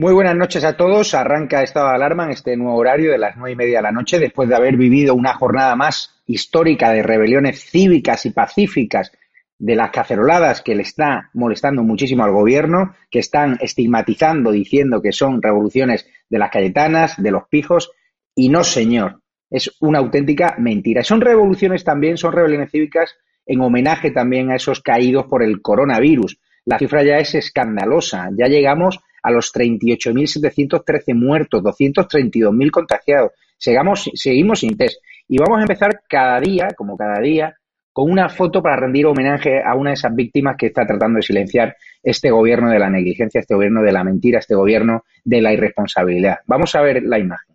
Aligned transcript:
Muy 0.00 0.14
buenas 0.14 0.34
noches 0.34 0.64
a 0.64 0.78
todos. 0.78 1.12
Arranca 1.12 1.62
estado 1.62 1.90
de 1.90 1.96
alarma 1.96 2.24
en 2.24 2.30
este 2.30 2.56
nuevo 2.56 2.74
horario 2.74 3.10
de 3.10 3.18
las 3.18 3.36
nueve 3.36 3.52
y 3.52 3.56
media 3.56 3.80
de 3.80 3.82
la 3.82 3.92
noche, 3.92 4.18
después 4.18 4.48
de 4.48 4.54
haber 4.54 4.78
vivido 4.78 5.14
una 5.14 5.34
jornada 5.34 5.76
más 5.76 6.22
histórica 6.24 6.90
de 6.90 7.02
rebeliones 7.02 7.62
cívicas 7.70 8.24
y 8.24 8.30
pacíficas 8.30 9.12
de 9.58 9.76
las 9.76 9.90
caceroladas 9.90 10.62
que 10.62 10.74
le 10.74 10.84
está 10.84 11.28
molestando 11.34 11.82
muchísimo 11.82 12.24
al 12.24 12.32
gobierno, 12.32 12.94
que 13.10 13.18
están 13.18 13.58
estigmatizando, 13.60 14.52
diciendo 14.52 15.02
que 15.02 15.12
son 15.12 15.42
revoluciones 15.42 16.08
de 16.30 16.38
las 16.38 16.50
Cayetanas, 16.50 17.22
de 17.22 17.32
los 17.32 17.46
pijos, 17.48 17.92
y 18.34 18.48
no, 18.48 18.64
señor, 18.64 19.20
es 19.50 19.70
una 19.80 19.98
auténtica 19.98 20.54
mentira. 20.56 21.04
Son 21.04 21.20
revoluciones 21.20 21.84
también, 21.84 22.16
son 22.16 22.32
rebeliones 22.32 22.70
cívicas 22.70 23.16
en 23.44 23.60
homenaje 23.60 24.12
también 24.12 24.50
a 24.50 24.56
esos 24.56 24.80
caídos 24.80 25.26
por 25.26 25.42
el 25.42 25.60
coronavirus. 25.60 26.38
La 26.64 26.78
cifra 26.78 27.02
ya 27.02 27.18
es 27.18 27.34
escandalosa, 27.34 28.30
ya 28.34 28.46
llegamos 28.46 29.00
a 29.22 29.30
los 29.30 29.52
38.713 29.54 31.14
muertos, 31.14 31.62
232.000 31.62 32.70
contagiados. 32.70 33.32
Seguimos, 33.56 34.10
seguimos 34.14 34.60
sin 34.60 34.76
test. 34.76 35.02
Y 35.28 35.38
vamos 35.38 35.58
a 35.58 35.62
empezar 35.62 36.02
cada 36.08 36.40
día, 36.40 36.68
como 36.76 36.96
cada 36.96 37.20
día, 37.20 37.54
con 37.92 38.10
una 38.10 38.28
foto 38.28 38.62
para 38.62 38.76
rendir 38.76 39.06
homenaje 39.06 39.62
a 39.62 39.74
una 39.74 39.90
de 39.90 39.94
esas 39.94 40.14
víctimas 40.14 40.56
que 40.56 40.66
está 40.66 40.86
tratando 40.86 41.16
de 41.16 41.22
silenciar 41.22 41.76
este 42.02 42.30
gobierno 42.30 42.70
de 42.70 42.78
la 42.78 42.88
negligencia, 42.88 43.40
este 43.40 43.54
gobierno 43.54 43.82
de 43.82 43.92
la 43.92 44.04
mentira, 44.04 44.38
este 44.38 44.54
gobierno 44.54 45.04
de 45.24 45.42
la 45.42 45.52
irresponsabilidad. 45.52 46.38
Vamos 46.46 46.74
a 46.74 46.82
ver 46.82 47.02
la 47.02 47.18
imagen. 47.18 47.49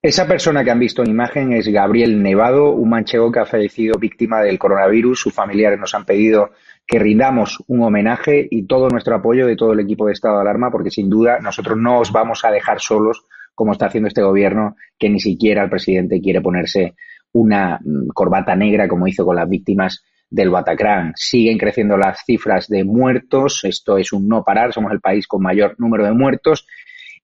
Esa 0.00 0.28
persona 0.28 0.62
que 0.62 0.70
han 0.70 0.78
visto 0.78 1.02
en 1.02 1.10
imagen 1.10 1.52
es 1.52 1.66
Gabriel 1.66 2.22
Nevado, 2.22 2.70
un 2.70 2.88
manchego 2.88 3.32
que 3.32 3.40
ha 3.40 3.46
fallecido 3.46 3.98
víctima 3.98 4.40
del 4.40 4.56
coronavirus. 4.56 5.18
Sus 5.18 5.34
familiares 5.34 5.80
nos 5.80 5.92
han 5.92 6.04
pedido 6.04 6.50
que 6.86 7.00
rindamos 7.00 7.64
un 7.66 7.82
homenaje 7.82 8.46
y 8.48 8.68
todo 8.68 8.88
nuestro 8.88 9.16
apoyo 9.16 9.44
de 9.44 9.56
todo 9.56 9.72
el 9.72 9.80
equipo 9.80 10.06
de 10.06 10.12
estado 10.12 10.36
de 10.36 10.42
alarma, 10.42 10.70
porque 10.70 10.92
sin 10.92 11.10
duda 11.10 11.40
nosotros 11.40 11.76
no 11.76 11.98
os 11.98 12.12
vamos 12.12 12.44
a 12.44 12.52
dejar 12.52 12.80
solos 12.80 13.24
como 13.56 13.72
está 13.72 13.86
haciendo 13.86 14.06
este 14.06 14.22
gobierno, 14.22 14.76
que 14.96 15.10
ni 15.10 15.18
siquiera 15.18 15.64
el 15.64 15.70
presidente 15.70 16.20
quiere 16.20 16.40
ponerse 16.40 16.94
una 17.32 17.80
mm, 17.84 18.10
corbata 18.14 18.54
negra 18.54 18.86
como 18.86 19.08
hizo 19.08 19.26
con 19.26 19.34
las 19.34 19.48
víctimas 19.48 20.04
del 20.30 20.50
Bataclan. 20.50 21.14
Siguen 21.16 21.58
creciendo 21.58 21.96
las 21.96 22.22
cifras 22.24 22.68
de 22.68 22.84
muertos, 22.84 23.64
esto 23.64 23.98
es 23.98 24.12
un 24.12 24.28
no 24.28 24.44
parar, 24.44 24.72
somos 24.72 24.92
el 24.92 25.00
país 25.00 25.26
con 25.26 25.42
mayor 25.42 25.74
número 25.78 26.04
de 26.04 26.12
muertos 26.12 26.68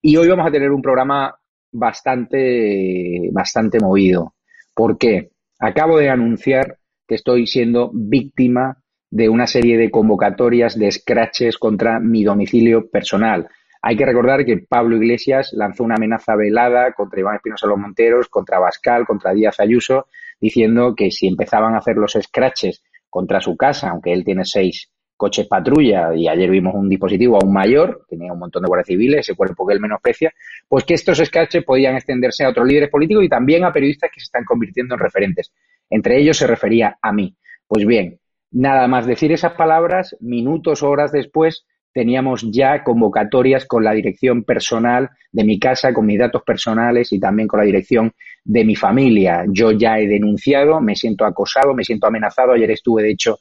y 0.02 0.16
hoy 0.16 0.26
vamos 0.26 0.48
a 0.48 0.50
tener 0.50 0.72
un 0.72 0.82
programa 0.82 1.36
bastante, 1.74 3.28
bastante 3.32 3.78
movido. 3.80 4.34
¿Por 4.74 4.96
qué? 4.96 5.30
Acabo 5.58 5.98
de 5.98 6.08
anunciar 6.08 6.78
que 7.06 7.16
estoy 7.16 7.46
siendo 7.46 7.90
víctima 7.92 8.78
de 9.10 9.28
una 9.28 9.46
serie 9.46 9.76
de 9.76 9.90
convocatorias 9.90 10.78
de 10.78 10.90
scratches 10.90 11.58
contra 11.58 12.00
mi 12.00 12.24
domicilio 12.24 12.88
personal. 12.90 13.48
Hay 13.82 13.96
que 13.96 14.06
recordar 14.06 14.44
que 14.46 14.64
Pablo 14.66 14.96
Iglesias 14.96 15.52
lanzó 15.52 15.84
una 15.84 15.96
amenaza 15.96 16.34
velada 16.36 16.92
contra 16.92 17.20
Iván 17.20 17.36
Espinosa 17.36 17.66
Los 17.66 17.78
Monteros, 17.78 18.28
contra 18.28 18.58
Bascal, 18.58 19.06
contra 19.06 19.34
Díaz 19.34 19.60
Ayuso, 19.60 20.06
diciendo 20.40 20.94
que 20.96 21.10
si 21.10 21.26
empezaban 21.28 21.74
a 21.74 21.78
hacer 21.78 21.96
los 21.96 22.16
scratches 22.20 22.82
contra 23.10 23.40
su 23.40 23.56
casa, 23.56 23.90
aunque 23.90 24.12
él 24.12 24.24
tiene 24.24 24.44
seis 24.44 24.90
coches 25.24 25.46
patrulla, 25.46 26.14
y 26.14 26.28
ayer 26.28 26.50
vimos 26.50 26.74
un 26.74 26.86
dispositivo 26.86 27.38
aún 27.40 27.50
mayor, 27.50 28.04
tenía 28.06 28.30
un 28.30 28.38
montón 28.38 28.62
de 28.62 28.68
guardias 28.68 28.88
civiles, 28.88 29.20
ese 29.20 29.34
cuerpo 29.34 29.66
que 29.66 29.72
él 29.72 29.80
menosprecia, 29.80 30.30
pues 30.68 30.84
que 30.84 30.92
estos 30.92 31.16
sketches 31.16 31.64
podían 31.64 31.94
extenderse 31.94 32.44
a 32.44 32.50
otros 32.50 32.66
líderes 32.66 32.90
políticos 32.90 33.24
y 33.24 33.28
también 33.30 33.64
a 33.64 33.72
periodistas 33.72 34.10
que 34.12 34.20
se 34.20 34.24
están 34.24 34.44
convirtiendo 34.44 34.94
en 34.94 35.00
referentes. 35.00 35.50
Entre 35.88 36.18
ellos 36.18 36.36
se 36.36 36.46
refería 36.46 36.98
a 37.00 37.10
mí. 37.10 37.34
Pues 37.66 37.86
bien, 37.86 38.18
nada 38.50 38.86
más 38.86 39.06
decir 39.06 39.32
esas 39.32 39.54
palabras, 39.54 40.14
minutos 40.20 40.82
o 40.82 40.90
horas 40.90 41.10
después 41.10 41.64
teníamos 41.94 42.46
ya 42.50 42.84
convocatorias 42.84 43.64
con 43.64 43.82
la 43.82 43.92
dirección 43.92 44.44
personal 44.44 45.08
de 45.32 45.44
mi 45.44 45.58
casa, 45.58 45.94
con 45.94 46.04
mis 46.04 46.18
datos 46.18 46.42
personales 46.42 47.12
y 47.14 47.18
también 47.18 47.48
con 47.48 47.60
la 47.60 47.64
dirección 47.64 48.12
de 48.44 48.62
mi 48.62 48.76
familia. 48.76 49.46
Yo 49.48 49.70
ya 49.72 49.98
he 49.98 50.06
denunciado, 50.06 50.82
me 50.82 50.96
siento 50.96 51.24
acosado, 51.24 51.72
me 51.72 51.82
siento 51.82 52.08
amenazado. 52.08 52.52
Ayer 52.52 52.72
estuve, 52.72 53.04
de 53.04 53.12
hecho, 53.12 53.38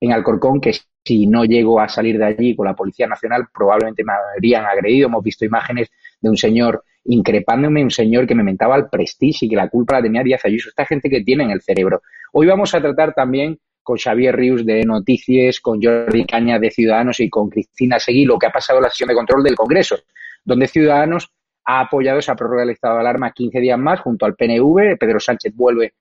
en 0.00 0.12
Alcorcón, 0.12 0.60
que 0.60 0.70
si 1.06 1.26
no 1.28 1.44
llego 1.44 1.80
a 1.80 1.88
salir 1.88 2.18
de 2.18 2.24
allí 2.24 2.56
con 2.56 2.66
la 2.66 2.74
Policía 2.74 3.06
Nacional, 3.06 3.46
probablemente 3.54 4.02
me 4.02 4.12
habrían 4.12 4.64
agredido. 4.64 5.06
Hemos 5.06 5.22
visto 5.22 5.44
imágenes 5.44 5.88
de 6.20 6.28
un 6.28 6.36
señor 6.36 6.82
increpándome, 7.04 7.84
un 7.84 7.92
señor 7.92 8.26
que 8.26 8.34
me 8.34 8.42
mentaba 8.42 8.74
al 8.74 8.90
prestige 8.90 9.46
y 9.46 9.48
que 9.48 9.54
la 9.54 9.68
culpa 9.68 9.94
la 9.94 10.02
tenía 10.02 10.24
Díaz 10.24 10.44
Ayuso. 10.44 10.68
Esta 10.68 10.84
gente 10.84 11.08
que 11.08 11.22
tiene 11.22 11.44
en 11.44 11.50
el 11.52 11.62
cerebro. 11.62 12.02
Hoy 12.32 12.48
vamos 12.48 12.74
a 12.74 12.80
tratar 12.80 13.14
también 13.14 13.60
con 13.84 13.98
Xavier 13.98 14.34
Rius 14.34 14.66
de 14.66 14.82
Noticias, 14.82 15.60
con 15.60 15.80
Jordi 15.80 16.26
Caña 16.26 16.58
de 16.58 16.72
Ciudadanos 16.72 17.20
y 17.20 17.30
con 17.30 17.50
Cristina 17.50 18.00
Seguí 18.00 18.24
lo 18.24 18.36
que 18.36 18.46
ha 18.46 18.50
pasado 18.50 18.80
en 18.80 18.82
la 18.82 18.90
sesión 18.90 19.08
de 19.08 19.14
control 19.14 19.44
del 19.44 19.54
Congreso, 19.54 19.96
donde 20.44 20.66
Ciudadanos 20.66 21.30
ha 21.64 21.82
apoyado 21.82 22.18
esa 22.18 22.34
prórroga 22.34 22.62
del 22.62 22.70
estado 22.70 22.94
de 22.94 23.02
alarma 23.02 23.30
15 23.30 23.60
días 23.60 23.78
más 23.78 24.00
junto 24.00 24.26
al 24.26 24.34
PNV. 24.34 24.98
Pedro 24.98 25.20
Sánchez 25.20 25.54
vuelve 25.54 25.94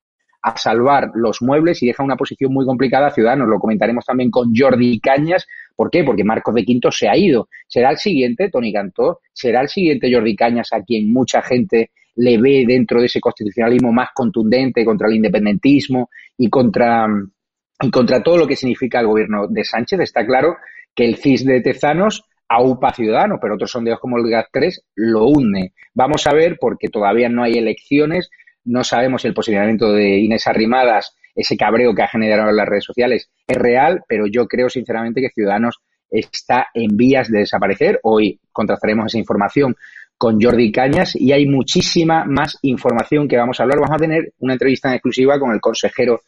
a 0.46 0.56
salvar 0.58 1.10
los 1.16 1.42
muebles 1.42 1.82
y 1.82 1.88
deja 1.88 2.04
una 2.04 2.16
posición 2.16 2.54
muy 2.54 2.68
complicada 2.68 3.08
a 3.08 3.12
Ciudadanos. 3.12 3.48
Lo 3.48 3.58
comentaremos 3.58 4.06
también 4.06 4.30
con 4.30 4.56
Jordi 4.56 5.00
Cañas. 5.00 5.48
¿Por 5.76 5.90
qué? 5.90 6.04
Porque 6.04 6.24
Marcos 6.24 6.54
de 6.54 6.64
Quinto 6.64 6.92
se 6.92 7.10
ha 7.10 7.18
ido. 7.18 7.50
¿Será 7.68 7.90
el 7.90 7.98
siguiente, 7.98 8.52
Tony 8.52 8.72
Cantó? 8.72 9.22
¿Será 9.34 9.62
el 9.62 9.70
siguiente 9.70 10.14
Jordi 10.14 10.36
Cañas 10.36 10.72
a 10.72 10.84
quien 10.84 11.12
mucha 11.12 11.42
gente 11.42 11.90
le 12.18 12.38
ve 12.38 12.64
dentro 12.68 13.00
de 13.00 13.08
ese 13.08 13.20
constitucionalismo 13.20 13.92
más 13.92 14.10
contundente 14.14 14.86
contra 14.86 15.08
el 15.08 15.16
independentismo 15.16 16.12
y 16.38 16.48
contra, 16.48 17.08
y 17.82 17.90
contra 17.90 18.22
todo 18.22 18.38
lo 18.38 18.46
que 18.46 18.56
significa 18.56 19.00
el 19.00 19.08
gobierno 19.08 19.48
de 19.48 19.64
Sánchez? 19.64 20.00
Está 20.00 20.28
claro 20.28 20.58
que 20.94 21.06
el 21.06 21.16
CIS 21.16 21.44
de 21.44 21.62
Tezanos 21.62 22.24
aupa 22.48 22.94
Ciudadanos, 22.94 23.40
pero 23.42 23.56
otros 23.56 23.72
sondeos 23.72 24.00
como 24.00 24.20
el 24.20 24.26
GAT3 24.26 24.80
lo 24.94 25.26
hunde. 25.26 25.74
Vamos 25.96 26.28
a 26.28 26.36
ver, 26.36 26.58
porque 26.60 26.90
todavía 26.90 27.30
no 27.30 27.42
hay 27.42 27.54
elecciones, 27.54 28.30
no 28.66 28.84
sabemos 28.84 29.22
si 29.22 29.28
el 29.28 29.34
posicionamiento 29.34 29.94
de 29.94 30.18
Inés 30.18 30.48
Arrimadas, 30.48 31.16
ese 31.36 31.58
cabreo 31.58 31.94
que 31.94 32.04
ha 32.04 32.08
generado 32.08 32.50
en 32.50 32.56
las 32.56 32.68
redes 32.68 32.84
sociales, 32.84 33.30
es 33.48 33.58
real, 33.58 34.04
pero 34.08 34.26
yo 34.28 34.48
creo 34.48 34.70
sinceramente 34.70 35.22
que 35.22 35.30
Ciudadanos 35.30 35.80
está 36.10 36.68
en 36.74 36.96
vías 36.96 37.30
de 37.30 37.40
desaparecer. 37.40 38.00
Hoy 38.04 38.40
contrastaremos 38.52 39.08
esa 39.08 39.18
información 39.18 39.76
con 40.18 40.42
Jordi 40.42 40.72
Cañas 40.72 41.16
y 41.16 41.32
hay 41.32 41.46
muchísima 41.46 42.24
más 42.26 42.58
información 42.62 43.28
que 43.28 43.38
vamos 43.38 43.60
a 43.60 43.64
hablar. 43.64 43.80
Vamos 43.80 43.96
a 43.96 44.00
tener 44.00 44.34
una 44.40 44.54
entrevista 44.54 44.90
en 44.90 44.96
exclusiva 44.96 45.40
con 45.40 45.52
el 45.52 45.60
consejero 45.60 46.22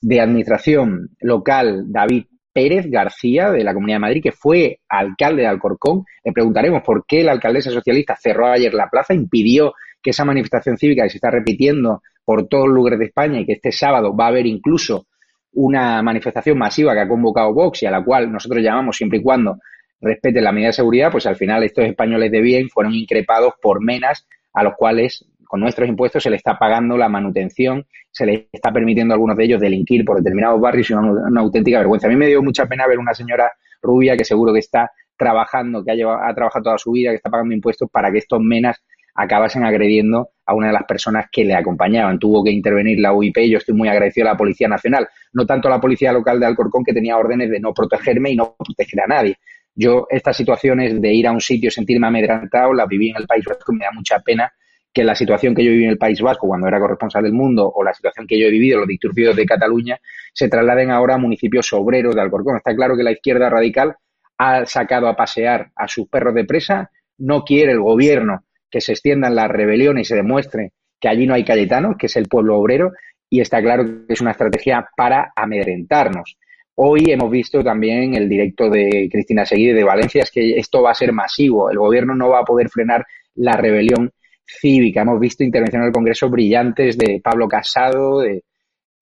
de 0.00 0.20
Administración 0.20 1.10
local, 1.20 1.84
David 1.88 2.24
Pérez 2.52 2.90
García, 2.90 3.50
de 3.50 3.64
la 3.64 3.72
Comunidad 3.72 3.96
de 3.96 4.00
Madrid, 4.00 4.22
que 4.22 4.32
fue 4.32 4.80
alcalde 4.88 5.42
de 5.42 5.48
Alcorcón. 5.48 6.04
Le 6.24 6.32
preguntaremos 6.32 6.82
por 6.82 7.04
qué 7.06 7.22
la 7.22 7.32
alcaldesa 7.32 7.70
socialista 7.70 8.16
cerró 8.16 8.48
ayer 8.48 8.74
la 8.74 8.88
plaza, 8.88 9.14
impidió 9.14 9.72
que 10.02 10.10
esa 10.10 10.24
manifestación 10.24 10.76
cívica 10.76 11.02
que 11.02 11.10
se 11.10 11.18
está 11.18 11.30
repitiendo 11.30 12.02
por 12.24 12.48
todos 12.48 12.66
los 12.66 12.76
lugares 12.76 12.98
de 12.98 13.06
España 13.06 13.40
y 13.40 13.46
que 13.46 13.52
este 13.52 13.72
sábado 13.72 14.16
va 14.16 14.26
a 14.26 14.28
haber 14.28 14.46
incluso 14.46 15.06
una 15.52 16.02
manifestación 16.02 16.56
masiva 16.58 16.94
que 16.94 17.00
ha 17.00 17.08
convocado 17.08 17.52
Vox 17.52 17.82
y 17.82 17.86
a 17.86 17.90
la 17.90 18.04
cual 18.04 18.30
nosotros 18.30 18.62
llamamos 18.62 18.96
siempre 18.96 19.18
y 19.18 19.22
cuando 19.22 19.58
respete 20.00 20.40
la 20.40 20.52
medida 20.52 20.68
de 20.68 20.74
seguridad, 20.74 21.10
pues 21.10 21.26
al 21.26 21.36
final 21.36 21.62
estos 21.62 21.84
españoles 21.84 22.30
de 22.30 22.40
bien 22.40 22.68
fueron 22.68 22.94
increpados 22.94 23.54
por 23.60 23.82
menas 23.82 24.26
a 24.52 24.62
los 24.62 24.74
cuales 24.76 25.26
con 25.44 25.60
nuestros 25.60 25.88
impuestos 25.88 26.22
se 26.22 26.30
les 26.30 26.38
está 26.38 26.56
pagando 26.56 26.96
la 26.96 27.08
manutención, 27.08 27.84
se 28.10 28.24
les 28.24 28.46
está 28.52 28.72
permitiendo 28.72 29.12
a 29.12 29.16
algunos 29.16 29.36
de 29.36 29.44
ellos 29.44 29.60
delinquir 29.60 30.04
por 30.04 30.18
determinados 30.18 30.60
barrios 30.60 30.88
y 30.90 30.92
una, 30.92 31.10
una 31.10 31.40
auténtica 31.40 31.78
vergüenza. 31.78 32.06
A 32.06 32.10
mí 32.10 32.16
me 32.16 32.28
dio 32.28 32.40
mucha 32.42 32.66
pena 32.66 32.86
ver 32.86 32.98
una 32.98 33.14
señora 33.14 33.50
rubia 33.82 34.16
que 34.16 34.24
seguro 34.24 34.52
que 34.52 34.60
está 34.60 34.92
trabajando, 35.16 35.84
que 35.84 35.90
ha, 35.90 35.94
llevado, 35.94 36.20
ha 36.22 36.34
trabajado 36.34 36.62
toda 36.62 36.78
su 36.78 36.92
vida, 36.92 37.10
que 37.10 37.16
está 37.16 37.30
pagando 37.30 37.54
impuestos 37.54 37.90
para 37.90 38.10
que 38.10 38.18
estos 38.18 38.40
menas 38.40 38.82
acabasen 39.20 39.64
agrediendo 39.64 40.30
a 40.46 40.54
una 40.54 40.68
de 40.68 40.72
las 40.72 40.84
personas 40.84 41.26
que 41.30 41.44
le 41.44 41.54
acompañaban. 41.54 42.18
Tuvo 42.18 42.42
que 42.42 42.50
intervenir 42.50 42.98
la 42.98 43.12
UIP. 43.12 43.36
Yo 43.50 43.58
estoy 43.58 43.74
muy 43.74 43.88
agradecido 43.88 44.26
a 44.26 44.32
la 44.32 44.36
Policía 44.36 44.66
Nacional, 44.66 45.08
no 45.34 45.44
tanto 45.44 45.68
a 45.68 45.72
la 45.72 45.80
Policía 45.80 46.10
Local 46.10 46.40
de 46.40 46.46
Alcorcón, 46.46 46.82
que 46.82 46.94
tenía 46.94 47.18
órdenes 47.18 47.50
de 47.50 47.60
no 47.60 47.74
protegerme 47.74 48.30
y 48.30 48.36
no 48.36 48.56
proteger 48.58 49.02
a 49.02 49.06
nadie. 49.06 49.36
Yo 49.74 50.06
estas 50.08 50.38
situaciones 50.38 51.00
de 51.00 51.12
ir 51.12 51.26
a 51.26 51.32
un 51.32 51.40
sitio, 51.40 51.70
sentirme 51.70 52.06
amedrentado, 52.06 52.72
las 52.72 52.88
viví 52.88 53.10
en 53.10 53.16
el 53.16 53.26
País 53.26 53.44
Vasco 53.44 53.72
me 53.72 53.84
da 53.84 53.90
mucha 53.92 54.20
pena 54.20 54.50
que 54.92 55.04
la 55.04 55.14
situación 55.14 55.54
que 55.54 55.64
yo 55.64 55.70
viví 55.70 55.84
en 55.84 55.90
el 55.90 55.98
País 55.98 56.20
Vasco 56.20 56.48
cuando 56.48 56.66
era 56.66 56.80
corresponsal 56.80 57.22
del 57.22 57.34
mundo 57.34 57.70
o 57.72 57.84
la 57.84 57.92
situación 57.92 58.26
que 58.26 58.40
yo 58.40 58.46
he 58.46 58.50
vivido 58.50 58.78
los 58.78 58.88
disturbios 58.88 59.36
de 59.36 59.44
Cataluña 59.44 59.98
se 60.32 60.48
trasladen 60.48 60.90
ahora 60.90 61.14
a 61.14 61.18
municipios 61.18 61.70
obreros 61.74 62.14
de 62.14 62.22
Alcorcón. 62.22 62.56
Está 62.56 62.74
claro 62.74 62.96
que 62.96 63.04
la 63.04 63.12
izquierda 63.12 63.50
radical 63.50 63.94
ha 64.38 64.64
sacado 64.64 65.08
a 65.08 65.14
pasear 65.14 65.70
a 65.76 65.86
sus 65.86 66.08
perros 66.08 66.34
de 66.34 66.44
presa, 66.44 66.90
no 67.18 67.44
quiere 67.44 67.72
el 67.72 67.80
gobierno 67.80 68.44
que 68.70 68.80
se 68.80 68.92
extiendan 68.92 69.34
las 69.34 69.48
rebeliones 69.48 70.06
y 70.06 70.08
se 70.08 70.16
demuestre 70.16 70.72
que 71.00 71.08
allí 71.08 71.26
no 71.26 71.34
hay 71.34 71.44
cayetanos, 71.44 71.96
que 71.98 72.06
es 72.06 72.16
el 72.16 72.28
pueblo 72.28 72.58
obrero, 72.58 72.92
y 73.28 73.40
está 73.40 73.62
claro 73.62 73.84
que 73.84 74.12
es 74.12 74.20
una 74.20 74.32
estrategia 74.32 74.88
para 74.96 75.32
amedrentarnos. 75.34 76.36
Hoy 76.74 77.04
hemos 77.08 77.30
visto 77.30 77.62
también 77.62 78.14
el 78.14 78.28
directo 78.28 78.68
de 78.68 79.08
Cristina 79.10 79.44
Seguí 79.44 79.72
de 79.72 79.84
Valencia, 79.84 80.22
es 80.22 80.30
que 80.30 80.58
esto 80.58 80.82
va 80.82 80.90
a 80.90 80.94
ser 80.94 81.12
masivo, 81.12 81.70
el 81.70 81.78
gobierno 81.78 82.14
no 82.14 82.28
va 82.28 82.40
a 82.40 82.44
poder 82.44 82.68
frenar 82.68 83.06
la 83.34 83.56
rebelión 83.56 84.10
cívica. 84.46 85.02
Hemos 85.02 85.20
visto 85.20 85.44
intervenciones 85.44 85.84
en 85.84 85.88
el 85.88 85.94
Congreso 85.94 86.28
brillantes 86.28 86.98
de 86.98 87.20
Pablo 87.22 87.48
Casado, 87.48 88.20
de, 88.20 88.42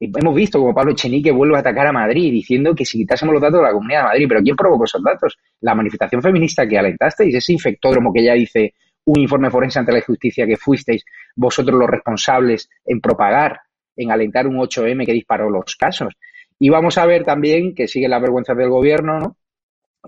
hemos 0.01 0.35
visto 0.35 0.59
como 0.59 0.75
Pablo 0.75 0.95
Chenique 0.95 1.33
vuelve 1.33 1.57
a 1.57 1.61
atacar 1.61 1.87
a 1.87 1.93
Madrid 1.93 2.31
diciendo 2.31 2.75
que 2.75 2.85
si 2.85 2.99
quitásemos 2.99 3.33
los 3.33 3.43
datos 3.43 3.59
de 3.59 3.67
la 3.67 3.73
Comunidad 3.73 4.01
de 4.01 4.07
Madrid, 4.07 4.27
pero 4.29 4.43
¿quién 4.43 4.57
provocó 4.57 4.85
esos 4.85 5.03
datos? 5.03 5.39
La 5.61 5.75
manifestación 5.75 6.23
feminista 6.23 6.67
que 6.67 6.79
alentasteis, 6.79 7.35
ese 7.35 7.53
infectódromo 7.53 8.13
que 8.13 8.23
ya 8.23 8.35
dice 8.35 8.75
un 9.09 9.21
informe 9.21 9.51
forense 9.51 9.79
ante 9.79 9.93
la 9.93 10.03
justicia 10.03 10.47
que 10.47 10.57
fuisteis 10.57 11.05
vosotros 11.35 11.79
los 11.79 11.89
responsables 11.89 12.69
en 12.85 13.01
propagar, 13.01 13.61
en 13.97 14.11
alentar 14.11 14.47
un 14.47 14.57
8M 14.57 15.07
que 15.07 15.13
disparó 15.13 15.49
los 15.49 15.77
casos. 15.77 16.15
Y 16.59 16.69
vamos 16.69 16.99
a 16.99 17.07
ver 17.07 17.25
también 17.25 17.75
que 17.75 17.89
siguen 17.89 18.11
las 18.11 18.21
vergüenzas 18.21 18.57
del 18.57 18.69
gobierno, 18.69 19.19
¿no? 19.19 19.37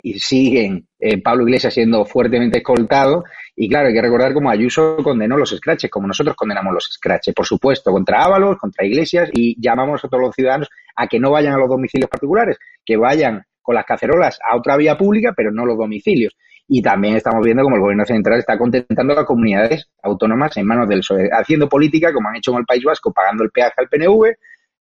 y 0.02 0.18
siguen 0.18 0.86
eh, 0.98 1.20
Pablo 1.20 1.44
Iglesias 1.44 1.74
siendo 1.74 2.04
fuertemente 2.04 2.58
escoltado. 2.58 3.24
Y 3.56 3.68
claro, 3.68 3.88
hay 3.88 3.94
que 3.94 4.02
recordar 4.02 4.34
cómo 4.34 4.50
Ayuso 4.50 4.98
condenó 4.98 5.36
los 5.36 5.50
scratches, 5.50 5.90
como 5.90 6.06
nosotros 6.06 6.36
condenamos 6.36 6.74
los 6.74 6.84
scratches, 6.92 7.34
por 7.34 7.46
supuesto, 7.46 7.90
contra 7.90 8.22
Ábalos, 8.22 8.58
contra 8.58 8.84
Iglesias, 8.84 9.30
y 9.32 9.60
llamamos 9.60 10.04
a 10.04 10.08
todos 10.08 10.22
los 10.22 10.34
ciudadanos 10.34 10.68
a 10.96 11.06
que 11.06 11.18
no 11.18 11.30
vayan 11.30 11.54
a 11.54 11.58
los 11.58 11.68
domicilios 11.68 12.10
particulares, 12.10 12.58
que 12.84 12.96
vayan 12.96 13.44
con 13.62 13.74
las 13.74 13.84
cacerolas 13.84 14.38
a 14.46 14.56
otra 14.56 14.76
vía 14.76 14.96
pública, 14.96 15.32
pero 15.36 15.50
no 15.50 15.64
los 15.64 15.78
domicilios. 15.78 16.36
Y 16.72 16.80
también 16.82 17.16
estamos 17.16 17.44
viendo 17.44 17.64
como 17.64 17.74
el 17.74 17.82
gobierno 17.82 18.04
central 18.04 18.38
está 18.38 18.56
contentando 18.56 19.12
a 19.12 19.16
las 19.16 19.24
comunidades 19.24 19.90
autónomas 20.04 20.56
en 20.56 20.66
manos 20.66 20.88
del 20.88 21.00
PSOE, 21.00 21.28
haciendo 21.32 21.68
política, 21.68 22.12
como 22.12 22.28
han 22.28 22.36
hecho 22.36 22.52
en 22.52 22.58
el 22.58 22.64
País 22.64 22.84
Vasco, 22.84 23.12
pagando 23.12 23.42
el 23.42 23.50
peaje 23.50 23.74
al 23.76 23.88
PNV, 23.88 24.36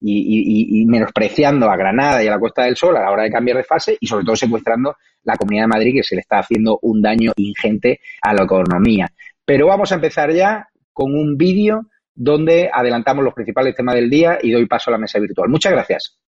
y, 0.01 0.85
menospreciando 0.87 1.69
a 1.69 1.77
Granada 1.77 2.23
y 2.23 2.29
a 2.29 2.31
la 2.31 2.39
Costa 2.39 2.65
del 2.65 2.77
Sol 2.77 2.97
a 2.97 3.03
la 3.03 3.11
hora 3.11 3.25
de 3.25 3.33
cambiar 3.33 3.57
de 3.57 3.65
fase 3.65 3.97
y 3.99 4.07
sobre 4.07 4.25
todo 4.25 4.37
secuestrando 4.37 4.97
la 5.25 5.37
Comunidad 5.37 5.65
de 5.65 5.69
Madrid 5.69 5.95
que 5.95 6.05
se 6.05 6.15
le 6.15 6.21
está 6.21 6.39
haciendo 6.39 6.79
un 6.83 7.03
daño 7.03 7.33
ingente 7.37 8.01
a 8.21 8.33
la 8.33 8.45
economía. 8.45 9.09
Pero 9.45 9.67
vamos 9.67 9.91
a 9.91 9.97
empezar 9.97 10.33
ya 10.33 10.69
con 10.93 11.13
un 11.17 11.37
vídeo 11.37 11.87
donde 12.15 12.71
adelantamos 12.73 13.25
los 13.25 13.35
principales 13.35 13.75
temas 13.75 13.97
del 13.97 14.09
día 14.09 14.39
y 14.41 14.53
doy 14.53 14.67
paso 14.67 14.91
a 14.91 14.93
la 14.93 14.99
mesa 14.99 15.19
virtual. 15.19 15.49
Muchas 15.49 15.73
gracias. 15.73 16.22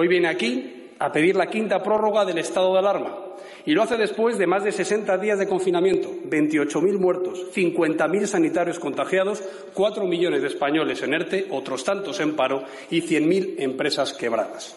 Hoy 0.00 0.06
viene 0.06 0.28
aquí 0.28 0.92
a 1.00 1.10
pedir 1.10 1.34
la 1.34 1.48
quinta 1.48 1.82
prórroga 1.82 2.24
del 2.24 2.38
estado 2.38 2.72
de 2.72 2.78
alarma. 2.78 3.18
Y 3.66 3.72
lo 3.72 3.82
hace 3.82 3.96
después 3.96 4.38
de 4.38 4.46
más 4.46 4.62
de 4.62 4.70
60 4.70 5.18
días 5.18 5.40
de 5.40 5.48
confinamiento, 5.48 6.08
28.000 6.30 6.98
muertos, 7.00 7.46
50.000 7.52 8.26
sanitarios 8.26 8.78
contagiados, 8.78 9.42
4 9.74 10.04
millones 10.04 10.42
de 10.42 10.46
españoles 10.46 11.02
en 11.02 11.14
ERTE, 11.14 11.48
otros 11.50 11.82
tantos 11.82 12.20
en 12.20 12.36
paro 12.36 12.62
y 12.90 13.02
100.000 13.02 13.56
empresas 13.58 14.12
quebradas. 14.12 14.76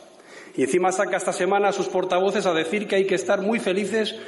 Y 0.58 0.64
encima 0.64 0.92
saca 0.92 1.18
esta 1.18 1.34
semana 1.34 1.68
a 1.68 1.74
sus 1.74 1.88
portavoces 1.88 2.48
a 2.48 2.54
decir 2.56 2.88
que 2.88 2.96
hay 2.96 3.06
que 3.06 3.14
estar 3.14 3.42
muy 3.42 3.60
felices 3.60 4.20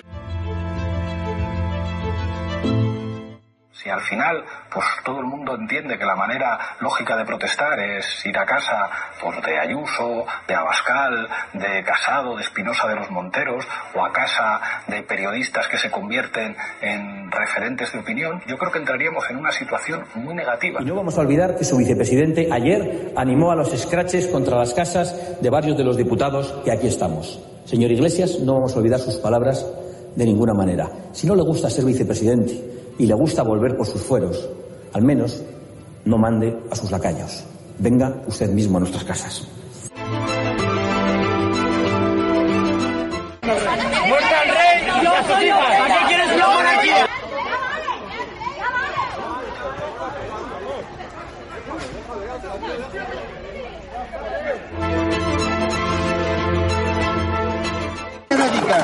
Si 3.84 3.90
al 3.90 4.00
final, 4.00 4.46
pues 4.74 4.86
todo 5.04 5.20
el 5.20 5.26
mundo 5.26 5.56
entiende 5.56 5.98
que 5.98 6.06
la 6.06 6.16
manera 6.16 6.58
lógica 6.80 7.18
de 7.18 7.26
protestar 7.26 7.78
es 7.82 8.26
ir 8.26 8.38
a 8.38 8.46
casa 8.46 8.90
pues, 9.22 9.42
de 9.44 9.60
Ayuso, 9.60 10.26
de 10.48 10.56
Abascal, 10.56 11.28
de 11.52 11.84
Casado, 11.84 12.38
de 12.38 12.44
Espinosa 12.44 12.88
de 12.88 12.96
los 12.96 13.12
Monteros, 13.12 13.68
o 13.94 14.06
a 14.06 14.14
casa 14.14 14.62
de 14.88 15.04
periodistas 15.04 15.68
que 15.68 15.78
se 15.78 15.92
convierten 15.92 16.56
en 16.82 17.30
referentes 17.30 17.92
de 17.92 18.00
opinión, 18.00 18.42
yo 18.48 18.58
creo 18.58 18.72
que 18.72 18.80
entraríamos 18.80 19.30
en 19.30 19.36
una 19.36 19.52
situación 19.52 20.06
muy 20.16 20.34
negativa. 20.34 20.82
Y 20.82 20.86
no 20.86 20.96
vamos 20.96 21.18
a 21.18 21.22
olvidar 21.22 21.58
que 21.58 21.66
su 21.66 21.76
vicepresidente 21.76 22.48
ayer 22.52 23.12
animó 23.18 23.52
a 23.52 23.56
los 23.56 23.74
escraches 23.74 24.28
contra 24.28 24.58
las 24.58 24.74
casas 24.74 25.42
de 25.42 25.50
varios 25.50 25.78
de 25.78 25.84
los 25.84 25.98
diputados 25.98 26.54
que 26.64 26.72
aquí 26.72 26.88
estamos. 26.88 27.44
Señor 27.66 27.92
Iglesias, 27.92 28.40
no 28.40 28.54
vamos 28.54 28.76
a 28.76 28.80
olvidar 28.80 29.00
sus 29.00 29.16
palabras 29.16 29.66
de 30.16 30.26
ninguna 30.26 30.54
manera. 30.54 30.90
Si 31.12 31.28
no 31.28 31.36
le 31.36 31.44
gusta 31.44 31.70
ser 31.70 31.84
vicepresidente, 31.84 32.83
y 32.98 33.06
le 33.06 33.14
gusta 33.14 33.44
volver 33.44 33.76
por 33.76 33.86
sus 33.86 34.02
fueros, 34.02 34.50
al 34.94 35.04
menos 35.04 35.42
no 36.06 36.18
mande 36.18 36.58
a 36.70 36.76
sus 36.76 36.92
lacayos. 36.92 37.44
Venga 37.80 38.22
usted 38.28 38.50
mismo 38.50 38.78
a 38.78 38.82
nuestras 38.82 39.04
casas. 39.04 39.48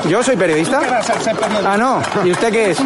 ¿Yo 0.08 0.22
soy 0.22 0.36
periodista? 0.36 0.80
Ah, 1.64 1.76
no. 1.76 2.02
¿Y 2.24 2.32
usted 2.32 2.50
qué 2.52 2.70
es? 2.70 2.78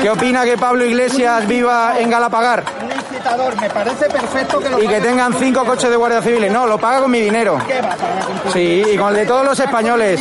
¿Qué 0.00 0.10
opina 0.10 0.44
que 0.44 0.56
Pablo 0.56 0.84
Iglesias 0.84 1.46
viva 1.46 1.94
en 1.98 2.10
Galapagar? 2.10 2.64
Un 2.82 2.90
incitador, 2.90 3.60
me 3.60 3.70
parece 3.70 4.06
perfecto 4.06 4.60
que 4.60 4.68
lo 4.68 4.82
Y 4.82 4.88
que 4.88 5.00
tengan 5.00 5.34
cinco 5.34 5.64
coches 5.64 5.90
de 5.90 5.96
Guardia 5.96 6.22
Civil. 6.22 6.52
No, 6.52 6.66
lo 6.66 6.78
paga 6.78 7.00
con 7.00 7.10
mi 7.10 7.20
dinero. 7.20 7.58
¿Qué 7.66 7.80
va 7.80 7.92
a 7.92 7.96
pagar 7.96 8.24
con 8.24 8.38
tu 8.38 8.50
Sí, 8.52 8.82
y 8.92 8.96
con 8.96 9.08
el 9.10 9.16
de 9.16 9.26
todos 9.26 9.44
los 9.44 9.58
españoles. 9.58 10.20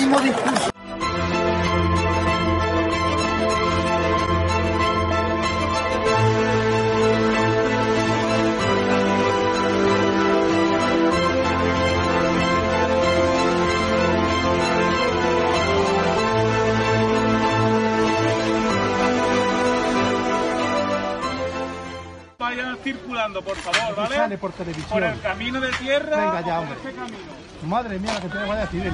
Por 23.30 23.56
favor, 23.57 23.95
¿vale? 23.95 24.16
Sale 24.16 24.37
por 24.37 24.51
televisión. 24.54 24.90
Por 24.90 25.04
el 25.04 25.21
camino 25.21 25.61
de 25.61 25.69
tierra. 25.73 26.18
Venga 26.18 26.42
ya, 26.42 26.59
hombre. 26.59 26.75
este 26.78 26.94
camino. 26.94 27.18
Madre 27.63 27.99
mía, 27.99 28.13
la 28.13 28.21
que 28.21 28.30
tiene 28.30 28.45
Guardia 28.45 28.68
Civil. 28.68 28.94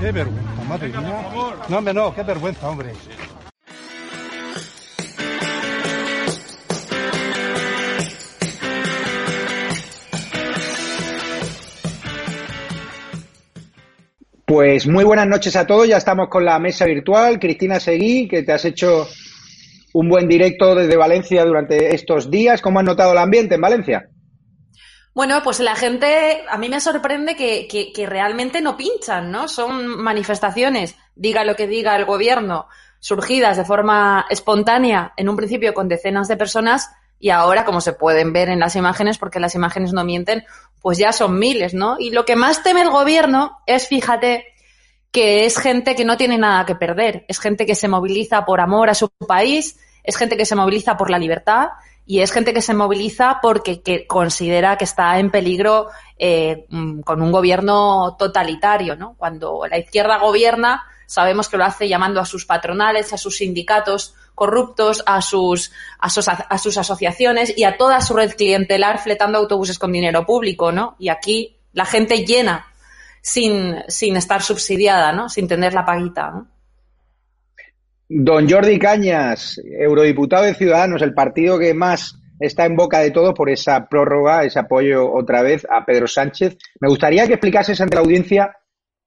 Qué 0.00 0.12
vergüenza, 0.12 0.62
madre 0.68 0.88
Venga, 0.88 1.00
por 1.00 1.08
mía. 1.10 1.22
favor. 1.28 1.58
No, 1.68 1.78
hombre, 1.78 1.94
no, 1.94 2.14
qué 2.14 2.22
vergüenza, 2.22 2.68
hombre. 2.68 2.92
Pues 14.46 14.86
muy 14.86 15.04
buenas 15.04 15.26
noches 15.26 15.56
a 15.56 15.66
todos, 15.66 15.86
ya 15.86 15.98
estamos 15.98 16.28
con 16.28 16.44
la 16.44 16.58
mesa 16.58 16.86
virtual. 16.86 17.38
Cristina 17.38 17.78
Seguí, 17.78 18.26
que 18.26 18.42
te 18.42 18.52
has 18.52 18.64
hecho 18.64 19.06
un 19.98 20.08
buen 20.08 20.28
directo 20.28 20.76
desde 20.76 20.96
Valencia 20.96 21.44
durante 21.44 21.92
estos 21.92 22.30
días. 22.30 22.62
¿Cómo 22.62 22.78
has 22.78 22.84
notado 22.84 23.10
el 23.10 23.18
ambiente 23.18 23.56
en 23.56 23.60
Valencia? 23.60 24.08
Bueno, 25.12 25.40
pues 25.42 25.58
la 25.58 25.74
gente, 25.74 26.44
a 26.48 26.56
mí 26.56 26.68
me 26.68 26.78
sorprende 26.80 27.34
que, 27.34 27.66
que- 27.66 28.06
realmente 28.06 28.60
no 28.60 28.76
pinchan, 28.76 29.32
¿no? 29.32 29.48
Son 29.48 29.88
manifestaciones, 30.00 30.94
diga 31.16 31.42
lo 31.42 31.56
que 31.56 31.66
diga 31.66 31.96
el 31.96 32.04
gobierno, 32.04 32.68
surgidas 33.00 33.56
de 33.56 33.64
forma 33.64 34.24
espontánea, 34.30 35.14
en 35.16 35.28
un 35.28 35.34
principio 35.36 35.74
con 35.74 35.88
decenas 35.88 36.28
de 36.28 36.36
personas, 36.36 36.90
y 37.18 37.30
ahora, 37.30 37.64
como 37.64 37.80
se 37.80 37.92
pueden 37.92 38.32
ver 38.32 38.50
en 38.50 38.60
las 38.60 38.76
imágenes, 38.76 39.18
porque 39.18 39.40
las 39.40 39.56
imágenes 39.56 39.92
no 39.92 40.04
mienten, 40.04 40.44
pues 40.80 40.98
ya 40.98 41.10
son 41.12 41.40
miles, 41.40 41.74
¿no? 41.74 41.96
Y 41.98 42.10
lo 42.10 42.24
que 42.24 42.36
más 42.36 42.62
teme 42.62 42.82
el 42.82 42.90
gobierno 42.90 43.58
es, 43.66 43.88
fíjate, 43.88 44.44
que 45.10 45.44
es 45.44 45.58
gente 45.58 45.96
que 45.96 46.04
no 46.04 46.16
tiene 46.16 46.38
nada 46.38 46.64
que 46.66 46.76
perder, 46.76 47.24
es 47.26 47.40
gente 47.40 47.66
que 47.66 47.74
se 47.74 47.88
moviliza 47.88 48.44
por 48.44 48.60
amor 48.60 48.90
a 48.90 48.94
su 48.94 49.08
país, 49.26 49.76
es 50.08 50.16
gente 50.16 50.38
que 50.38 50.46
se 50.46 50.56
moviliza 50.56 50.96
por 50.96 51.10
la 51.10 51.18
libertad 51.18 51.68
y 52.06 52.20
es 52.20 52.32
gente 52.32 52.54
que 52.54 52.62
se 52.62 52.72
moviliza 52.72 53.40
porque 53.42 53.82
que 53.82 54.06
considera 54.06 54.78
que 54.78 54.84
está 54.84 55.18
en 55.18 55.30
peligro 55.30 55.90
eh, 56.16 56.64
mm, 56.70 57.00
con 57.00 57.20
un 57.20 57.30
gobierno 57.30 58.16
totalitario, 58.18 58.96
¿no? 58.96 59.16
Cuando 59.18 59.60
la 59.70 59.76
izquierda 59.76 60.16
gobierna, 60.16 60.82
sabemos 61.04 61.50
que 61.50 61.58
lo 61.58 61.64
hace 61.66 61.88
llamando 61.88 62.22
a 62.22 62.24
sus 62.24 62.46
patronales, 62.46 63.12
a 63.12 63.18
sus 63.18 63.36
sindicatos 63.36 64.14
corruptos, 64.34 65.02
a 65.04 65.20
sus, 65.20 65.72
asociaciones 66.00 67.52
y 67.54 67.64
a 67.64 67.76
toda 67.76 68.00
su 68.00 68.14
red 68.14 68.34
clientelar 68.34 69.00
fletando 69.00 69.36
autobuses 69.36 69.78
con 69.78 69.92
dinero 69.92 70.24
público, 70.24 70.72
¿no? 70.72 70.96
Y 70.98 71.10
aquí 71.10 71.58
la 71.74 71.84
gente 71.84 72.24
llena 72.24 72.66
sin, 73.20 73.84
estar 74.16 74.40
subsidiada, 74.40 75.12
¿no? 75.12 75.28
Sin 75.28 75.46
tener 75.46 75.74
la 75.74 75.84
paguita. 75.84 76.46
Don 78.10 78.48
Jordi 78.48 78.78
Cañas, 78.78 79.60
eurodiputado 79.78 80.44
de 80.44 80.54
Ciudadanos, 80.54 81.02
el 81.02 81.12
partido 81.12 81.58
que 81.58 81.74
más 81.74 82.18
está 82.40 82.64
en 82.64 82.74
boca 82.74 83.00
de 83.00 83.10
todo 83.10 83.34
por 83.34 83.50
esa 83.50 83.86
prórroga, 83.86 84.44
ese 84.44 84.58
apoyo 84.58 85.12
otra 85.12 85.42
vez 85.42 85.66
a 85.70 85.84
Pedro 85.84 86.06
Sánchez. 86.06 86.56
Me 86.80 86.88
gustaría 86.88 87.26
que 87.26 87.34
explicases 87.34 87.78
ante 87.82 87.96
la 87.96 88.00
audiencia 88.00 88.56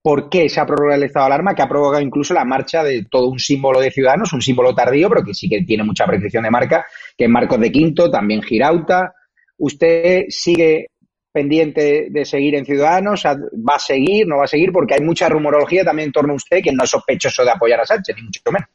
por 0.03 0.29
qué 0.29 0.45
esa 0.45 0.67
prórroga 0.67 0.93
del 0.93 1.05
estado 1.05 1.25
de 1.25 1.33
alarma, 1.33 1.55
que 1.55 1.63
ha 1.63 1.67
provocado 1.67 2.03
incluso 2.03 2.35
la 2.35 2.45
marcha 2.45 2.83
de 2.83 3.05
todo 3.09 3.27
un 3.27 3.39
símbolo 3.39 3.79
de 3.79 3.89
Ciudadanos, 3.89 4.33
un 4.33 4.41
símbolo 4.41 4.75
tardío, 4.75 5.09
pero 5.09 5.23
que 5.23 5.33
sí 5.33 5.49
que 5.49 5.63
tiene 5.63 5.83
mucha 5.83 6.05
precisión 6.05 6.43
de 6.43 6.51
marca, 6.51 6.85
que 7.17 7.25
es 7.25 7.29
Marcos 7.29 7.59
de 7.59 7.71
Quinto, 7.71 8.11
también 8.11 8.43
Girauta. 8.43 9.15
¿Usted 9.57 10.25
sigue 10.29 10.89
pendiente 11.31 12.07
de 12.11 12.23
seguir 12.23 12.53
en 12.53 12.65
Ciudadanos? 12.65 13.23
¿Va 13.25 13.75
a 13.75 13.79
seguir? 13.79 14.27
¿No 14.27 14.37
va 14.37 14.43
a 14.43 14.47
seguir? 14.47 14.71
Porque 14.71 14.93
hay 14.93 15.01
mucha 15.01 15.27
rumorología 15.27 15.83
también 15.83 16.09
en 16.09 16.13
torno 16.13 16.33
a 16.33 16.35
usted 16.35 16.61
que 16.63 16.71
no 16.71 16.83
es 16.83 16.89
sospechoso 16.91 17.43
de 17.43 17.49
apoyar 17.49 17.79
a 17.79 17.85
Sánchez, 17.85 18.15
ni 18.15 18.21
mucho 18.21 18.41
menos. 18.51 18.69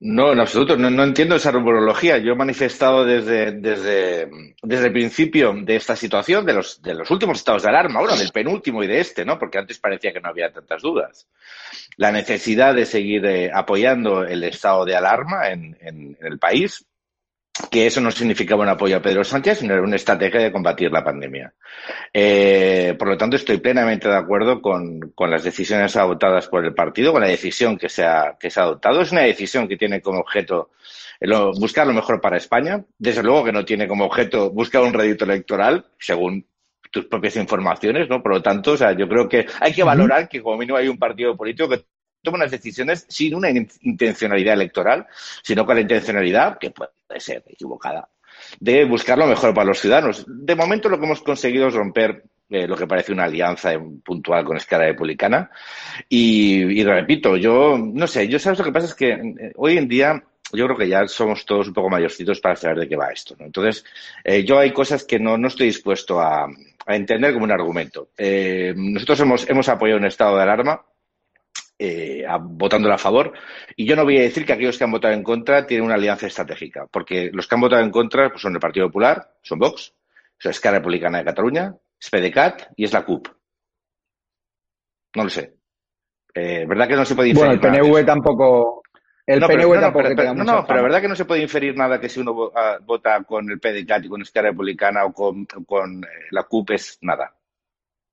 No, 0.00 0.32
en 0.32 0.38
absoluto. 0.38 0.76
No, 0.76 1.02
entiendo 1.02 1.34
esa 1.34 1.50
rumorología. 1.50 2.18
Yo 2.18 2.32
he 2.32 2.36
manifestado 2.36 3.04
desde, 3.04 3.50
desde, 3.52 4.54
desde 4.62 4.86
el 4.86 4.92
principio 4.92 5.52
de 5.52 5.74
esta 5.74 5.96
situación, 5.96 6.46
de 6.46 6.54
los, 6.54 6.80
de 6.80 6.94
los 6.94 7.10
últimos 7.10 7.38
estados 7.38 7.64
de 7.64 7.70
alarma, 7.70 7.98
bueno, 7.98 8.16
del 8.16 8.30
penúltimo 8.30 8.84
y 8.84 8.86
de 8.86 9.00
este, 9.00 9.24
¿no? 9.24 9.38
Porque 9.38 9.58
antes 9.58 9.78
parecía 9.78 10.12
que 10.12 10.20
no 10.20 10.28
había 10.28 10.52
tantas 10.52 10.82
dudas. 10.82 11.26
La 11.96 12.12
necesidad 12.12 12.76
de 12.76 12.86
seguir 12.86 13.26
eh, 13.26 13.50
apoyando 13.52 14.22
el 14.22 14.44
estado 14.44 14.84
de 14.84 14.94
alarma 14.94 15.48
en, 15.48 15.76
en 15.80 16.16
el 16.20 16.38
país 16.38 16.87
que 17.70 17.86
eso 17.86 18.00
no 18.00 18.10
significaba 18.10 18.62
un 18.62 18.68
apoyo 18.68 18.96
a 18.96 19.02
Pedro 19.02 19.24
Sánchez, 19.24 19.58
sino 19.58 19.74
era 19.74 19.82
una 19.82 19.96
estrategia 19.96 20.40
de 20.40 20.52
combatir 20.52 20.90
la 20.90 21.04
pandemia. 21.04 21.52
Eh, 22.12 22.94
por 22.98 23.08
lo 23.08 23.16
tanto, 23.16 23.36
estoy 23.36 23.58
plenamente 23.58 24.08
de 24.08 24.16
acuerdo 24.16 24.60
con, 24.60 25.12
con, 25.14 25.30
las 25.30 25.44
decisiones 25.44 25.96
adoptadas 25.96 26.48
por 26.48 26.64
el 26.64 26.74
partido, 26.74 27.12
con 27.12 27.22
la 27.22 27.28
decisión 27.28 27.76
que 27.76 27.88
se, 27.88 28.04
ha, 28.04 28.36
que 28.38 28.50
se 28.50 28.60
ha 28.60 28.64
adoptado. 28.64 29.00
Es 29.00 29.12
una 29.12 29.22
decisión 29.22 29.68
que 29.68 29.76
tiene 29.76 30.00
como 30.00 30.20
objeto 30.20 30.70
lo, 31.20 31.52
buscar 31.52 31.86
lo 31.86 31.92
mejor 31.92 32.20
para 32.20 32.36
España. 32.36 32.84
Desde 32.98 33.22
luego 33.22 33.44
que 33.44 33.52
no 33.52 33.64
tiene 33.64 33.88
como 33.88 34.04
objeto 34.04 34.50
buscar 34.50 34.82
un 34.82 34.94
rédito 34.94 35.24
electoral, 35.24 35.86
según 35.98 36.46
tus 36.90 37.06
propias 37.06 37.36
informaciones, 37.36 38.08
¿no? 38.08 38.22
Por 38.22 38.32
lo 38.32 38.42
tanto, 38.42 38.72
o 38.72 38.76
sea, 38.76 38.92
yo 38.92 39.08
creo 39.08 39.28
que 39.28 39.46
hay 39.60 39.72
que 39.72 39.82
valorar 39.82 40.28
que 40.28 40.42
como 40.42 40.56
mínimo 40.56 40.78
hay 40.78 40.88
un 40.88 40.98
partido 40.98 41.36
político 41.36 41.68
que 41.68 41.84
toma 42.22 42.38
unas 42.38 42.50
decisiones 42.50 43.06
sin 43.08 43.34
una 43.34 43.50
intencionalidad 43.50 44.54
electoral, 44.54 45.06
sino 45.42 45.64
con 45.64 45.76
la 45.76 45.82
intencionalidad, 45.82 46.58
que 46.58 46.70
puede 46.70 46.90
ser 47.18 47.44
equivocada, 47.46 48.08
de 48.60 48.84
buscar 48.84 49.18
lo 49.18 49.26
mejor 49.26 49.54
para 49.54 49.66
los 49.66 49.80
ciudadanos. 49.80 50.24
De 50.26 50.54
momento 50.54 50.88
lo 50.88 50.98
que 50.98 51.06
hemos 51.06 51.22
conseguido 51.22 51.68
es 51.68 51.74
romper 51.74 52.24
eh, 52.50 52.66
lo 52.66 52.76
que 52.76 52.86
parece 52.86 53.12
una 53.12 53.24
alianza 53.24 53.72
puntual 54.04 54.44
con 54.44 54.56
Escala 54.56 54.86
Republicana. 54.86 55.50
Y, 56.08 56.80
y, 56.80 56.84
repito, 56.84 57.36
yo 57.36 57.76
no 57.78 58.06
sé, 58.06 58.28
yo 58.28 58.38
sabes 58.38 58.58
lo 58.58 58.64
que 58.64 58.72
pasa 58.72 58.86
es 58.86 58.94
que 58.94 59.10
eh, 59.10 59.52
hoy 59.56 59.76
en 59.76 59.88
día 59.88 60.22
yo 60.52 60.64
creo 60.64 60.78
que 60.78 60.88
ya 60.88 61.06
somos 61.06 61.44
todos 61.44 61.68
un 61.68 61.74
poco 61.74 61.90
mayorcitos 61.90 62.40
para 62.40 62.56
saber 62.56 62.78
de 62.78 62.88
qué 62.88 62.96
va 62.96 63.10
esto. 63.10 63.36
¿no? 63.38 63.44
Entonces, 63.44 63.84
eh, 64.24 64.44
yo 64.44 64.58
hay 64.58 64.72
cosas 64.72 65.04
que 65.04 65.18
no, 65.18 65.36
no 65.36 65.48
estoy 65.48 65.66
dispuesto 65.66 66.20
a, 66.20 66.48
a 66.86 66.96
entender 66.96 67.32
como 67.34 67.44
un 67.44 67.52
argumento. 67.52 68.08
Eh, 68.16 68.72
nosotros 68.74 69.20
hemos, 69.20 69.48
hemos 69.50 69.68
apoyado 69.68 69.98
un 69.98 70.06
estado 70.06 70.36
de 70.36 70.42
alarma 70.42 70.82
eh, 71.78 72.24
a, 72.26 72.38
votándolo 72.38 72.94
a 72.94 72.98
favor. 72.98 73.32
Y 73.76 73.86
yo 73.86 73.94
no 73.94 74.04
voy 74.04 74.18
a 74.18 74.22
decir 74.22 74.44
que 74.44 74.52
aquellos 74.52 74.76
que 74.76 74.84
han 74.84 74.90
votado 74.90 75.14
en 75.14 75.22
contra 75.22 75.66
tienen 75.66 75.86
una 75.86 75.94
alianza 75.94 76.26
estratégica, 76.26 76.86
porque 76.90 77.30
los 77.32 77.46
que 77.46 77.54
han 77.54 77.60
votado 77.60 77.82
en 77.82 77.90
contra 77.90 78.30
pues, 78.30 78.42
son 78.42 78.54
el 78.54 78.60
Partido 78.60 78.88
Popular, 78.88 79.34
son 79.42 79.60
Vox, 79.60 79.94
son 80.38 80.50
Esquerra 80.50 80.78
Republicana 80.78 81.18
de 81.18 81.24
Cataluña, 81.24 81.74
es 82.00 82.10
PDeCAT 82.10 82.72
y 82.76 82.84
es 82.84 82.92
la 82.92 83.04
CUP. 83.04 83.28
No 85.14 85.24
lo 85.24 85.30
sé. 85.30 85.54
Eh, 86.34 86.66
¿Verdad 86.66 86.88
que 86.88 86.96
no 86.96 87.04
se 87.04 87.14
puede 87.14 87.30
inferir 87.30 87.58
Bueno, 87.58 87.78
el 87.78 87.80
PNV 87.80 88.06
tampoco... 88.06 88.82
El 89.24 89.40
no, 89.40 89.46
PNV 89.46 89.56
pero, 89.58 89.74
no, 89.74 89.80
tampoco 89.80 90.02
pero, 90.04 90.16
pero, 90.16 90.34
no, 90.34 90.44
no, 90.44 90.66
pero 90.66 90.82
verdad 90.82 91.00
que 91.02 91.08
no 91.08 91.14
se 91.14 91.26
puede 91.26 91.42
inferir 91.42 91.76
nada 91.76 92.00
que 92.00 92.08
si 92.08 92.18
uno 92.18 92.50
ah, 92.56 92.78
vota 92.82 93.22
con 93.24 93.50
el 93.50 93.60
PDeCAT 93.60 94.04
y 94.04 94.08
con 94.08 94.22
Esquerra 94.22 94.50
Republicana 94.50 95.04
o 95.04 95.12
con, 95.12 95.44
con 95.44 96.02
eh, 96.02 96.26
la 96.30 96.44
CUP 96.44 96.70
es 96.70 96.98
nada. 97.02 97.34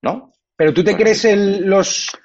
¿No? 0.02 0.34
Pero 0.56 0.74
tú 0.74 0.84
te 0.84 0.92
Bueno, 0.92 1.04
crees 1.04 1.26
el, 1.26 1.66
los 1.66 2.16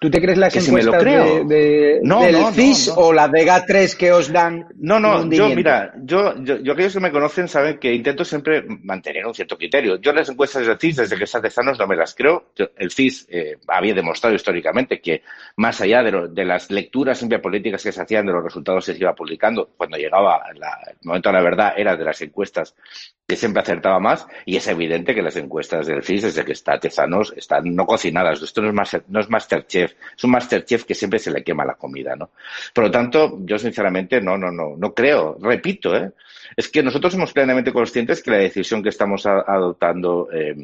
¿Tú 0.00 0.08
te 0.10 0.20
crees 0.20 0.38
las 0.38 0.52
Que 0.54 0.60
si 0.60 0.70
me 0.70 0.80
lo 0.82 0.94
encuestas 0.94 1.02
creo. 1.02 1.44
de, 1.44 1.56
de- 1.56 2.00
No, 2.04 2.20
del 2.22 2.32
no, 2.40 2.52
CIS 2.52 2.88
no. 2.88 2.94
o 2.94 3.12
las 3.12 3.32
de 3.32 3.44
GA3 3.44 3.96
que 3.96 4.12
os 4.12 4.30
dan? 4.32 4.64
No, 4.76 5.00
no, 5.00 5.28
yo, 5.28 5.48
mira, 5.48 5.92
yo, 6.04 6.36
yo, 6.44 6.58
yo 6.58 6.72
aquellos 6.74 6.92
que 6.94 7.00
me 7.00 7.10
conocen 7.10 7.48
saben 7.48 7.78
que 7.78 7.92
intento 7.92 8.24
siempre 8.24 8.62
mantener 8.84 9.26
un 9.26 9.34
cierto 9.34 9.58
criterio. 9.58 9.96
Yo 9.96 10.12
las 10.12 10.28
encuestas 10.28 10.64
del 10.66 10.78
CIS, 10.78 10.96
desde 10.98 11.16
que 11.16 11.24
está 11.24 11.40
de 11.40 11.50
sanos, 11.50 11.80
no 11.80 11.86
me 11.88 11.96
las 11.96 12.14
creo. 12.14 12.52
Yo- 12.54 12.68
el 12.76 12.92
CIS 12.92 13.26
eh, 13.28 13.56
había 13.66 13.92
demostrado 13.94 14.36
históricamente 14.36 15.00
que, 15.00 15.22
más 15.56 15.80
allá 15.80 16.04
de, 16.04 16.12
lo- 16.12 16.28
de 16.28 16.44
las 16.44 16.70
lecturas 16.70 17.18
siempre 17.18 17.40
políticas 17.40 17.82
que 17.82 17.90
se 17.90 18.00
hacían 18.00 18.24
de 18.26 18.32
los 18.32 18.44
resultados 18.44 18.86
que 18.86 18.92
se 18.92 19.00
iba 19.00 19.14
publicando, 19.16 19.68
cuando 19.76 19.96
llegaba 19.96 20.40
la- 20.54 20.78
el 20.90 20.96
momento 21.02 21.28
de 21.30 21.32
la 21.32 21.42
verdad, 21.42 21.72
era 21.76 21.96
de 21.96 22.04
las 22.04 22.22
encuestas 22.22 22.72
que 23.26 23.36
siempre 23.36 23.60
acertaba 23.60 23.98
más, 24.00 24.26
y 24.46 24.56
es 24.56 24.66
evidente 24.68 25.14
que 25.14 25.20
las 25.20 25.36
encuestas 25.36 25.86
del 25.86 26.02
CIS, 26.02 26.22
desde 26.22 26.44
que 26.46 26.52
está 26.52 26.78
Tezanos, 26.80 27.34
están 27.36 27.74
no 27.74 27.84
cocinadas. 27.84 28.40
Esto 28.40 28.62
no 28.62 28.68
es, 28.68 28.74
master- 28.74 29.04
no 29.08 29.20
es 29.20 29.28
Masterchef, 29.28 29.87
es 30.16 30.24
un 30.24 30.30
Masterchef 30.30 30.84
que 30.84 30.94
siempre 30.94 31.18
se 31.18 31.30
le 31.30 31.42
quema 31.42 31.64
la 31.64 31.74
comida, 31.74 32.14
¿no? 32.16 32.30
Por 32.74 32.84
lo 32.84 32.90
tanto, 32.90 33.38
yo 33.40 33.58
sinceramente 33.58 34.20
no, 34.20 34.36
no, 34.36 34.50
no, 34.50 34.76
no 34.76 34.94
creo. 34.94 35.36
Repito, 35.40 35.94
¿eh? 35.96 36.12
es 36.56 36.68
que 36.68 36.82
nosotros 36.82 37.12
somos 37.12 37.32
plenamente 37.32 37.72
conscientes 37.72 38.22
que 38.22 38.30
la 38.30 38.38
decisión 38.38 38.82
que 38.82 38.88
estamos 38.90 39.26
a- 39.26 39.44
adoptando, 39.46 40.28
eh, 40.32 40.54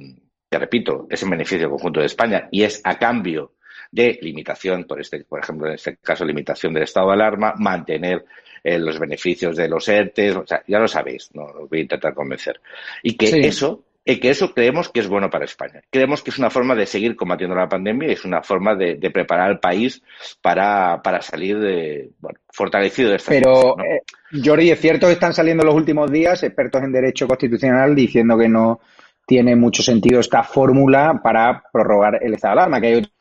que 0.51 0.59
repito, 0.59 1.07
es 1.11 1.23
en 1.23 1.31
beneficio 1.31 1.61
del 1.61 1.71
conjunto 1.71 2.01
de 2.01 2.07
España 2.07 2.49
y 2.51 2.63
es 2.63 2.81
a 2.85 2.99
cambio 2.99 3.53
de 3.91 4.19
limitación, 4.23 4.85
por 4.85 5.01
este, 5.01 5.25
por 5.25 5.41
ejemplo, 5.41 5.69
en 5.69 5.75
este 5.75 5.97
caso, 5.99 6.25
limitación 6.25 6.75
del 6.75 6.83
estado 6.85 7.09
de 7.09 7.13
alarma, 7.15 7.55
mantener 7.59 8.25
eh, 8.65 8.79
los 8.79 8.99
beneficios 8.99 9.57
de 9.57 9.69
los 9.69 9.87
ERTES, 9.89 10.37
o 10.37 10.47
sea, 10.47 10.63
ya 10.67 10.79
lo 10.79 10.89
sabéis, 10.89 11.31
no 11.35 11.45
os 11.45 11.69
voy 11.69 11.79
a 11.81 11.83
intentar 11.83 12.15
convencer. 12.15 12.61
Y 13.03 13.17
que 13.17 13.27
Sí. 13.29 13.39
eso, 13.41 13.85
y 14.05 14.21
que 14.21 14.31
eso 14.31 14.53
creemos 14.53 14.91
que 14.91 15.01
es 15.01 15.09
bueno 15.09 15.31
para 15.31 15.47
España. 15.47 15.81
Creemos 15.91 16.23
que 16.23 16.31
es 16.31 16.39
una 16.39 16.51
forma 16.51 16.75
de 16.75 16.85
seguir 16.87 17.17
combatiendo 17.17 17.57
la 17.57 17.69
pandemia 17.69 18.09
y 18.09 18.13
es 18.13 18.25
una 18.25 18.43
forma 18.43 18.75
de, 18.75 18.97
de 18.97 19.11
preparar 19.11 19.49
al 19.51 19.61
país 19.61 20.03
para, 20.43 21.01
para 21.03 21.23
salir 21.23 21.59
de, 21.59 22.11
bueno, 22.21 22.39
fortalecido 22.53 23.11
de 23.11 23.17
esta 23.17 23.31
Pero, 23.31 23.75
crisis, 23.75 23.77
¿no? 23.79 23.85
eh, 23.85 24.03
Jordi, 24.45 24.71
es 24.71 24.81
cierto 24.81 25.07
que 25.07 25.15
están 25.15 25.33
saliendo 25.33 25.63
en 25.63 25.69
los 25.69 25.77
últimos 25.77 26.11
días 26.13 26.43
expertos 26.43 26.83
en 26.83 26.93
derecho 26.93 27.27
constitucional 27.27 27.95
diciendo 27.95 28.37
que 28.37 28.49
no 28.49 28.81
tiene 29.27 29.57
mucho 29.57 29.83
sentido 29.83 30.21
esta 30.21 30.43
fórmula 30.43 31.21
para 31.23 31.63
prorrogar 31.73 32.23
el 32.23 32.35
estado 32.35 32.57
de 32.57 32.61
alarma, 32.61 32.81
que 32.83 32.87
hay 32.89 32.95
otras 32.97 33.13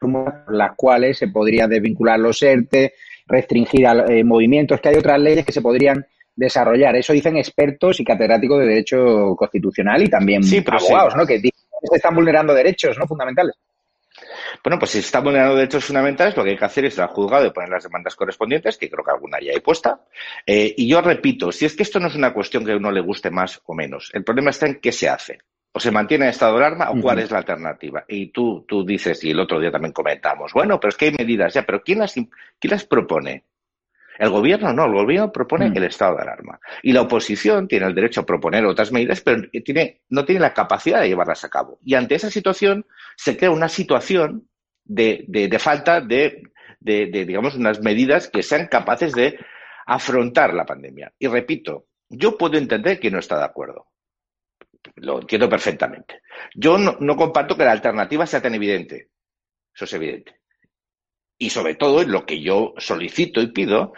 fórmulas 0.00 0.34
por 0.44 0.54
las 0.56 0.70
cuales 0.76 1.18
se 1.18 1.28
podría 1.28 1.68
desvincular 1.68 2.18
los 2.18 2.42
ERTE, 2.42 2.94
restringir 3.28 3.86
al- 3.86 4.10
eh, 4.10 4.24
movimientos, 4.24 4.80
que 4.80 4.88
hay 4.88 4.96
otras 4.96 5.20
leyes 5.20 5.46
que 5.46 5.52
se 5.52 5.62
podrían 5.62 6.04
desarrollar. 6.34 6.96
Eso 6.96 7.12
dicen 7.12 7.36
expertos 7.36 8.00
y 8.00 8.04
catedráticos 8.04 8.60
de 8.60 8.66
derecho 8.66 9.34
constitucional 9.36 10.02
y 10.02 10.08
también 10.08 10.42
Sí, 10.42 10.60
pero 10.60 10.78
sí. 10.78 10.86
abogados, 10.86 11.16
¿no? 11.16 11.26
Que 11.26 11.34
dicen 11.34 11.60
que 11.80 11.88
se 11.88 11.96
están 11.96 12.14
vulnerando 12.14 12.54
derechos, 12.54 12.98
¿no? 12.98 13.06
Fundamentales. 13.06 13.54
Bueno, 14.62 14.78
pues 14.78 14.92
si 14.92 15.00
se 15.00 15.06
están 15.06 15.24
vulnerando 15.24 15.56
derechos 15.56 15.84
fundamentales, 15.84 16.36
lo 16.36 16.44
que 16.44 16.50
hay 16.50 16.56
que 16.56 16.64
hacer 16.64 16.84
es 16.84 16.94
ir 16.94 17.00
al 17.02 17.08
juzgado 17.08 17.46
y 17.46 17.50
poner 17.50 17.70
las 17.70 17.82
demandas 17.82 18.14
correspondientes, 18.14 18.78
que 18.78 18.88
creo 18.88 19.04
que 19.04 19.10
alguna 19.10 19.38
ya 19.40 19.52
hay 19.52 19.60
puesta. 19.60 20.00
Eh, 20.46 20.72
y 20.76 20.88
yo 20.88 21.00
repito, 21.00 21.50
si 21.50 21.64
es 21.64 21.74
que 21.74 21.82
esto 21.82 21.98
no 21.98 22.06
es 22.08 22.14
una 22.14 22.32
cuestión 22.32 22.64
que 22.64 22.72
a 22.72 22.76
uno 22.76 22.90
le 22.92 23.00
guste 23.00 23.30
más 23.30 23.60
o 23.64 23.74
menos, 23.74 24.10
el 24.12 24.22
problema 24.22 24.50
está 24.50 24.66
en 24.66 24.80
qué 24.80 24.92
se 24.92 25.08
hace. 25.08 25.38
O 25.74 25.80
se 25.80 25.90
mantiene 25.90 26.26
el 26.26 26.30
estado 26.32 26.58
de 26.58 26.66
alarma 26.66 26.90
o 26.90 27.00
cuál 27.00 27.18
es 27.20 27.30
la 27.30 27.38
alternativa. 27.38 28.04
Y 28.06 28.26
tú, 28.26 28.62
tú 28.68 28.84
dices, 28.84 29.24
y 29.24 29.30
el 29.30 29.40
otro 29.40 29.58
día 29.58 29.70
también 29.70 29.92
comentamos, 29.94 30.52
bueno, 30.52 30.78
pero 30.78 30.90
es 30.90 30.96
que 30.96 31.06
hay 31.06 31.12
medidas 31.12 31.54
ya, 31.54 31.62
pero 31.62 31.82
¿quién 31.82 32.00
las, 32.00 32.12
quién 32.12 32.70
las 32.70 32.84
propone? 32.84 33.44
El 34.22 34.30
gobierno 34.30 34.72
no, 34.72 34.84
el 34.86 34.92
gobierno 34.92 35.32
propone 35.32 35.68
Mm. 35.68 35.76
el 35.78 35.84
estado 35.84 36.14
de 36.16 36.22
alarma. 36.22 36.60
Y 36.84 36.92
la 36.92 37.02
oposición 37.02 37.66
tiene 37.66 37.86
el 37.86 37.94
derecho 37.94 38.20
a 38.20 38.24
proponer 38.26 38.64
otras 38.64 38.92
medidas, 38.92 39.20
pero 39.20 39.42
tiene, 39.64 40.02
no 40.10 40.24
tiene 40.24 40.40
la 40.40 40.54
capacidad 40.54 41.00
de 41.00 41.08
llevarlas 41.08 41.42
a 41.44 41.48
cabo. 41.48 41.80
Y 41.84 41.94
ante 41.94 42.14
esa 42.14 42.30
situación 42.30 42.86
se 43.16 43.36
crea 43.36 43.50
una 43.50 43.68
situación 43.68 44.48
de, 44.84 45.24
de- 45.26 45.48
de 45.48 45.58
falta 45.58 46.00
de, 46.00 46.42
de- 46.78 47.06
de, 47.06 47.24
digamos, 47.24 47.56
unas 47.56 47.80
medidas 47.82 48.28
que 48.28 48.44
sean 48.44 48.68
capaces 48.68 49.12
de 49.12 49.38
afrontar 49.86 50.54
la 50.54 50.64
pandemia. 50.66 51.12
Y 51.18 51.26
repito, 51.26 51.86
yo 52.08 52.38
puedo 52.38 52.56
entender 52.58 53.00
que 53.00 53.10
no 53.10 53.18
está 53.18 53.38
de 53.38 53.44
acuerdo. 53.44 53.88
Lo 54.96 55.20
entiendo 55.20 55.48
perfectamente. 55.48 56.22
Yo 56.54 56.78
no, 56.78 56.96
no 57.00 57.16
comparto 57.16 57.56
que 57.56 57.64
la 57.64 57.72
alternativa 57.72 58.24
sea 58.26 58.40
tan 58.40 58.54
evidente. 58.54 59.08
Eso 59.74 59.84
es 59.84 59.92
evidente. 59.94 60.36
Y 61.42 61.50
sobre 61.50 61.74
todo, 61.74 62.04
lo 62.04 62.24
que 62.24 62.40
yo 62.40 62.72
solicito 62.78 63.40
y 63.40 63.48
pido 63.48 63.94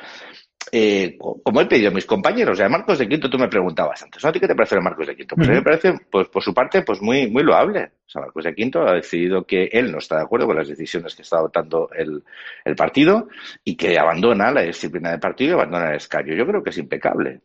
eh, 0.72 1.18
como 1.18 1.60
he 1.60 1.66
pedido 1.66 1.90
a 1.90 1.92
mis 1.94 2.06
compañeros, 2.06 2.58
a 2.58 2.70
Marcos 2.70 2.98
de 2.98 3.06
Quinto 3.06 3.28
tú 3.28 3.38
me 3.38 3.48
preguntabas 3.48 4.02
antes, 4.02 4.24
¿no? 4.24 4.30
¿A 4.30 4.32
ti 4.32 4.40
qué 4.40 4.48
te 4.48 4.54
parece 4.54 4.80
Marcos 4.80 5.06
de 5.06 5.14
Quinto? 5.14 5.36
Pues 5.36 5.48
a 5.48 5.50
mí 5.50 5.58
me 5.58 5.62
parece, 5.62 5.92
pues 6.10 6.28
por 6.28 6.42
su 6.42 6.54
parte, 6.54 6.80
pues 6.80 7.02
muy, 7.02 7.30
muy 7.30 7.42
loable. 7.42 7.82
O 8.06 8.08
sea, 8.08 8.22
Marcos 8.22 8.44
de 8.44 8.54
Quinto 8.54 8.80
ha 8.80 8.94
decidido 8.94 9.44
que 9.44 9.64
él 9.70 9.92
no 9.92 9.98
está 9.98 10.16
de 10.16 10.22
acuerdo 10.22 10.46
con 10.46 10.56
las 10.56 10.68
decisiones 10.68 11.14
que 11.14 11.20
está 11.20 11.36
adoptando 11.36 11.90
el, 11.94 12.24
el 12.64 12.76
partido 12.76 13.28
y 13.62 13.76
que 13.76 13.98
abandona 13.98 14.50
la 14.50 14.62
disciplina 14.62 15.10
del 15.10 15.20
partido 15.20 15.50
y 15.50 15.54
abandona 15.54 15.90
el 15.90 15.96
escaño. 15.96 16.34
Yo 16.34 16.46
creo 16.46 16.62
que 16.62 16.70
es 16.70 16.78
impecable, 16.78 17.42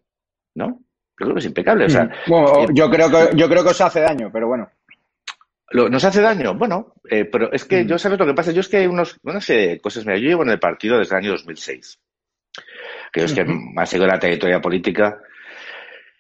¿no? 0.56 0.80
Yo 1.20 1.26
creo 1.26 1.34
que 1.34 1.40
es 1.40 1.46
impecable. 1.46 1.86
O 1.88 1.90
sea, 1.90 2.10
Bueno, 2.26 2.64
eh, 2.64 2.68
yo 2.74 2.90
creo 2.90 3.10
que 3.10 3.36
yo 3.36 3.50
creo 3.50 3.64
que 3.64 3.72
os 3.72 3.82
hace 3.82 4.00
daño, 4.00 4.30
pero 4.32 4.48
bueno. 4.48 4.70
Lo- 5.72 5.90
¿Nos 5.90 6.04
hace 6.04 6.22
daño? 6.22 6.56
Bueno, 6.56 6.94
eh, 7.10 7.26
pero 7.26 7.52
es 7.52 7.66
que 7.66 7.86
yo 7.86 7.98
sabes 8.00 8.18
lo 8.20 8.26
que 8.26 8.34
pasa. 8.34 8.52
Yo 8.52 8.62
es 8.62 8.68
que 8.68 8.78
hay 8.78 8.88
unos, 8.88 9.18
no 9.24 9.40
sé, 9.42 9.80
cosas. 9.82 10.06
Mira, 10.06 10.18
yo 10.18 10.28
llevo 10.30 10.44
en 10.44 10.50
el 10.50 10.60
partido 10.60 10.98
desde 10.98 11.16
el 11.16 11.24
año 11.24 11.32
2006. 11.32 12.00
Que 13.12 13.24
es 13.24 13.34
que 13.34 13.44
más 13.46 13.90
seguido 13.90 14.08
la 14.08 14.20
trayectoria 14.20 14.62
política. 14.62 15.20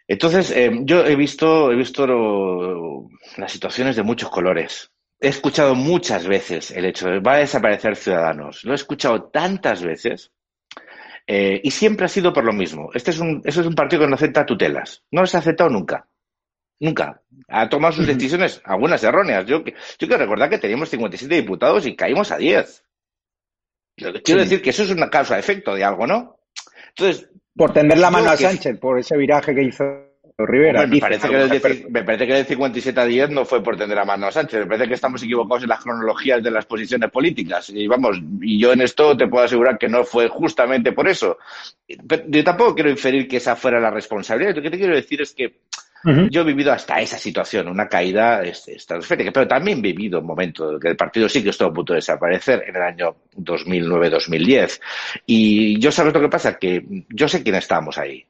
Entonces, 0.08 0.52
eh, 0.52 0.72
yo 0.84 1.06
he 1.06 1.16
visto, 1.16 1.72
he 1.72 1.76
visto 1.76 2.08
lo- 2.08 3.10
las 3.38 3.52
situaciones 3.52 3.96
de 3.96 4.04
muchos 4.04 4.30
colores. 4.30 4.92
He 5.22 5.28
escuchado 5.28 5.76
muchas 5.76 6.26
veces 6.28 6.72
el 6.72 6.86
hecho 6.86 7.10
de 7.10 7.20
va 7.20 7.34
a 7.34 7.38
desaparecer 7.40 7.96
Ciudadanos. 7.96 8.64
Lo 8.64 8.72
he 8.72 8.76
escuchado 8.76 9.24
tantas 9.26 9.84
veces 9.84 10.32
eh, 11.28 11.62
y 11.64 11.70
siempre 11.72 12.06
ha 12.06 12.10
sido 12.10 12.34
por 12.34 12.44
lo 12.44 12.54
mismo. 12.54 12.90
Este 12.94 13.12
es 13.12 13.20
un, 13.20 13.42
eso 13.46 13.62
es 13.62 13.68
un 13.68 13.76
partido 13.76 14.02
que 14.02 14.08
no 14.08 14.16
acepta 14.16 14.46
tutelas. 14.46 15.04
No 15.12 15.22
los 15.22 15.36
ha 15.36 15.40
aceptado 15.40 15.70
nunca. 15.70 16.08
Nunca. 16.80 17.22
Ha 17.48 17.68
tomado 17.68 17.94
sus 17.94 18.08
decisiones, 18.08 18.62
algunas 18.64 19.04
erróneas. 19.04 19.46
Yo, 19.46 19.64
que- 19.64 19.72
yo 19.74 20.08
quiero 20.08 20.18
recordar 20.18 20.50
que 20.50 20.60
teníamos 20.60 20.90
57 20.90 21.36
diputados 21.36 21.86
y 21.86 21.96
caímos 21.96 22.32
a 22.32 22.38
10. 22.38 22.84
Lo 23.98 24.14
que 24.14 24.22
Quiero 24.22 24.42
Sí. 24.42 24.46
decir 24.50 24.62
que 24.64 24.70
eso 24.70 24.84
es 24.84 24.92
una 24.92 25.10
causa-efecto 25.10 25.76
de 25.76 25.84
algo, 25.84 26.08
¿no? 26.08 26.40
Entonces, 26.90 27.28
Por 27.56 27.74
tender 27.74 27.98
la 27.98 28.10
mano 28.10 28.30
a 28.30 28.38
Sánchez, 28.38 28.80
por 28.80 28.98
ese 29.00 29.18
viraje 29.18 29.54
que 29.54 29.64
hizo 29.64 29.84
Rivera. 30.38 30.84
Hombre, 30.84 30.96
me, 30.96 31.02
parece 31.02 31.28
que 31.28 31.36
del 31.36 31.92
me 31.92 32.04
parece 32.06 32.26
que 32.26 32.34
del 32.34 32.46
57 32.46 32.98
a 33.02 33.04
10 33.04 33.30
no 33.30 33.44
fue 33.44 33.62
por 33.62 33.76
tender 33.76 33.98
la 33.98 34.06
mano 34.06 34.28
a 34.28 34.32
Sánchez. 34.32 34.62
Me 34.62 34.66
parece 34.68 34.88
que 34.88 34.94
estamos 34.94 35.22
equivocados 35.22 35.64
en 35.64 35.70
las 35.70 35.84
cronologías 35.84 36.42
de 36.42 36.50
las 36.52 36.66
posiciones 36.66 37.12
políticas. 37.12 37.70
Y 37.72 37.86
vamos, 37.88 38.18
y 38.42 38.58
yo 38.58 38.72
en 38.72 38.80
esto 38.80 39.18
te 39.18 39.28
puedo 39.28 39.44
asegurar 39.44 39.78
que 39.78 39.90
no 39.90 40.06
fue 40.06 40.30
justamente 40.30 40.94
por 40.94 41.10
eso. 41.10 41.38
Pero 42.08 42.24
yo 42.28 42.42
tampoco 42.46 42.74
quiero 42.76 42.90
inferir 42.90 43.28
que 43.28 43.36
esa 43.38 43.58
fuera 43.58 43.82
la 43.82 43.92
responsabilidad. 43.92 44.56
Lo 44.56 44.62
que 44.62 44.70
te 44.72 44.78
quiero 44.78 44.96
decir 44.96 45.22
es 45.22 45.34
que 45.34 45.60
yo 46.04 46.42
he 46.42 46.46
vivido 46.46 46.72
hasta 46.72 47.00
esa 47.02 47.18
situación, 47.18 47.68
una 47.68 47.88
caída 47.88 48.42
este, 48.42 48.76
estratosférica, 48.76 49.32
pero 49.32 49.48
también 49.48 49.80
he 49.80 49.82
vivido 49.82 50.20
un 50.20 50.28
momento 50.28 50.80
que 50.80 50.90
el 50.90 50.96
partido 50.96 51.28
sí 51.28 51.44
que 51.44 51.50
estuvo 51.50 51.70
a 51.70 51.74
punto 51.74 51.94
de 51.94 51.98
desaparecer 51.98 52.64
en 52.68 52.76
el 52.76 52.82
año 52.82 53.16
2009-2010. 53.36 54.80
Y 55.26 55.80
yo 55.80 55.92
sabes 55.92 56.14
lo 56.14 56.22
que 56.22 56.30
pasa, 56.30 56.58
que 56.58 56.86
yo 57.10 57.28
sé 57.28 57.44
quién 57.44 57.56
estábamos 57.56 57.98
ahí. 57.98 58.26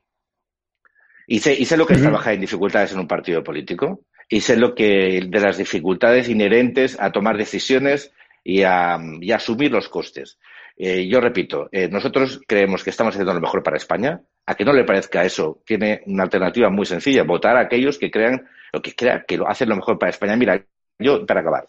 Y 1.28 1.40
sé, 1.40 1.54
y 1.54 1.66
sé 1.66 1.78
lo 1.78 1.86
que 1.86 1.94
es 1.94 2.00
Ujú. 2.00 2.10
trabajar 2.10 2.34
en 2.34 2.42
dificultades 2.42 2.92
en 2.94 3.00
un 3.00 3.08
partido 3.08 3.44
político. 3.44 4.02
Y 4.28 4.42
sé 4.42 4.58
lo 4.58 4.74
que 4.74 5.22
de 5.28 5.40
las 5.40 5.58
dificultades 5.58 6.30
inherentes 6.30 7.00
a 7.00 7.12
tomar 7.12 7.38
decisiones 7.38 8.12
y 8.44 8.64
a, 8.64 8.98
y 9.22 9.32
a 9.32 9.36
asumir 9.36 9.72
los 9.72 9.90
costes. 9.90 10.40
Eh, 10.82 11.08
yo 11.10 11.20
repito, 11.20 11.68
eh, 11.74 11.90
nosotros 11.90 12.40
creemos 12.48 12.84
que 12.84 12.90
estamos 12.90 13.14
haciendo 13.14 13.34
lo 13.34 13.42
mejor 13.42 13.62
para 13.64 13.78
España. 13.78 14.22
A 14.46 14.56
que 14.56 14.64
no 14.66 14.74
le 14.74 14.86
parezca 14.86 15.26
eso, 15.26 15.62
tiene 15.66 16.02
una 16.08 16.24
alternativa 16.24 16.70
muy 16.70 16.86
sencilla: 16.86 17.24
votar 17.24 17.58
a 17.58 17.62
aquellos 17.62 17.98
que 18.00 18.10
crean 18.10 18.48
lo 18.72 18.82
que 18.82 18.96
crean 18.96 19.26
que 19.28 19.38
lo 19.38 19.48
hacen 19.48 19.70
lo 19.70 19.76
mejor 19.76 20.00
para 20.00 20.10
España. 20.12 20.36
Mira, 20.38 20.64
yo 20.98 21.26
para 21.26 21.42
acabar, 21.42 21.68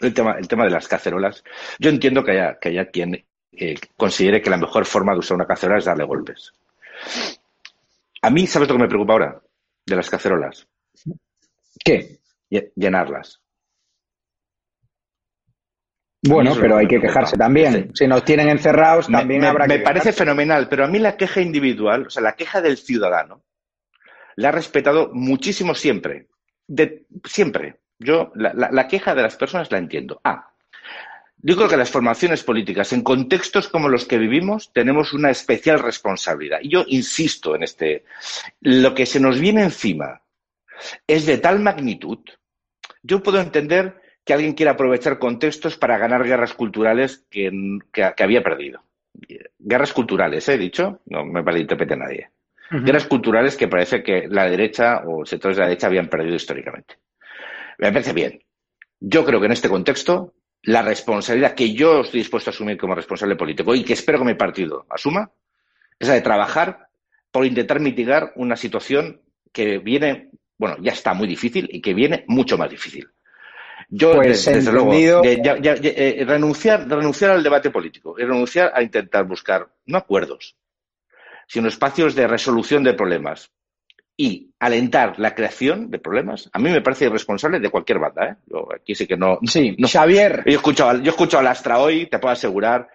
el 0.00 0.14
tema, 0.14 0.36
el 0.38 0.46
tema 0.48 0.64
de 0.64 0.70
las 0.70 0.88
cacerolas. 0.88 1.42
Yo 1.80 1.90
entiendo 1.90 2.24
que 2.24 2.32
haya, 2.32 2.58
que 2.60 2.68
haya 2.70 2.86
quien 2.90 3.26
eh, 3.52 3.74
considere 3.96 4.40
que 4.40 4.50
la 4.50 4.56
mejor 4.56 4.84
forma 4.86 5.12
de 5.12 5.18
usar 5.18 5.34
una 5.36 5.46
cacerola 5.46 5.78
es 5.80 5.84
darle 5.86 6.04
golpes. 6.04 6.52
A 8.22 8.30
mí, 8.30 8.46
¿sabes 8.46 8.68
lo 8.68 8.74
que 8.74 8.82
me 8.82 8.88
preocupa 8.88 9.12
ahora? 9.12 9.42
De 9.86 9.96
las 9.96 10.10
cacerolas. 10.10 10.66
¿Qué? 11.84 12.18
Lle- 12.50 12.72
Llenarlas. 12.74 13.40
Bueno, 16.26 16.54
pero 16.60 16.76
hay 16.76 16.84
me 16.86 16.90
que 16.90 17.00
quejarse 17.00 17.36
también. 17.36 17.90
Si 17.94 18.06
nos 18.06 18.24
tienen 18.24 18.48
encerrados, 18.48 19.08
Me, 19.08 19.18
también 19.18 19.42
me- 19.42 19.46
habrá 19.48 19.66
me 19.66 19.78
que 19.78 19.82
parece 19.84 20.04
quejarse. 20.10 20.18
fenomenal, 20.24 20.68
pero 20.68 20.84
a 20.84 20.88
mí 20.88 20.98
la 20.98 21.16
queja 21.16 21.40
individual, 21.40 22.06
o 22.06 22.10
sea, 22.10 22.22
la 22.22 22.34
queja 22.34 22.60
del 22.62 22.76
ciudadano, 22.78 23.42
la 24.36 24.48
he 24.48 24.52
respetado 24.52 25.10
muchísimo 25.12 25.74
siempre. 25.74 26.28
De, 26.66 27.04
siempre. 27.24 27.80
Yo, 27.98 28.32
la, 28.34 28.52
la- 28.54 28.70
la 28.72 28.88
queja 28.88 29.14
de 29.14 29.22
las 29.22 29.36
personas 29.36 29.70
la 29.70 29.78
entiendo. 29.78 30.20
Ah, 30.24 30.50
yo 31.46 31.56
creo 31.56 31.68
que 31.68 31.76
las 31.76 31.90
formaciones 31.90 32.42
políticas, 32.42 32.92
en 32.94 33.02
contextos 33.02 33.68
como 33.68 33.90
los 33.90 34.06
que 34.06 34.16
vivimos, 34.16 34.72
tenemos 34.72 35.12
una 35.12 35.30
especial 35.30 35.78
responsabilidad. 35.78 36.58
Y 36.62 36.70
yo 36.70 36.84
insisto 36.88 37.54
en 37.54 37.64
este. 37.64 38.04
Lo 38.62 38.94
que 38.94 39.04
se 39.04 39.20
nos 39.20 39.38
viene 39.38 39.62
encima 39.62 40.22
es 41.06 41.26
de 41.26 41.36
tal 41.36 41.60
magnitud. 41.60 42.18
Yo 43.02 43.22
puedo 43.22 43.40
entender 43.40 44.00
que 44.24 44.32
alguien 44.32 44.54
quiera 44.54 44.72
aprovechar 44.72 45.18
contextos 45.18 45.76
para 45.76 45.98
ganar 45.98 46.24
guerras 46.24 46.54
culturales 46.54 47.26
que, 47.30 47.50
que- 47.92 48.12
que 48.16 48.22
había 48.22 48.42
perdido. 48.42 48.82
Guerras 49.58 49.92
culturales, 49.92 50.48
¿eh? 50.48 50.54
he 50.54 50.58
dicho, 50.58 51.00
no 51.06 51.24
me 51.24 51.42
malinterprete 51.42 51.96
nadie. 51.96 52.30
Guerras 52.70 53.06
culturales 53.06 53.56
que 53.56 53.68
parece 53.68 54.02
que 54.02 54.26
la 54.28 54.48
derecha 54.48 55.02
o 55.06 55.24
sectores 55.24 55.56
de 55.56 55.62
la 55.62 55.68
derecha 55.68 55.86
habían 55.86 56.08
perdido 56.08 56.34
históricamente. 56.34 56.96
Me 57.78 57.92
parece 57.92 58.12
bien. 58.12 58.42
Yo 59.00 59.24
creo 59.24 59.38
que 59.40 59.46
en 59.46 59.52
este 59.52 59.68
contexto, 59.68 60.34
la 60.62 60.82
responsabilidad 60.82 61.54
que 61.54 61.74
yo 61.74 62.00
estoy 62.00 62.20
dispuesto 62.20 62.50
a 62.50 62.52
asumir 62.52 62.76
como 62.78 62.94
responsable 62.94 63.36
político 63.36 63.74
y 63.74 63.84
que 63.84 63.92
espero 63.92 64.18
que 64.18 64.24
mi 64.24 64.34
partido 64.34 64.86
asuma, 64.88 65.30
es 65.98 66.08
la 66.08 66.14
de 66.14 66.22
trabajar 66.22 66.88
por 67.30 67.44
intentar 67.44 67.80
mitigar 67.80 68.32
una 68.36 68.56
situación 68.56 69.20
que 69.52 69.78
viene, 69.78 70.30
bueno, 70.58 70.76
ya 70.80 70.92
está 70.92 71.14
muy 71.14 71.28
difícil 71.28 71.68
y 71.70 71.80
que 71.80 71.94
viene 71.94 72.24
mucho 72.26 72.56
más 72.58 72.70
difícil. 72.70 73.08
Yo, 73.88 74.12
Pues, 74.14 74.44
des- 74.44 74.54
desde 74.56 74.72
luego, 74.72 74.92
entendido. 74.92 75.22
de- 75.22 75.36
ya- 75.42 75.58
ya- 75.58 75.74
ya- 75.76 75.90
eh, 75.94 76.24
renunciar, 76.26 76.88
renunciar 76.88 77.30
al 77.32 77.42
debate 77.42 77.70
político 77.70 78.16
y 78.18 78.22
renunciar 78.22 78.72
a 78.74 78.82
intentar 78.82 79.24
buscar, 79.24 79.68
no 79.86 79.98
acuerdos, 79.98 80.56
sino 81.46 81.68
espacios 81.68 82.14
de 82.14 82.26
resolución 82.26 82.82
de 82.82 82.94
problemas 82.94 83.50
y 84.16 84.52
alentar 84.60 85.18
la 85.18 85.34
creación 85.34 85.90
de 85.90 85.98
problemas, 85.98 86.48
a 86.52 86.58
mí 86.58 86.70
me 86.70 86.80
parece 86.80 87.06
irresponsable 87.06 87.58
de 87.60 87.68
cualquier 87.70 87.98
banda. 87.98 88.26
¿eh? 88.28 88.34
Yo 88.46 88.68
aquí 88.74 88.94
sí 88.94 89.06
que 89.06 89.16
no. 89.16 89.38
Sí, 89.44 89.74
no. 89.78 89.88
Xavier. 89.88 90.42
Yo 90.46 90.52
he 90.52 90.54
escuchado, 90.54 90.90
al- 90.90 91.02
yo 91.02 91.06
he 91.06 91.10
escuchado 91.10 91.40
al 91.40 91.48
Astra 91.48 91.78
hoy, 91.78 92.06
te 92.06 92.18
puedo 92.18 92.32
asegurar, 92.32 92.88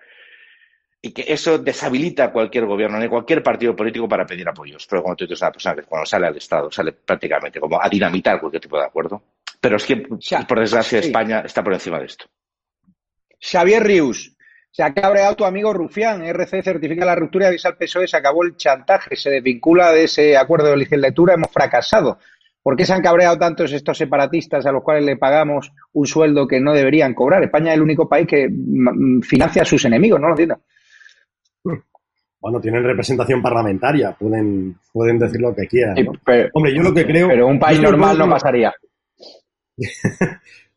y 1.01 1.11
que 1.11 1.23
eso 1.31 1.57
deshabilita 1.57 2.25
a 2.25 2.31
cualquier 2.31 2.65
gobierno, 2.65 2.97
ni 2.99 3.05
a 3.05 3.09
cualquier 3.09 3.41
partido 3.41 3.73
político 3.75 4.07
para 4.09 4.25
pedir 4.25 4.47
apoyos. 4.49 4.85
Pero 4.89 5.01
como 5.03 5.15
tú 5.15 5.25
dices, 5.25 5.41
una 5.41 5.51
persona 5.51 5.75
que 5.75 5.83
cuando 5.83 6.05
sale 6.05 6.27
al 6.27 6.35
Estado 6.37 6.69
sale 6.71 6.91
prácticamente 6.91 7.59
como 7.59 7.81
a 7.81 7.87
dinamitar 7.87 8.39
cualquier 8.39 8.61
tipo 8.61 8.77
de 8.77 8.85
acuerdo. 8.85 9.21
Pero 9.61 9.75
es 9.77 9.85
que, 9.85 9.97
por 10.47 10.59
desgracia, 10.59 11.01
sí. 11.01 11.07
España 11.07 11.41
está 11.41 11.63
por 11.63 11.73
encima 11.73 11.99
de 11.99 12.05
esto. 12.05 12.25
Xavier 13.41 13.83
Rius. 13.83 14.35
Se 14.71 14.83
ha 14.83 14.93
cabreado 14.93 15.35
tu 15.35 15.45
amigo 15.45 15.73
Rufián. 15.73 16.21
RC 16.23 16.61
certifica 16.61 17.03
la 17.05 17.15
ruptura 17.15 17.45
y 17.45 17.47
avisa 17.49 17.69
al 17.69 17.77
PSOE. 17.77 18.07
Se 18.07 18.17
acabó 18.17 18.43
el 18.43 18.55
chantaje. 18.55 19.15
Se 19.15 19.29
desvincula 19.29 19.91
de 19.91 20.03
ese 20.03 20.37
acuerdo 20.37 20.67
de 20.69 20.77
legislatura. 20.77 21.33
Hemos 21.33 21.51
fracasado. 21.51 22.19
¿Por 22.61 22.75
qué 22.75 22.85
se 22.85 22.93
han 22.93 23.01
cabreado 23.01 23.37
tantos 23.37 23.71
estos 23.73 23.97
separatistas 23.97 24.65
a 24.65 24.71
los 24.71 24.83
cuales 24.83 25.03
le 25.05 25.17
pagamos 25.17 25.71
un 25.93 26.05
sueldo 26.05 26.47
que 26.47 26.59
no 26.59 26.73
deberían 26.73 27.13
cobrar? 27.15 27.41
España 27.43 27.71
es 27.71 27.77
el 27.77 27.81
único 27.81 28.07
país 28.07 28.27
que 28.27 28.47
mm, 28.49 29.21
financia 29.21 29.63
a 29.63 29.65
sus 29.65 29.83
enemigos. 29.85 30.19
No 30.19 30.27
lo 30.27 30.33
entiendo. 30.33 30.61
Bueno, 32.41 32.61
tienen 32.61 32.83
representación 32.83 33.41
parlamentaria, 33.41 34.13
pueden, 34.17 34.75
pueden 34.93 35.19
decir 35.19 35.41
lo 35.41 35.53
que 35.53 35.67
quieran. 35.67 35.95
¿no? 36.05 36.13
pero- 36.23 36.49
Hombre, 36.53 36.73
yo 36.73 36.83
lo 36.83 36.93
que 36.93 37.05
creo. 37.05 37.27
Pero 37.27 37.47
un 37.47 37.59
país 37.59 37.81
normal 37.81 38.17
no 38.17 38.29
pasaría. 38.29 38.73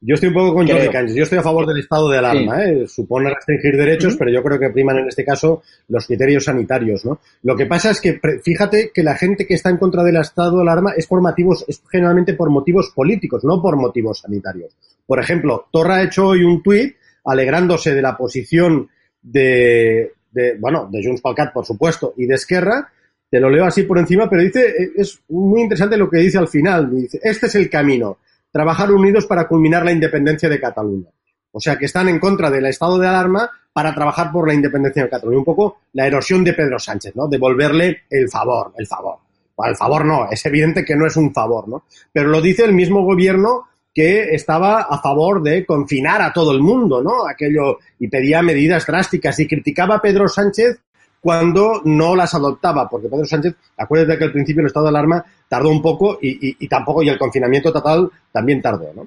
Yo 0.05 0.15
estoy 0.15 0.31
un 0.31 0.35
poco 0.35 0.55
con. 0.55 0.67
Jordi 0.69 0.89
Cañas. 0.89 1.15
Yo 1.15 1.23
estoy 1.23 1.39
a 1.39 1.43
favor 1.43 1.65
del 1.65 1.79
estado 1.79 2.11
de 2.11 2.19
alarma. 2.19 2.65
¿eh? 2.65 2.89
Supone 2.89 3.33
restringir 3.33 3.77
derechos, 3.77 4.17
pero 4.17 4.33
yo 4.33 4.43
creo 4.43 4.59
que 4.59 4.71
priman 4.71 4.99
en 4.99 5.07
este 5.07 5.25
caso 5.25 5.63
los 5.89 6.09
criterios 6.09 6.45
sanitarios. 6.45 7.05
¿no? 7.05 7.21
Lo 7.43 7.55
que 7.55 7.67
pasa 7.67 7.93
es 7.93 8.01
que 8.01 8.21
fíjate 8.43 8.91
que 8.93 9.05
la 9.05 9.15
gente 9.15 9.47
que 9.47 9.55
está 9.55 9.71
en 9.71 9.77
contra 9.77 10.03
del 10.03 10.17
estado 10.17 10.57
de 10.57 10.63
alarma 10.63 10.93
es 10.97 11.07
por 11.07 11.23
motivos, 11.23 11.65
es 11.69 11.81
generalmente 11.89 12.35
por 12.35 12.51
motivos 12.51 12.91
políticos, 12.91 13.45
no 13.45 13.63
por 13.63 13.77
motivos 13.77 14.19
sanitarios. 14.19 14.77
Por 15.07 15.21
ejemplo, 15.21 15.69
Torra 15.71 15.97
ha 15.97 16.03
hecho 16.03 16.27
hoy 16.27 16.43
un 16.43 16.65
tuit 16.65 16.97
alegrándose 17.25 17.95
de 17.95 18.03
la 18.03 18.17
posición 18.17 18.89
de, 19.23 20.15
de 20.33 20.57
bueno, 20.59 20.89
de 20.91 21.01
Junts 21.01 21.23
pel 21.23 21.37
Cat, 21.37 21.53
por 21.53 21.65
supuesto, 21.65 22.13
y 22.17 22.27
de 22.27 22.35
Esquerra. 22.35 22.89
Te 23.31 23.39
lo 23.39 23.49
leo 23.49 23.65
así 23.65 23.85
por 23.85 23.99
encima, 23.99 24.29
pero 24.29 24.43
dice, 24.43 24.67
eh, 24.67 24.91
es 24.97 25.23
muy 25.29 25.63
interesante 25.63 25.97
lo 25.97 26.11
que 26.11 26.19
dice 26.19 26.39
al 26.39 26.49
final. 26.49 26.91
Dice, 26.91 27.21
este 27.23 27.47
es 27.47 27.55
el 27.55 27.71
camino 27.71 28.19
trabajar 28.53 28.93
unidos 28.93 29.27
para 29.27 29.49
culminar 29.49 29.85
la 29.85 29.93
independencia 29.93 30.49
de 30.49 30.61
Cataluña. 30.61 31.09
O 31.51 31.61
sea, 31.61 31.77
que 31.77 31.87
están 31.87 32.09
en 32.09 32.21
contra 32.21 32.51
del 32.51 32.67
estado 32.67 32.99
de 32.99 33.09
alarma 33.09 33.51
para 33.73 33.95
trabajar 33.95 34.31
por 34.31 34.47
la 34.47 34.55
independencia 34.55 35.03
de 35.03 35.11
Cataluña. 35.11 35.39
Un 35.39 35.45
poco 35.45 35.79
la 35.95 36.07
erosión 36.07 36.45
de 36.45 36.53
Pedro 36.53 36.79
Sánchez, 36.79 37.17
¿no? 37.17 37.27
Devolverle 37.27 38.03
el 38.09 38.29
favor, 38.29 38.73
el 38.77 38.87
favor. 38.87 39.17
Bueno, 39.57 39.73
el 39.73 39.77
favor 39.77 40.05
no, 40.05 40.31
es 40.31 40.45
evidente 40.47 40.85
que 40.85 40.97
no 40.97 41.07
es 41.07 41.17
un 41.17 41.33
favor, 41.33 41.69
¿no? 41.69 41.85
Pero 42.13 42.29
lo 42.29 42.41
dice 42.41 42.65
el 42.65 42.73
mismo 42.73 43.05
gobierno 43.05 43.65
que 43.95 44.35
estaba 44.35 44.83
a 44.83 44.99
favor 45.01 45.43
de 45.43 45.67
confinar 45.67 46.23
a 46.23 46.33
todo 46.33 46.53
el 46.53 46.61
mundo, 46.61 47.03
¿no? 47.03 47.27
Aquello, 47.29 47.79
y 47.99 48.09
pedía 48.09 48.43
medidas 48.43 48.87
drásticas 48.87 49.39
y 49.41 49.47
criticaba 49.47 49.97
a 49.97 50.01
Pedro 50.01 50.29
Sánchez 50.29 50.81
cuando 51.23 51.81
no 51.85 52.17
las 52.17 52.35
adoptaba, 52.35 52.89
porque 52.89 53.09
Pedro 53.09 53.25
Sánchez, 53.25 53.55
acuérdate 53.79 54.19
que 54.19 54.25
al 54.25 54.33
principio 54.33 54.61
el 54.61 54.67
estado 54.67 54.87
de 54.87 54.91
alarma 54.91 55.25
tardó 55.47 55.69
un 55.69 55.81
poco 55.81 56.19
y, 56.21 56.67
tampoco, 56.67 57.01
y 57.01 57.09
el 57.09 57.19
confinamiento 57.19 57.73
total 57.73 58.11
también 58.33 58.61
tardó, 58.61 58.93
¿no? 58.93 59.07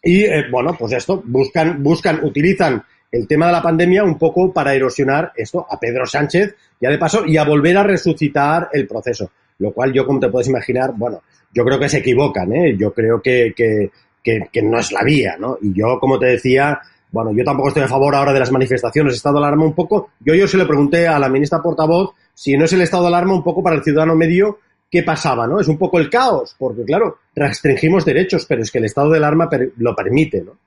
Y 0.00 0.22
eh, 0.22 0.44
bueno, 0.48 0.76
pues 0.78 0.92
esto, 0.92 1.20
buscan, 1.26 1.82
buscan, 1.82 2.24
utilizan 2.24 2.80
el 3.10 3.26
tema 3.26 3.46
de 3.46 3.52
la 3.52 3.62
pandemia 3.62 4.04
un 4.04 4.16
poco 4.16 4.52
para 4.52 4.74
erosionar 4.74 5.32
esto 5.34 5.66
a 5.68 5.80
Pedro 5.80 6.06
Sánchez, 6.06 6.54
ya 6.80 6.88
de 6.88 6.98
paso, 6.98 7.24
y 7.26 7.36
a 7.36 7.44
volver 7.44 7.78
a 7.78 7.82
resucitar 7.82 8.68
el 8.72 8.86
proceso. 8.86 9.32
Lo 9.58 9.72
cual 9.72 9.92
yo, 9.92 10.06
como 10.06 10.20
te 10.20 10.28
puedes 10.28 10.48
imaginar, 10.48 10.92
bueno, 10.94 11.20
yo 11.52 11.64
creo 11.64 11.80
que 11.80 11.88
se 11.88 11.98
equivocan, 11.98 12.52
¿eh? 12.52 12.76
Yo 12.78 12.92
creo 12.94 13.20
que, 13.20 13.52
que, 13.56 14.62
no 14.62 14.78
es 14.78 14.92
la 14.92 15.02
vía, 15.02 15.36
¿no? 15.36 15.58
Y 15.60 15.72
yo, 15.74 15.98
como 15.98 16.16
te 16.16 16.26
decía, 16.26 16.78
bueno, 17.14 17.30
yo 17.32 17.44
tampoco 17.44 17.68
estoy 17.68 17.84
a 17.84 17.88
favor 17.88 18.12
ahora 18.12 18.32
de 18.32 18.40
las 18.40 18.50
manifestaciones, 18.50 19.14
estado 19.14 19.38
de 19.38 19.46
alarma 19.46 19.64
un 19.64 19.72
poco. 19.72 20.10
Yo, 20.18 20.34
yo 20.34 20.48
se 20.48 20.58
le 20.58 20.66
pregunté 20.66 21.06
a 21.06 21.16
la 21.20 21.28
ministra 21.28 21.62
portavoz 21.62 22.10
si 22.34 22.56
no 22.56 22.64
es 22.64 22.72
el 22.72 22.80
estado 22.80 23.04
de 23.04 23.08
alarma 23.10 23.34
un 23.34 23.44
poco 23.44 23.62
para 23.62 23.76
el 23.76 23.84
ciudadano 23.84 24.16
medio 24.16 24.58
qué 24.90 25.04
pasaba, 25.04 25.46
¿no? 25.46 25.60
Es 25.60 25.68
un 25.68 25.78
poco 25.78 26.00
el 26.00 26.10
caos, 26.10 26.56
porque 26.58 26.84
claro, 26.84 27.18
restringimos 27.34 28.04
derechos, 28.04 28.46
pero 28.46 28.62
es 28.62 28.70
que 28.72 28.78
el 28.78 28.86
estado 28.86 29.10
de 29.10 29.18
alarma 29.18 29.48
lo 29.76 29.94
permite, 29.94 30.42
¿no? 30.42 30.58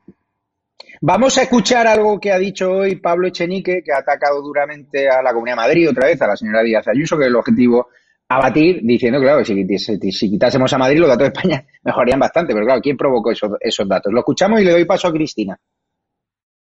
Vamos 1.02 1.38
a 1.38 1.44
escuchar 1.44 1.86
algo 1.86 2.18
que 2.18 2.32
ha 2.32 2.40
dicho 2.40 2.72
hoy 2.72 2.96
Pablo 2.96 3.28
Echenique, 3.28 3.84
que 3.84 3.92
ha 3.92 3.98
atacado 3.98 4.42
duramente 4.42 5.10
a 5.10 5.22
la 5.22 5.34
Comunidad 5.34 5.58
de 5.58 5.62
Madrid, 5.62 5.90
otra 5.90 6.08
vez 6.08 6.22
a 6.22 6.28
la 6.28 6.38
señora 6.38 6.64
Díaz 6.64 6.88
Ayuso, 6.88 7.18
que 7.18 7.24
es 7.24 7.28
el 7.28 7.36
objetivo 7.36 7.90
abatir, 8.30 8.80
diciendo, 8.84 9.20
claro, 9.20 9.40
que 9.40 9.78
si, 9.80 10.12
si, 10.12 10.30
quitásemos 10.30 10.72
a 10.74 10.78
Madrid, 10.78 11.00
los 11.00 11.10
datos 11.10 11.30
de 11.30 11.34
España 11.34 11.66
mejorarían 11.84 12.20
bastante. 12.20 12.54
Pero 12.54 12.66
claro, 12.66 12.82
¿quién 12.82 12.98
provocó 12.98 13.32
esos, 13.32 13.52
esos 13.60 13.88
datos? 13.88 14.12
Lo 14.12 14.20
escuchamos 14.20 14.62
y 14.62 14.66
le 14.66 14.72
doy 14.72 14.86
paso 14.86 15.08
a 15.08 15.14
Cristina. 15.14 15.60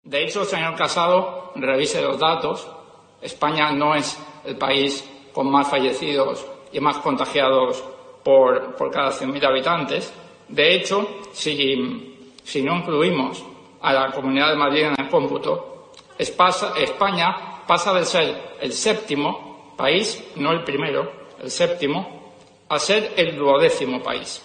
De 0.04 0.22
hecho, 0.22 0.44
señor 0.44 0.74
Casado, 0.76 1.52
revise 1.54 2.02
los 2.02 2.18
datos. 2.18 2.68
España 3.22 3.72
no 3.72 3.94
es 3.94 4.18
el 4.44 4.56
país 4.56 5.08
con 5.32 5.50
más 5.50 5.68
fallecidos 5.68 6.44
y 6.72 6.80
más 6.80 6.98
contagiados 6.98 7.82
por, 8.22 8.76
por 8.76 8.90
cada 8.90 9.10
100.000 9.10 9.46
habitantes. 9.46 10.12
De 10.48 10.74
hecho, 10.74 11.20
si, 11.32 11.74
no 12.62 12.76
incluimos 12.76 13.42
a 13.80 13.92
la 13.94 14.12
Comunidad 14.12 14.50
de 14.50 14.56
Madrid 14.56 14.82
en 14.82 15.04
el 15.04 15.08
cómputo, 15.08 15.92
España 16.18 17.62
pasa 17.66 17.94
de 17.94 18.04
ser 18.04 18.56
el 18.60 18.72
séptimo 18.72 19.72
país, 19.76 20.22
no 20.36 20.52
el 20.52 20.64
primero, 20.64 21.10
el 21.42 21.50
séptimo, 21.50 22.34
a 22.68 22.78
ser 22.78 23.12
el 23.16 23.36
duodécimo 23.36 24.02
país, 24.02 24.42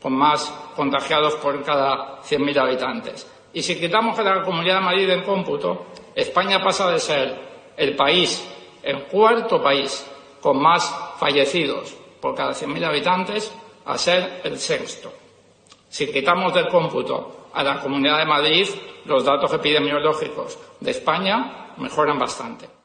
con 0.00 0.14
más 0.14 0.46
contagiados 0.76 1.34
por 1.34 1.62
cada 1.64 2.22
100.000 2.22 2.58
habitantes. 2.60 3.31
Y 3.54 3.62
si 3.62 3.78
quitamos 3.78 4.18
a 4.18 4.22
la 4.22 4.42
Comunidad 4.42 4.76
de 4.76 4.84
Madrid 4.84 5.06
del 5.06 5.24
cómputo, 5.24 5.86
España 6.14 6.62
pasa 6.62 6.90
de 6.90 6.98
ser 6.98 7.38
el 7.76 7.94
país, 7.96 8.48
el 8.82 9.04
cuarto 9.04 9.62
país 9.62 10.06
con 10.40 10.60
más 10.60 10.94
fallecidos 11.18 11.94
por 12.20 12.34
cada 12.34 12.52
100.000 12.52 12.84
habitantes, 12.84 13.52
a 13.84 13.98
ser 13.98 14.40
el 14.44 14.58
sexto. 14.58 15.12
Si 15.88 16.10
quitamos 16.10 16.54
del 16.54 16.68
cómputo 16.68 17.48
a 17.52 17.62
la 17.62 17.80
Comunidad 17.80 18.18
de 18.18 18.24
Madrid, 18.24 18.66
los 19.04 19.24
datos 19.24 19.52
epidemiológicos 19.52 20.58
de 20.80 20.90
España 20.90 21.74
mejoran 21.76 22.18
bastante. 22.18 22.81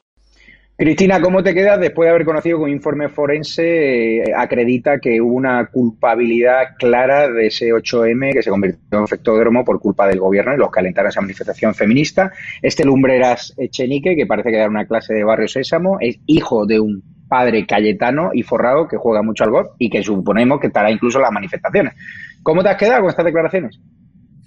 Cristina, 0.79 1.19
¿cómo 1.19 1.41
te 1.41 1.55
quedas 1.55 1.79
después 1.79 2.05
de 2.05 2.11
haber 2.11 2.23
conocido 2.23 2.59
que 2.59 2.65
un 2.65 2.69
informe 2.69 3.09
forense 3.09 4.19
eh, 4.19 4.23
acredita 4.37 4.99
que 4.99 5.19
hubo 5.19 5.33
una 5.33 5.65
culpabilidad 5.71 6.75
clara 6.77 7.27
de 7.29 7.47
ese 7.47 7.73
8M 7.73 8.31
que 8.31 8.43
se 8.43 8.51
convirtió 8.51 8.99
en 8.99 9.03
efectódromo 9.03 9.65
por 9.65 9.79
culpa 9.79 10.05
del 10.05 10.19
gobierno 10.19 10.53
y 10.53 10.57
los 10.57 10.69
que 10.69 10.79
alentaron 10.79 11.09
esa 11.09 11.21
manifestación 11.21 11.73
feminista? 11.73 12.31
Este 12.61 12.85
Lumbreras 12.85 13.55
Echenique, 13.57 14.15
que 14.15 14.27
parece 14.27 14.51
que 14.51 14.57
da 14.57 14.67
una 14.67 14.85
clase 14.85 15.15
de 15.15 15.23
Barrio 15.23 15.47
Sésamo, 15.47 15.97
es 15.99 16.19
hijo 16.27 16.67
de 16.67 16.79
un 16.79 17.01
padre 17.27 17.65
cayetano 17.65 18.29
y 18.33 18.43
forrado 18.43 18.87
que 18.87 18.97
juega 18.97 19.23
mucho 19.23 19.45
al 19.45 19.49
golf 19.49 19.69
y 19.79 19.89
que 19.89 20.03
suponemos 20.03 20.59
que 20.59 20.67
estará 20.67 20.91
incluso 20.91 21.17
en 21.17 21.23
las 21.23 21.31
manifestaciones. 21.31 21.95
¿Cómo 22.43 22.61
te 22.61 22.69
has 22.69 22.77
quedado 22.77 23.01
con 23.01 23.09
estas 23.09 23.25
declaraciones? 23.25 23.79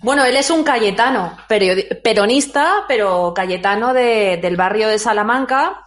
Bueno, 0.01 0.25
él 0.25 0.37
es 0.37 0.49
un 0.49 0.63
cayetano, 0.63 1.37
peronista, 1.49 2.85
pero 2.87 3.35
cayetano 3.35 3.93
del 3.93 4.57
barrio 4.57 4.89
de 4.89 4.99
Salamanca, 5.01 5.85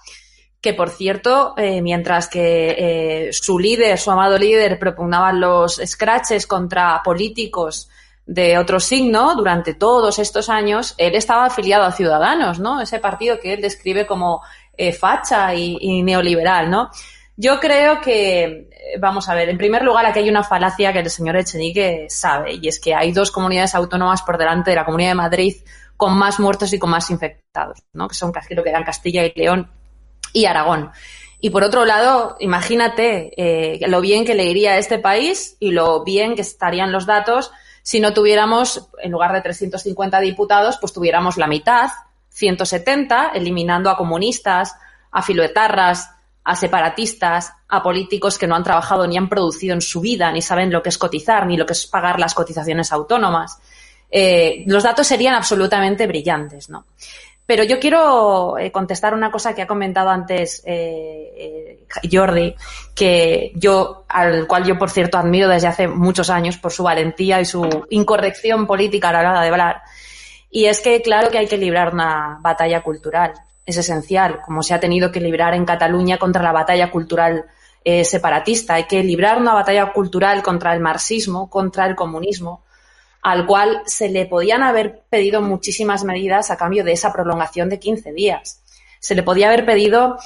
que 0.63 0.73
por 0.73 0.89
cierto, 0.89 1.53
eh, 1.57 1.81
mientras 1.81 2.29
que 2.29 3.27
eh, 3.27 3.33
su 3.33 3.59
líder, 3.59 3.99
su 3.99 4.09
amado 4.11 4.37
líder, 4.37 4.79
propugnaban 4.79 5.41
los 5.41 5.75
scratches 5.85 6.47
contra 6.47 7.01
políticos 7.03 7.89
de 8.25 8.57
otro 8.57 8.79
signo 8.79 9.35
durante 9.35 9.73
todos 9.73 10.19
estos 10.19 10.47
años, 10.47 10.95
él 10.97 11.15
estaba 11.15 11.47
afiliado 11.47 11.83
a 11.83 11.91
Ciudadanos, 11.91 12.59
¿no? 12.59 12.79
Ese 12.79 12.99
partido 12.99 13.41
que 13.41 13.55
él 13.55 13.61
describe 13.61 14.07
como 14.07 14.41
eh, 14.77 14.93
facha 14.93 15.53
y, 15.53 16.01
neoliberal, 16.01 16.69
¿no? 16.69 16.89
Yo 17.35 17.59
creo 17.59 17.99
que 17.99 18.69
vamos 19.01 19.27
a 19.27 19.35
ver, 19.35 19.49
en 19.49 19.57
primer 19.57 19.83
lugar, 19.83 20.05
aquí 20.05 20.19
hay 20.19 20.29
una 20.29 20.43
falacia 20.43 20.93
que 20.93 20.99
el 20.99 21.09
señor 21.09 21.35
Echenique 21.35 22.05
sabe, 22.07 22.53
y 22.53 22.69
es 22.69 22.79
que 22.79 22.95
hay 22.95 23.11
dos 23.11 23.31
comunidades 23.31 23.75
autónomas 23.75 24.21
por 24.21 24.37
delante 24.37 24.69
de 24.69 24.77
la 24.77 24.85
Comunidad 24.85 25.09
de 25.09 25.15
Madrid 25.15 25.55
con 25.97 26.17
más 26.17 26.39
muertos 26.39 26.71
y 26.71 26.79
con 26.79 26.89
más 26.89 27.09
infectados, 27.09 27.79
¿no? 27.91 28.07
que 28.07 28.15
son 28.15 28.31
casi 28.31 28.55
lo 28.55 28.63
que 28.63 28.69
eran 28.69 28.85
Castilla 28.85 29.25
y 29.25 29.33
León 29.35 29.69
y 30.33 30.45
Aragón. 30.45 30.91
Y 31.39 31.51
por 31.51 31.63
otro 31.63 31.85
lado, 31.85 32.35
imagínate 32.39 33.31
eh, 33.37 33.87
lo 33.87 34.01
bien 34.01 34.25
que 34.25 34.35
le 34.35 34.45
iría 34.45 34.73
a 34.73 34.77
este 34.77 34.99
país 34.99 35.55
y 35.59 35.71
lo 35.71 36.03
bien 36.03 36.35
que 36.35 36.41
estarían 36.41 36.91
los 36.91 37.05
datos 37.05 37.51
si 37.83 37.99
no 37.99 38.13
tuviéramos, 38.13 38.87
en 39.01 39.11
lugar 39.11 39.33
de 39.33 39.41
350 39.41 40.21
diputados, 40.21 40.77
pues 40.79 40.93
tuviéramos 40.93 41.35
la 41.35 41.47
mitad, 41.47 41.91
170, 42.29 43.31
eliminando 43.35 43.89
a 43.89 43.97
comunistas, 43.97 44.73
a 45.11 45.21
filoetarras, 45.21 46.09
a 46.45 46.55
separatistas, 46.55 47.51
a 47.67 47.83
políticos 47.83 48.37
que 48.37 48.47
no 48.47 48.55
han 48.55 48.63
trabajado 48.63 49.05
ni 49.05 49.17
han 49.17 49.27
producido 49.27 49.73
en 49.73 49.81
su 49.81 49.99
vida, 49.99 50.31
ni 50.31 50.41
saben 50.41 50.71
lo 50.71 50.81
que 50.81 50.89
es 50.89 50.97
cotizar, 50.97 51.45
ni 51.45 51.57
lo 51.57 51.65
que 51.65 51.73
es 51.73 51.85
pagar 51.85 52.19
las 52.21 52.33
cotizaciones 52.33 52.93
autónomas. 52.93 53.59
Eh, 54.09 54.63
los 54.65 54.83
datos 54.83 55.05
serían 55.05 55.35
absolutamente 55.35 56.07
brillantes, 56.07 56.69
¿no? 56.69 56.85
Pero 57.45 57.63
yo 57.63 57.79
quiero 57.79 58.57
eh, 58.57 58.71
contestar 58.71 59.13
una 59.13 59.31
cosa 59.31 59.53
que 59.53 59.61
ha 59.61 59.67
comentado 59.67 60.09
antes 60.09 60.63
eh, 60.65 61.85
Jordi, 62.09 62.55
que 62.95 63.51
yo, 63.55 64.05
al 64.07 64.47
cual 64.47 64.63
yo 64.63 64.77
por 64.77 64.89
cierto 64.89 65.17
admiro 65.17 65.49
desde 65.49 65.67
hace 65.67 65.87
muchos 65.87 66.29
años 66.29 66.57
por 66.57 66.71
su 66.71 66.83
valentía 66.83 67.41
y 67.41 67.45
su 67.45 67.85
incorrección 67.89 68.65
política 68.65 69.09
a 69.09 69.13
la 69.13 69.19
hora 69.19 69.41
de 69.41 69.49
hablar. 69.49 69.81
Y 70.49 70.65
es 70.65 70.79
que 70.79 71.01
claro 71.01 71.29
que 71.31 71.37
hay 71.37 71.47
que 71.47 71.57
librar 71.57 71.93
una 71.93 72.37
batalla 72.41 72.81
cultural 72.81 73.33
es 73.65 73.77
esencial, 73.77 74.41
como 74.41 74.61
se 74.61 74.73
ha 74.73 74.79
tenido 74.79 75.11
que 75.11 75.21
librar 75.21 75.53
en 75.53 75.65
Cataluña 75.65 76.17
contra 76.17 76.43
la 76.43 76.51
batalla 76.51 76.91
cultural 76.91 77.45
eh, 77.83 78.03
separatista. 78.03 78.75
Hay 78.75 78.85
que 78.85 79.03
librar 79.03 79.37
una 79.37 79.53
batalla 79.53 79.91
cultural 79.93 80.43
contra 80.43 80.73
el 80.73 80.81
marxismo, 80.81 81.49
contra 81.49 81.85
el 81.85 81.95
comunismo, 81.95 82.63
al 83.23 83.45
cual 83.45 83.81
se 83.85 84.09
le 84.09 84.25
podían 84.25 84.63
haber 84.63 85.03
pedido 85.09 85.41
muchísimas 85.41 86.03
medidas 86.03 86.51
a 86.51 86.57
cambio 86.57 86.83
de 86.83 86.91
esa 86.91 87.13
prolongación 87.13 87.69
de 87.69 87.79
15 87.79 88.11
días. 88.11 88.61
Se 88.99 89.15
le 89.15 89.23
podía 89.23 89.47
haber 89.47 89.65
pedido 89.65 90.17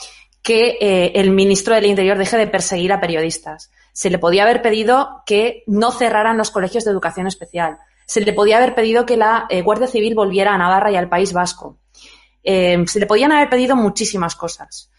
que 0.42 0.78
eh, 0.82 1.12
el 1.16 1.30
ministro 1.30 1.76
del 1.76 1.86
Interior 1.86 2.18
deje 2.18 2.38
de 2.38 2.48
perseguir 2.48 2.92
a 2.92 3.00
periodistas. 3.00 3.72
Se 3.94 4.10
le 4.10 4.18
podía 4.18 4.44
haber 4.44 4.64
pedido 4.64 5.22
que 5.26 5.64
no 5.68 5.92
cerraran 5.92 6.38
los 6.38 6.50
colegios 6.50 6.86
de 6.86 6.92
educación 6.92 7.28
especial. 7.28 7.78
Se 8.08 8.22
le 8.22 8.34
podía 8.34 8.58
haber 8.58 8.74
pedido 8.74 9.06
que 9.06 9.18
la 9.18 9.46
eh, 9.50 9.62
Guardia 9.62 9.88
Civil 9.88 10.16
volviera 10.16 10.54
a 10.54 10.58
Navarra 10.58 10.92
y 10.92 10.96
al 10.96 11.10
País 11.10 11.34
Vasco. 11.34 11.78
Eh, 12.44 12.84
se 12.88 13.00
le 13.00 13.06
podían 13.06 13.32
haber 13.32 13.50
pedido 13.50 13.76
muchísimas 13.76 14.36
cosas. 14.36 14.90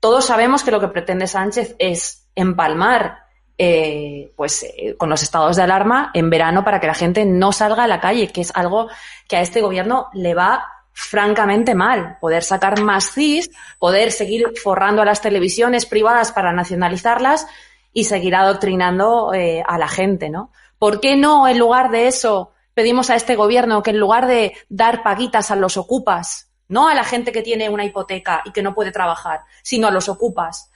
Todos 0.00 0.24
sabemos 0.24 0.62
que 0.62 0.70
lo 0.70 0.80
que 0.80 0.88
pretende 0.88 1.26
Sánchez 1.26 1.74
es 1.78 2.28
empalmar 2.34 3.25
eh, 3.58 4.32
pues 4.36 4.62
eh, 4.62 4.96
con 4.96 5.08
los 5.08 5.22
estados 5.22 5.56
de 5.56 5.62
alarma 5.62 6.10
en 6.14 6.30
verano 6.30 6.64
para 6.64 6.80
que 6.80 6.86
la 6.86 6.94
gente 6.94 7.24
no 7.24 7.52
salga 7.52 7.84
a 7.84 7.88
la 7.88 8.00
calle, 8.00 8.28
que 8.28 8.42
es 8.42 8.52
algo 8.54 8.88
que 9.28 9.36
a 9.36 9.40
este 9.40 9.60
gobierno 9.60 10.08
le 10.12 10.34
va 10.34 10.64
francamente 10.92 11.74
mal. 11.74 12.18
Poder 12.20 12.42
sacar 12.42 12.80
más 12.80 13.12
CIS, 13.12 13.50
poder 13.78 14.12
seguir 14.12 14.52
forrando 14.62 15.02
a 15.02 15.04
las 15.04 15.20
televisiones 15.20 15.86
privadas 15.86 16.32
para 16.32 16.52
nacionalizarlas 16.52 17.46
y 17.92 18.04
seguir 18.04 18.34
adoctrinando 18.34 19.30
a 19.32 19.78
la 19.78 19.88
gente, 19.88 20.28
¿no? 20.28 20.50
¿Por 20.78 21.00
qué 21.00 21.16
no, 21.16 21.48
en 21.48 21.58
lugar 21.58 21.90
de 21.90 22.06
eso, 22.06 22.52
pedimos 22.74 23.08
a 23.08 23.16
este 23.16 23.36
gobierno 23.36 23.82
que 23.82 23.90
en 23.90 23.98
lugar 23.98 24.26
de 24.26 24.52
dar 24.68 25.02
paguitas 25.02 25.50
a 25.50 25.56
los 25.56 25.78
ocupas, 25.78 26.50
no 26.68 26.88
a 26.88 26.94
la 26.94 27.04
gente 27.04 27.32
que 27.32 27.40
tiene 27.40 27.70
una 27.70 27.84
hipoteca 27.84 28.42
y 28.44 28.52
que 28.52 28.62
no 28.62 28.74
puede 28.74 28.92
trabajar, 28.92 29.40
sino 29.62 29.88
a 29.88 29.90
los 29.90 30.10
ocupas. 30.10 30.70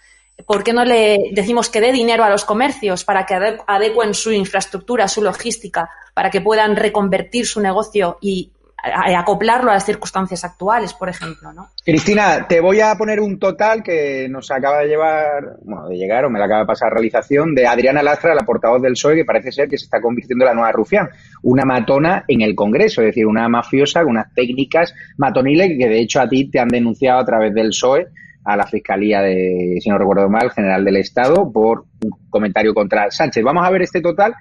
¿Por 0.46 0.64
qué 0.64 0.72
no 0.72 0.84
le 0.84 1.30
decimos 1.32 1.70
que 1.70 1.80
dé 1.80 1.92
dinero 1.92 2.24
a 2.24 2.30
los 2.30 2.44
comercios 2.44 3.04
para 3.04 3.26
que 3.26 3.34
adecuen 3.66 4.14
su 4.14 4.32
infraestructura, 4.32 5.08
su 5.08 5.22
logística, 5.22 5.88
para 6.14 6.30
que 6.30 6.40
puedan 6.40 6.76
reconvertir 6.76 7.46
su 7.46 7.60
negocio 7.60 8.18
y 8.20 8.52
acoplarlo 8.82 9.70
a 9.70 9.74
las 9.74 9.84
circunstancias 9.84 10.44
actuales, 10.44 10.94
por 10.94 11.08
ejemplo, 11.08 11.52
¿no? 11.52 11.68
Cristina, 11.84 12.46
te 12.48 12.60
voy 12.60 12.80
a 12.80 12.94
poner 12.94 13.20
un 13.20 13.38
total 13.38 13.82
que 13.82 14.26
nos 14.28 14.50
acaba 14.50 14.78
de 14.78 14.88
llevar, 14.88 15.58
bueno, 15.62 15.88
de 15.88 15.96
llegar 15.96 16.24
o 16.24 16.30
me 16.30 16.38
la 16.38 16.46
acaba 16.46 16.60
de 16.60 16.66
pasar 16.66 16.92
realización 16.92 17.54
de 17.54 17.66
Adriana 17.66 18.02
Lastra, 18.02 18.34
la 18.34 18.46
portavoz 18.46 18.80
del 18.80 18.92
PSOE, 18.92 19.16
que 19.16 19.24
parece 19.24 19.52
ser 19.52 19.68
que 19.68 19.76
se 19.76 19.84
está 19.84 20.00
convirtiendo 20.00 20.44
en 20.44 20.48
la 20.48 20.54
nueva 20.54 20.72
Rufián, 20.72 21.10
una 21.42 21.64
matona 21.64 22.24
en 22.26 22.40
el 22.40 22.54
Congreso, 22.54 23.02
es 23.02 23.08
decir, 23.08 23.26
una 23.26 23.48
mafiosa 23.48 24.00
con 24.02 24.12
unas 24.12 24.32
técnicas 24.34 24.94
matoniles 25.18 25.76
que 25.78 25.88
de 25.88 26.00
hecho 26.00 26.20
a 26.20 26.28
ti 26.28 26.50
te 26.50 26.58
han 26.58 26.68
denunciado 26.68 27.20
a 27.20 27.24
través 27.24 27.52
del 27.52 27.68
PSOE 27.68 28.08
a 28.44 28.56
la 28.56 28.66
Fiscalía 28.66 29.20
de, 29.20 29.78
si 29.80 29.88
no 29.88 29.98
recuerdo 29.98 30.28
mal, 30.28 30.50
General 30.50 30.84
del 30.84 30.96
Estado 30.96 31.50
por 31.52 31.84
un 32.02 32.10
comentario 32.30 32.74
contra 32.74 33.10
Sánchez. 33.10 33.44
Vamos 33.44 33.66
a 33.66 33.70
ver 33.70 33.82
este 33.82 34.00
total 34.00 34.34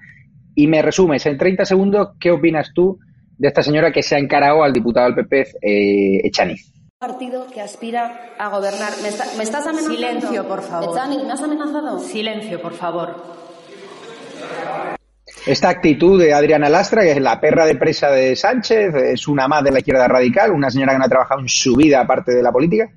y 0.55 0.67
me 0.67 0.81
resumes 0.81 1.25
en 1.25 1.37
30 1.37 1.65
segundos 1.65 2.09
qué 2.19 2.31
opinas 2.31 2.71
tú 2.73 2.99
de 3.37 3.47
esta 3.47 3.63
señora 3.63 3.91
que 3.91 4.03
se 4.03 4.15
ha 4.15 4.19
encarado 4.19 4.63
al 4.63 4.73
diputado 4.73 5.05
del 5.07 5.15
PP, 5.15 5.41
eh, 5.61 6.27
Echaniz. 6.27 6.73
partido 6.97 7.47
que 7.47 7.61
aspira 7.61 8.33
a 8.37 8.49
gobernar. 8.49 8.91
¿Me, 9.01 9.07
estás 9.43 9.65
amenazando? 9.65 9.95
Silencio, 9.95 10.47
por 10.47 10.61
favor. 10.61 10.97
Echaniz, 10.97 11.23
¿me 11.23 11.31
has 11.31 11.41
amenazado? 11.41 11.99
Silencio, 11.99 12.61
por 12.61 12.73
favor. 12.73 13.15
Esta 15.45 15.69
actitud 15.69 16.21
de 16.21 16.33
Adriana 16.33 16.69
Lastra, 16.69 17.03
que 17.03 17.11
es 17.11 17.21
la 17.21 17.39
perra 17.39 17.65
de 17.65 17.75
presa 17.75 18.11
de 18.11 18.35
Sánchez, 18.35 18.93
es 18.93 19.27
una 19.27 19.47
más 19.47 19.63
de 19.63 19.71
la 19.71 19.79
izquierda 19.79 20.07
radical, 20.07 20.51
una 20.51 20.69
señora 20.69 20.91
que 20.91 20.99
no 20.99 21.05
ha 21.05 21.09
trabajado 21.09 21.39
en 21.39 21.47
su 21.47 21.75
vida 21.75 22.01
aparte 22.01 22.33
de 22.33 22.43
la 22.43 22.51
política. 22.51 22.91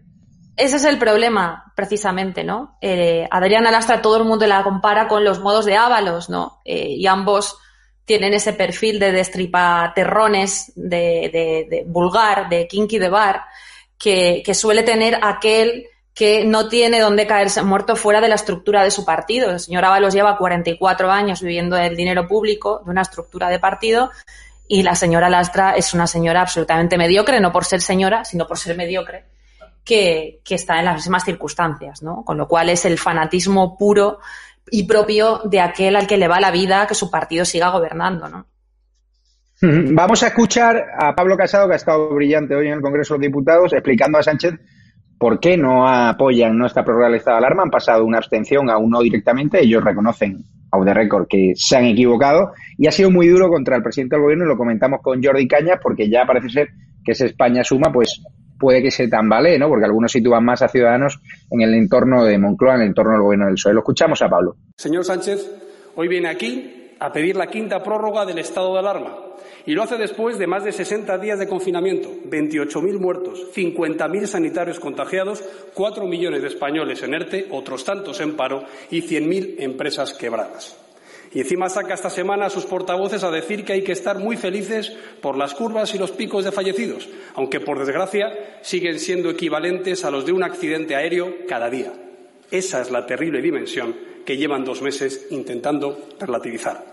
Ese 0.57 0.77
es 0.77 0.85
el 0.85 0.99
problema, 0.99 1.73
precisamente, 1.75 2.45
¿no? 2.45 2.77
Eh, 2.81 3.27
Adriana 3.31 3.71
Lastra, 3.71 4.03
todo 4.03 4.19
el 4.19 4.25
mundo 4.25 4.47
la 4.47 4.63
compara 4.63 5.09
con 5.09 5.25
los 5.25 5.41
modos 5.41 5.65
de 5.65 5.77
Ábalos, 5.77 6.29
¿no? 6.29 6.61
Eh, 6.65 6.89
y 6.91 7.07
ambos 7.07 7.57
tienen 8.05 8.35
ese 8.35 8.53
perfil 8.53 8.99
de 8.99 9.13
destripaterrones, 9.13 10.73
de, 10.75 11.31
de, 11.33 11.67
de 11.71 11.85
vulgar, 11.87 12.49
de 12.49 12.67
kinky 12.67 12.99
de 12.99 13.09
bar, 13.09 13.45
que, 13.97 14.43
que 14.45 14.55
suele 14.55 14.83
tener 14.83 15.19
aquel 15.23 15.87
que 16.15 16.45
no 16.45 16.69
tiene 16.69 17.01
dónde 17.01 17.27
caerse 17.27 17.63
muerto 17.63 17.97
fuera 17.97 18.21
de 18.21 18.29
la 18.29 18.35
estructura 18.35 18.85
de 18.85 18.91
su 18.91 19.05
partido. 19.05 19.51
El 19.51 19.61
señor 19.61 19.85
Ábalos 19.85 20.13
lleva 20.13 20.37
44 20.37 21.11
años 21.11 21.41
viviendo 21.41 21.77
del 21.77 21.97
dinero 21.97 22.29
público, 22.29 22.83
de 22.85 22.91
una 22.91 23.03
estructura 23.03 23.49
de 23.49 23.59
partido, 23.59 24.11
y 24.69 24.83
la 24.83 24.95
señora 24.95 25.31
Lastra 25.31 25.75
es 25.77 25.95
una 25.95 26.07
señora 26.07 26.43
absolutamente 26.43 26.99
mediocre, 26.99 27.41
no 27.41 27.53
por 27.53 27.65
ser 27.65 27.81
señora, 27.81 28.25
sino 28.25 28.47
por 28.47 28.59
ser 28.59 28.77
mediocre, 28.77 29.25
que, 29.85 30.41
está 30.49 30.79
en 30.79 30.87
las 30.87 30.97
mismas 30.97 31.25
circunstancias, 31.25 32.03
¿no? 32.03 32.25
Con 32.25 32.39
lo 32.39 32.47
cual 32.47 32.69
es 32.69 32.85
el 32.85 32.99
fanatismo 32.99 33.77
puro 33.77 34.19
y 34.71 34.85
propio 34.85 35.41
de 35.45 35.61
aquel 35.61 35.97
al 35.97 36.07
que 36.07 36.17
le 36.17 36.29
va 36.29 36.41
la 36.41 36.51
vida 36.51 36.87
que 36.87 36.95
su 36.95 37.11
partido 37.11 37.45
siga 37.45 37.71
gobernando, 37.71 38.29
¿no? 38.29 38.47
Vamos 39.63 40.23
a 40.23 40.29
escuchar 40.29 40.85
a 40.99 41.15
Pablo 41.15 41.37
Casado, 41.37 41.67
que 41.69 41.75
ha 41.75 41.77
estado 41.77 42.15
brillante 42.15 42.55
hoy 42.55 42.69
en 42.69 42.75
el 42.75 42.81
Congreso 42.81 43.15
de 43.15 43.19
los 43.19 43.27
Diputados, 43.27 43.73
explicando 43.73 44.19
a 44.19 44.23
Sánchez 44.23 44.55
por 45.19 45.39
qué 45.39 45.57
no 45.57 45.87
apoyan 45.87 46.59
nuestra 46.59 46.85
prórroga 46.85 47.07
del 47.07 47.19
estado 47.19 47.37
de 47.37 47.47
alarma. 47.47 47.63
Han 47.63 47.71
pasado 47.71 48.05
una 48.05 48.19
abstención 48.19 48.69
a 48.69 48.77
un 48.77 48.91
no 48.91 49.01
directamente. 49.01 49.63
Ellos 49.63 49.85
reconocen, 49.85 50.39
a 50.73 50.85
de 50.85 50.95
récord, 50.95 51.29
que 51.29 51.53
se 51.55 51.77
han 51.77 51.85
equivocado. 51.85 52.51
Y 52.77 52.89
ha 52.89 52.91
sido 52.91 53.09
muy 53.09 53.29
duro 53.29 53.49
contra 53.49 53.77
el 53.77 53.85
presidente 53.85 54.17
del 54.17 54.25
gobierno 54.25 54.47
y 54.47 54.49
lo 54.49 54.57
comentamos 54.57 55.01
con 55.01 55.23
Jordi 55.23 55.47
Cañas 55.47 55.79
porque 55.81 56.11
ya 56.11 56.27
parece 56.27 56.49
ser 56.49 56.69
que 57.05 57.13
ese 57.13 57.27
España 57.27 57.63
suma, 57.63 57.93
pues 57.93 58.21
puede 58.63 58.81
que 58.81 58.93
se 58.93 59.09
tambalee, 59.09 59.59
¿no? 59.59 59.69
Porque 59.69 59.87
algunos 59.87 60.13
sitúan 60.13 60.45
más 60.45 60.63
a 60.63 60.69
Ciudadanos 60.69 61.21
en 61.51 61.63
el 61.63 61.75
entorno 61.75 62.25
de 62.25 62.39
Moncloa, 62.39 62.77
en 62.77 62.83
el 62.83 62.87
entorno 62.89 63.15
del 63.15 63.23
gobierno 63.23 63.47
del 63.47 63.55
PSOE. 63.55 63.75
Lo 63.75 63.81
escuchamos 63.81 64.23
a 64.23 64.29
Pablo. 64.29 64.55
Señor 64.77 65.05
Sánchez, 65.05 65.51
hoy 65.97 66.07
viene 66.07 66.29
aquí 66.29 66.95
a 67.01 67.11
pedir 67.11 67.35
la 67.35 67.49
quinta 67.49 67.83
prórroga 67.83 68.25
del 68.25 68.39
estado 68.39 68.73
de 68.75 68.79
alarma 68.79 69.17
y 69.67 69.73
lo 69.73 69.83
hace 69.83 69.97
después 69.97 70.39
de 70.39 70.47
más 70.47 70.63
de 70.63 70.71
60 70.71 71.19
días 71.19 71.41
de 71.41 71.49
confinamiento, 71.49 72.09
28.000 72.31 73.01
muertos, 73.01 73.49
50.000 73.53 74.27
sanitarios 74.27 74.79
contagiados, 74.79 75.43
4 75.75 76.07
millones 76.07 76.43
de 76.43 76.49
españoles 76.49 77.03
en 77.03 77.15
ERTE, 77.15 77.49
otros 77.51 77.85
tantos 77.85 78.21
en 78.21 78.37
paro 78.37 78.63
y 78.93 79.03
100.000 79.03 79.57
empresas 79.59 80.15
quebradas. 80.15 80.79
Y 81.35 81.41
encima 81.41 81.69
saca 81.69 81.95
esta 81.95 82.11
semana 82.11 82.47
a 82.47 82.51
sus 82.51 82.67
portavoces 82.67 83.25
a 83.25 83.31
decir 83.31 83.65
que 83.65 83.73
hay 83.73 83.83
que 83.83 83.93
estar 83.93 84.19
muy 84.19 84.37
felices 84.37 84.93
por 85.21 85.39
las 85.39 85.55
curvas 85.55 85.95
y 85.95 85.99
los 85.99 86.11
picos 86.11 86.45
de 86.45 86.53
fallecidos, 86.53 87.09
aunque 87.35 87.61
por 87.61 87.79
desgracia 87.79 88.59
siguen 88.61 88.99
siendo 88.99 89.31
equivalentes 89.31 90.05
a 90.05 90.11
los 90.11 90.27
de 90.27 90.33
un 90.33 90.43
accidente 90.43 90.95
aéreo 90.95 91.47
cada 91.49 91.71
día. 91.71 91.93
Esa 92.51 92.83
es 92.83 92.91
la 92.91 93.07
terrible 93.07 93.41
dimensión 93.41 93.97
que 94.27 94.37
llevan 94.37 94.65
dos 94.65 94.83
meses 94.83 95.29
intentando 95.31 96.07
relativizar. 96.21 96.93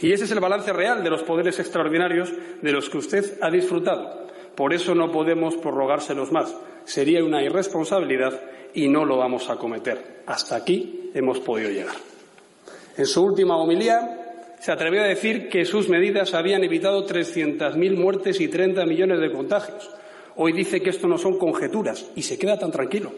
Y 0.00 0.12
ese 0.12 0.24
es 0.24 0.30
el 0.30 0.40
balance 0.40 0.72
real 0.72 1.02
de 1.02 1.10
los 1.10 1.24
poderes 1.24 1.58
extraordinarios 1.58 2.32
de 2.62 2.72
los 2.72 2.88
que 2.88 2.98
usted 2.98 3.38
ha 3.40 3.50
disfrutado. 3.50 4.28
Por 4.54 4.72
eso 4.74 4.94
no 4.94 5.10
podemos 5.10 5.56
prorrogárselos 5.56 6.30
más. 6.30 6.54
Sería 6.84 7.24
una 7.24 7.42
irresponsabilidad 7.42 8.40
y 8.74 8.88
no 8.88 9.04
lo 9.04 9.16
vamos 9.16 9.50
a 9.50 9.56
cometer. 9.56 10.22
Hasta 10.26 10.56
aquí 10.56 11.10
hemos 11.14 11.40
podido 11.40 11.70
llegar. 11.70 12.15
En 12.96 13.06
su 13.06 13.22
última 13.22 13.56
homilía 13.56 14.54
se 14.58 14.72
atrevió 14.72 15.02
a 15.02 15.06
decir 15.06 15.48
que 15.48 15.64
sus 15.64 15.88
medidas 15.88 16.32
habían 16.34 16.64
evitado 16.64 17.06
300.000 17.06 17.96
muertes 17.96 18.40
y 18.40 18.48
30 18.48 18.86
millones 18.86 19.20
de 19.20 19.30
contagios. 19.30 19.90
Hoy 20.36 20.52
dice 20.52 20.80
que 20.80 20.90
esto 20.90 21.06
no 21.06 21.18
son 21.18 21.38
conjeturas 21.38 22.10
y 22.14 22.22
se 22.22 22.38
queda 22.38 22.58
tan 22.58 22.70
tranquilo. 22.70 23.12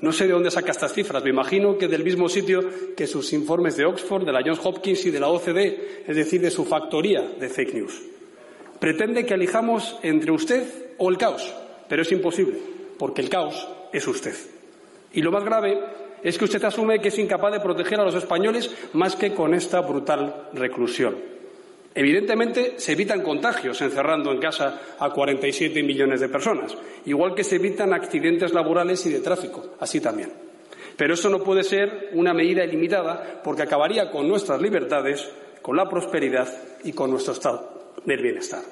No 0.00 0.12
sé 0.12 0.26
de 0.26 0.32
dónde 0.32 0.52
saca 0.52 0.70
estas 0.70 0.92
cifras. 0.92 1.24
Me 1.24 1.30
imagino 1.30 1.76
que 1.76 1.88
del 1.88 2.04
mismo 2.04 2.28
sitio 2.28 2.60
que 2.96 3.08
sus 3.08 3.32
informes 3.32 3.76
de 3.76 3.84
Oxford, 3.84 4.24
de 4.24 4.32
la 4.32 4.42
Johns 4.44 4.60
Hopkins 4.62 5.04
y 5.06 5.10
de 5.10 5.18
la 5.18 5.28
OCDE, 5.28 6.04
es 6.06 6.16
decir, 6.16 6.40
de 6.40 6.52
su 6.52 6.64
factoría 6.64 7.22
de 7.22 7.48
fake 7.48 7.74
news. 7.74 8.00
Pretende 8.78 9.26
que 9.26 9.34
elijamos 9.34 9.98
entre 10.02 10.30
usted 10.30 10.94
o 10.98 11.10
el 11.10 11.18
caos, 11.18 11.52
pero 11.88 12.02
es 12.02 12.12
imposible, 12.12 12.58
porque 12.96 13.22
el 13.22 13.28
caos 13.28 13.68
es 13.92 14.06
usted. 14.06 14.34
Y 15.12 15.22
lo 15.22 15.32
más 15.32 15.44
grave 15.44 15.78
es 16.22 16.38
que 16.38 16.44
usted 16.44 16.64
asume 16.64 17.00
que 17.00 17.08
es 17.08 17.18
incapaz 17.18 17.52
de 17.52 17.60
proteger 17.60 18.00
a 18.00 18.04
los 18.04 18.14
españoles 18.14 18.70
más 18.92 19.16
que 19.16 19.32
con 19.32 19.54
esta 19.54 19.80
brutal 19.80 20.48
reclusión. 20.52 21.16
Evidentemente, 21.94 22.74
se 22.76 22.92
evitan 22.92 23.22
contagios 23.22 23.80
encerrando 23.80 24.30
en 24.30 24.38
casa 24.38 24.80
a 24.98 25.10
47 25.10 25.82
millones 25.82 26.20
de 26.20 26.28
personas, 26.28 26.76
igual 27.06 27.34
que 27.34 27.42
se 27.42 27.56
evitan 27.56 27.92
accidentes 27.92 28.52
laborales 28.52 29.04
y 29.06 29.10
de 29.10 29.20
tráfico, 29.20 29.74
así 29.80 30.00
también. 30.00 30.32
Pero 30.96 31.14
eso 31.14 31.28
no 31.28 31.42
puede 31.42 31.64
ser 31.64 32.10
una 32.12 32.34
medida 32.34 32.64
ilimitada 32.64 33.40
porque 33.42 33.62
acabaría 33.62 34.10
con 34.10 34.28
nuestras 34.28 34.60
libertades, 34.60 35.28
con 35.62 35.76
la 35.76 35.88
prosperidad 35.88 36.48
y 36.84 36.92
con 36.92 37.10
nuestro 37.10 37.32
estado 37.32 37.92
del 38.04 38.22
bienestar. 38.22 38.62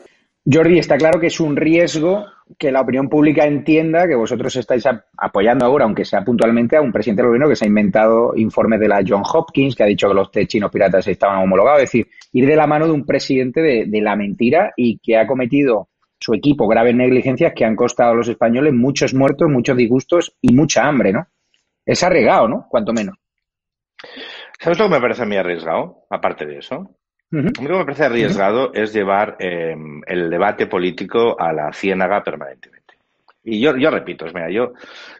Jordi, 0.50 0.78
está 0.78 0.96
claro 0.96 1.18
que 1.18 1.26
es 1.26 1.40
un 1.40 1.56
riesgo 1.56 2.24
que 2.56 2.70
la 2.70 2.80
opinión 2.80 3.08
pública 3.08 3.44
entienda 3.44 4.06
que 4.06 4.14
vosotros 4.14 4.54
estáis 4.54 4.84
apoyando 5.18 5.64
ahora, 5.64 5.84
aunque 5.84 6.04
sea 6.04 6.24
puntualmente, 6.24 6.76
a 6.76 6.80
un 6.80 6.92
presidente 6.92 7.22
del 7.22 7.30
gobierno 7.30 7.48
que 7.48 7.56
se 7.56 7.64
ha 7.64 7.68
inventado 7.68 8.32
informes 8.36 8.78
de 8.78 8.86
la 8.86 9.02
John 9.04 9.24
Hopkins, 9.24 9.74
que 9.74 9.82
ha 9.82 9.86
dicho 9.86 10.06
que 10.06 10.14
los 10.14 10.30
chinos 10.46 10.70
piratas 10.70 11.08
estaban 11.08 11.42
homologados. 11.42 11.82
Es 11.82 11.90
decir, 11.90 12.06
ir 12.32 12.46
de 12.46 12.54
la 12.54 12.68
mano 12.68 12.86
de 12.86 12.92
un 12.92 13.04
presidente 13.04 13.60
de, 13.60 14.00
la 14.00 14.14
mentira 14.14 14.72
y 14.76 14.98
que 14.98 15.16
ha 15.16 15.26
cometido 15.26 15.88
su 16.20 16.32
equipo 16.32 16.68
graves 16.68 16.94
negligencias 16.94 17.52
que 17.52 17.64
han 17.64 17.74
costado 17.74 18.12
a 18.12 18.14
los 18.14 18.28
españoles 18.28 18.72
muchos 18.72 19.14
muertos, 19.14 19.48
muchos 19.50 19.76
disgustos 19.76 20.36
y 20.40 20.54
mucha 20.54 20.84
hambre, 20.84 21.12
¿no? 21.12 21.26
Es 21.84 22.04
arriesgado, 22.04 22.46
¿no? 22.46 22.66
Cuanto 22.70 22.92
menos. 22.92 23.16
¿Sabes 24.60 24.78
lo 24.78 24.86
que 24.86 24.94
me 24.94 25.00
parece 25.00 25.22
a 25.22 25.40
arriesgado? 25.40 26.06
Aparte 26.08 26.46
de 26.46 26.58
eso. 26.58 26.96
A 27.32 27.36
mí 27.36 27.68
lo 27.68 27.74
que 27.74 27.78
me 27.78 27.84
parece 27.84 28.04
arriesgado 28.04 28.72
es 28.72 28.92
llevar 28.92 29.36
eh, 29.40 29.76
el 30.06 30.30
debate 30.30 30.66
político 30.66 31.38
a 31.38 31.52
la 31.52 31.72
ciénaga 31.72 32.22
permanentemente. 32.22 32.94
Y 33.42 33.60
yo, 33.60 33.76
yo 33.76 33.90
repito, 33.90 34.26
es, 34.26 34.34
mira, 34.34 34.50
yo, 34.50 34.72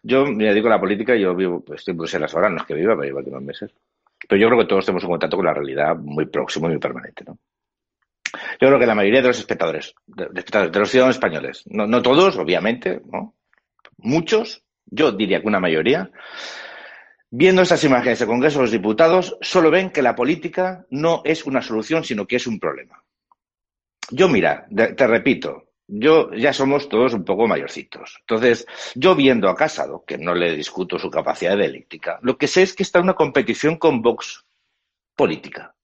yo 0.03 0.27
me 0.27 0.47
dedico 0.47 0.69
a 0.69 0.71
la 0.71 0.81
política, 0.81 1.15
yo 1.15 1.35
vivo, 1.35 1.61
pues, 1.61 1.81
estoy 1.81 1.93
en 1.93 1.99
Bruselas 1.99 2.35
ahora, 2.35 2.49
no 2.49 2.57
es 2.57 2.65
que 2.65 2.75
viva, 2.75 2.95
pero 2.95 3.05
llevo 3.05 3.21
aquí 3.21 3.31
unos 3.31 3.43
meses. 3.43 3.71
Pero 4.29 4.41
yo 4.41 4.49
creo 4.49 4.61
que 4.61 4.67
todos 4.67 4.85
tenemos 4.85 5.05
un 5.05 5.11
contacto 5.11 5.37
con 5.37 5.47
la 5.47 5.55
realidad 5.55 5.97
muy 5.97 6.27
próximo 6.27 6.67
y 6.67 6.71
muy 6.71 6.79
permanente, 6.79 7.25
¿no? 7.25 7.39
Yo 8.61 8.69
creo 8.69 8.79
que 8.79 8.87
la 8.87 8.95
mayoría 8.95 9.23
de 9.23 9.29
los 9.29 9.39
espectadores, 9.39 9.95
de, 10.07 10.25
de 10.25 10.41
espectadores, 10.41 10.73
de 10.73 10.79
los 10.81 10.91
ciudadanos 10.91 11.17
españoles, 11.17 11.63
no, 11.67 11.87
no 11.87 12.03
todos, 12.03 12.37
obviamente, 12.37 13.01
¿no? 13.13 13.35
Muchos, 13.99 14.63
yo 14.87 15.13
diría 15.13 15.41
que 15.41 15.47
una 15.47 15.61
mayoría, 15.61 16.11
Viendo 17.31 17.63
estas 17.63 17.85
imágenes 17.85 18.19
del 18.19 18.29
Congreso 18.29 18.59
de 18.59 18.65
los 18.65 18.73
Diputados, 18.73 19.37
solo 19.41 19.71
ven 19.71 19.91
que 19.91 20.03
la 20.03 20.15
política 20.15 20.87
no 20.91 21.23
es 21.25 21.45
una 21.45 21.61
solución, 21.61 22.05
sino 22.05 22.27
que 22.27 22.37
es 22.37 22.47
un 22.47 22.59
problema. 22.59 23.03
Yo, 24.11 24.29
mira, 24.29 24.67
te 24.69 25.07
repito, 25.07 25.67
yo 25.89 26.33
ya 26.33 26.53
somos 26.53 26.89
todos 26.89 27.15
un 27.15 27.25
poco 27.25 27.47
mayorcitos. 27.47 28.17
Entonces, 28.21 28.67
yo 28.95 29.15
viendo 29.15 29.49
a 29.49 29.55
Casado, 29.55 30.05
que 30.05 30.19
no 30.19 30.35
le 30.35 30.57
discuto 30.57 30.99
su 30.99 31.11
capacidad 31.11 31.57
dialéctica, 31.57 32.19
lo 32.23 32.37
que 32.37 32.49
sé 32.49 32.63
es 32.63 32.75
que 32.75 32.83
está 32.83 32.99
en 32.99 33.05
una 33.05 33.15
competición 33.15 33.77
con 33.77 34.03
Vox 34.03 34.45
política. 35.15 35.76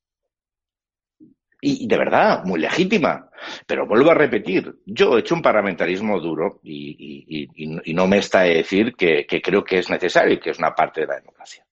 Y 1.64 1.86
de 1.86 1.96
verdad, 1.96 2.44
muy 2.44 2.58
legítima. 2.58 3.30
Pero 3.66 3.86
vuelvo 3.86 4.10
a 4.10 4.14
repetir, 4.14 4.80
yo 4.84 5.16
he 5.16 5.20
hecho 5.20 5.36
un 5.36 5.42
parlamentarismo 5.42 6.18
duro 6.18 6.60
y, 6.64 7.24
y, 7.28 7.48
y, 7.84 7.94
no 7.94 8.08
me 8.08 8.18
está 8.18 8.40
a 8.40 8.44
decir 8.44 8.94
que, 8.96 9.24
que, 9.26 9.40
creo 9.40 9.62
que 9.62 9.78
es 9.78 9.88
necesario 9.88 10.34
y 10.34 10.40
que 10.40 10.50
es 10.50 10.58
una 10.58 10.74
parte 10.74 11.02
de 11.02 11.06
la 11.06 11.20
democracia. 11.20 11.64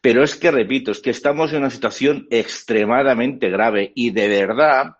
Pero 0.00 0.24
es 0.24 0.34
que, 0.36 0.50
repito, 0.50 0.92
es 0.92 1.00
que 1.00 1.10
estamos 1.10 1.52
en 1.52 1.58
una 1.58 1.68
situación 1.68 2.26
extremadamente 2.30 3.50
grave 3.50 3.92
y 3.94 4.12
de 4.12 4.28
verdad 4.28 4.96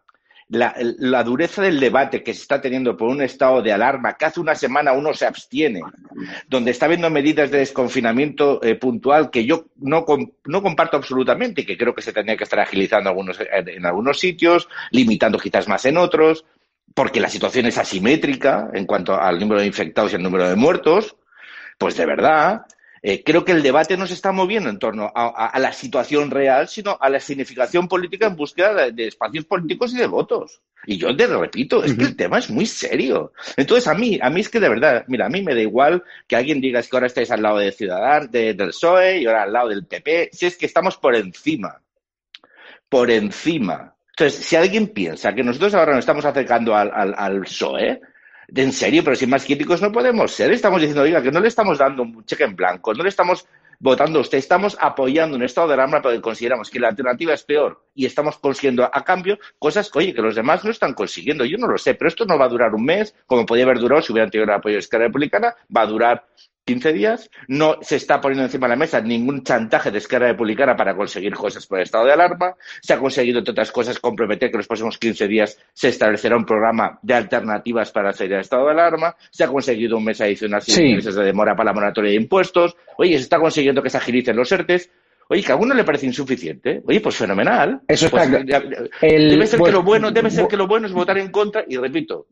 la, 0.49 1.23
dureza 1.25 1.63
del 1.63 1.81
debate 1.81 2.23
que 2.23 2.35
se 2.35 2.43
está 2.43 2.61
teniendo 2.61 2.97
por 2.97 3.09
un 3.09 3.23
estado 3.23 3.63
de 3.63 3.73
alarma, 3.73 4.15
que 4.15 4.27
hace 4.27 4.41
una 4.41 4.55
semana 4.55 4.93
uno 4.93 5.15
se 5.15 5.27
abstiene, 5.27 5.81
donde 6.49 6.71
está 6.71 6.87
habiendo 6.87 7.11
medidas 7.11 7.51
de 7.51 7.59
desconfinamiento 7.59 8.63
eh, 8.63 8.75
puntual 8.75 9.31
que 9.31 9.45
yo 9.45 9.67
no, 9.77 10.05
no, 10.45 10.63
comparto 10.63 10.97
absolutamente 10.97 11.63
y 11.63 11.67
que 11.67 11.79
creo 11.79 11.95
que 11.95 12.03
se 12.03 12.13
tendría 12.13 12.37
que 12.37 12.45
estar 12.45 12.61
agilizando 12.61 13.11
algunos, 13.11 13.39
en 13.41 13.87
algunos 13.87 14.19
sitios, 14.19 14.69
limitando 14.91 15.39
quizás 15.39 15.67
más 15.67 15.85
en 15.87 15.97
otros, 15.97 16.45
porque 16.95 17.21
la 17.21 17.29
situación 17.29 17.67
es 17.67 17.79
asimétrica 17.79 18.71
en 18.75 18.87
cuanto 18.87 19.21
al 19.21 19.41
número 19.41 19.61
de 19.61 19.67
infectados 19.67 20.13
y 20.13 20.17
el 20.17 20.23
número 20.23 20.49
de 20.49 20.57
muertos. 20.57 21.17
pues 21.79 21.97
de 21.97 22.07
verdad, 22.07 22.67
eh, 23.07 23.23
creo 23.23 23.45
que 23.45 23.53
el 23.53 23.63
debate 23.63 23.97
no 23.99 24.07
se 24.07 24.15
está 24.15 24.33
moviendo 24.33 24.71
en 24.71 24.79
torno 24.79 25.13
a, 25.15 25.27
a- 25.27 25.47
a 25.49 25.59
la 25.59 25.73
situación 25.75 26.31
real, 26.31 26.69
sino 26.69 26.97
a 26.99 27.11
la 27.11 27.21
significación 27.21 27.87
política 27.87 28.27
en 28.27 28.35
búsqueda 28.37 28.73
de, 28.75 28.93
de 28.93 29.09
espacios 29.09 29.45
políticos 29.45 29.93
y 29.93 29.99
de 29.99 30.07
votos. 30.07 30.63
Y 30.87 30.97
yo 30.97 31.15
te 31.17 31.27
repito, 31.27 31.85
es 31.85 31.95
que 31.95 32.05
el 32.05 32.17
tema 32.17 32.39
es 32.39 32.49
muy 32.51 32.67
serio. 32.67 33.33
Entonces, 33.57 33.87
a 33.89 33.95
mí, 33.95 34.19
a 34.23 34.31
mí 34.31 34.41
es 34.41 34.49
que 34.49 34.61
de 34.61 34.69
verdad, 34.71 35.05
mira, 35.09 35.27
a 35.27 35.29
mí 35.29 35.43
me 35.43 35.55
da 35.55 35.61
igual 35.61 36.03
que 36.27 36.37
alguien 36.37 36.61
diga 36.61 36.81
es 36.81 36.89
que 36.89 36.97
ahora 36.97 37.07
estáis 37.07 37.31
al 37.31 37.43
lado 37.43 37.59
de 37.59 37.73
Ciudadanos, 37.73 38.31
de- 38.31 38.55
del 38.55 38.69
PSOE 38.69 39.19
y 39.21 39.27
ahora 39.27 39.43
al 39.45 39.53
lado 39.53 39.69
del 39.69 39.87
PP, 39.87 40.31
si 40.33 40.47
es 40.47 40.57
que 40.57 40.67
estamos 40.67 40.97
por 40.97 41.15
encima 41.15 41.81
por 42.89 43.11
encima. 43.11 43.95
Entonces, 44.11 44.45
si 44.47 44.57
alguien 44.57 44.89
piensa 44.89 45.35
que 45.35 45.43
nosotros 45.43 45.75
ahora 45.75 45.93
nos 45.93 46.01
estamos 46.01 46.25
acercando 46.25 46.75
al, 46.77 46.91
al, 46.95 47.15
al 47.17 47.41
PSOE, 47.43 48.01
en 48.49 48.73
serio, 48.73 49.03
pero 49.05 49.17
si 49.17 49.27
más 49.27 49.45
críticos 49.45 49.81
no 49.81 49.93
podemos 49.93 50.33
ser, 50.33 50.53
estamos 50.53 50.81
diciendo, 50.81 51.03
oiga, 51.03 51.23
que 51.23 51.31
no 51.31 51.41
le 51.41 51.49
estamos 51.49 51.79
dando 51.79 52.03
un 52.03 52.25
cheque 52.25 52.45
en 52.45 52.57
blanco, 52.57 52.95
no 52.95 53.03
le 53.03 53.09
estamos 53.09 53.47
votando 53.81 54.19
a 54.19 54.23
usted, 54.23 54.39
estamos 54.39 54.77
apoyando 54.81 55.37
un 55.37 55.43
estado 55.43 55.69
de 55.69 55.75
alarma 55.75 56.01
porque 56.01 56.21
consideramos 56.21 56.71
que 56.71 56.81
la 56.81 56.89
alternativa 56.89 57.35
es 57.35 57.43
peor 57.43 57.85
y 57.95 58.07
estamos 58.07 58.39
consiguiendo 58.39 58.85
a 58.85 59.05
cambio 59.05 59.39
cosas 59.59 59.91
que, 59.91 59.99
oye, 59.99 60.15
que 60.15 60.23
los 60.23 60.35
demás 60.35 60.65
no 60.65 60.71
están 60.71 60.95
consiguiendo. 60.95 61.45
Yo 61.45 61.59
no 61.59 61.67
lo 61.67 61.79
sé, 61.79 61.95
pero 61.95 62.09
esto 62.09 62.25
no 62.25 62.39
va 62.39 62.47
a 62.47 62.49
durar 62.49 62.75
un 62.75 62.85
mes, 62.85 63.15
como 63.27 63.45
podría 63.45 63.65
haber 63.65 63.79
durado 63.79 64.03
si 64.03 64.13
hubieran 64.13 64.31
tenido 64.31 64.51
el 64.51 64.59
apoyo 64.59 64.75
de 64.75 64.81
Esquerra 64.81 65.07
Republicana, 65.07 65.55
va 65.75 65.83
a 65.83 65.87
durar 65.87 66.27
15 66.65 66.93
días, 66.95 67.31
no 67.47 67.77
se 67.83 67.97
está 67.97 68.21
poniendo 68.21 68.45
encima 68.45 68.67
de 68.67 68.71
la 68.71 68.77
mesa 68.77 69.01
ningún 69.01 69.43
chantaje 69.45 69.91
de 69.91 69.99
Esquerra 69.99 70.29
Republicana 70.29 70.75
para 70.75 70.97
conseguir 70.97 71.35
cosas 71.35 71.67
por 71.67 71.79
el 71.79 71.85
estado 71.85 72.07
de 72.07 72.13
alarma, 72.15 72.55
se 72.81 72.95
ha 72.95 72.99
conseguido, 72.99 73.39
entre 73.41 73.53
otras 73.53 73.71
cosas, 73.71 73.99
comprometer 73.99 74.49
que 74.51 74.57
en 74.57 74.61
los 74.61 74.67
próximos 74.67 74.97
15 74.99 75.29
días 75.29 75.59
se 75.75 75.89
establecerá 75.89 76.37
un 76.37 76.47
programa 76.47 76.99
de 77.03 77.15
alternativas 77.15 77.93
para 77.93 78.13
salir 78.15 78.33
del 78.33 78.41
estado 78.41 78.65
de 78.67 78.73
alarma, 78.73 79.15
se 79.31 79.45
ha 79.45 79.49
conseguido 79.49 79.99
un 79.99 80.05
mes 80.05 80.21
adicional 80.23 80.63
sin 80.63 80.75
Sí. 80.75 80.95
meses 80.95 81.15
de 81.15 81.25
demora 81.25 81.55
para 81.55 81.67
la 81.71 81.75
moratoria 81.75 82.11
de 82.13 82.17
impuestos, 82.17 82.77
oye, 82.97 83.13
se 83.19 83.25
está 83.25 83.39
consiguiendo 83.39 83.83
que 83.83 83.91
se 83.91 83.99
agilicen 83.99 84.37
los 84.37 84.51
ERTES, 84.51 84.91
Oye, 85.27 85.43
que 85.43 85.53
a 85.53 85.57
uno 85.57 85.73
le 85.75 85.85
parece 85.85 86.05
insuficiente. 86.05 86.83
Oye, 86.87 87.01
pues 87.01 87.17
fenomenal. 87.17 87.81
Eso 87.89 88.11
Pues, 88.11 88.25
está- 88.31 88.59
el- 89.01 89.31
debe 89.31 89.47
ser 89.47 89.59
que 89.59 89.73
lo 89.73 89.83
bueno, 89.83 90.11
debe 90.11 90.31
ser 90.31 90.47
que 90.49 90.57
lo 90.59 90.67
bueno 90.67 90.87
es 90.87 90.93
votar 90.93 91.17
en 91.17 91.31
contra, 91.31 91.65
y 91.67 91.79
repito, 91.79 92.27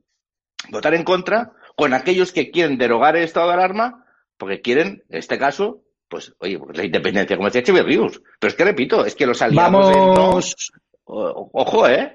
votar 0.68 0.92
en 0.94 1.02
contra 1.02 1.52
con 1.74 1.94
aquellos 1.94 2.32
que 2.32 2.50
quieren 2.50 2.76
derogar 2.76 3.16
el 3.16 3.24
estado 3.24 3.46
de 3.48 3.54
alarma, 3.54 4.01
porque 4.42 4.60
quieren, 4.60 5.04
en 5.08 5.18
este 5.18 5.38
caso, 5.38 5.82
pues, 6.08 6.34
oye, 6.40 6.58
pues 6.58 6.76
la 6.76 6.84
independencia, 6.84 7.36
como 7.36 7.48
decía 7.48 7.62
Xavier 7.64 7.84
Rius. 7.86 8.20
Pero 8.40 8.48
es 8.50 8.54
que 8.56 8.64
repito, 8.64 9.06
es 9.06 9.14
que 9.14 9.24
los 9.24 9.40
aliados 9.40 9.70
no- 9.72 10.14
Vamos. 10.14 10.56
ojo, 11.04 11.88
¿eh? 11.88 12.12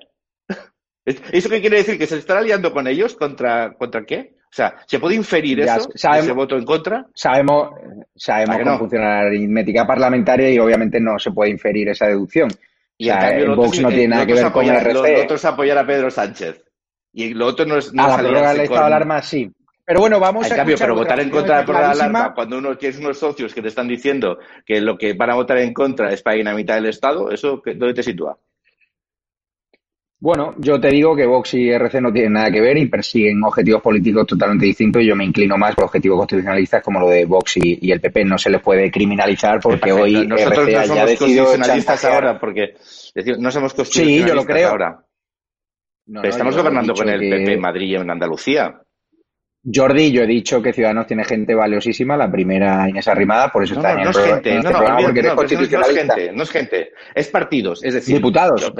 ¿Eso 1.05 1.49
qué 1.49 1.61
quiere 1.61 1.77
decir? 1.77 1.97
¿Que 1.97 2.05
se 2.05 2.17
están 2.17 2.39
aliando 2.39 2.73
con 2.73 2.85
ellos? 2.85 3.15
¿Contra, 3.15 3.73
contra 3.75 4.03
qué? 4.05 4.35
O 4.43 4.53
sea, 4.57 4.75
¿se 4.85 4.99
puede 4.99 5.15
inferir 5.15 5.63
Ya 5.63 5.77
eso? 5.77 5.89
sabemos- 5.95 6.25
ese 6.25 6.33
voto 6.33 6.57
en 6.57 6.65
contra? 6.65 7.05
Sabemos, 7.13 7.69
sabemos 8.15 8.55
¿A 8.55 8.57
que 8.57 8.63
cómo 8.63 8.73
no? 8.75 8.79
funciona 8.79 9.05
la 9.21 9.27
aritmética 9.27 9.87
parlamentaria 9.87 10.51
y 10.51 10.59
obviamente 10.59 10.99
no 10.99 11.17
se 11.17 11.31
puede 11.31 11.51
inferir 11.51 11.87
esa 11.89 12.07
deducción. 12.07 12.49
Y 12.97 13.09
o 13.09 13.13
en 13.13 13.19
sea, 13.21 13.29
cambio, 13.29 13.45
el 13.45 13.55
Vox 13.55 13.81
no 13.81 13.89
tiene 13.89 14.07
nada 14.09 14.25
que 14.25 14.33
ver 14.33 14.51
con 14.51 14.65
el 14.65 14.71
apoyar- 14.71 14.93
Lo, 14.93 15.05
RC. 15.05 15.13
lo 15.17 15.23
otro 15.23 15.35
es 15.37 15.45
apoyar 15.45 15.77
a 15.77 15.87
Pedro 15.87 16.09
Sánchez. 16.11 16.63
Y 17.13 17.33
lo 17.33 17.45
otro 17.47 17.65
no 17.65 17.77
es, 17.77 17.93
no 17.93 18.03
a 18.03 18.15
es 18.17 18.23
la 18.23 18.53
del 18.53 18.61
estado 18.61 18.81
de 18.81 18.85
alarma 18.87 19.21
sí. 19.21 19.49
Pero 19.87 20.01
bueno, 20.01 20.19
vamos 20.19 20.45
En 20.47 20.51
a 20.51 20.55
cambio, 20.57 20.75
pero 20.77 20.95
votar 20.95 21.17
en 21.21 21.29
contra 21.29 21.43
de 21.43 21.59
la 21.59 21.61
está 21.61 21.65
prórroga 21.71 21.87
de 21.87 21.93
clarísima. 21.95 22.19
alarma, 22.19 22.35
cuando 22.35 22.57
uno 22.57 22.77
tienes 22.77 22.99
unos 22.99 23.17
socios 23.17 23.53
que 23.53 23.61
te 23.61 23.69
están 23.69 23.87
diciendo 23.87 24.37
que 24.65 24.81
lo 24.81 24.97
que 24.97 25.13
van 25.13 25.29
a 25.29 25.35
votar 25.35 25.59
en 25.59 25.73
contra 25.73 26.11
es 26.11 26.21
para 26.21 26.35
dinamitar 26.35 26.77
el 26.79 26.87
Estado, 26.87 27.31
¿eso 27.31 27.61
dónde 27.65 27.93
te 27.93 28.03
sitúa? 28.03 28.37
Bueno, 30.19 30.55
yo 30.57 30.77
te 30.81 30.89
digo 30.89 31.15
que 31.15 31.25
Vox 31.25 31.53
y 31.53 31.69
RC 31.69 32.01
no 32.01 32.11
tienen 32.11 32.33
nada 32.33 32.51
que 32.51 32.59
ver 32.59 32.75
y 32.77 32.87
persiguen 32.87 33.41
objetivos 33.43 33.81
políticos 33.81 34.25
totalmente 34.27 34.65
distintos 34.65 35.01
y 35.03 35.05
yo 35.07 35.15
me 35.15 35.23
inclino 35.23 35.57
más 35.57 35.73
por 35.75 35.85
objetivos 35.85 36.17
constitucionalistas 36.17 36.81
como 36.83 36.99
lo 36.99 37.07
de 37.09 37.23
Vox 37.25 37.55
y, 37.57 37.77
y 37.81 37.91
el 37.91 38.01
PP. 38.01 38.25
No 38.25 38.37
se 38.37 38.49
les 38.49 38.61
puede 38.61 38.89
criminalizar 38.91 39.59
porque 39.61 39.77
Perfecto. 39.79 40.03
hoy 40.03 40.27
Nosotros 40.27 40.57
RC 40.67 40.73
no 40.75 40.85
somos 40.85 41.15
constitucionalistas 41.19 42.05
ahora, 42.05 42.39
porque 42.39 42.63
es 42.75 43.11
decir, 43.13 43.37
no 43.39 43.51
somos 43.51 43.71
Sí, 43.71 43.77
constitucionalistas 43.77 44.27
yo 44.29 44.35
lo 44.35 44.45
creo. 44.45 44.69
ahora. 44.69 44.89
No, 46.07 46.21
Pero 46.21 46.23
no, 46.23 46.29
estamos 46.29 46.57
gobernando 46.57 46.93
con 46.93 47.09
el 47.09 47.19
que- 47.19 47.29
PP 47.29 47.53
en 47.53 47.61
Madrid 47.61 47.87
y 47.87 47.95
en 47.95 48.09
Andalucía. 48.09 48.81
Jordi, 49.73 50.11
yo 50.11 50.23
he 50.23 50.27
dicho 50.27 50.61
que 50.61 50.71
Ciudadanos 50.73 51.07
tiene 51.07 51.25
gente 51.25 51.53
valiosísima, 51.55 52.15
la 52.15 52.31
primera 52.31 52.87
Inés 52.89 53.07
Arrimada, 53.07 53.51
por 53.51 53.63
eso 53.63 53.75
No, 53.75 53.81
está 53.81 53.93
no, 53.93 53.97
en, 53.99 54.03
no 54.05 54.09
el 54.11 54.15
es 54.15 54.21
pro- 54.21 54.33
gente, 54.35 54.49
en 54.49 54.55
no, 54.55 54.59
este 54.61 54.71
no, 54.73 54.77
programa 54.77 54.97
porque 55.01 55.19
eres 55.19 55.29
no, 55.31 55.35
no 55.79 55.85
es 55.85 55.95
gente, 55.97 56.31
no 56.33 56.43
es 56.43 56.49
gente, 56.51 56.91
es 57.15 57.27
partidos, 57.27 57.83
es 57.83 57.93
decir, 57.93 58.15
Diputados. 58.15 58.61
yo- 58.61 58.73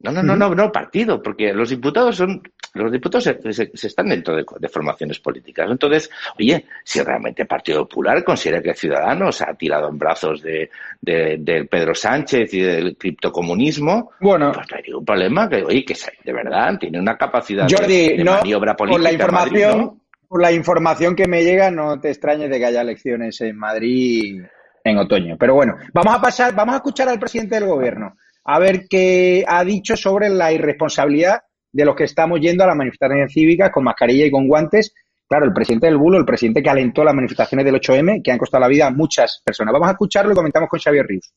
No, 0.00 0.12
no, 0.12 0.22
no, 0.22 0.36
no, 0.36 0.54
no, 0.54 0.70
partido, 0.70 1.22
porque 1.22 1.54
los 1.54 1.70
diputados 1.70 2.16
son, 2.16 2.42
los 2.74 2.92
diputados 2.92 3.24
se, 3.24 3.52
se- 3.54 3.70
se 3.72 3.86
están 3.86 4.08
dentro 4.08 4.36
de, 4.36 4.44
de 4.58 4.68
formaciones 4.68 5.18
políticas. 5.18 5.70
Entonces, 5.70 6.10
oye, 6.38 6.66
si 6.84 7.00
realmente 7.00 7.42
el 7.42 7.48
Partido 7.48 7.88
Popular 7.88 8.22
considera 8.22 8.60
que 8.60 8.74
Ciudadanos 8.74 9.40
ha 9.40 9.54
tirado 9.54 9.88
en 9.88 9.96
brazos 9.98 10.42
de, 10.42 10.68
de, 11.00 11.36
de 11.38 11.64
Pedro 11.64 11.94
Sánchez 11.94 12.52
y 12.52 12.60
del 12.60 12.96
criptocomunismo, 12.98 14.10
Bueno, 14.20 14.52
pues 14.52 14.66
no 14.70 14.76
hay 14.76 14.82
ningún 14.82 15.04
problema, 15.06 15.48
que, 15.48 15.62
oye, 15.62 15.84
que 15.86 15.94
de 16.24 16.32
verdad 16.32 16.76
tiene 16.78 16.98
una 16.98 17.16
capacidad 17.16 17.66
Jordi, 17.70 18.16
de, 18.16 18.24
no, 18.24 18.32
maniobra 18.32 18.76
política. 18.76 19.02
por 19.10 19.32
la 19.32 19.38
Madrid, 19.38 19.52
información, 19.60 19.78
¿no? 19.78 20.00
Por 20.28 20.42
la 20.42 20.52
información 20.52 21.14
que 21.14 21.28
me 21.28 21.44
llega, 21.44 21.70
no 21.70 22.00
te 22.00 22.10
extrañes 22.10 22.50
de 22.50 22.58
que 22.58 22.66
haya 22.66 22.82
elecciones 22.82 23.40
en 23.40 23.56
Madrid 23.56 24.42
en 24.84 24.98
otoño. 24.98 25.36
Pero 25.38 25.54
bueno, 25.54 25.76
vamos 25.92 26.14
a 26.14 26.20
pasar, 26.20 26.54
vamos 26.54 26.74
a 26.74 26.78
escuchar 26.78 27.08
al 27.08 27.18
presidente 27.18 27.54
del 27.56 27.66
gobierno 27.68 28.16
a 28.44 28.58
ver 28.58 28.86
qué 28.88 29.44
ha 29.46 29.64
dicho 29.64 29.96
sobre 29.96 30.28
la 30.28 30.52
irresponsabilidad 30.52 31.40
de 31.72 31.84
los 31.84 31.96
que 31.96 32.04
estamos 32.04 32.40
yendo 32.40 32.62
a 32.62 32.68
las 32.68 32.76
manifestaciones 32.76 33.32
cívicas 33.32 33.70
con 33.72 33.84
mascarilla 33.84 34.26
y 34.26 34.30
con 34.30 34.46
guantes. 34.46 34.94
Claro, 35.26 35.46
el 35.46 35.52
presidente 35.52 35.86
del 35.86 35.96
bulo, 35.96 36.18
el 36.18 36.26
presidente 36.26 36.62
que 36.62 36.68
alentó 36.68 37.02
las 37.02 37.14
manifestaciones 37.14 37.64
del 37.64 37.80
8M, 37.80 38.22
que 38.22 38.30
han 38.30 38.38
costado 38.38 38.60
la 38.60 38.68
vida 38.68 38.86
a 38.86 38.90
muchas 38.90 39.40
personas. 39.42 39.72
Vamos 39.72 39.88
a 39.88 39.92
escucharlo 39.92 40.32
y 40.32 40.36
comentamos 40.36 40.68
con 40.68 40.78
Xavier 40.78 41.06
Rius. 41.06 41.32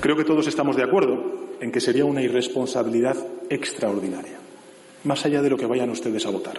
Creo 0.00 0.16
que 0.16 0.24
todos 0.24 0.46
estamos 0.48 0.76
de 0.76 0.82
acuerdo 0.82 1.56
en 1.60 1.70
que 1.70 1.80
sería 1.80 2.04
una 2.04 2.22
irresponsabilidad 2.22 3.16
extraordinaria, 3.48 4.38
más 5.04 5.24
allá 5.24 5.42
de 5.42 5.50
lo 5.50 5.56
que 5.56 5.66
vayan 5.66 5.90
ustedes 5.90 6.26
a 6.26 6.30
votar. 6.30 6.58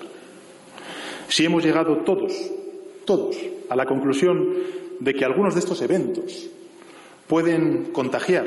Si 1.32 1.46
hemos 1.46 1.64
llegado 1.64 2.00
todos, 2.00 2.34
todos, 3.06 3.38
a 3.70 3.76
la 3.78 3.86
conclusión 3.86 4.50
de 5.00 5.14
que 5.14 5.24
algunos 5.24 5.54
de 5.54 5.62
estos 5.62 5.82
eventos 5.82 6.50
pueden 7.26 7.94
contagiar 7.94 8.46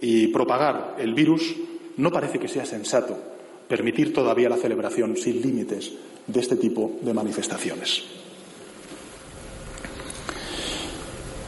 y 0.00 0.28
propagar 0.28 0.94
el 1.00 1.12
virus, 1.12 1.56
no 1.96 2.12
parece 2.12 2.38
que 2.38 2.46
sea 2.46 2.64
sensato 2.64 3.18
permitir 3.66 4.12
todavía 4.12 4.48
la 4.48 4.56
celebración 4.56 5.16
sin 5.16 5.42
límites 5.42 5.92
de 6.24 6.38
este 6.38 6.54
tipo 6.54 6.98
de 7.02 7.12
manifestaciones. 7.12 8.04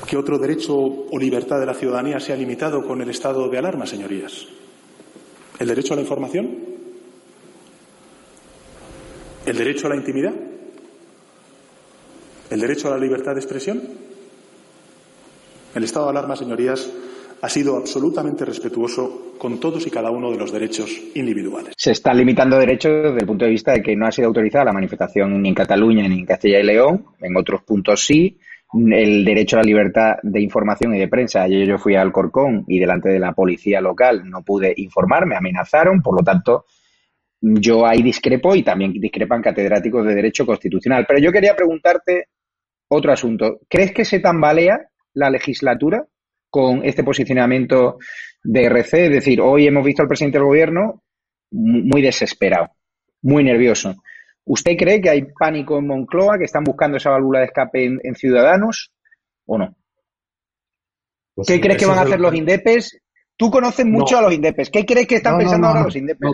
¿Qué 0.05 0.17
otro 0.17 0.37
derecho 0.37 0.75
o 0.77 1.17
libertad 1.17 1.61
de 1.61 1.67
la 1.67 1.75
ciudadanía 1.75 2.19
se 2.19 2.33
ha 2.33 2.37
limitado 2.37 2.85
con 2.85 3.01
el 3.01 3.11
estado 3.11 3.49
de 3.49 3.57
alarma, 3.57 3.87
señorías? 3.87 4.49
¿El 5.61 5.69
derecho 5.69 5.93
a 5.93 5.97
la 5.97 6.03
información? 6.03 6.80
¿El 9.47 9.57
derecho 9.57 9.87
a 9.87 9.91
la 9.91 9.97
intimidad? 9.97 10.33
¿El 12.51 12.61
derecho 12.61 12.89
a 12.89 12.91
la 12.93 12.99
libertad 12.99 13.33
de 13.35 13.41
expresión? 13.41 13.81
El 15.75 15.85
estado 15.85 16.07
de 16.07 16.11
alarma, 16.11 16.37
señorías, 16.37 16.91
ha 17.43 17.49
sido 17.49 17.77
absolutamente 17.77 18.45
respetuoso 18.45 19.35
con 19.39 19.59
todos 19.59 19.87
y 19.87 19.91
cada 19.91 20.11
uno 20.11 20.31
de 20.31 20.37
los 20.37 20.53
derechos 20.53 20.91
individuales. 21.15 21.73
se 21.77 21.93
están 21.93 22.19
limitando 22.19 22.59
derechos 22.59 22.93
desde 23.05 23.21
el 23.21 23.27
punto 23.27 23.45
de 23.47 23.53
vista 23.53 23.73
de 23.73 23.83
que 23.83 23.97
no 23.97 24.07
ha 24.07 24.13
sido 24.13 24.29
autorizada 24.29 24.67
la 24.67 24.73
manifestación 24.73 25.41
ni 25.41 25.49
en 25.49 25.55
Cataluña 25.55 26.07
ni 26.07 26.19
en 26.19 26.27
Castilla 26.27 26.61
y 26.61 26.65
León, 26.65 27.07
en 27.21 27.37
otros 27.37 27.63
puntos 27.63 28.05
sí. 28.05 28.39
El 28.73 29.25
derecho 29.25 29.57
a 29.57 29.61
la 29.61 29.65
libertad 29.65 30.13
de 30.23 30.41
información 30.41 30.95
y 30.95 30.99
de 31.01 31.09
prensa. 31.09 31.43
Ayer 31.43 31.67
yo 31.67 31.77
fui 31.77 31.97
al 31.97 32.13
Corcón 32.13 32.65
y 32.69 32.79
delante 32.79 33.09
de 33.09 33.19
la 33.19 33.33
policía 33.33 33.81
local 33.81 34.23
no 34.31 34.43
pude 34.43 34.73
informar, 34.77 35.27
me 35.27 35.35
amenazaron, 35.35 36.03
por 36.03 36.17
lo 36.17 36.23
tanto, 36.23 36.67
yo 37.41 37.87
ahí 37.87 38.03
discrepo 38.03 38.55
y 38.55 38.63
también 38.63 38.93
discrepan 38.93 39.43
catedráticos 39.43 40.07
de 40.07 40.15
Derecho 40.15 40.45
Constitucional. 40.47 41.05
Pero 41.07 41.21
yo 41.21 41.33
quería 41.33 41.57
preguntarte 41.57 42.27
otro 42.89 43.13
asunto. 43.13 43.61
¿Crees 43.69 43.93
que 43.93 44.05
se 44.05 44.21
tambalea 44.21 44.89
la 45.15 45.31
legislatura 45.31 46.07
con 46.51 46.85
este 46.85 47.03
posicionamiento 47.05 47.99
de 48.43 48.65
RC? 48.65 49.07
Es 49.07 49.11
decir, 49.13 49.41
hoy 49.41 49.67
hemos 49.67 49.85
visto 49.85 50.03
al 50.03 50.09
presidente 50.09 50.39
del 50.39 50.47
gobierno 50.47 51.03
mu- 51.53 51.83
muy 51.85 52.03
desesperado, 52.03 52.71
muy 53.23 53.43
nervioso. 53.45 53.95
¿Usted 54.45 54.77
cree 54.77 55.01
que 55.01 55.11
hay 55.11 55.23
pánico 55.39 55.79
en 55.79 55.87
Moncloa, 55.87 56.37
que 56.39 56.45
están 56.45 56.65
buscando 56.65 56.97
esa 56.97 57.11
válvula 57.11 57.39
de 57.41 57.45
escape 57.47 57.85
en, 57.85 58.01
en 58.03 58.15
Ciudadanos 58.17 58.93
o 59.47 59.57
no? 59.59 59.77
Pues 61.35 61.47
¿Qué 61.49 61.55
sí, 61.55 61.61
crees 61.61 61.79
que 61.79 61.87
van 61.87 61.99
a 61.99 62.03
hacer 62.03 62.19
lo- 62.19 62.29
los 62.31 62.39
indepes? 62.39 63.01
Tú 63.37 63.51
conoces 63.51 63.87
mucho 63.87 64.15
No. 64.17 64.19
a 64.19 64.23
los 64.23 64.35
indepes. 64.35 64.69
¿Qué 64.71 64.85
crees 64.85 65.07
que 65.07 65.15
están 65.17 65.33
No, 65.35 65.39
no, 65.39 65.43
pensando 65.45 65.67
ahora 65.69 65.83
los 65.85 65.97
indepes? 65.97 66.31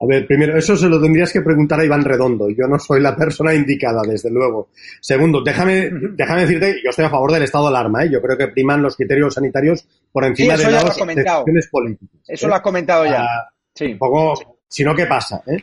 A 0.00 0.06
ver, 0.06 0.26
primero, 0.26 0.58
eso 0.58 0.76
se 0.76 0.88
lo 0.88 1.00
tendrías 1.00 1.32
que 1.32 1.40
preguntar 1.40 1.80
a 1.80 1.84
Iván 1.84 2.04
Redondo. 2.04 2.50
Yo 2.50 2.66
no 2.66 2.78
soy 2.78 3.00
la 3.00 3.16
persona 3.16 3.54
indicada, 3.54 4.02
desde 4.02 4.30
luego. 4.30 4.68
Segundo, 5.00 5.40
déjame, 5.42 5.88
déjame 6.14 6.42
decirte, 6.42 6.80
yo 6.84 6.90
estoy 6.90 7.04
a 7.04 7.10
favor 7.10 7.32
del 7.32 7.44
estado 7.44 7.64
de 7.70 7.76
alarma, 7.76 8.04
¿eh? 8.04 8.10
Yo 8.10 8.20
creo 8.20 8.36
que 8.36 8.48
priman 8.48 8.82
los 8.82 8.96
criterios 8.96 9.34
sanitarios 9.34 9.86
por 10.12 10.24
encima 10.24 10.54
eso 10.54 10.66
de 10.66 10.72
las 10.72 10.84
decisiones 10.84 11.68
políticas. 11.68 12.20
Eso 12.26 12.46
¿eh? 12.46 12.48
lo 12.48 12.54
has 12.56 12.62
comentado 12.62 13.04
ya. 13.06 13.22
Ah, 13.22 13.50
Sí. 13.74 13.86
Un 13.86 13.98
poco, 13.98 14.60
si 14.68 14.84
no, 14.84 14.94
¿qué 14.94 15.06
pasa? 15.06 15.42
eh? 15.46 15.58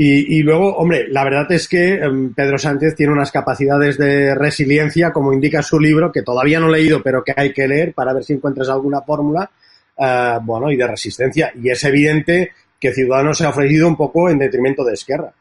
Y, 0.00 0.44
luego, 0.44 0.76
hombre, 0.76 1.08
la 1.08 1.24
verdad 1.24 1.50
es 1.50 1.66
que 1.66 1.94
em, 1.94 2.32
Pedro 2.32 2.56
Sánchez 2.56 2.94
tiene 2.94 3.12
unas 3.12 3.32
capacidades 3.32 3.98
de 3.98 4.32
resiliencia, 4.36 5.10
como 5.12 5.32
indica 5.32 5.60
su 5.60 5.80
libro, 5.80 6.12
que 6.12 6.22
todavía 6.22 6.60
no 6.60 6.68
he 6.68 6.78
leído, 6.78 7.02
pero 7.02 7.24
que 7.24 7.34
hay 7.36 7.52
que 7.52 7.66
leer 7.66 7.94
para 7.94 8.12
ver 8.12 8.22
si 8.22 8.34
encuentras 8.34 8.68
alguna 8.68 9.00
fórmula, 9.00 9.50
eh, 9.98 10.38
bueno, 10.42 10.70
y 10.70 10.76
de 10.76 10.86
resistencia. 10.86 11.52
Y 11.60 11.68
es 11.70 11.82
evidente 11.82 12.52
que 12.80 12.92
Ciudadanos 12.92 13.38
se 13.38 13.44
ha 13.44 13.50
ofrecido 13.50 13.88
un 13.88 13.96
poco 13.96 14.30
en 14.30 14.38
detrimento 14.38 14.84
de 14.84 14.94
Esquerra. 14.94 15.32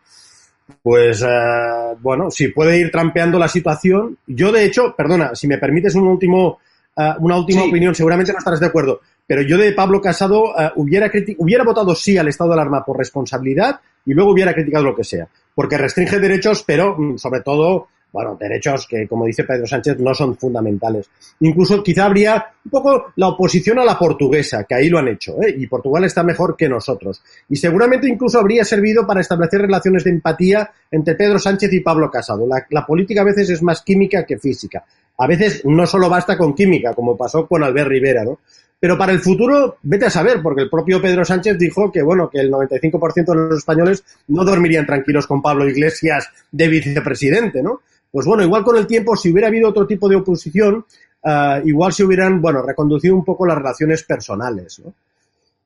Pues, 0.82 1.22
eh, 1.22 1.96
bueno, 2.02 2.30
si 2.30 2.50
puede 2.50 2.78
ir 2.80 2.92
trampeando 2.92 3.40
la 3.40 3.48
situación. 3.48 4.18
Yo, 4.28 4.52
de 4.52 4.66
hecho, 4.66 4.94
perdona, 4.96 5.34
si 5.34 5.48
me 5.48 5.58
permites 5.58 5.96
un 5.96 6.08
último, 6.08 6.60
eh, 6.96 7.14
una 7.20 7.38
última 7.38 7.64
opinión, 7.64 7.96
seguramente 7.96 8.34
no 8.34 8.40
estarás 8.40 8.60
de 8.60 8.66
acuerdo, 8.66 9.02
pero 9.26 9.42
yo 9.42 9.58
de 9.58 9.72
Pablo 9.72 10.02
Casado 10.02 10.54
hubiera, 10.76 11.12
hubiera 11.38 11.64
votado 11.64 11.94
sí 11.96 12.18
al 12.18 12.28
estado 12.28 12.50
de 12.52 12.56
alarma 12.56 12.84
por 12.86 12.98
responsabilidad 12.98 13.80
y 14.06 14.14
luego 14.14 14.32
hubiera 14.32 14.54
criticado 14.54 14.86
lo 14.86 14.96
que 14.96 15.04
sea. 15.04 15.28
Porque 15.54 15.78
restringe 15.78 16.20
derechos, 16.20 16.64
pero 16.66 16.98
mm, 16.98 17.18
sobre 17.18 17.42
todo, 17.42 17.90
bueno, 18.12 18.38
derechos 18.40 18.88
que, 18.88 19.08
como 19.08 19.26
dice 19.26 19.44
Pedro 19.44 19.68
Sánchez, 19.68 20.00
no 20.00 20.14
son 20.14 20.38
fundamentales. 20.38 21.10
Incluso 21.42 21.84
quizá 21.84 22.06
habría 22.06 22.48
un 22.66 22.72
poco 22.72 23.14
la 23.16 23.30
oposición 23.30 23.80
a 23.80 23.86
la 23.86 23.98
portuguesa, 23.98 24.64
que 24.64 24.76
ahí 24.76 24.90
lo 24.90 24.98
han 24.98 25.08
hecho, 25.10 25.42
¿eh? 25.42 25.54
y 25.58 25.68
Portugal 25.68 26.04
está 26.06 26.24
mejor 26.24 26.56
que 26.56 26.70
nosotros. 26.70 27.22
Y 27.50 27.56
seguramente 27.56 28.08
incluso 28.08 28.40
habría 28.40 28.64
servido 28.64 29.06
para 29.06 29.22
establecer 29.22 29.62
relaciones 29.62 30.04
de 30.04 30.12
empatía 30.12 30.72
entre 30.90 31.16
Pedro 31.16 31.40
Sánchez 31.40 31.72
y 31.74 31.82
Pablo 31.82 32.10
Casado. 32.10 32.48
La, 32.48 32.66
la 32.70 32.86
política 32.86 33.22
a 33.22 33.26
veces 33.26 33.50
es 33.50 33.62
más 33.62 33.82
química 33.82 34.26
que 34.26 34.38
física. 34.40 34.86
A 35.18 35.28
veces 35.28 35.64
no 35.66 35.86
solo 35.86 36.10
basta 36.10 36.38
con 36.38 36.54
química, 36.54 36.94
como 36.94 37.18
pasó 37.18 37.48
con 37.48 37.64
Albert 37.64 37.90
Rivera, 37.90 38.24
¿no? 38.24 38.40
Pero 38.80 38.98
para 38.98 39.12
el 39.12 39.20
futuro, 39.20 39.78
vete 39.82 40.06
a 40.06 40.10
saber, 40.12 40.42
porque 40.44 40.62
el 40.62 40.70
propio 40.70 41.02
Pedro 41.02 41.26
Sánchez 41.26 41.58
dijo 41.58 41.92
que, 41.92 42.04
bueno, 42.04 42.30
que 42.30 42.40
el 42.40 42.52
95% 42.52 43.26
de 43.26 43.36
los 43.36 43.58
españoles 43.58 44.04
no 44.28 44.44
dormirían 44.44 44.86
tranquilos 44.86 45.26
con 45.26 45.42
Pablo 45.42 45.68
Iglesias 45.68 46.30
de 46.52 46.68
vicepresidente, 46.68 47.64
¿no? 47.64 47.82
Pues 48.18 48.26
bueno, 48.26 48.42
igual 48.42 48.64
con 48.64 48.76
el 48.76 48.88
tiempo, 48.88 49.16
si 49.16 49.32
hubiera 49.32 49.48
habido 49.48 49.70
otro 49.70 49.86
tipo 49.86 50.10
de 50.10 50.16
oposición, 50.16 50.84
uh, 51.22 51.68
igual 51.68 51.94
se 51.94 52.04
hubieran, 52.04 52.42
bueno, 52.42 52.64
reconducido 52.64 53.14
un 53.14 53.24
poco 53.24 53.46
las 53.46 53.60
relaciones 53.60 54.02
personales, 54.02 54.80
¿no? 54.84 54.92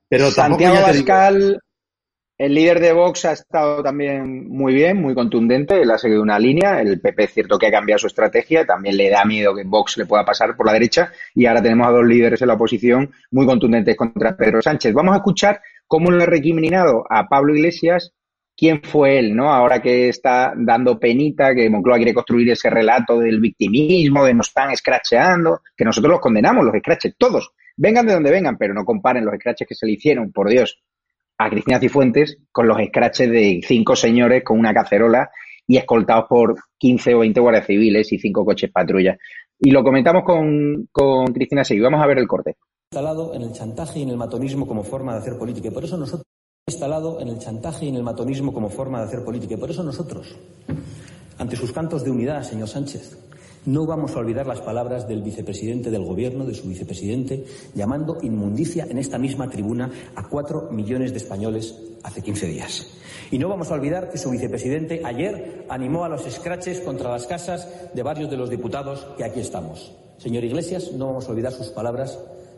Pero 0.10 0.30
Santiago 0.30 0.76
Pascal, 0.82 1.62
el 2.38 2.54
líder 2.54 2.82
de 2.82 2.92
Vox 2.92 3.24
ha 3.24 3.32
estado 3.32 3.82
también 3.82 4.50
muy 4.50 4.74
bien, 4.74 5.02
muy 5.02 5.16
contundente. 5.16 5.82
Él 5.82 5.92
ha 5.92 5.98
seguido 5.98 6.22
una 6.22 6.38
línea. 6.38 6.82
El 6.82 7.00
PP 7.00 7.24
es 7.24 7.34
cierto 7.34 7.58
que 7.58 7.68
ha 7.68 7.72
cambiado 7.72 8.00
su 8.00 8.08
estrategia. 8.08 8.66
También 8.66 8.98
le 8.98 9.10
da 9.10 9.24
miedo 9.24 9.56
que 9.56 9.64
Vox 9.64 9.96
le 9.96 10.06
pueda 10.06 10.26
pasar 10.26 10.58
por 10.58 10.66
la 10.66 10.74
derecha. 10.74 11.10
Y 11.34 11.46
ahora 11.46 11.62
tenemos 11.62 11.88
a 11.88 11.92
dos 11.92 12.06
líderes 12.06 12.42
en 12.42 12.50
la 12.50 12.56
oposición 12.56 13.12
muy 13.32 13.46
contundentes 13.46 13.96
contra 13.96 14.36
Pedro 14.36 14.62
Sánchez. 14.62 14.94
Vamos 14.94 15.14
a 15.14 15.20
escuchar 15.20 15.62
cómo 15.88 16.12
le 16.12 16.24
ha 16.24 16.28
recriminado 16.28 17.06
a 17.10 17.30
Pablo 17.30 17.56
Iglesias 17.56 18.12
quién 18.56 18.82
fue 18.84 19.20
él, 19.20 19.36
¿no? 19.36 19.54
Ahora 19.54 19.82
que 19.82 20.10
está 20.10 20.54
dando 20.56 21.00
penita, 21.00 21.54
que 21.56 21.70
Moncloa 21.70 21.98
quiere 21.98 22.14
construir 22.14 22.50
ese 22.52 22.70
relato 22.70 23.20
del 23.20 23.40
victimismo, 23.40 24.26
de 24.26 24.34
nos 24.34 24.48
están 24.48 24.72
escracheando, 24.72 25.62
que 25.76 25.86
nosotros 25.86 26.12
los 26.12 26.22
condenamos, 26.22 26.66
los 26.66 26.76
escraches, 26.76 27.16
todos. 27.18 27.52
Vengan 27.78 28.06
de 28.06 28.14
donde 28.14 28.32
vengan, 28.32 28.58
pero 28.58 28.74
no 28.74 28.86
comparen 28.86 29.26
los 29.26 29.34
escraches 29.34 29.68
que 29.68 29.76
se 29.76 29.86
le 29.86 29.94
hicieron, 29.94 30.32
por 30.32 30.50
Dios 30.50 30.82
a 31.44 31.50
Cristina 31.50 31.80
Cifuentes 31.80 32.38
con 32.52 32.68
los 32.68 32.80
escraches 32.80 33.30
de 33.30 33.62
cinco 33.64 33.96
señores 33.96 34.44
con 34.44 34.60
una 34.60 34.74
cacerola 34.74 35.32
y 35.66 35.78
escoltados 35.78 36.26
por 36.30 36.56
15 36.78 37.16
o 37.16 37.20
20 37.20 37.40
guardias 37.40 37.66
civiles 37.66 38.12
y 38.12 38.20
cinco 38.20 38.46
coches 38.46 38.72
patrulla. 38.72 39.18
Y 39.60 39.72
lo 39.72 39.84
comentamos 39.84 40.24
con, 40.24 40.88
con 40.92 41.28
Cristina 41.28 41.64
Seguí. 41.64 41.80
Vamos 41.80 42.02
a 42.02 42.08
ver 42.08 42.20
el 42.20 42.28
corte. 42.28 42.58
Instalado 42.92 43.34
en 43.34 43.44
el 43.44 43.54
chantaje 43.54 44.00
y 44.00 44.04
en 44.04 44.10
el 44.10 44.18
matonismo 44.18 44.68
como 44.68 44.84
forma 44.84 45.14
de 45.14 45.20
hacer 45.20 45.38
política. 45.38 45.70
Y 45.70 45.72
por 45.72 45.84
eso 45.84 45.98
nosotros 45.98 46.26
instalado 46.72 47.20
en 47.20 47.28
el 47.28 47.40
chantaje 47.40 47.86
y 47.86 47.90
en 47.90 47.96
el 47.96 48.04
matonismo 48.04 48.54
como 48.54 48.70
forma 48.70 49.00
de 49.00 49.06
hacer 49.06 49.24
política. 49.24 49.56
Y 49.56 49.58
por 49.58 49.70
eso 49.70 49.84
nosotros, 49.84 50.36
ante 51.38 51.56
sus 51.56 51.72
cantos 51.72 52.04
de 52.04 52.12
unidad, 52.12 52.44
señor 52.44 52.70
Sánchez, 52.70 53.18
no 53.66 53.86
vamos 53.86 54.16
a 54.16 54.20
olvidar 54.20 54.48
las 54.48 54.62
palabras 54.62 55.08
del 55.08 55.22
vicepresidente 55.22 55.92
del 55.92 56.04
Gobierno, 56.04 56.46
de 56.46 56.56
su 56.56 56.68
vicepresidente, 56.68 57.46
llamando 57.76 58.18
inmundicia 58.22 58.88
en 58.90 58.98
esta 58.98 59.20
misma 59.20 59.50
tribuna 59.50 59.92
a 60.16 60.28
cuatro 60.28 60.70
millones 60.72 61.12
de 61.12 61.18
españoles 61.18 61.76
hace 62.04 62.24
15 62.24 62.48
días. 62.48 62.88
Y 63.30 63.38
no 63.38 63.50
vamos 63.50 63.70
a 63.70 63.76
olvidar 63.76 64.10
que 64.10 64.18
su 64.18 64.32
vicepresidente 64.32 65.02
ayer 65.06 65.66
animó 65.70 66.06
a 66.06 66.10
los 66.10 66.26
escraches 66.26 66.80
contra 66.80 67.12
las 67.12 67.28
casas 67.28 67.68
de 67.94 68.02
varios 68.02 68.32
de 68.32 68.38
los 68.38 68.50
diputados 68.50 69.06
que 69.18 69.24
aquí 69.24 69.42
estamos. 69.42 69.92
Señor 70.18 70.44
Iglesias, 70.44 70.92
no 70.94 71.08
vamos 71.08 71.28
a 71.28 71.32
olvidar 71.32 71.52
sus 71.52 71.68
palabras 71.68 72.18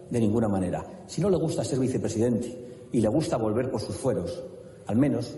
de 0.10 0.20
ninguna 0.20 0.48
manera. 0.48 0.86
Si 1.08 1.20
no 1.20 1.30
le 1.30 1.38
gusta 1.38 1.64
ser 1.64 1.80
vicepresidente 1.80 2.73
y 2.94 3.02
le 3.02 3.10
gusta 3.10 3.36
volver 3.36 3.70
por 3.70 3.82
sus 3.82 3.98
fueros, 3.98 4.42
al 4.86 4.96
menos 4.96 5.36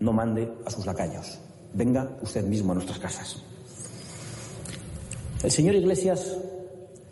no 0.00 0.12
mande 0.12 0.48
a 0.64 0.70
sus 0.70 0.86
lacayos. 0.86 1.38
Venga 1.74 2.16
usted 2.22 2.44
mismo 2.44 2.72
a 2.72 2.76
nuestras 2.76 3.00
casas. 3.00 3.42
El 5.42 5.50
señor 5.50 5.74
Iglesias, 5.74 6.38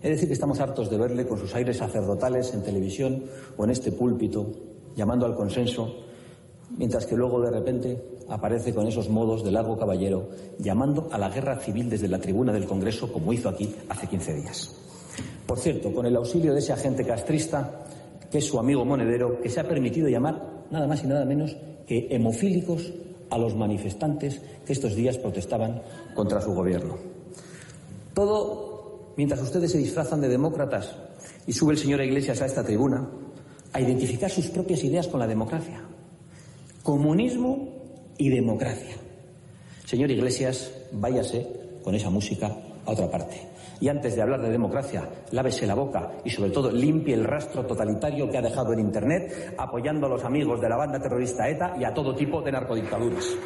es 0.00 0.10
decir 0.10 0.28
que 0.28 0.34
estamos 0.34 0.60
hartos 0.60 0.88
de 0.88 0.96
verle 0.96 1.26
con 1.26 1.38
sus 1.38 1.54
aires 1.54 1.78
sacerdotales 1.78 2.54
en 2.54 2.62
televisión 2.62 3.24
o 3.56 3.64
en 3.64 3.70
este 3.70 3.90
púlpito, 3.92 4.46
llamando 4.94 5.26
al 5.26 5.34
consenso, 5.34 5.92
mientras 6.78 7.04
que 7.04 7.16
luego 7.16 7.40
de 7.40 7.50
repente 7.50 8.02
aparece 8.28 8.72
con 8.72 8.86
esos 8.86 9.08
modos 9.08 9.42
de 9.44 9.50
largo 9.50 9.76
caballero, 9.76 10.28
llamando 10.58 11.08
a 11.10 11.18
la 11.18 11.28
guerra 11.28 11.58
civil 11.58 11.90
desde 11.90 12.08
la 12.08 12.20
tribuna 12.20 12.52
del 12.52 12.66
Congreso, 12.66 13.12
como 13.12 13.32
hizo 13.32 13.48
aquí 13.48 13.74
hace 13.88 14.06
15 14.06 14.34
días. 14.34 14.76
Por 15.44 15.58
cierto, 15.58 15.92
con 15.92 16.06
el 16.06 16.16
auxilio 16.16 16.52
de 16.54 16.60
ese 16.60 16.72
agente 16.72 17.04
castrista, 17.04 17.84
que 18.32 18.38
es 18.38 18.46
su 18.46 18.58
amigo 18.58 18.84
monedero, 18.84 19.40
que 19.42 19.50
se 19.50 19.60
ha 19.60 19.68
permitido 19.68 20.08
llamar 20.08 20.64
nada 20.70 20.88
más 20.88 21.04
y 21.04 21.06
nada 21.06 21.26
menos 21.26 21.54
que 21.86 22.08
hemofílicos 22.10 22.90
a 23.28 23.36
los 23.36 23.54
manifestantes 23.54 24.40
que 24.66 24.72
estos 24.72 24.96
días 24.96 25.18
protestaban 25.18 25.82
contra 26.14 26.40
su 26.40 26.52
gobierno. 26.54 26.96
Todo 28.14 29.12
mientras 29.16 29.42
ustedes 29.42 29.72
se 29.72 29.78
disfrazan 29.78 30.22
de 30.22 30.28
demócratas 30.28 30.96
y 31.46 31.52
sube 31.52 31.74
el 31.74 31.78
señor 31.78 32.00
Iglesias 32.00 32.40
a 32.40 32.46
esta 32.46 32.64
tribuna 32.64 33.06
a 33.72 33.80
identificar 33.80 34.30
sus 34.30 34.46
propias 34.46 34.82
ideas 34.82 35.08
con 35.08 35.20
la 35.20 35.26
democracia. 35.26 35.82
Comunismo 36.82 37.68
y 38.16 38.30
democracia. 38.30 38.96
Señor 39.84 40.10
Iglesias, 40.10 40.72
váyase 40.92 41.46
con 41.82 41.94
esa 41.94 42.08
música 42.08 42.56
a 42.86 42.90
otra 42.90 43.10
parte. 43.10 43.51
Y 43.80 43.88
antes 43.88 44.14
de 44.14 44.22
hablar 44.22 44.40
de 44.40 44.50
democracia, 44.50 45.08
lávese 45.30 45.66
la 45.66 45.74
boca 45.74 46.10
y 46.24 46.30
sobre 46.30 46.50
todo 46.50 46.70
limpie 46.70 47.14
el 47.14 47.24
rastro 47.24 47.64
totalitario 47.64 48.30
que 48.30 48.38
ha 48.38 48.42
dejado 48.42 48.72
en 48.72 48.80
Internet 48.80 49.54
apoyando 49.58 50.06
a 50.06 50.10
los 50.10 50.24
amigos 50.24 50.60
de 50.60 50.68
la 50.68 50.76
banda 50.76 51.00
terrorista 51.00 51.48
ETA 51.48 51.74
y 51.78 51.84
a 51.84 51.92
todo 51.92 52.14
tipo 52.14 52.40
de 52.42 52.52
narcodictaduras. 52.52 53.36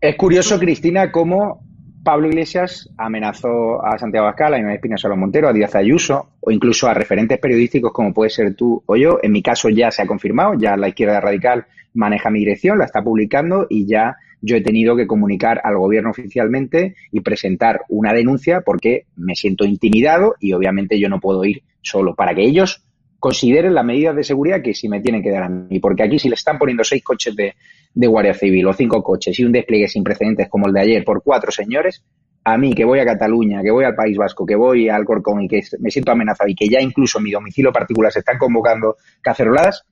Es 0.00 0.16
curioso, 0.16 0.58
Cristina, 0.58 1.10
cómo 1.10 1.62
Pablo 2.04 2.28
Iglesias 2.28 2.90
amenazó 2.98 3.82
a 3.82 3.98
Santiago 3.98 4.26
Abascal, 4.26 4.54
a 4.54 4.58
Inés 4.58 4.74
Espina 4.74 4.98
Solo 4.98 5.16
Montero, 5.16 5.48
a 5.48 5.52
Díaz 5.54 5.74
Ayuso 5.74 6.32
o 6.40 6.50
incluso 6.50 6.86
a 6.86 6.92
referentes 6.92 7.38
periodísticos 7.38 7.92
como 7.92 8.12
puede 8.12 8.28
ser 8.28 8.54
tú 8.54 8.82
o 8.84 8.96
yo. 8.96 9.18
En 9.22 9.32
mi 9.32 9.42
caso 9.42 9.70
ya 9.70 9.90
se 9.90 10.02
ha 10.02 10.06
confirmado, 10.06 10.52
ya 10.58 10.76
la 10.76 10.88
izquierda 10.88 11.20
radical 11.20 11.66
maneja 11.94 12.28
mi 12.28 12.40
dirección, 12.40 12.78
la 12.78 12.84
está 12.84 13.02
publicando 13.02 13.66
y 13.70 13.86
ya 13.86 14.18
yo 14.44 14.56
he 14.56 14.60
tenido 14.60 14.94
que 14.94 15.06
comunicar 15.06 15.60
al 15.64 15.78
gobierno 15.78 16.10
oficialmente 16.10 16.96
y 17.10 17.20
presentar 17.20 17.80
una 17.88 18.12
denuncia 18.12 18.60
porque 18.60 19.06
me 19.16 19.34
siento 19.34 19.64
intimidado 19.64 20.34
y 20.38 20.52
obviamente 20.52 21.00
yo 21.00 21.08
no 21.08 21.18
puedo 21.18 21.44
ir 21.44 21.62
solo 21.80 22.14
para 22.14 22.34
que 22.34 22.42
ellos 22.42 22.84
consideren 23.18 23.74
las 23.74 23.86
medidas 23.86 24.14
de 24.14 24.22
seguridad 24.22 24.60
que 24.62 24.74
si 24.74 24.86
me 24.86 25.00
tienen 25.00 25.22
que 25.22 25.30
dar 25.30 25.44
a 25.44 25.48
mí. 25.48 25.78
Porque 25.80 26.02
aquí 26.02 26.18
si 26.18 26.28
le 26.28 26.34
están 26.34 26.58
poniendo 26.58 26.84
seis 26.84 27.02
coches 27.02 27.34
de, 27.34 27.54
de 27.94 28.06
Guardia 28.06 28.34
Civil 28.34 28.66
o 28.66 28.74
cinco 28.74 29.02
coches 29.02 29.38
y 29.38 29.44
un 29.44 29.52
despliegue 29.52 29.88
sin 29.88 30.04
precedentes 30.04 30.48
como 30.50 30.66
el 30.66 30.74
de 30.74 30.80
ayer 30.80 31.04
por 31.04 31.22
cuatro 31.22 31.50
señores, 31.50 32.04
a 32.44 32.58
mí 32.58 32.74
que 32.74 32.84
voy 32.84 32.98
a 32.98 33.06
Cataluña, 33.06 33.62
que 33.62 33.70
voy 33.70 33.86
al 33.86 33.94
País 33.94 34.18
Vasco, 34.18 34.44
que 34.44 34.56
voy 34.56 34.90
al 34.90 35.06
Corcón 35.06 35.42
y 35.42 35.48
que 35.48 35.62
me 35.78 35.90
siento 35.90 36.12
amenazado 36.12 36.50
y 36.50 36.54
que 36.54 36.68
ya 36.68 36.82
incluso 36.82 37.16
en 37.16 37.24
mi 37.24 37.30
domicilio 37.30 37.72
particular 37.72 38.12
se 38.12 38.18
están 38.18 38.36
convocando 38.36 38.96
caceroladas, 39.22 39.86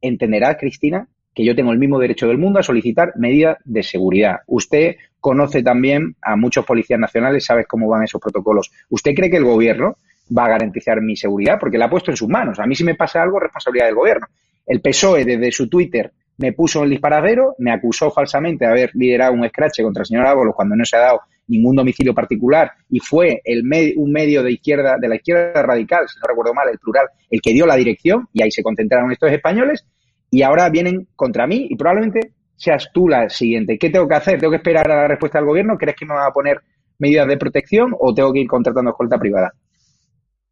entenderá, 0.00 0.56
Cristina, 0.56 1.06
que 1.34 1.44
yo 1.44 1.54
tengo 1.54 1.72
el 1.72 1.78
mismo 1.78 1.98
derecho 1.98 2.26
del 2.26 2.38
mundo 2.38 2.58
a 2.58 2.62
solicitar 2.62 3.12
medidas 3.16 3.58
de 3.64 3.82
seguridad. 3.82 4.40
Usted 4.46 4.96
conoce 5.20 5.62
también 5.62 6.16
a 6.22 6.36
muchos 6.36 6.64
policías 6.64 6.98
nacionales, 6.98 7.44
sabe 7.44 7.64
cómo 7.66 7.88
van 7.88 8.02
esos 8.02 8.20
protocolos. 8.20 8.70
¿Usted 8.88 9.14
cree 9.14 9.30
que 9.30 9.36
el 9.36 9.44
gobierno 9.44 9.96
va 10.36 10.46
a 10.46 10.50
garantizar 10.50 11.00
mi 11.00 11.16
seguridad? 11.16 11.58
Porque 11.60 11.78
la 11.78 11.86
ha 11.86 11.90
puesto 11.90 12.10
en 12.10 12.16
sus 12.16 12.28
manos. 12.28 12.58
A 12.58 12.66
mí 12.66 12.74
si 12.74 12.84
me 12.84 12.94
pasa 12.94 13.22
algo, 13.22 13.38
responsabilidad 13.38 13.86
del 13.86 13.94
gobierno. 13.94 14.26
El 14.66 14.80
PSOE 14.80 15.24
desde 15.24 15.52
su 15.52 15.68
Twitter 15.68 16.12
me 16.38 16.52
puso 16.52 16.82
el 16.82 16.90
disparadero, 16.90 17.54
me 17.58 17.70
acusó 17.70 18.10
falsamente 18.10 18.64
de 18.64 18.70
haber 18.70 18.90
liderado 18.94 19.34
un 19.34 19.44
escrache 19.44 19.82
contra 19.82 20.02
el 20.02 20.06
señor 20.06 20.26
Ábalos 20.26 20.54
cuando 20.54 20.74
no 20.74 20.84
se 20.84 20.96
ha 20.96 21.00
dado 21.00 21.20
ningún 21.48 21.76
domicilio 21.76 22.14
particular 22.14 22.72
y 22.88 23.00
fue 23.00 23.42
el 23.44 23.62
un 23.96 24.12
medio 24.12 24.42
de 24.42 24.52
izquierda 24.52 24.96
de 24.98 25.08
la 25.08 25.16
izquierda 25.16 25.62
radical, 25.62 26.08
si 26.08 26.18
no 26.18 26.28
recuerdo 26.28 26.54
mal, 26.54 26.68
el 26.70 26.78
plural, 26.78 27.06
el 27.28 27.40
que 27.42 27.52
dio 27.52 27.66
la 27.66 27.76
dirección 27.76 28.28
y 28.32 28.42
ahí 28.42 28.50
se 28.50 28.62
concentraron 28.62 29.12
estos 29.12 29.30
españoles 29.32 29.84
y 30.30 30.42
ahora 30.42 30.68
vienen 30.68 31.08
contra 31.16 31.46
mí 31.46 31.66
y 31.68 31.76
probablemente 31.76 32.32
seas 32.56 32.90
tú 32.92 33.08
la 33.08 33.28
siguiente. 33.28 33.78
¿Qué 33.78 33.90
tengo 33.90 34.06
que 34.06 34.14
hacer? 34.14 34.38
¿Tengo 34.38 34.50
que 34.50 34.58
esperar 34.58 34.90
a 34.90 35.02
la 35.02 35.08
respuesta 35.08 35.38
del 35.38 35.48
gobierno? 35.48 35.76
¿Crees 35.78 35.96
que 35.96 36.06
me 36.06 36.14
va 36.14 36.26
a 36.26 36.32
poner 36.32 36.60
medidas 36.98 37.26
de 37.26 37.38
protección 37.38 37.94
o 37.98 38.14
tengo 38.14 38.32
que 38.32 38.40
ir 38.40 38.46
contratando 38.46 38.90
escolta 38.90 39.18
privada? 39.18 39.52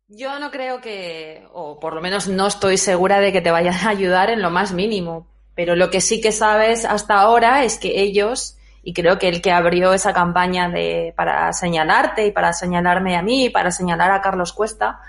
Yo 0.08 0.38
no 0.38 0.50
creo 0.50 0.80
que, 0.80 1.44
o 1.52 1.78
por 1.78 1.94
lo 1.94 2.00
menos 2.00 2.28
no 2.28 2.46
estoy 2.46 2.78
segura 2.78 3.20
de 3.20 3.30
que 3.30 3.42
te 3.42 3.50
vayan 3.50 3.74
a 3.74 3.90
ayudar 3.90 4.30
en 4.30 4.40
lo 4.40 4.50
más 4.50 4.72
mínimo 4.72 5.26
Pero 5.54 5.76
lo 5.76 5.90
que 5.90 6.00
sí 6.00 6.22
que 6.22 6.32
sabes 6.32 6.86
hasta 6.86 7.20
ahora 7.20 7.62
es 7.62 7.78
que 7.78 8.00
ellos, 8.00 8.56
y 8.82 8.94
creo 8.94 9.18
que 9.18 9.28
el 9.28 9.42
que 9.42 9.52
abrió 9.52 9.92
esa 9.92 10.14
campaña 10.14 10.70
de, 10.70 11.12
para 11.14 11.52
señalarte 11.52 12.26
y 12.26 12.32
para 12.32 12.54
señalarme 12.54 13.16
a 13.16 13.22
mí 13.22 13.44
y 13.44 13.50
para 13.50 13.70
señalar 13.70 14.10
a 14.10 14.22
Carlos 14.22 14.54
Cuesta, 14.54 15.00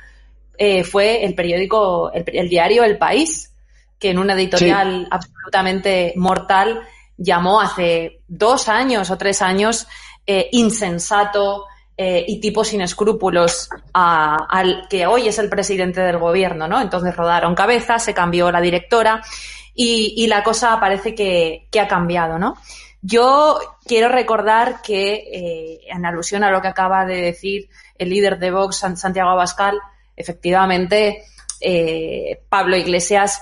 eh, 0.58 0.84
fue 0.84 1.24
el 1.24 1.34
periódico, 1.34 2.12
el, 2.12 2.26
el, 2.34 2.50
diario 2.50 2.84
El 2.84 2.98
País, 2.98 3.54
que 4.00 4.12
en 4.12 4.20
una 4.20 4.34
editorial 4.34 5.02
sí. 5.02 5.08
absolutamente 5.12 6.14
mortal 6.16 6.82
llamó 7.20 7.60
hace 7.60 8.22
dos 8.28 8.70
años 8.70 9.12
o 9.12 9.18
tres 9.18 9.42
años 9.42 9.88
eh, 10.26 10.48
insensato 10.54 11.66
eh, 11.98 12.24
y 12.26 12.40
tipo 12.40 12.64
sin 12.64 12.82
escrúpulos 12.82 13.70
a, 13.94 14.46
al 14.50 14.88
que 14.90 15.06
hoy 15.06 15.28
es 15.28 15.38
el 15.38 15.50
presidente 15.50 16.00
del 16.00 16.18
gobierno, 16.18 16.68
¿no? 16.68 16.80
Entonces 16.80 17.16
rodaron 17.16 17.56
cabeza, 17.56 18.00
se 18.00 18.14
cambió 18.14 18.52
la 18.52 18.62
directora 18.62 19.22
y, 19.76 20.14
y 20.16 20.28
la 20.28 20.44
cosa 20.44 20.80
parece 20.80 21.14
que, 21.14 21.68
que, 21.70 21.80
ha 21.82 21.90
cambiado, 21.90 22.40
¿no? 22.40 22.56
Yo 23.02 23.60
quiero 23.86 24.08
recordar 24.08 24.82
que, 24.82 25.14
eh, 25.14 25.80
en 25.88 26.06
alusión 26.06 26.44
a 26.44 26.52
lo 26.52 26.62
que 26.62 26.70
acaba 26.70 27.06
de 27.06 27.22
decir 27.22 27.70
el 27.98 28.10
líder 28.10 28.40
de 28.40 28.52
Vox, 28.52 28.78
Santiago 28.96 29.32
Abascal, 29.32 29.78
efectivamente, 30.16 31.24
Pablo 32.50 32.78
Iglesias 32.78 33.42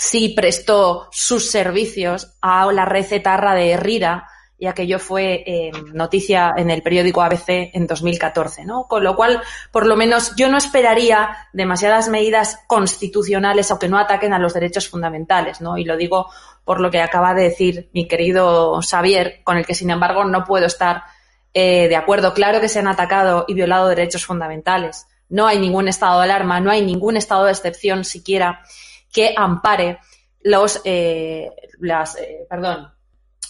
sí 0.00 0.30
prestó 0.30 1.08
sus 1.12 1.50
servicios 1.50 2.32
a 2.40 2.72
la 2.72 2.86
red 2.86 3.12
etarra 3.12 3.54
de 3.54 3.72
Herrera, 3.72 4.26
y 4.58 4.66
aquello 4.66 4.98
fue 4.98 5.42
eh, 5.46 5.72
noticia 5.92 6.54
en 6.56 6.70
el 6.70 6.82
periódico 6.82 7.22
ABC 7.22 7.70
en 7.74 7.86
2014, 7.86 8.64
¿no? 8.64 8.86
Con 8.88 9.04
lo 9.04 9.14
cual, 9.14 9.42
por 9.70 9.86
lo 9.86 9.96
menos, 9.96 10.34
yo 10.36 10.48
no 10.48 10.56
esperaría 10.56 11.48
demasiadas 11.52 12.08
medidas 12.08 12.58
constitucionales, 12.66 13.70
aunque 13.70 13.88
no 13.88 13.98
ataquen 13.98 14.32
a 14.32 14.38
los 14.38 14.54
derechos 14.54 14.88
fundamentales, 14.88 15.60
¿no? 15.60 15.76
Y 15.76 15.84
lo 15.84 15.96
digo 15.96 16.30
por 16.64 16.80
lo 16.80 16.90
que 16.90 17.00
acaba 17.00 17.34
de 17.34 17.44
decir 17.44 17.90
mi 17.92 18.08
querido 18.08 18.80
Xavier, 18.82 19.42
con 19.44 19.58
el 19.58 19.66
que, 19.66 19.74
sin 19.74 19.90
embargo, 19.90 20.24
no 20.24 20.44
puedo 20.44 20.66
estar 20.66 21.04
eh, 21.52 21.88
de 21.88 21.96
acuerdo. 21.96 22.32
Claro 22.32 22.60
que 22.60 22.68
se 22.68 22.78
han 22.78 22.88
atacado 22.88 23.44
y 23.48 23.54
violado 23.54 23.88
derechos 23.88 24.24
fundamentales. 24.24 25.06
No 25.28 25.46
hay 25.46 25.58
ningún 25.58 25.88
estado 25.88 26.18
de 26.18 26.24
alarma, 26.24 26.60
no 26.60 26.70
hay 26.70 26.84
ningún 26.84 27.16
estado 27.16 27.44
de 27.44 27.52
excepción 27.52 28.04
siquiera 28.04 28.60
que 29.12 29.34
ampare 29.36 29.98
los, 30.42 30.80
eh, 30.84 31.50
eh, 31.82 32.46
perdón, 32.48 32.92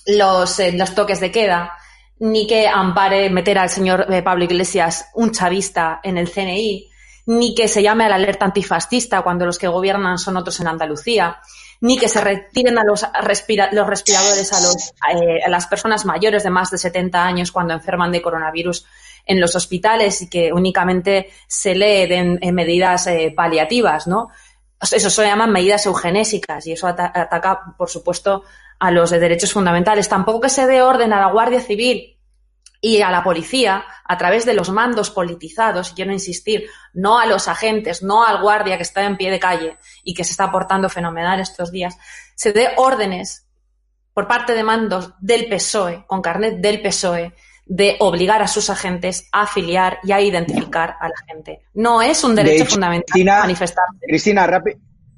los, 0.06 0.58
eh, 0.61 0.72
los, 0.72 0.94
toques 0.94 1.20
de 1.20 1.30
queda, 1.30 1.72
ni 2.18 2.46
que 2.46 2.68
ampare 2.68 3.30
meter 3.30 3.58
al 3.58 3.70
señor 3.70 4.06
eh, 4.12 4.22
Pablo 4.22 4.44
Iglesias 4.44 5.06
un 5.14 5.30
chavista 5.32 6.00
en 6.02 6.18
el 6.18 6.30
CNI, 6.30 6.90
ni 7.26 7.54
que 7.54 7.68
se 7.68 7.82
llame 7.82 8.04
a 8.04 8.08
la 8.08 8.16
alerta 8.16 8.44
antifascista 8.44 9.22
cuando 9.22 9.46
los 9.46 9.58
que 9.58 9.68
gobiernan 9.68 10.18
son 10.18 10.36
otros 10.36 10.58
en 10.61 10.68
Andalucía, 10.68 11.38
ni 11.80 11.96
que 11.96 12.08
se 12.08 12.20
retiren 12.20 12.78
a 12.78 12.84
los, 12.84 13.06
respira 13.22 13.70
los 13.72 13.86
respiradores 13.86 14.52
a, 14.52 14.61
los, 14.61 14.92
a 15.00 15.48
las 15.48 15.66
personas 15.66 16.04
mayores 16.04 16.42
de 16.42 16.50
más 16.50 16.70
de 16.70 16.76
70 16.76 17.24
años 17.24 17.52
cuando 17.52 17.72
enferman 17.72 18.12
de 18.12 18.20
coronavirus 18.20 18.84
en 19.24 19.40
los 19.40 19.54
hospitales 19.54 20.20
y 20.22 20.28
que 20.28 20.52
únicamente 20.52 21.30
se 21.46 21.74
lee 21.74 22.12
en, 22.12 22.38
en 22.42 22.54
medidas 22.54 23.08
paliativas, 23.34 24.06
¿no? 24.06 24.30
Eso 24.81 25.11
se 25.11 25.24
llaman 25.24 25.53
medidas 25.53 25.85
eugenésicas 25.87 26.66
y 26.66 26.72
eso 26.72 26.87
ataca, 26.87 27.74
por 27.76 27.91
supuesto, 27.91 28.45
a 28.78 28.91
los 28.91 29.11
de 29.11 29.18
derechos 29.18 29.53
fundamentales. 29.53 30.09
Tampoco 30.09 30.41
que 30.41 30.49
se 30.49 30.66
dé 30.66 30.83
orden 30.83 31.12
a 31.12 31.20
la 31.20 31.31
Guardia 31.33 31.61
Civil 31.61 32.18
y 32.81 33.03
a 33.03 33.11
la 33.11 33.22
policía 33.22 33.85
a 34.05 34.16
través 34.16 34.47
de 34.47 34.55
los 34.55 34.70
mandos 34.70 35.11
politizados, 35.11 35.91
y 35.91 35.95
quiero 35.95 36.12
insistir, 36.12 36.66
no 36.95 37.18
a 37.18 37.26
los 37.26 37.47
agentes, 37.47 38.03
no 38.03 38.24
al 38.24 38.41
guardia 38.41 38.76
que 38.76 38.83
está 38.83 39.05
en 39.05 39.16
pie 39.18 39.31
de 39.31 39.39
calle 39.39 39.78
y 40.03 40.14
que 40.14 40.24
se 40.24 40.31
está 40.31 40.51
portando 40.51 40.89
fenomenal 40.89 41.41
estos 41.41 41.70
días, 41.70 41.99
se 42.35 42.53
dé 42.53 42.70
órdenes 42.76 43.47
por 44.14 44.26
parte 44.26 44.55
de 44.55 44.64
mandos 44.64 45.12
del 45.20 45.47
PSOE, 45.47 46.07
con 46.07 46.22
carnet 46.22 46.57
del 46.57 46.81
PSOE, 46.81 47.35
de 47.70 47.94
obligar 48.00 48.42
a 48.42 48.48
sus 48.48 48.68
agentes 48.68 49.28
a 49.30 49.42
afiliar 49.42 49.98
y 50.02 50.10
a 50.10 50.20
identificar 50.20 50.96
a 51.00 51.06
la 51.06 51.14
gente. 51.28 51.60
No 51.72 52.02
es 52.02 52.24
un 52.24 52.34
derecho 52.34 52.64
hecho, 52.64 52.72
fundamental 52.72 53.04
Cristina, 53.06 53.38
manifestarse. 53.38 54.06
Cristina, 54.08 54.62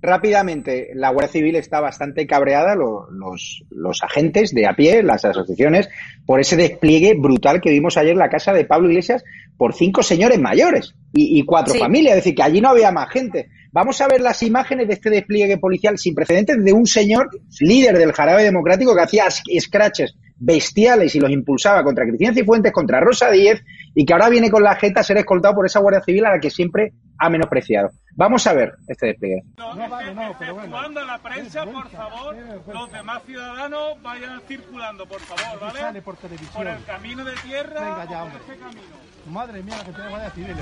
rápidamente, 0.03 0.90
la 0.92 1.09
Guardia 1.09 1.32
Civil 1.32 1.57
está 1.57 1.80
bastante 1.80 2.26
cabreada, 2.26 2.74
lo, 2.74 3.11
los, 3.11 3.64
los, 3.70 4.03
agentes 4.03 4.55
de 4.55 4.66
a 4.66 4.76
pie, 4.76 5.03
las 5.03 5.24
asociaciones, 5.24 5.88
por 6.26 6.40
ese 6.40 6.57
despliegue 6.57 7.14
brutal 7.18 7.62
que 7.62 7.70
vimos 7.70 7.96
ayer 7.96 8.12
en 8.12 8.18
la 8.18 8.28
casa 8.28 8.53
de 8.53 8.66
Pablo 8.66 8.90
Iglesias 8.90 9.24
por 9.57 9.72
cinco 9.72 10.03
señores 10.03 10.38
mayores 10.38 10.94
y, 11.14 11.38
y 11.38 11.46
cuatro 11.46 11.72
sí. 11.72 11.80
familias, 11.80 12.18
es 12.18 12.24
decir, 12.24 12.34
que 12.34 12.42
allí 12.42 12.61
no 12.61 12.68
había 12.68 12.92
más 12.92 13.09
gente. 13.11 13.48
Vamos 13.72 13.98
a 14.03 14.09
ver 14.09 14.20
las 14.20 14.42
imágenes 14.42 14.88
de 14.88 14.94
este 14.94 15.09
despliegue 15.09 15.57
policial 15.57 15.96
sin 15.96 16.14
precedentes 16.14 16.62
de 16.62 16.72
un 16.74 16.86
señor 16.86 17.30
líder 17.61 17.96
del 17.96 18.12
jarabe 18.12 18.42
democrático 18.42 18.94
que 18.94 19.00
hacía 19.00 19.24
scratches 19.30 20.16
bestiales 20.45 21.14
y 21.14 21.20
los 21.20 21.30
impulsaba 21.30 21.84
contra 21.84 22.05
Cristina 22.05 22.34
Cifuentes, 22.34 22.72
contra 22.72 22.99
Rosa 23.01 23.30
Díez 23.30 23.62
y 23.95 24.05
que 24.05 24.12
ahora 24.12 24.28
viene 24.28 24.51
con 24.51 24.62
la 24.62 24.74
jeta 24.74 25.01
a 25.01 25.05
ser 25.05 25.16
escoltado 25.18 25.55
por 25.55 25.66
esa 25.66 25.78
Guardia 25.78 26.03
Civil 26.03 26.26
a 26.26 26.30
la 26.32 26.40
que 26.40 26.51
siempre 26.51 26.93
ha 27.18 27.30
menospreciado. 27.30 27.90
Vamos 28.16 28.45
a 28.49 28.53
ver 28.53 28.74
este 28.88 29.07
despliegue. 29.07 29.43
No, 29.57 29.74
no, 29.74 29.88
vale, 29.88 30.14
no, 30.14 30.34
pero 30.38 30.55
bueno. 30.55 30.70
Cuando 30.72 31.05
la 31.05 31.18
prensa, 31.18 31.64
por 31.64 31.88
favor, 31.90 32.36
los 32.72 32.93
demás 32.93 33.22
ciudadanos 33.24 34.03
vayan 34.03 34.40
circulando, 34.49 35.07
por 35.07 35.20
favor, 35.20 35.61
¿vale? 35.61 35.78
Sale 35.78 36.03
por 36.03 36.16
televisión. 36.16 36.53
Por 36.53 36.66
el 36.66 36.84
camino 36.84 37.24
de 37.24 37.32
tierra 37.36 37.80
Venga 37.80 38.11
ya, 38.11 38.22
o 38.22 38.26
hombre. 38.26 38.38
por 38.40 38.51
ese 38.55 38.61
camino. 38.62 38.82
Madre 39.30 39.62
mía, 39.62 39.76
que 39.86 39.93
tengo 39.93 40.09
Guardia 40.11 40.30
Civil. 40.30 40.57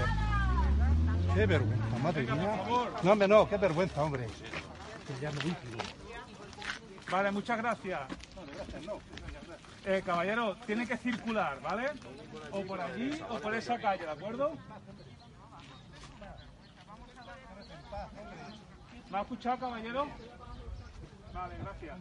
Qué 1.35 1.47
vergüenza, 1.47 1.99
madre 2.03 2.21
Venga, 2.23 2.35
mía. 2.35 2.51
por 2.51 2.59
favor. 2.67 2.93
No, 3.03 3.13
hombre, 3.13 3.29
no, 3.29 3.49
qué 3.49 3.57
vergüenza, 3.57 4.03
hombre. 4.05 4.27
Que 5.07 5.23
ya 5.23 5.31
me 5.31 5.37
dice. 5.43 5.57
Vale, 7.11 7.31
muchas 7.33 7.57
gracias. 7.59 8.01
No, 8.37 8.43
gracias, 8.55 8.83
no. 8.87 8.99
Eh, 9.87 10.03
caballero, 10.05 10.57
tiene 10.67 10.87
que 10.87 10.97
circular, 10.97 11.59
¿vale? 11.63 11.89
O 12.53 12.63
por 12.63 12.81
allí 12.81 13.11
o 13.31 13.39
por 13.39 13.55
esa 13.55 13.79
calle, 13.79 14.05
¿de 14.05 14.11
acuerdo? 14.11 14.53
¿Me 19.11 19.19
ha 19.19 19.21
escuchado, 19.23 19.59
caballero? 19.59 20.07
Vale, 21.33 21.55
gracias. 21.63 21.97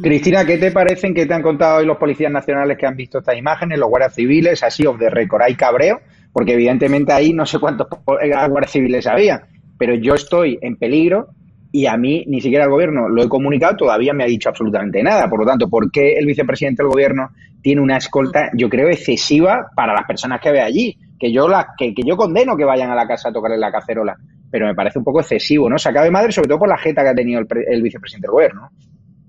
Cristina, 0.00 0.44
¿qué 0.44 0.56
te 0.56 0.70
parecen 0.70 1.12
que 1.12 1.26
te 1.26 1.34
han 1.34 1.42
contado 1.42 1.78
hoy 1.78 1.86
los 1.86 1.98
policías 1.98 2.32
nacionales 2.32 2.78
que 2.78 2.86
han 2.86 2.96
visto 2.96 3.18
estas 3.18 3.36
imágenes, 3.36 3.78
los 3.78 3.88
guardias 3.88 4.14
civiles, 4.14 4.62
así 4.62 4.86
of 4.86 4.98
the 4.98 5.10
record? 5.10 5.42
Hay 5.42 5.56
cabreo, 5.56 6.00
porque 6.32 6.54
evidentemente 6.54 7.12
ahí 7.12 7.32
no 7.32 7.44
sé 7.44 7.58
cuántos 7.58 7.88
guardias 8.04 8.70
civiles 8.70 9.06
había, 9.06 9.48
pero 9.76 9.94
yo 9.94 10.14
estoy 10.14 10.58
en 10.62 10.76
peligro 10.76 11.30
y 11.72 11.86
a 11.86 11.96
mí 11.96 12.24
ni 12.26 12.40
siquiera 12.40 12.64
el 12.64 12.70
gobierno 12.70 13.08
lo 13.08 13.22
he 13.22 13.28
comunicado, 13.28 13.76
todavía 13.76 14.12
me 14.12 14.24
ha 14.24 14.26
dicho 14.26 14.48
absolutamente 14.48 15.02
nada. 15.02 15.28
Por 15.28 15.40
lo 15.40 15.46
tanto, 15.46 15.68
¿por 15.68 15.90
qué 15.90 16.14
el 16.18 16.26
vicepresidente 16.26 16.82
del 16.82 16.90
gobierno 16.90 17.30
tiene 17.62 17.80
una 17.80 17.96
escolta, 17.96 18.50
yo 18.54 18.68
creo, 18.68 18.88
excesiva 18.88 19.70
para 19.74 19.94
las 19.94 20.04
personas 20.04 20.40
que 20.40 20.50
ve 20.50 20.60
allí? 20.60 20.96
Que 21.18 21.32
yo, 21.32 21.46
que 21.76 21.94
yo 22.04 22.16
condeno 22.16 22.56
que 22.56 22.64
vayan 22.64 22.90
a 22.90 22.94
la 22.94 23.06
casa 23.06 23.28
a 23.28 23.32
tocarle 23.32 23.58
la 23.58 23.70
cacerola, 23.70 24.16
pero 24.50 24.66
me 24.66 24.74
parece 24.74 24.98
un 24.98 25.04
poco 25.04 25.20
excesivo, 25.20 25.68
¿no? 25.68 25.78
Sacado 25.78 26.04
de 26.04 26.10
madre, 26.10 26.32
sobre 26.32 26.48
todo 26.48 26.58
por 26.58 26.68
la 26.68 26.78
jeta 26.78 27.02
que 27.02 27.08
ha 27.08 27.14
tenido 27.14 27.40
el, 27.40 27.46
el 27.68 27.82
vicepresidente 27.82 28.26
del 28.26 28.32
gobierno. 28.32 28.70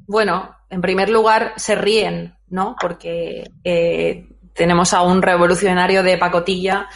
Bueno, 0.08 0.56
en 0.70 0.82
primer 0.82 1.10
lugar, 1.10 1.54
se 1.58 1.76
ríen, 1.76 2.34
¿no? 2.50 2.76
Porque 2.80 3.44
eh, 3.64 4.26
tenemos 4.54 4.94
a 4.94 5.04
un 5.04 5.22
revolucionario 5.22 6.02
de 6.02 6.18
pacotilla 6.18 6.88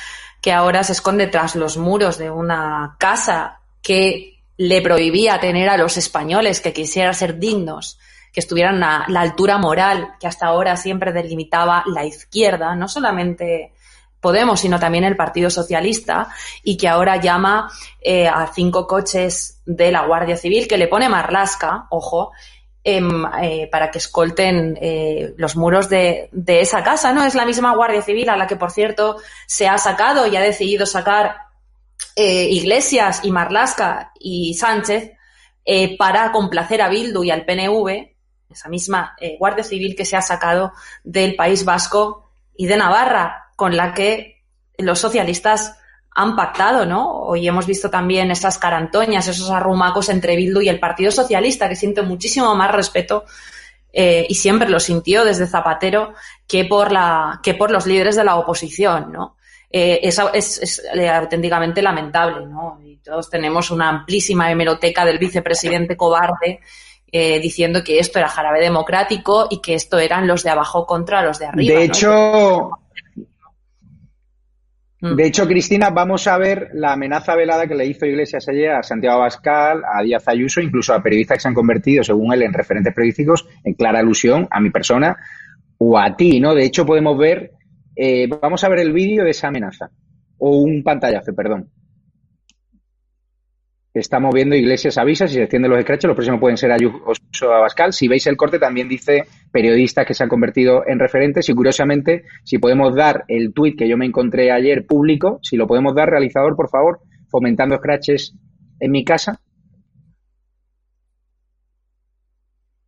que 0.41 0.51
ahora 0.51 0.83
se 0.83 0.93
esconde 0.93 1.27
tras 1.27 1.55
los 1.55 1.77
muros 1.77 2.17
de 2.17 2.29
una 2.29 2.95
casa 2.99 3.61
que 3.81 4.34
le 4.57 4.81
prohibía 4.81 5.39
tener 5.39 5.69
a 5.69 5.77
los 5.77 5.97
españoles 5.97 6.61
que 6.61 6.73
quisieran 6.73 7.13
ser 7.13 7.39
dignos, 7.39 7.99
que 8.31 8.39
estuvieran 8.39 8.83
a 8.83 9.05
la 9.07 9.21
altura 9.21 9.57
moral 9.57 10.15
que 10.19 10.27
hasta 10.27 10.47
ahora 10.47 10.75
siempre 10.77 11.11
delimitaba 11.11 11.83
la 11.87 12.05
izquierda, 12.05 12.75
no 12.75 12.87
solamente 12.87 13.71
Podemos, 14.25 14.59
sino 14.59 14.79
también 14.79 15.03
el 15.03 15.15
Partido 15.15 15.51
Socialista, 15.51 16.29
y 16.63 16.77
que 16.77 16.87
ahora 16.87 17.17
llama 17.17 17.69
eh, 18.01 18.27
a 18.27 18.47
cinco 18.47 18.87
coches 18.87 19.61
de 19.67 19.91
la 19.91 20.07
Guardia 20.07 20.35
Civil, 20.35 20.67
que 20.67 20.79
le 20.79 20.87
pone 20.87 21.07
marlasca, 21.09 21.85
ojo, 21.91 22.31
eh, 22.83 23.01
eh, 23.43 23.69
para 23.71 23.91
que 23.91 23.99
escolten 23.99 24.79
eh, 24.81 25.35
los 25.37 25.55
muros 25.55 25.89
de, 25.89 26.29
de, 26.31 26.61
esa 26.61 26.83
casa, 26.83 27.13
¿no? 27.13 27.23
Es 27.23 27.35
la 27.35 27.45
misma 27.45 27.75
Guardia 27.75 28.01
Civil 28.01 28.27
a 28.29 28.35
la 28.35 28.47
que, 28.47 28.55
por 28.55 28.71
cierto, 28.71 29.17
se 29.45 29.67
ha 29.67 29.77
sacado 29.77 30.25
y 30.25 30.35
ha 30.35 30.41
decidido 30.41 30.87
sacar 30.87 31.35
eh, 32.15 32.47
Iglesias 32.49 33.21
y 33.23 33.31
Marlasca 33.31 34.11
y 34.19 34.53
Sánchez 34.53 35.11
eh, 35.65 35.97
para 35.97 36.31
complacer 36.31 36.81
a 36.81 36.89
Bildu 36.89 37.23
y 37.23 37.31
al 37.31 37.45
PNV, 37.45 38.13
esa 38.49 38.69
misma 38.69 39.15
eh, 39.19 39.35
Guardia 39.37 39.63
Civil 39.63 39.95
que 39.95 40.05
se 40.05 40.15
ha 40.15 40.21
sacado 40.21 40.73
del 41.03 41.35
País 41.35 41.65
Vasco 41.65 42.29
y 42.55 42.67
de 42.67 42.77
Navarra, 42.77 43.51
con 43.55 43.75
la 43.75 43.93
que 43.93 44.43
los 44.77 44.99
socialistas 44.99 45.77
han 46.11 46.35
pactado, 46.35 46.85
¿no? 46.85 47.11
Hoy 47.11 47.45
hemos 47.47 47.65
visto 47.65 47.89
también 47.89 48.31
esas 48.31 48.57
carantoñas, 48.57 49.27
esos 49.27 49.49
arrumacos 49.49 50.07
entre 50.09 50.37
Bildu 50.37 50.61
y 50.61 50.69
el 50.69 50.79
Partido 50.79 51.11
Socialista, 51.11 51.67
que 51.67 51.75
siente 51.75 52.01
muchísimo 52.01 52.55
más 52.55 52.71
respeto 52.71 53.25
eh, 53.91 54.25
y 54.29 54.35
siempre 54.35 54.69
lo 54.69 54.79
sintió 54.79 55.25
desde 55.25 55.47
Zapatero 55.47 56.13
que 56.47 56.63
por, 56.65 56.91
la, 56.91 57.39
que 57.43 57.53
por 57.53 57.71
los 57.71 57.85
líderes 57.85 58.15
de 58.15 58.23
la 58.23 58.35
oposición, 58.35 59.11
¿no? 59.11 59.35
Eh, 59.77 59.99
es, 60.03 60.21
es, 60.33 60.61
es, 60.61 60.83
auténticamente 61.11 61.81
lamentable, 61.81 62.45
¿no? 62.45 62.79
Y 62.83 62.97
todos 62.97 63.29
tenemos 63.29 63.71
una 63.71 63.89
amplísima 63.89 64.49
hemeroteca 64.49 65.03
del 65.03 65.17
vicepresidente 65.17 65.97
cobarde 65.97 66.61
eh, 67.11 67.39
diciendo 67.39 67.83
que 67.83 67.99
esto 67.99 68.19
era 68.19 68.29
jarabe 68.29 68.61
democrático 68.61 69.47
y 69.49 69.61
que 69.61 69.73
esto 69.73 69.99
eran 69.99 70.27
los 70.27 70.43
de 70.43 70.51
abajo 70.51 70.85
contra 70.85 71.21
los 71.23 71.39
de 71.39 71.47
arriba. 71.47 71.73
De 71.73 71.87
¿no? 71.87 71.93
hecho, 71.93 72.71
Mm. 75.05 75.15
de 75.15 75.27
hecho, 75.27 75.47
Cristina, 75.47 75.89
vamos 75.91 76.25
a 76.27 76.37
ver 76.37 76.69
la 76.73 76.93
amenaza 76.93 77.35
velada 77.35 77.67
que 77.67 77.75
le 77.75 77.85
hizo 77.85 78.05
Iglesias 78.05 78.47
ayer 78.47 78.71
a 78.71 78.81
Santiago 78.81 79.17
Abascal, 79.17 79.83
a 79.83 80.01
Díaz 80.01 80.27
Ayuso, 80.27 80.61
incluso 80.61 80.93
a 80.93 81.03
periodistas 81.03 81.37
que 81.37 81.41
se 81.41 81.47
han 81.47 81.53
convertido, 81.53 82.03
según 82.03 82.33
él, 82.33 82.41
en 82.41 82.53
referentes 82.53 82.93
periodísticos, 82.93 83.45
en 83.63 83.73
clara 83.73 83.99
alusión 83.99 84.47
a 84.49 84.59
mi 84.59 84.71
persona 84.71 85.17
o 85.77 85.99
a 85.99 86.15
ti, 86.15 86.39
¿no? 86.39 86.55
De 86.55 86.63
hecho, 86.63 86.85
podemos 86.85 87.17
ver, 87.17 87.51
eh, 87.95 88.27
vamos 88.41 88.63
a 88.63 88.69
ver 88.69 88.79
el 88.79 88.93
vídeo 88.93 89.23
de 89.23 89.31
esa 89.31 89.47
amenaza, 89.47 89.89
o 90.37 90.57
un 90.57 90.83
pantallazo, 90.83 91.33
perdón. 91.33 91.69
Estamos 93.93 94.35
viendo 94.35 94.57
Iglesias 94.57 94.97
avisa, 94.97 95.25
si 95.25 95.35
se 95.35 95.43
extienden 95.43 95.71
los 95.71 95.79
escraches, 95.79 96.05
los 96.05 96.17
próximos 96.17 96.41
pueden 96.41 96.57
ser 96.57 96.69
Ayuso 96.69 97.53
Abascal. 97.53 97.93
Si 97.93 98.09
veis 98.09 98.27
el 98.27 98.35
corte, 98.35 98.59
también 98.59 98.89
dice 98.89 99.23
periodistas 99.53 100.05
que 100.05 100.13
se 100.13 100.21
han 100.21 100.27
convertido 100.27 100.83
en 100.85 100.99
referentes. 100.99 101.47
Y 101.47 101.53
curiosamente, 101.53 102.25
si 102.43 102.57
podemos 102.57 102.93
dar 102.93 103.23
el 103.29 103.53
tuit 103.53 103.77
que 103.77 103.87
yo 103.87 103.95
me 103.95 104.05
encontré 104.05 104.51
ayer 104.51 104.85
público, 104.85 105.39
si 105.41 105.55
lo 105.55 105.65
podemos 105.65 105.95
dar, 105.95 106.09
realizador, 106.09 106.57
por 106.57 106.69
favor, 106.69 106.99
fomentando 107.29 107.77
scratches 107.77 108.35
en 108.81 108.91
mi 108.91 109.05
casa. 109.05 109.39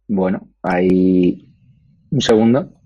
Bueno, 0.09 0.49
ahí 0.61 1.53
un 2.11 2.21
segundo. 2.21 2.76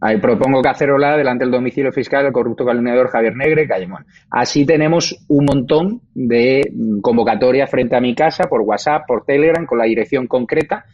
Ahí 0.00 0.18
propongo 0.18 0.62
cacerola 0.62 1.16
delante 1.16 1.44
del 1.44 1.52
domicilio 1.52 1.92
fiscal 1.92 2.22
del 2.22 2.32
corrupto 2.32 2.64
calumniador 2.64 3.08
Javier 3.08 3.34
Negre, 3.34 3.66
Callemón. 3.66 4.06
Así 4.30 4.64
tenemos 4.64 5.24
un 5.28 5.44
montón 5.44 6.02
de 6.14 6.70
mm, 6.72 7.00
convocatorias 7.00 7.68
frente 7.68 7.96
a 7.96 8.00
mi 8.00 8.14
casa 8.14 8.44
por 8.44 8.60
WhatsApp, 8.60 9.04
por 9.06 9.24
Telegram, 9.24 9.66
con 9.66 9.78
la 9.78 9.84
dirección 9.84 10.28
concreta. 10.28 10.84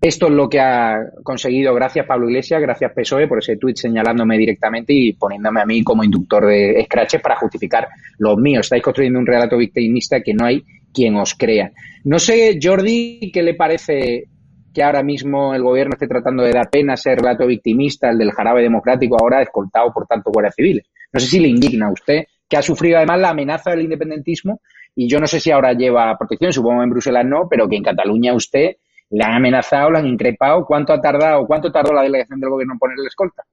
Esto 0.00 0.26
es 0.26 0.32
lo 0.32 0.48
que 0.48 0.58
ha 0.58 0.98
conseguido, 1.22 1.72
gracias 1.74 2.06
Pablo 2.06 2.28
Iglesias, 2.28 2.60
gracias 2.60 2.92
PSOE 2.92 3.28
por 3.28 3.38
ese 3.38 3.56
tuit 3.56 3.76
señalándome 3.76 4.36
directamente 4.36 4.92
y 4.92 5.12
poniéndome 5.12 5.60
a 5.60 5.64
mí 5.64 5.84
como 5.84 6.02
inductor 6.02 6.46
de 6.46 6.82
scratches 6.86 7.20
para 7.20 7.36
justificar 7.36 7.86
los 8.18 8.36
míos. 8.36 8.66
Estáis 8.66 8.82
construyendo 8.82 9.20
un 9.20 9.26
relato 9.26 9.56
victimista 9.56 10.20
que 10.20 10.34
no 10.34 10.44
hay 10.44 10.64
quien 10.92 11.14
os 11.16 11.34
crea. 11.34 11.70
No 12.04 12.18
sé, 12.18 12.58
Jordi, 12.60 13.30
¿qué 13.32 13.42
le 13.42 13.54
parece 13.54 14.24
que 14.72 14.82
ahora 14.82 15.02
mismo 15.02 15.54
el 15.54 15.62
gobierno 15.62 15.94
esté 15.94 16.06
tratando 16.06 16.42
de 16.42 16.52
dar 16.52 16.70
pena 16.70 16.92
a 16.92 16.94
ese 16.94 17.14
relato 17.14 17.46
victimista, 17.46 18.10
el 18.10 18.18
del 18.18 18.32
jarabe 18.32 18.62
democrático, 18.62 19.16
ahora 19.20 19.42
escoltado 19.42 19.92
por 19.92 20.06
tantos 20.06 20.32
guardias 20.32 20.54
civiles? 20.54 20.86
No 21.12 21.20
sé 21.20 21.26
si 21.26 21.40
le 21.40 21.48
indigna 21.48 21.86
a 21.86 21.92
usted, 21.92 22.24
que 22.48 22.56
ha 22.56 22.62
sufrido 22.62 22.96
además 22.96 23.20
la 23.20 23.30
amenaza 23.30 23.70
del 23.70 23.82
independentismo 23.82 24.60
y 24.94 25.08
yo 25.08 25.18
no 25.18 25.26
sé 25.26 25.40
si 25.40 25.50
ahora 25.50 25.72
lleva 25.72 26.16
protección, 26.18 26.52
supongo 26.52 26.82
en 26.82 26.90
Bruselas 26.90 27.24
no, 27.24 27.48
pero 27.48 27.68
que 27.68 27.76
en 27.76 27.82
Cataluña 27.82 28.34
usted 28.34 28.76
le 29.10 29.24
han 29.24 29.34
amenazado, 29.34 29.90
le 29.90 29.98
han 29.98 30.06
increpado. 30.06 30.64
¿Cuánto 30.64 30.92
ha 30.92 31.00
tardado, 31.00 31.46
cuánto 31.46 31.70
tardó 31.70 31.92
la 31.92 32.02
delegación 32.02 32.40
del 32.40 32.50
gobierno 32.50 32.74
en 32.74 32.78
ponerle 32.78 33.06
escolta? 33.06 33.44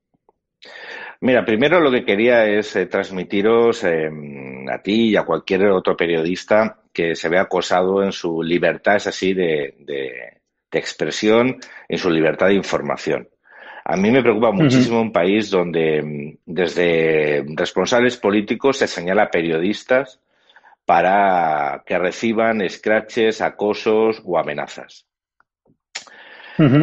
Mira, 1.22 1.43
primero 1.43 1.82
lo 1.82 1.91
que 1.91 2.05
quería 2.05 2.45
es 2.45 2.76
eh, 2.78 2.86
transmitiros 2.86 3.84
eh, 3.84 4.09
a 4.72 4.82
ti 4.82 5.09
y 5.09 5.15
a 5.17 5.26
cualquier 5.26 5.65
otro 5.67 5.97
periodista 5.97 6.80
que 6.93 7.13
se 7.15 7.28
vea 7.28 7.41
acosado 7.41 8.03
en 8.03 8.13
su 8.13 8.41
libertad, 8.41 8.95
es 8.95 9.07
así, 9.07 9.34
de, 9.34 10.38
de 10.72 10.80
expresión, 10.80 11.57
en 11.88 11.97
su 11.97 12.09
libertad 12.09 12.47
de 12.47 12.55
información. 12.55 13.30
A 13.86 13.97
mí 13.97 14.11
me 14.11 14.22
preocupa 14.22 14.51
muchísimo 14.51 15.01
un 15.01 15.11
país 15.11 15.49
donde 15.49 16.01
mm, 16.01 16.38
desde 16.45 17.43
responsables 17.55 18.17
políticos 18.17 18.78
se 18.78 18.88
señala 18.88 19.24
a 19.24 19.32
periodistas 19.32 20.20
para 20.86 21.84
que 21.86 21.97
reciban 21.97 22.67
scratches, 22.70 23.41
acosos 23.41 24.22
o 24.26 24.38
amenazas. 24.38 25.05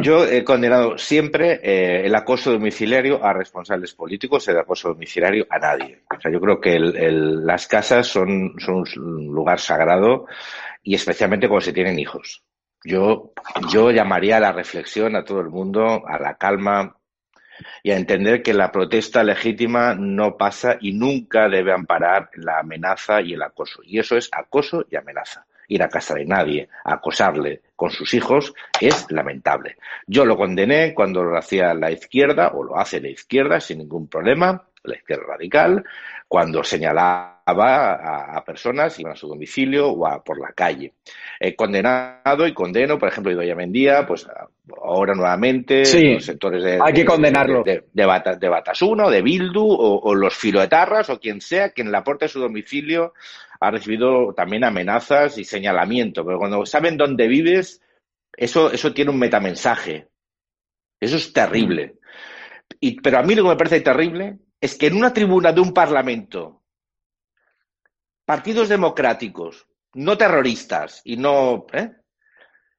Yo 0.03 0.25
he 0.25 0.43
condenado 0.43 0.97
siempre 0.97 1.61
eh, 1.63 2.07
el 2.07 2.15
acoso 2.15 2.51
domiciliario 2.51 3.23
a 3.23 3.35
responsables 3.35 3.93
políticos, 3.93 4.49
el 4.49 4.59
acoso 4.59 4.89
domiciliario 4.89 5.47
a 5.51 5.59
nadie. 5.59 6.03
O 6.17 6.19
sea, 6.19 6.33
yo 6.33 6.41
creo 6.41 6.61
que 6.61 6.77
el, 6.77 6.97
el, 6.97 7.45
las 7.45 7.67
casas 7.67 8.07
son, 8.07 8.55
son, 8.59 8.85
un 8.97 9.27
lugar 9.27 9.61
sagrado 9.61 10.27
y 10.83 10.95
especialmente 10.95 11.47
cuando 11.47 11.67
se 11.67 11.75
tienen 11.75 11.99
hijos. 11.99 12.43
Yo, 12.85 13.33
yo 13.71 13.91
llamaría 13.91 14.37
a 14.37 14.41
la 14.41 14.53
reflexión 14.53 15.17
a 15.17 15.25
todo 15.25 15.41
el 15.41 15.49
mundo, 15.49 16.07
a 16.07 16.19
la 16.19 16.37
calma 16.37 16.97
y 17.83 17.91
a 17.91 17.97
entender 17.97 18.43
que 18.43 18.55
la 18.55 18.71
protesta 18.71 19.25
legítima 19.25 19.95
no 19.95 20.37
pasa 20.37 20.77
y 20.81 20.93
nunca 20.93 21.49
debe 21.49 21.73
amparar 21.73 22.31
la 22.35 22.61
amenaza 22.61 23.21
y 23.23 23.33
el 23.33 23.43
acoso. 23.43 23.83
Y 23.85 23.99
eso 23.99 24.17
es 24.17 24.29
acoso 24.33 24.85
y 24.91 24.97
amenaza 24.97 25.47
ir 25.69 25.83
a 25.83 25.89
casa 25.89 26.15
de 26.15 26.25
nadie, 26.25 26.69
acosarle 26.85 27.63
con 27.75 27.91
sus 27.91 28.15
hijos, 28.15 28.55
es 28.81 29.07
lamentable. 29.11 29.77
Yo 30.07 30.25
lo 30.25 30.37
condené 30.37 30.95
cuando 30.95 31.23
lo 31.23 31.37
hacía 31.37 31.75
la 31.75 31.91
izquierda, 31.91 32.53
o 32.55 32.63
lo 32.63 32.79
hace 32.79 33.01
la 33.01 33.09
izquierda 33.09 33.61
sin 33.61 33.79
ningún 33.79 34.09
problema, 34.09 34.65
la 34.85 34.95
izquierda 34.95 35.25
radical, 35.29 35.85
cuando 36.29 36.63
señalaba 36.63 37.36
a, 37.47 38.37
a 38.37 38.45
personas, 38.45 38.99
iban 38.99 39.13
a 39.13 39.17
su 39.17 39.29
domicilio 39.29 39.89
o 39.89 40.07
a, 40.07 40.23
por 40.23 40.41
la 40.41 40.53
calle. 40.53 40.95
He 41.39 41.55
condenado 41.55 42.47
y 42.47 42.53
condeno, 42.53 42.99
por 42.99 43.09
ejemplo, 43.09 43.33
Idoia 43.33 43.55
Mendía, 43.55 44.07
pues 44.07 44.27
ahora 44.83 45.15
nuevamente, 45.15 45.85
sí, 45.85 46.15
los 46.15 46.25
sectores 46.25 46.65
de, 46.65 46.79
hay 46.83 46.93
que 46.93 47.05
condenarlo. 47.05 47.63
de, 47.63 47.73
de, 47.73 47.85
de, 47.93 48.07
Batas, 48.07 48.41
de 48.41 48.49
Batasuna, 48.49 49.09
de 49.09 49.23
Bildu, 49.23 49.65
o, 49.65 50.01
o 50.01 50.15
los 50.15 50.35
filoetarras, 50.35 51.09
o 51.11 51.21
quien 51.21 51.41
sea, 51.41 51.71
que 51.71 51.83
en 51.83 51.93
la 51.93 52.03
puerta 52.03 52.25
de 52.25 52.31
su 52.31 52.41
domicilio 52.41 53.15
ha 53.61 53.71
recibido 53.71 54.35
también 54.35 54.65
amenazas 54.65 55.39
y 55.39 55.45
señalamiento, 55.45 56.25
pero 56.25 56.39
cuando 56.39 56.67
saben 56.67 56.97
dónde 56.97 57.29
vives, 57.29 57.81
eso, 58.37 58.71
eso 58.71 58.93
tiene 58.93 59.11
un 59.11 59.19
metamensaje. 59.19 60.09
Eso 61.01 61.17
es 61.17 61.33
terrible. 61.33 61.97
Y, 62.81 63.01
pero 63.01 63.19
a 63.19 63.23
mí 63.23 63.35
lo 63.35 63.43
que 63.45 63.51
me 63.51 63.57
parece 63.57 63.81
terrible 63.81 64.39
es 64.61 64.77
que 64.77 64.87
en 64.87 64.97
una 64.97 65.13
tribuna 65.13 65.53
de 65.53 65.61
un 65.61 65.73
parlamento, 65.73 66.63
partidos 68.27 68.69
democráticos, 68.69 69.67
no 69.95 70.19
terroristas 70.19 71.01
y 71.05 71.17
no 71.17 71.67
¿eh? 71.73 71.93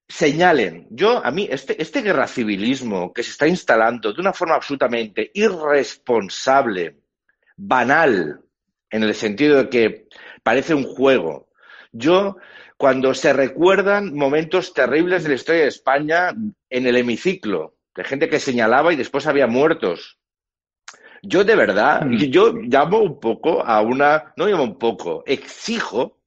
señalen, 0.07 0.87
yo 0.91 1.25
a 1.25 1.31
mí 1.31 1.47
este, 1.49 1.81
este 1.81 2.01
guerra 2.01 2.27
civilismo 2.27 3.11
que 3.11 3.23
se 3.23 3.31
está 3.31 3.47
instalando 3.47 4.13
de 4.13 4.21
una 4.21 4.33
forma 4.33 4.55
absolutamente 4.55 5.31
irresponsable, 5.33 6.97
banal, 7.55 8.41
en 8.89 9.03
el 9.03 9.15
sentido 9.15 9.57
de 9.57 9.69
que 9.69 10.07
parece 10.43 10.73
un 10.73 10.83
juego. 10.83 11.49
Yo, 11.91 12.37
cuando 12.77 13.13
se 13.13 13.33
recuerdan 13.33 14.13
momentos 14.13 14.73
terribles 14.73 15.23
de 15.23 15.29
la 15.29 15.35
historia 15.35 15.61
de 15.63 15.67
España 15.67 16.33
en 16.69 16.87
el 16.87 16.95
hemiciclo, 16.95 17.75
de 17.95 18.03
gente 18.03 18.29
que 18.29 18.39
señalaba 18.39 18.93
y 18.93 18.95
después 18.95 19.25
había 19.27 19.47
muertos. 19.47 20.19
Yo 21.23 21.43
de 21.43 21.55
verdad, 21.55 22.05
mm. 22.05 22.15
yo 22.29 22.53
llamo 22.53 22.99
un 22.99 23.19
poco 23.19 23.65
a 23.65 23.81
una, 23.81 24.33
no 24.37 24.47
llamo 24.47 24.63
un 24.63 24.77
poco, 24.77 25.23
exijo 25.25 26.17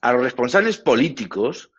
a 0.00 0.12
los 0.12 0.22
responsables 0.22 0.78
políticos 0.78 1.70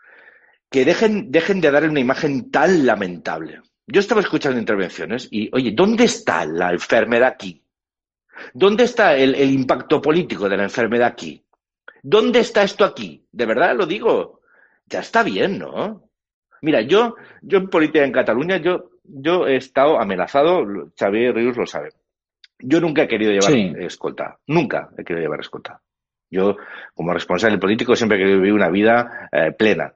que 0.70 0.86
dejen, 0.86 1.32
dejen 1.32 1.62
de 1.62 1.72
dar 1.72 1.88
una 1.90 2.00
imagen 2.00 2.52
tan 2.52 2.86
lamentable. 2.86 3.62
Yo 3.88 4.00
estaba 4.00 4.22
escuchando 4.22 4.60
intervenciones 4.60 5.28
y, 5.32 5.50
oye, 5.54 5.72
¿dónde 5.72 6.06
está 6.06 6.46
la 6.46 6.72
enfermedad 6.72 7.30
aquí? 7.30 7.64
¿Dónde 8.54 8.84
está 8.84 9.16
el, 9.16 9.36
el, 9.36 9.52
impacto 9.52 10.02
político 10.02 10.50
de 10.50 10.58
la 10.58 10.64
enfermedad 10.64 11.08
aquí? 11.08 11.46
¿Dónde 12.02 12.40
está 12.40 12.64
esto 12.64 12.84
aquí? 12.84 13.26
De 13.32 13.46
verdad 13.46 13.76
lo 13.76 13.86
digo. 13.86 14.42
Ya 14.88 15.00
está 15.00 15.24
bien, 15.24 15.60
¿no? 15.60 16.10
Mira, 16.62 16.82
yo, 16.82 17.16
yo 17.42 17.60
en 17.60 17.70
política 17.70 18.04
en 18.04 18.12
Cataluña, 18.12 18.58
yo, 18.58 18.92
yo 19.04 19.48
he 19.48 19.56
estado 19.56 20.00
amenazado, 20.00 20.66
Xavier 20.98 21.36
Ríos 21.36 21.58
lo 21.58 21.66
sabe. 21.66 21.92
Yo 22.60 22.80
nunca 22.80 23.04
he 23.04 23.08
querido 23.08 23.32
llevar 23.32 23.52
sí. 23.52 23.74
escolta. 23.80 24.40
Nunca 24.48 24.90
he 24.98 25.04
querido 25.04 25.24
llevar 25.24 25.40
escolta. 25.42 25.82
Yo, 26.30 26.58
como 26.94 27.14
responsable 27.14 27.58
político, 27.58 27.96
siempre 27.96 28.18
he 28.18 28.22
querido 28.22 28.40
vivir 28.40 28.54
una 28.54 28.70
vida 28.70 29.30
eh, 29.32 29.52
plena. 29.52 29.94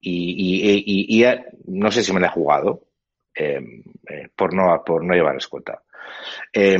Y, 0.00 0.62
y, 0.62 0.84
y, 0.86 1.22
y, 1.22 1.34
no 1.66 1.90
sé 1.90 2.02
si 2.02 2.12
me 2.12 2.20
la 2.20 2.28
he 2.28 2.30
jugado 2.30 2.82
eh, 3.34 3.60
eh, 4.08 4.28
por, 4.34 4.54
no, 4.54 4.82
por 4.84 5.04
no 5.04 5.14
llevar 5.14 5.36
escolta. 5.36 5.82
Eh, 6.52 6.78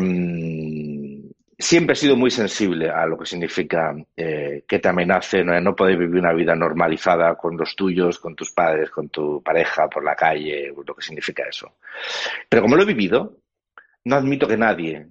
siempre 1.61 1.93
he 1.93 1.97
sido 1.97 2.17
muy 2.17 2.31
sensible 2.31 2.91
a 2.91 3.07
lo 3.07 3.19
que 3.19 3.27
significa 3.27 3.95
eh, 4.17 4.65
que 4.67 4.79
te 4.79 4.89
amenacen, 4.89 5.47
no, 5.47 5.61
no 5.61 5.77
poder 5.77 5.97
vivir 5.97 6.21
una 6.21 6.33
vida 6.33 6.55
normalizada 6.55 7.35
con 7.37 7.57
los 7.57 7.77
tuyos, 7.77 8.19
con 8.19 8.35
tus 8.35 8.51
padres, 8.51 8.91
con 8.91 9.11
tu 9.11 9.43
pareja, 9.43 9.89
por 9.89 10.03
la 10.03 10.17
calle, 10.17 10.73
lo 10.75 10.95
que 10.95 11.03
significa 11.03 11.45
eso. 11.49 11.77
Pero 12.49 12.63
como 12.63 12.77
lo 12.77 12.83
he 12.83 12.87
vivido, 12.87 13.37
no 14.05 14.17
admito 14.17 14.47
que 14.47 14.57
nadie, 14.57 15.07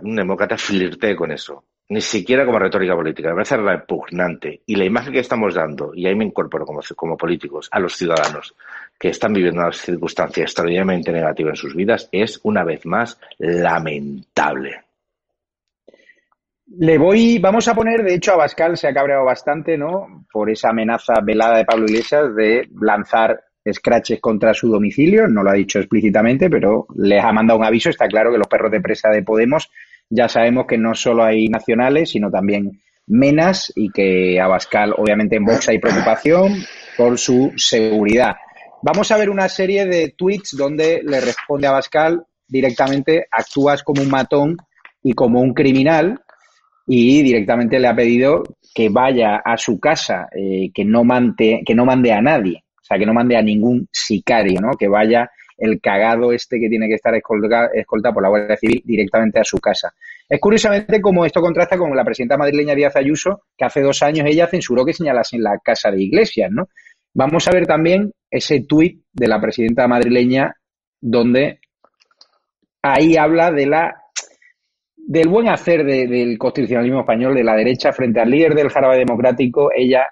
un 0.00 0.16
demócrata, 0.16 0.56
flirtee 0.56 1.16
con 1.16 1.32
eso. 1.32 1.64
Ni 1.88 2.00
siquiera 2.00 2.46
como 2.46 2.58
retórica 2.58 2.96
política. 2.96 3.28
Me 3.28 3.34
parece 3.34 3.58
repugnante. 3.58 4.62
Y 4.66 4.74
la 4.76 4.84
imagen 4.84 5.12
que 5.12 5.20
estamos 5.20 5.54
dando, 5.54 5.94
y 5.94 6.06
ahí 6.06 6.14
me 6.14 6.24
incorporo 6.24 6.64
como, 6.64 6.80
como 6.96 7.16
políticos, 7.16 7.68
a 7.70 7.78
los 7.78 7.94
ciudadanos 7.94 8.54
que 8.98 9.08
están 9.08 9.32
viviendo 9.32 9.60
una 9.60 9.72
circunstancia 9.72 10.44
extraordinariamente 10.44 11.12
negativa 11.12 11.50
en 11.50 11.56
sus 11.56 11.74
vidas, 11.74 12.08
es, 12.10 12.40
una 12.42 12.64
vez 12.64 12.86
más, 12.86 13.20
lamentable. 13.38 14.84
Le 16.76 16.96
voy, 16.96 17.38
vamos 17.38 17.68
a 17.68 17.74
poner, 17.74 18.02
de 18.02 18.14
hecho, 18.14 18.32
Abascal 18.32 18.76
se 18.76 18.88
ha 18.88 18.94
cabreado 18.94 19.24
bastante, 19.24 19.76
¿no? 19.76 20.26
Por 20.32 20.50
esa 20.50 20.70
amenaza 20.70 21.14
velada 21.22 21.58
de 21.58 21.64
Pablo 21.66 21.84
Iglesias 21.84 22.34
de 22.34 22.68
lanzar 22.80 23.44
scratches 23.72 24.20
contra 24.20 24.54
su 24.54 24.68
domicilio, 24.68 25.28
no 25.28 25.42
lo 25.42 25.50
ha 25.50 25.54
dicho 25.54 25.78
explícitamente, 25.78 26.50
pero 26.50 26.86
les 26.96 27.22
ha 27.22 27.32
mandado 27.32 27.58
un 27.58 27.64
aviso. 27.64 27.90
Está 27.90 28.06
claro 28.06 28.30
que 28.30 28.38
los 28.38 28.48
perros 28.48 28.70
de 28.70 28.80
presa 28.80 29.10
de 29.10 29.22
Podemos 29.22 29.70
ya 30.10 30.28
sabemos 30.28 30.66
que 30.66 30.78
no 30.78 30.94
solo 30.94 31.24
hay 31.24 31.48
nacionales, 31.48 32.10
sino 32.10 32.30
también 32.30 32.80
menas 33.06 33.72
y 33.74 33.90
que 33.90 34.40
Abascal, 34.40 34.94
obviamente 34.96 35.36
en 35.36 35.44
Vox 35.44 35.68
hay 35.68 35.78
preocupación 35.78 36.54
por 36.96 37.18
su 37.18 37.52
seguridad. 37.56 38.36
Vamos 38.82 39.10
a 39.10 39.16
ver 39.16 39.30
una 39.30 39.48
serie 39.48 39.86
de 39.86 40.14
tweets 40.16 40.56
donde 40.56 41.02
le 41.02 41.20
responde 41.20 41.66
a 41.66 41.70
Abascal 41.70 42.24
directamente, 42.46 43.26
actúas 43.30 43.82
como 43.82 44.02
un 44.02 44.10
matón 44.10 44.56
y 45.02 45.14
como 45.14 45.40
un 45.40 45.54
criminal 45.54 46.20
y 46.86 47.22
directamente 47.22 47.78
le 47.78 47.88
ha 47.88 47.96
pedido 47.96 48.42
que 48.74 48.88
vaya 48.88 49.36
a 49.36 49.56
su 49.56 49.78
casa, 49.78 50.28
eh, 50.34 50.70
que, 50.74 50.84
no 50.84 51.04
mante, 51.04 51.62
que 51.64 51.74
no 51.74 51.84
mande 51.86 52.12
a 52.12 52.20
nadie, 52.20 52.63
o 52.84 52.86
sea, 52.86 52.98
que 52.98 53.06
no 53.06 53.14
mande 53.14 53.34
a 53.34 53.40
ningún 53.40 53.88
sicario, 53.90 54.60
¿no? 54.60 54.72
Que 54.78 54.88
vaya 54.88 55.30
el 55.56 55.80
cagado 55.80 56.32
este 56.32 56.60
que 56.60 56.68
tiene 56.68 56.86
que 56.86 56.96
estar 56.96 57.14
escoltado 57.14 58.12
por 58.12 58.22
la 58.22 58.28
Guardia 58.28 58.58
Civil 58.58 58.82
directamente 58.84 59.40
a 59.40 59.44
su 59.44 59.56
casa. 59.58 59.94
Es 60.28 60.38
curiosamente 60.38 61.00
como 61.00 61.24
esto 61.24 61.40
contrasta 61.40 61.78
con 61.78 61.96
la 61.96 62.04
presidenta 62.04 62.36
madrileña 62.36 62.74
Díaz 62.74 62.96
Ayuso, 62.96 63.44
que 63.56 63.64
hace 63.64 63.80
dos 63.80 64.02
años 64.02 64.26
ella 64.28 64.48
censuró 64.48 64.84
que 64.84 64.92
señalasen 64.92 65.42
la 65.42 65.58
casa 65.64 65.90
de 65.90 66.02
Iglesias, 66.02 66.50
¿no? 66.50 66.68
Vamos 67.14 67.48
a 67.48 67.52
ver 67.52 67.66
también 67.66 68.12
ese 68.30 68.60
tuit 68.68 69.02
de 69.10 69.28
la 69.28 69.40
presidenta 69.40 69.88
madrileña 69.88 70.54
donde 71.00 71.60
ahí 72.82 73.16
habla 73.16 73.50
de 73.50 73.66
la 73.66 73.94
del 74.96 75.28
buen 75.28 75.48
hacer 75.48 75.84
del 75.84 76.36
constitucionalismo 76.36 77.00
español, 77.00 77.34
de 77.34 77.44
la 77.44 77.56
derecha 77.56 77.92
frente 77.92 78.20
al 78.20 78.30
líder 78.30 78.54
del 78.54 78.70
jarabe 78.70 78.98
democrático, 78.98 79.70
ella 79.74 80.06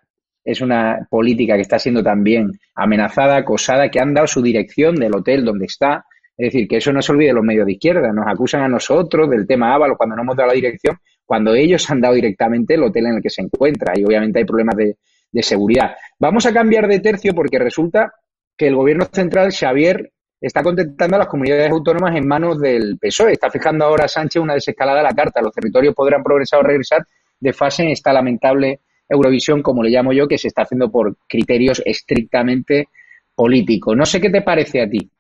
es 0.45 0.61
una 0.61 1.07
política 1.09 1.55
que 1.55 1.63
está 1.63 1.79
siendo 1.79 2.03
también 2.03 2.51
amenazada, 2.75 3.37
acosada, 3.37 3.91
que 3.91 4.01
han 4.01 4.15
dado 4.15 4.27
su 4.27 4.43
dirección 4.43 4.97
del 4.97 5.15
hotel 5.15 5.45
donde 5.45 5.67
está. 5.67 6.05
Es 6.37 6.53
decir, 6.53 6.67
que 6.67 6.79
eso 6.79 6.93
no 6.93 7.03
se 7.03 7.13
olvide 7.13 7.33
los 7.33 7.45
medios 7.45 7.67
de 7.67 7.73
izquierda. 7.73 8.13
Nos 8.13 8.27
acusan 8.27 8.63
a 8.63 8.69
nosotros 8.69 9.31
del 9.31 9.47
tema 9.47 9.75
Ábalos 9.75 9.97
cuando 9.97 10.17
no 10.17 10.23
hemos 10.23 10.37
dado 10.37 10.49
la 10.49 10.55
dirección, 10.55 10.97
cuando 11.25 11.55
ellos 11.55 11.89
han 11.91 12.01
dado 12.01 12.15
directamente 12.15 12.75
el 12.75 12.83
hotel 12.83 13.07
en 13.07 13.17
el 13.17 13.23
que 13.23 13.31
se 13.31 13.43
encuentra. 13.43 13.93
Y 13.97 14.05
obviamente 14.05 14.41
hay 14.41 14.45
problemas 14.45 14.77
de, 14.77 14.97
de 15.31 15.43
seguridad. 15.43 15.95
Vamos 16.19 16.47
a 16.47 16.53
cambiar 16.53 16.89
de 16.89 17.01
tercio 17.01 17.35
porque 17.35 17.59
resulta 17.59 18.13
que 18.57 18.67
el 18.67 18.77
gobierno 18.77 19.07
central, 19.13 19.53
Xavier, 19.53 20.11
está 20.41 20.63
contentando 20.63 21.17
a 21.17 21.21
las 21.21 21.29
comunidades 21.29 21.71
autónomas 21.71 22.17
en 22.17 22.27
manos 22.27 22.61
del 22.61 22.99
PSOE. 22.99 23.33
Está 23.33 23.51
fijando 23.51 23.85
ahora 23.85 24.09
Sánchez 24.09 24.43
una 24.43 24.55
desescalada 24.55 25.01
a 25.01 25.05
la 25.05 25.15
carta. 25.15 25.41
Los 25.41 25.55
territorios 25.55 25.95
podrán 25.95 26.23
progresar 26.23 26.61
o 26.61 26.63
regresar 26.65 27.07
de 27.39 27.53
fase 27.53 27.85
en 27.85 27.91
esta 27.91 28.13
lamentable 28.13 28.81
Eurovisión, 29.13 29.63
como 29.63 29.83
le 29.83 29.91
llamo 29.91 30.13
yo, 30.13 30.27
que 30.27 30.39
se 30.39 30.49
está 30.49 30.63
haciendo 30.63 30.91
por 30.91 31.17
criterios 31.29 31.83
estrictamente 31.85 32.89
políticos. 33.35 33.97
No 33.97 34.07
sé 34.07 34.21
qué 34.21 34.31
te 34.31 34.43
parece 34.43 34.83
a 34.83 34.89
ti. 34.89 35.11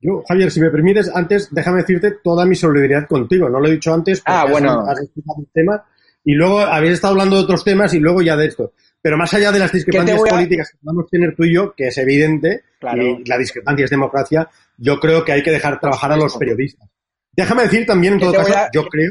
Yo, 0.00 0.22
Javier, 0.28 0.50
si 0.50 0.60
me 0.60 0.70
permites, 0.70 1.10
antes 1.14 1.48
déjame 1.50 1.80
decirte 1.80 2.12
toda 2.22 2.44
mi 2.44 2.54
solidaridad 2.54 3.08
contigo. 3.08 3.48
No 3.48 3.58
lo 3.58 3.68
he 3.68 3.72
dicho 3.72 3.92
antes 3.92 4.20
porque 4.20 4.38
ah, 4.38 4.46
bueno. 4.50 4.80
has, 4.80 5.00
explicado 5.00 5.40
el 5.40 5.48
tema 5.52 5.84
y 6.24 6.34
luego 6.34 6.60
habéis 6.60 6.94
estado 6.94 7.12
hablando 7.12 7.36
de 7.36 7.42
otros 7.42 7.64
temas 7.64 7.94
y 7.94 8.00
luego 8.00 8.20
ya 8.20 8.36
de 8.36 8.46
esto. 8.46 8.72
Pero 9.00 9.16
más 9.16 9.32
allá 9.34 9.52
de 9.52 9.58
las 9.58 9.72
discrepancias 9.72 10.20
políticas 10.20 10.70
que 10.70 10.78
podemos 10.82 11.08
tener 11.10 11.34
tú 11.34 11.44
y 11.44 11.54
yo, 11.54 11.74
que 11.74 11.88
es 11.88 11.98
evidente, 11.98 12.64
y 12.96 13.28
la 13.28 13.38
discrepancia 13.38 13.84
es 13.84 13.90
democracia, 13.90 14.48
yo 14.76 14.98
creo 14.98 15.24
que 15.24 15.32
hay 15.32 15.42
que 15.42 15.50
dejar 15.50 15.78
trabajar 15.80 16.12
a 16.12 16.16
los 16.16 16.36
periodistas. 16.36 16.88
Déjame 17.32 17.62
decir 17.64 17.86
también, 17.86 18.14
en 18.14 18.20
todo 18.20 18.32
caso, 18.32 18.54
yo 18.72 18.86
creo. 18.86 19.10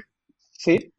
Sí. 0.52 0.94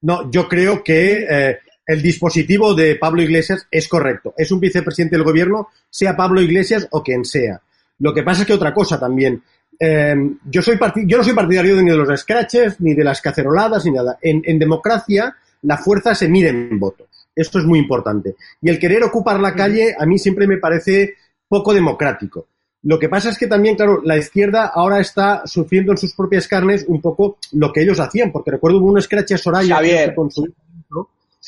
no, 0.00 0.30
yo 0.30 0.48
creo 0.48 0.82
que 0.82 1.26
eh, 1.28 1.58
el 1.86 2.02
dispositivo 2.02 2.74
de 2.74 2.96
Pablo 2.96 3.22
Iglesias 3.22 3.66
es 3.70 3.88
correcto. 3.88 4.34
Es 4.36 4.50
un 4.50 4.60
vicepresidente 4.60 5.16
del 5.16 5.24
gobierno, 5.24 5.68
sea 5.90 6.16
Pablo 6.16 6.40
Iglesias 6.40 6.88
o 6.90 7.02
quien 7.02 7.24
sea. 7.24 7.60
Lo 7.98 8.12
que 8.12 8.22
pasa 8.22 8.42
es 8.42 8.46
que 8.46 8.54
otra 8.54 8.74
cosa 8.74 8.98
también. 8.98 9.42
Eh, 9.78 10.14
yo, 10.48 10.62
soy 10.62 10.78
yo 11.06 11.18
no 11.18 11.24
soy 11.24 11.34
partidario 11.34 11.80
ni 11.82 11.90
de 11.90 11.96
los 11.96 12.20
scratches, 12.20 12.80
ni 12.80 12.94
de 12.94 13.04
las 13.04 13.20
caceroladas, 13.20 13.84
ni 13.84 13.92
nada. 13.92 14.18
En, 14.20 14.42
en 14.44 14.58
democracia, 14.58 15.36
la 15.62 15.76
fuerza 15.76 16.14
se 16.14 16.28
mide 16.28 16.48
en 16.48 16.78
votos. 16.78 17.08
Esto 17.34 17.58
es 17.58 17.64
muy 17.64 17.78
importante. 17.78 18.36
Y 18.62 18.70
el 18.70 18.78
querer 18.78 19.02
ocupar 19.02 19.40
la 19.40 19.54
calle 19.54 19.94
a 19.98 20.06
mí 20.06 20.18
siempre 20.18 20.46
me 20.46 20.58
parece 20.58 21.14
poco 21.48 21.74
democrático. 21.74 22.46
Lo 22.84 22.98
que 22.98 23.08
pasa 23.08 23.30
es 23.30 23.38
que 23.38 23.46
también, 23.46 23.76
claro, 23.76 24.02
la 24.04 24.18
izquierda 24.18 24.66
ahora 24.66 25.00
está 25.00 25.46
sufriendo 25.46 25.92
en 25.92 25.98
sus 25.98 26.14
propias 26.14 26.46
carnes 26.46 26.84
un 26.86 27.00
poco 27.00 27.38
lo 27.52 27.72
que 27.72 27.80
ellos 27.80 27.98
hacían, 27.98 28.30
porque 28.30 28.50
recuerdo 28.50 28.78
hubo 28.78 28.92
un 28.92 29.00
scratch 29.00 29.32
a 29.32 29.38
Soraya 29.38 30.14
con 30.14 30.30
su 30.30 30.46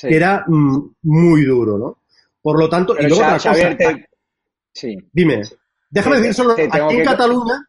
que 0.00 0.14
era 0.14 0.44
mm, 0.46 0.94
muy 1.02 1.44
duro, 1.44 1.78
¿no? 1.78 1.98
Por 2.42 2.58
lo 2.58 2.68
tanto, 2.68 2.94
y 2.98 3.06
luego 3.06 3.24
otra 3.24 3.34
cosa, 3.34 3.76
sí. 4.72 4.96
Dime, 5.12 5.42
déjame 5.90 6.16
decir 6.18 6.34
solo, 6.34 6.52
aquí 6.52 6.96
en 6.96 7.04
Cataluña 7.04 7.66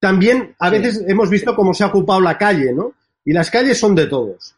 también 0.00 0.54
a 0.58 0.70
veces 0.70 1.04
hemos 1.08 1.28
visto 1.28 1.54
cómo 1.54 1.74
se 1.74 1.84
ha 1.84 1.88
ocupado 1.88 2.20
la 2.20 2.38
calle, 2.38 2.72
¿no? 2.72 2.92
Y 3.24 3.32
las 3.32 3.50
calles 3.50 3.78
son 3.78 3.94
de 3.94 4.06
todos. 4.06 4.54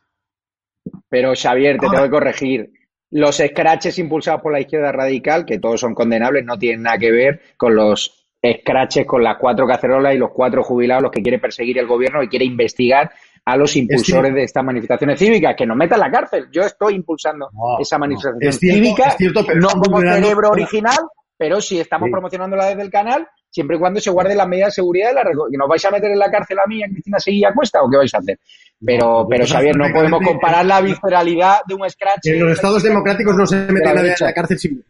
Pero 1.09 1.33
Xavier, 1.35 1.79
te 1.79 1.89
tengo 1.89 2.05
que 2.05 2.11
corregir. 2.11 2.73
Los 3.11 3.39
scratches 3.39 3.99
impulsados 3.99 4.41
por 4.41 4.53
la 4.53 4.61
izquierda 4.61 4.93
radical, 4.93 5.45
que 5.45 5.59
todos 5.59 5.81
son 5.81 5.95
condenables, 5.95 6.45
no 6.45 6.59
tienen 6.59 6.83
nada 6.83 6.99
que 6.99 7.11
ver 7.11 7.41
con 7.57 7.75
los 7.75 8.25
scratches 8.45 9.07
con 9.07 9.23
las 9.23 9.37
cuatro 9.37 9.67
cacerolas 9.67 10.15
y 10.15 10.19
los 10.19 10.31
cuatro 10.31 10.63
jubilados, 10.63 11.03
los 11.03 11.13
que 11.13 11.23
quiere 11.23 11.39
perseguir 11.39 11.79
el 11.79 11.87
gobierno 11.87 12.23
y 12.23 12.29
quiere 12.29 12.45
investigar 12.45 13.11
a 13.45 13.57
los 13.57 13.75
impulsores 13.77 14.35
de 14.35 14.45
estas 14.45 14.65
manifestaciones 14.65 15.19
cívicas, 15.19 15.55
que 15.57 15.67
nos 15.67 15.77
metan 15.77 15.97
en 15.97 16.01
la 16.01 16.11
cárcel. 16.11 16.49
Yo 16.53 16.63
estoy 16.63 16.95
impulsando 16.95 17.49
esa 17.81 17.99
manifestación 17.99 18.53
cívica, 18.53 19.17
no 19.57 19.69
como 19.71 20.01
cerebro 20.01 20.51
original, 20.51 20.99
pero 21.37 21.61
sí 21.61 21.81
estamos 21.81 22.11
promocionándola 22.11 22.67
desde 22.67 22.83
el 22.83 22.91
canal, 22.91 23.27
siempre 23.49 23.77
y 23.77 23.81
cuando 23.81 23.99
se 23.99 24.11
guarden 24.11 24.37
las 24.37 24.47
medidas 24.47 24.69
de 24.69 24.73
seguridad. 24.73 25.13
La 25.15 25.23
¿Y 25.51 25.57
nos 25.57 25.69
vais 25.69 25.85
a 25.85 25.91
meter 25.91 26.11
en 26.11 26.19
la 26.19 26.31
cárcel 26.31 26.59
a 26.59 26.69
mí, 26.69 26.83
a 26.83 26.87
Cristina 26.87 27.19
Seguilla 27.19 27.53
Cuesta, 27.55 27.83
o 27.83 27.91
qué 27.91 27.97
vais 27.97 28.15
a 28.15 28.19
hacer? 28.19 28.39
Pero, 28.85 29.27
pero 29.29 29.47
Xavier, 29.47 29.77
no 29.77 29.87
podemos 29.93 30.21
comparar 30.23 30.65
la 30.65 30.81
visceralidad 30.81 31.61
de 31.67 31.75
un 31.75 31.89
scratch. 31.89 32.27
En 32.27 32.41
los 32.41 32.53
estados 32.53 32.83
democráticos 32.83 33.37
no 33.37 33.47
se 33.47 33.57
mete 33.57 33.93
nadie 33.93 34.11
en 34.11 34.27
la 34.27 34.35
cárcel 34.35 34.59
sin. 34.59 34.85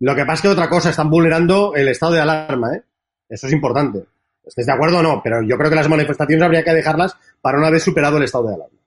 Lo 0.00 0.14
que 0.14 0.22
pasa 0.22 0.34
es 0.34 0.40
que 0.42 0.48
otra 0.48 0.68
cosa, 0.68 0.90
están 0.90 1.08
vulnerando 1.08 1.74
el 1.74 1.88
estado 1.88 2.12
de 2.12 2.20
alarma, 2.20 2.74
¿eh? 2.74 2.82
Eso 3.28 3.46
es 3.46 3.52
importante. 3.52 4.04
¿Estés 4.46 4.66
de 4.66 4.72
acuerdo 4.72 4.98
o 4.98 5.02
no? 5.02 5.20
Pero 5.22 5.42
yo 5.42 5.56
creo 5.56 5.70
que 5.70 5.76
las 5.76 5.88
manifestaciones 5.88 6.44
habría 6.44 6.62
que 6.62 6.74
dejarlas 6.74 7.16
para 7.40 7.58
una 7.58 7.70
vez 7.70 7.82
superado 7.82 8.18
el 8.18 8.24
estado 8.24 8.48
de 8.48 8.54
alarma. 8.54 8.78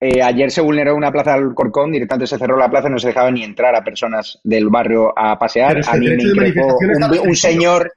Eh, 0.00 0.20
ayer 0.20 0.50
se 0.50 0.60
vulneró 0.60 0.96
una 0.96 1.12
plaza 1.12 1.34
del 1.34 1.54
Corcón, 1.54 1.92
directamente 1.92 2.26
se 2.26 2.38
cerró 2.38 2.56
la 2.56 2.68
plaza 2.68 2.88
y 2.88 2.90
no 2.90 2.98
se 2.98 3.08
dejaba 3.08 3.30
ni 3.30 3.44
entrar 3.44 3.74
a 3.76 3.84
personas 3.84 4.40
del 4.42 4.68
barrio 4.68 5.16
a 5.16 5.38
pasear. 5.38 5.80
a 5.86 5.96
mí 5.96 6.08
me 6.08 6.22
increpó 6.22 6.76
un, 7.24 7.36
señor 7.36 7.92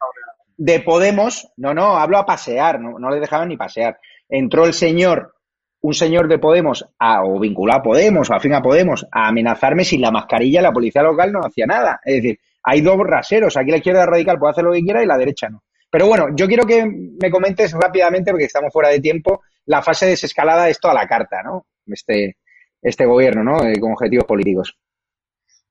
de 0.56 0.80
Podemos, 0.82 1.48
no, 1.58 1.74
no, 1.74 1.98
hablo 1.98 2.20
a 2.20 2.26
pasear, 2.26 2.80
no, 2.80 3.00
no 3.00 3.10
le 3.10 3.20
dejaban 3.20 3.50
ni 3.50 3.58
pasear 3.58 3.98
entró 4.30 4.66
el 4.66 4.74
señor, 4.74 5.36
un 5.82 5.94
señor 5.94 6.28
de 6.28 6.40
Podemos, 6.40 6.86
a, 7.00 7.24
o 7.24 7.40
vinculado 7.40 7.80
a 7.80 7.84
Podemos, 7.84 8.30
o 8.30 8.34
afín 8.34 8.54
a 8.54 8.62
Podemos, 8.62 9.06
a 9.12 9.28
amenazarme 9.28 9.86
sin 9.86 10.02
la 10.02 10.12
mascarilla, 10.12 10.62
la 10.62 10.72
policía 10.72 11.04
local 11.04 11.32
no 11.32 11.42
hacía 11.42 11.66
nada. 11.66 12.00
Es 12.04 12.16
decir, 12.16 12.40
hay 12.64 12.82
dos 12.82 12.98
raseros, 13.00 13.56
aquí 13.58 13.72
la 13.72 13.78
izquierda 13.78 14.06
radical 14.06 14.40
puede 14.40 14.52
hacer 14.52 14.64
lo 14.64 14.74
que 14.74 14.82
quiera 14.82 15.04
y 15.04 15.08
la 15.08 15.18
derecha 15.18 15.50
no. 15.50 15.64
Pero 15.96 16.08
bueno, 16.08 16.26
yo 16.36 16.46
quiero 16.46 16.66
que 16.66 16.86
me 16.86 17.32
comentes 17.32 17.72
rápidamente, 17.72 18.32
porque 18.32 18.44
estamos 18.44 18.74
fuera 18.74 18.90
de 18.90 19.00
tiempo, 19.00 19.44
la 19.66 19.82
fase 19.82 20.04
de 20.04 20.12
desescalada, 20.12 20.68
esto 20.68 20.90
a 20.90 20.94
la 20.94 21.08
carta, 21.08 21.42
¿no? 21.42 21.68
Este, 21.88 22.36
este 22.82 23.06
gobierno, 23.06 23.46
¿no? 23.46 23.66
Eh, 23.66 23.80
con 23.80 23.94
objetivos 23.94 24.26
políticos. 24.26 24.78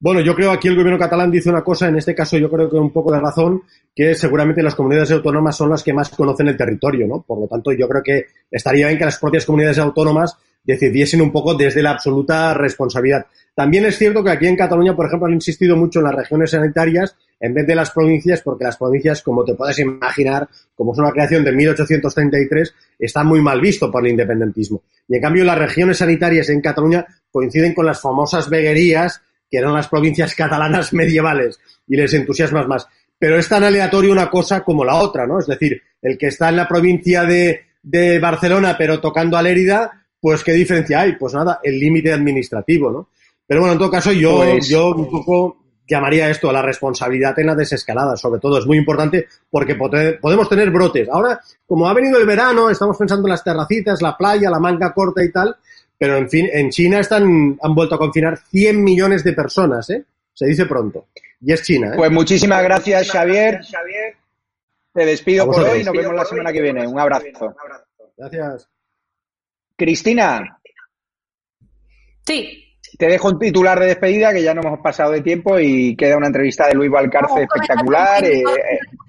Bueno, 0.00 0.22
yo 0.22 0.34
creo 0.34 0.50
aquí 0.50 0.68
el 0.68 0.76
gobierno 0.76 0.98
catalán 0.98 1.30
dice 1.30 1.50
una 1.50 1.62
cosa, 1.62 1.88
en 1.88 1.96
este 1.96 2.14
caso 2.14 2.38
yo 2.38 2.48
creo 2.48 2.70
que 2.70 2.76
un 2.76 2.90
poco 2.90 3.12
de 3.12 3.20
razón, 3.20 3.64
que 3.94 4.14
seguramente 4.14 4.62
las 4.62 4.74
comunidades 4.74 5.10
autónomas 5.10 5.58
son 5.58 5.68
las 5.68 5.82
que 5.82 5.92
más 5.92 6.08
conocen 6.08 6.48
el 6.48 6.56
territorio, 6.56 7.06
¿no? 7.06 7.20
Por 7.20 7.40
lo 7.40 7.46
tanto, 7.46 7.72
yo 7.72 7.86
creo 7.86 8.02
que 8.02 8.24
estaría 8.50 8.86
bien 8.86 8.98
que 8.98 9.04
las 9.04 9.18
propias 9.18 9.44
comunidades 9.44 9.78
autónomas 9.78 10.38
decidiesen 10.64 11.20
un 11.20 11.32
poco 11.32 11.54
desde 11.54 11.82
la 11.82 11.90
absoluta 11.90 12.54
responsabilidad. 12.54 13.26
También 13.54 13.84
es 13.84 13.98
cierto 13.98 14.24
que 14.24 14.30
aquí 14.30 14.46
en 14.46 14.56
Cataluña, 14.56 14.96
por 14.96 15.04
ejemplo, 15.04 15.26
han 15.26 15.34
insistido 15.34 15.76
mucho 15.76 15.98
en 15.98 16.06
las 16.06 16.14
regiones 16.14 16.50
sanitarias 16.50 17.14
en 17.44 17.52
vez 17.52 17.66
de 17.66 17.74
las 17.74 17.90
provincias, 17.90 18.40
porque 18.40 18.64
las 18.64 18.76
provincias, 18.78 19.22
como 19.22 19.44
te 19.44 19.54
puedes 19.54 19.78
imaginar, 19.78 20.48
como 20.74 20.92
es 20.92 20.98
una 20.98 21.10
creación 21.10 21.44
de 21.44 21.52
1833, 21.52 22.74
está 22.98 23.22
muy 23.22 23.40
mal 23.42 23.60
visto 23.60 23.90
por 23.90 24.04
el 24.04 24.12
independentismo. 24.12 24.82
Y 25.08 25.16
en 25.16 25.22
cambio, 25.22 25.44
las 25.44 25.58
regiones 25.58 25.98
sanitarias 25.98 26.48
en 26.48 26.60
Cataluña 26.62 27.06
coinciden 27.30 27.74
con 27.74 27.84
las 27.84 28.00
famosas 28.00 28.48
veguerías 28.48 29.20
que 29.50 29.58
eran 29.58 29.74
las 29.74 29.88
provincias 29.88 30.34
catalanas 30.34 30.92
medievales 31.00 31.60
y 31.86 31.96
les 31.96 32.14
entusiasmas 32.14 32.66
más. 32.66 32.86
Pero 33.18 33.38
es 33.38 33.48
tan 33.48 33.62
aleatorio 33.62 34.10
una 34.12 34.30
cosa 34.30 34.62
como 34.64 34.84
la 34.84 34.96
otra, 34.96 35.26
¿no? 35.26 35.38
Es 35.38 35.46
decir, 35.46 35.82
el 36.00 36.16
que 36.16 36.28
está 36.28 36.48
en 36.48 36.56
la 36.56 36.66
provincia 36.66 37.24
de, 37.24 37.60
de 37.82 38.18
Barcelona 38.18 38.74
pero 38.78 39.00
tocando 39.00 39.36
a 39.36 39.42
Lérida, 39.42 40.06
pues 40.18 40.42
¿qué 40.42 40.52
diferencia 40.52 41.02
hay? 41.02 41.16
Pues 41.16 41.34
nada, 41.34 41.60
el 41.62 41.78
límite 41.78 42.10
administrativo, 42.10 42.90
¿no? 42.90 43.08
Pero 43.46 43.60
bueno, 43.60 43.74
en 43.74 43.78
todo 43.78 43.90
caso, 43.90 44.12
yo, 44.12 44.38
Pues- 44.38 44.66
yo 44.66 44.94
un 44.94 45.10
poco 45.10 45.63
llamaría 45.86 46.30
esto 46.30 46.50
a 46.50 46.52
la 46.52 46.62
responsabilidad 46.62 47.38
en 47.38 47.46
la 47.46 47.54
desescalada, 47.54 48.16
sobre 48.16 48.40
todo, 48.40 48.58
es 48.58 48.66
muy 48.66 48.78
importante 48.78 49.26
porque 49.50 49.74
podemos 49.74 50.48
tener 50.48 50.70
brotes. 50.70 51.08
Ahora, 51.08 51.40
como 51.66 51.88
ha 51.88 51.94
venido 51.94 52.18
el 52.18 52.26
verano, 52.26 52.70
estamos 52.70 52.96
pensando 52.96 53.26
en 53.26 53.32
las 53.32 53.44
terracitas, 53.44 54.02
la 54.02 54.16
playa, 54.16 54.50
la 54.50 54.60
manga 54.60 54.92
corta 54.92 55.22
y 55.22 55.30
tal, 55.30 55.56
pero 55.98 56.16
en 56.16 56.28
fin, 56.28 56.48
en 56.52 56.70
China 56.70 57.00
están, 57.00 57.58
han 57.60 57.74
vuelto 57.74 57.94
a 57.94 57.98
confinar 57.98 58.38
100 58.38 58.82
millones 58.82 59.22
de 59.24 59.32
personas, 59.32 59.88
¿eh? 59.90 60.04
Se 60.32 60.46
dice 60.46 60.66
pronto. 60.66 61.06
Y 61.40 61.52
es 61.52 61.62
China. 61.62 61.92
¿eh? 61.94 61.96
Pues 61.96 62.10
muchísimas 62.10 62.62
gracias, 62.62 63.10
Xavier. 63.10 63.60
Te 64.92 65.06
despido 65.06 65.46
por 65.46 65.62
hoy 65.62 65.80
y 65.80 65.84
nos 65.84 65.94
vemos 65.94 66.14
la 66.14 66.24
semana 66.24 66.52
que 66.52 66.62
viene. 66.62 66.86
Un 66.86 66.98
abrazo. 66.98 67.54
Gracias. 68.16 68.68
Cristina. 69.76 70.60
Sí. 72.26 72.63
Te 72.98 73.06
dejo 73.06 73.28
un 73.28 73.38
titular 73.38 73.78
de 73.80 73.86
despedida 73.86 74.32
que 74.32 74.42
ya 74.42 74.54
no 74.54 74.62
hemos 74.62 74.80
pasado 74.80 75.12
de 75.12 75.20
tiempo 75.20 75.58
y 75.58 75.96
queda 75.96 76.16
una 76.16 76.28
entrevista 76.28 76.66
de 76.68 76.74
Luis 76.74 76.90
Valcarce 76.90 77.42
espectacular 77.42 78.24
eh, 78.24 78.42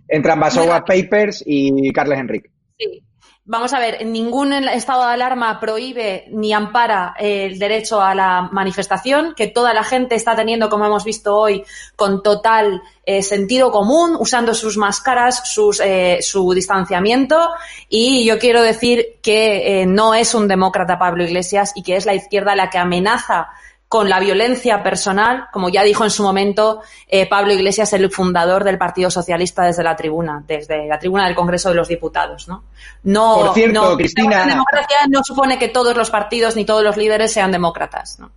entre 0.07 0.31
Ambassador 0.31 0.83
Papers 0.85 1.43
y 1.45 1.91
Carles 1.91 2.19
Enrique. 2.19 2.49
Sí. 2.77 3.05
Vamos 3.47 3.73
a 3.73 3.79
ver, 3.79 4.03
ningún 4.07 4.53
estado 4.53 5.05
de 5.05 5.13
alarma 5.13 5.59
prohíbe 5.59 6.25
ni 6.31 6.51
ampara 6.51 7.13
el 7.19 7.59
derecho 7.59 8.01
a 8.01 8.15
la 8.15 8.49
manifestación, 8.51 9.35
que 9.35 9.45
toda 9.45 9.71
la 9.71 9.83
gente 9.83 10.15
está 10.15 10.35
teniendo, 10.35 10.67
como 10.67 10.87
hemos 10.87 11.03
visto 11.03 11.35
hoy, 11.35 11.63
con 11.95 12.23
total 12.23 12.81
eh, 13.05 13.21
sentido 13.21 13.69
común, 13.69 14.17
usando 14.19 14.55
sus 14.55 14.77
máscaras, 14.77 15.47
sus, 15.47 15.79
eh, 15.79 16.17
su 16.21 16.55
distanciamiento. 16.55 17.49
Y 17.87 18.25
yo 18.25 18.39
quiero 18.39 18.63
decir 18.63 19.19
que 19.21 19.81
eh, 19.81 19.85
no 19.85 20.15
es 20.15 20.33
un 20.33 20.47
demócrata 20.47 20.97
Pablo 20.97 21.23
Iglesias 21.23 21.71
y 21.75 21.83
que 21.83 21.97
es 21.97 22.07
la 22.07 22.15
izquierda 22.15 22.55
la 22.55 22.71
que 22.71 22.79
amenaza 22.79 23.49
con 23.95 24.09
la 24.09 24.19
violencia 24.19 24.83
personal, 24.83 25.45
como 25.53 25.69
ya 25.69 25.81
dijo 25.81 26.03
en 26.03 26.09
su 26.09 26.21
momento 26.21 26.81
eh, 27.07 27.29
Pablo 27.29 27.53
Iglesias, 27.53 27.93
el 27.93 28.11
fundador 28.11 28.65
del 28.65 28.77
Partido 28.77 29.09
Socialista 29.09 29.63
desde 29.63 29.83
la 29.83 29.95
tribuna, 29.95 30.43
desde 30.45 30.85
la 30.85 30.99
tribuna 30.99 31.27
del 31.27 31.33
Congreso 31.33 31.69
de 31.69 31.75
los 31.75 31.87
Diputados. 31.87 32.45
No, 32.49 32.65
no, 33.03 33.35
Por 33.35 33.53
cierto, 33.53 33.91
no, 33.91 33.95
Cristina. 33.95 34.39
La 34.39 34.47
democracia 34.47 34.97
no 35.07 35.23
supone 35.23 35.57
que 35.57 35.69
todos 35.69 35.95
los 35.95 36.09
partidos 36.09 36.57
ni 36.57 36.65
todos 36.65 36.83
los 36.83 36.97
líderes 36.97 37.31
sean 37.31 37.53
demócratas. 37.53 38.19
¿no? 38.19 38.31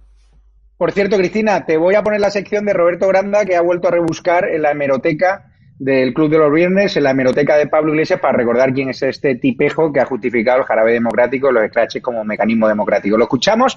Por 0.76 0.92
cierto, 0.92 1.16
Cristina, 1.16 1.66
te 1.66 1.76
voy 1.76 1.96
a 1.96 2.04
poner 2.04 2.20
la 2.20 2.30
sección 2.30 2.64
de 2.64 2.72
Roberto 2.72 3.08
Granda 3.08 3.44
que 3.44 3.56
ha 3.56 3.60
vuelto 3.60 3.88
a 3.88 3.90
rebuscar 3.90 4.48
en 4.48 4.62
la 4.62 4.70
hemeroteca 4.70 5.50
del 5.76 6.14
Club 6.14 6.30
de 6.30 6.38
los 6.38 6.52
Viernes, 6.52 6.96
en 6.96 7.02
la 7.02 7.10
hemeroteca 7.10 7.56
de 7.56 7.66
Pablo 7.66 7.94
Iglesias, 7.94 8.20
para 8.20 8.36
recordar 8.36 8.72
quién 8.72 8.90
es 8.90 9.02
este 9.02 9.34
tipejo 9.34 9.92
que 9.92 9.98
ha 9.98 10.04
justificado 10.04 10.58
el 10.60 10.66
jarabe 10.66 10.92
democrático, 10.92 11.50
los 11.50 11.66
scratches 11.66 12.00
como 12.00 12.22
mecanismo 12.22 12.68
democrático. 12.68 13.16
Lo 13.16 13.24
escuchamos 13.24 13.76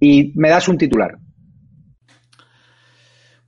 y 0.00 0.32
me 0.34 0.50
das 0.50 0.68
un 0.68 0.78
titular. 0.78 1.18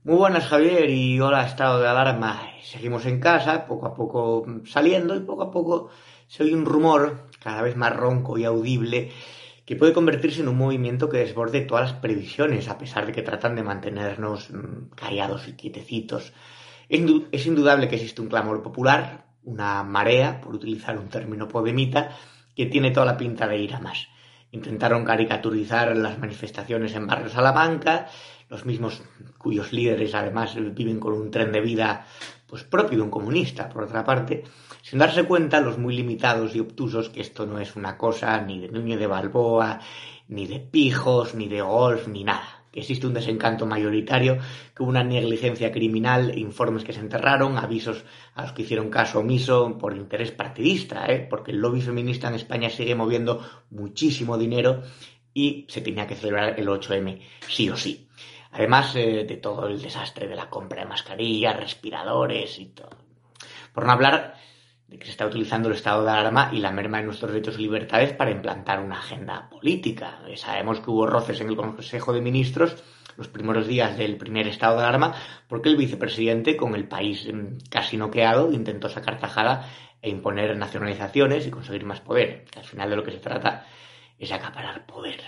Muy 0.03 0.15
buenas, 0.15 0.47
Javier, 0.47 0.89
y 0.89 1.19
hola, 1.19 1.45
estado 1.45 1.79
de 1.79 1.87
alarma. 1.87 2.41
Seguimos 2.63 3.05
en 3.05 3.19
casa, 3.19 3.65
poco 3.65 3.85
a 3.85 3.93
poco 3.93 4.45
saliendo, 4.65 5.15
y 5.15 5.19
poco 5.19 5.43
a 5.43 5.51
poco 5.51 5.89
se 6.27 6.43
oye 6.43 6.55
un 6.55 6.65
rumor 6.65 7.27
cada 7.39 7.61
vez 7.61 7.75
más 7.75 7.95
ronco 7.95 8.37
y 8.37 8.45
audible 8.45 9.11
que 9.65 9.75
puede 9.75 9.93
convertirse 9.93 10.41
en 10.41 10.47
un 10.47 10.57
movimiento 10.57 11.07
que 11.07 11.17
desborde 11.17 11.61
todas 11.61 11.91
las 11.91 11.99
previsiones, 12.01 12.67
a 12.67 12.77
pesar 12.77 13.05
de 13.05 13.11
que 13.11 13.21
tratan 13.21 13.55
de 13.55 13.63
mantenernos 13.63 14.49
mmm, 14.49 14.89
callados 14.95 15.47
y 15.47 15.53
quietecitos. 15.53 16.33
Es 16.89 17.45
indudable 17.45 17.87
que 17.87 17.95
existe 17.95 18.21
un 18.21 18.27
clamor 18.27 18.61
popular, 18.63 19.27
una 19.43 19.83
marea, 19.83 20.41
por 20.41 20.55
utilizar 20.55 20.97
un 20.97 21.07
término 21.07 21.47
podemita, 21.47 22.17
que 22.55 22.65
tiene 22.65 22.91
toda 22.91 23.05
la 23.05 23.17
pinta 23.17 23.47
de 23.47 23.59
ir 23.59 23.73
a 23.73 23.79
más. 23.79 24.07
Intentaron 24.51 25.05
caricaturizar 25.05 25.95
las 25.95 26.19
manifestaciones 26.19 26.93
en 26.95 27.07
Barrio 27.07 27.29
Salamanca, 27.29 28.07
los 28.49 28.65
mismos 28.65 29.01
cuyos 29.37 29.71
líderes 29.71 30.13
además 30.13 30.55
viven 30.73 30.99
con 30.99 31.13
un 31.13 31.31
tren 31.31 31.51
de 31.51 31.61
vida 31.61 32.05
pues 32.47 32.63
propio 32.63 32.97
de 32.97 33.03
un 33.03 33.09
comunista, 33.09 33.69
por 33.69 33.83
otra 33.83 34.03
parte, 34.03 34.43
sin 34.81 34.99
darse 34.99 35.23
cuenta 35.23 35.61
los 35.61 35.77
muy 35.77 35.95
limitados 35.95 36.53
y 36.53 36.59
obtusos 36.59 37.09
que 37.09 37.21
esto 37.21 37.45
no 37.45 37.59
es 37.59 37.77
una 37.77 37.97
cosa 37.97 38.41
ni 38.41 38.59
de 38.59 38.67
Núñez 38.67 38.99
de 38.99 39.07
Balboa, 39.07 39.79
ni 40.27 40.47
de 40.47 40.59
pijos, 40.59 41.33
ni 41.33 41.47
de 41.47 41.61
golf, 41.61 42.09
ni 42.09 42.25
nada. 42.25 42.60
Que 42.71 42.79
existe 42.79 43.05
un 43.05 43.13
desencanto 43.13 43.65
mayoritario, 43.65 44.37
que 44.75 44.83
hubo 44.83 44.89
una 44.89 45.03
negligencia 45.03 45.71
criminal, 45.71 46.37
informes 46.37 46.83
que 46.83 46.93
se 46.93 47.01
enterraron, 47.01 47.57
avisos 47.57 48.05
a 48.33 48.43
los 48.43 48.53
que 48.53 48.61
hicieron 48.61 48.89
caso 48.89 49.19
omiso 49.19 49.77
por 49.77 49.95
interés 49.95 50.31
partidista, 50.31 51.05
¿eh? 51.07 51.27
porque 51.29 51.51
el 51.51 51.57
lobby 51.57 51.81
feminista 51.81 52.29
en 52.29 52.35
España 52.35 52.69
sigue 52.69 52.95
moviendo 52.95 53.45
muchísimo 53.69 54.37
dinero 54.37 54.83
y 55.33 55.65
se 55.69 55.81
tenía 55.81 56.07
que 56.07 56.15
celebrar 56.15 56.59
el 56.59 56.67
8M 56.67 57.19
sí 57.47 57.69
o 57.69 57.77
sí. 57.77 58.07
Además 58.51 58.95
eh, 58.95 59.25
de 59.27 59.37
todo 59.37 59.67
el 59.67 59.81
desastre 59.81 60.27
de 60.27 60.35
la 60.35 60.49
compra 60.49 60.81
de 60.81 60.89
mascarillas, 60.89 61.57
respiradores 61.57 62.59
y 62.59 62.65
todo. 62.67 62.97
Por 63.73 63.85
no 63.85 63.93
hablar 63.93 64.35
que 64.97 65.05
se 65.05 65.11
está 65.11 65.25
utilizando 65.25 65.69
el 65.69 65.75
estado 65.75 66.03
de 66.03 66.11
alarma 66.11 66.49
y 66.51 66.59
la 66.59 66.71
merma 66.71 66.97
de 66.97 67.05
nuestros 67.05 67.31
derechos 67.31 67.57
y 67.57 67.61
libertades 67.61 68.13
para 68.13 68.31
implantar 68.31 68.79
una 68.79 68.99
agenda 68.99 69.49
política. 69.49 70.19
Eh, 70.27 70.35
sabemos 70.35 70.79
que 70.79 70.89
hubo 70.89 71.07
roces 71.07 71.39
en 71.41 71.49
el 71.49 71.55
Consejo 71.55 72.13
de 72.13 72.21
Ministros 72.21 72.75
los 73.17 73.27
primeros 73.27 73.67
días 73.67 73.97
del 73.97 74.17
primer 74.17 74.47
estado 74.47 74.77
de 74.77 74.83
alarma 74.83 75.15
porque 75.47 75.69
el 75.69 75.77
vicepresidente, 75.77 76.57
con 76.57 76.75
el 76.75 76.87
país 76.87 77.27
casi 77.69 77.97
noqueado, 77.97 78.51
intentó 78.51 78.89
sacar 78.89 79.19
tajada 79.19 79.69
e 80.01 80.09
imponer 80.09 80.57
nacionalizaciones 80.57 81.45
y 81.47 81.51
conseguir 81.51 81.85
más 81.85 82.01
poder. 82.01 82.45
Al 82.57 82.63
final 82.63 82.89
de 82.89 82.95
lo 82.95 83.03
que 83.03 83.11
se 83.11 83.19
trata 83.19 83.65
es 84.17 84.31
acaparar 84.31 84.85
poder. 84.85 85.21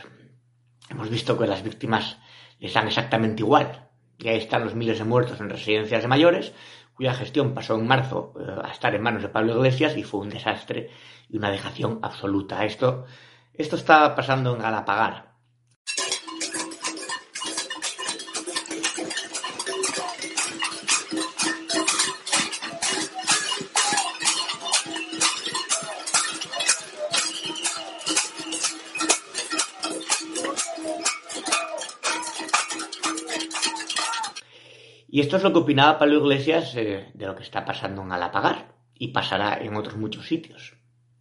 Hemos 0.90 1.10
visto 1.10 1.38
que 1.38 1.48
las 1.48 1.64
víctimas 1.64 2.18
les 2.60 2.74
dan 2.74 2.88
exactamente 2.88 3.44
igual. 3.44 3.90
Y 4.18 4.30
ahí 4.30 4.38
están 4.38 4.64
los 4.64 4.76
miles 4.76 5.00
de 5.00 5.06
muertos 5.06 5.40
en 5.40 5.50
residencias 5.50 6.02
de 6.02 6.08
mayores, 6.08 6.54
cuya 6.96 7.14
gestión 7.14 7.54
pasó 7.54 7.76
en 7.76 7.88
marzo 7.88 8.34
eh, 8.40 8.62
a 8.64 8.72
estar 8.72 8.94
en 8.94 9.02
manos 9.02 9.22
de 9.22 9.30
Pablo 9.30 9.56
Iglesias 9.56 9.98
y 9.98 10.04
fue 10.04 10.22
un 10.22 10.30
desastre 10.30 10.90
y 11.30 11.38
una 11.38 11.52
dejación 11.52 12.00
absoluta. 12.02 12.66
Esto, 12.66 13.06
esto 13.54 13.76
está 13.76 14.16
pasando 14.16 14.54
en 14.54 14.62
Galapagar. 14.62 15.33
Y 35.14 35.20
esto 35.20 35.38
es 35.38 35.44
lo 35.44 35.54
que 35.54 35.60
opinaba 35.60 36.00
Pablo 36.00 36.26
Iglesias 36.26 36.74
eh, 36.76 37.06
de 37.14 37.28
lo 37.28 37.36
que 37.36 37.44
está 37.44 37.64
pasando 37.64 38.02
en 38.02 38.10
Galapagar 38.10 38.74
y 38.98 39.10
pasará 39.10 39.60
en 39.62 39.76
otros 39.76 39.96
muchos 39.96 40.26
sitios. 40.26 40.74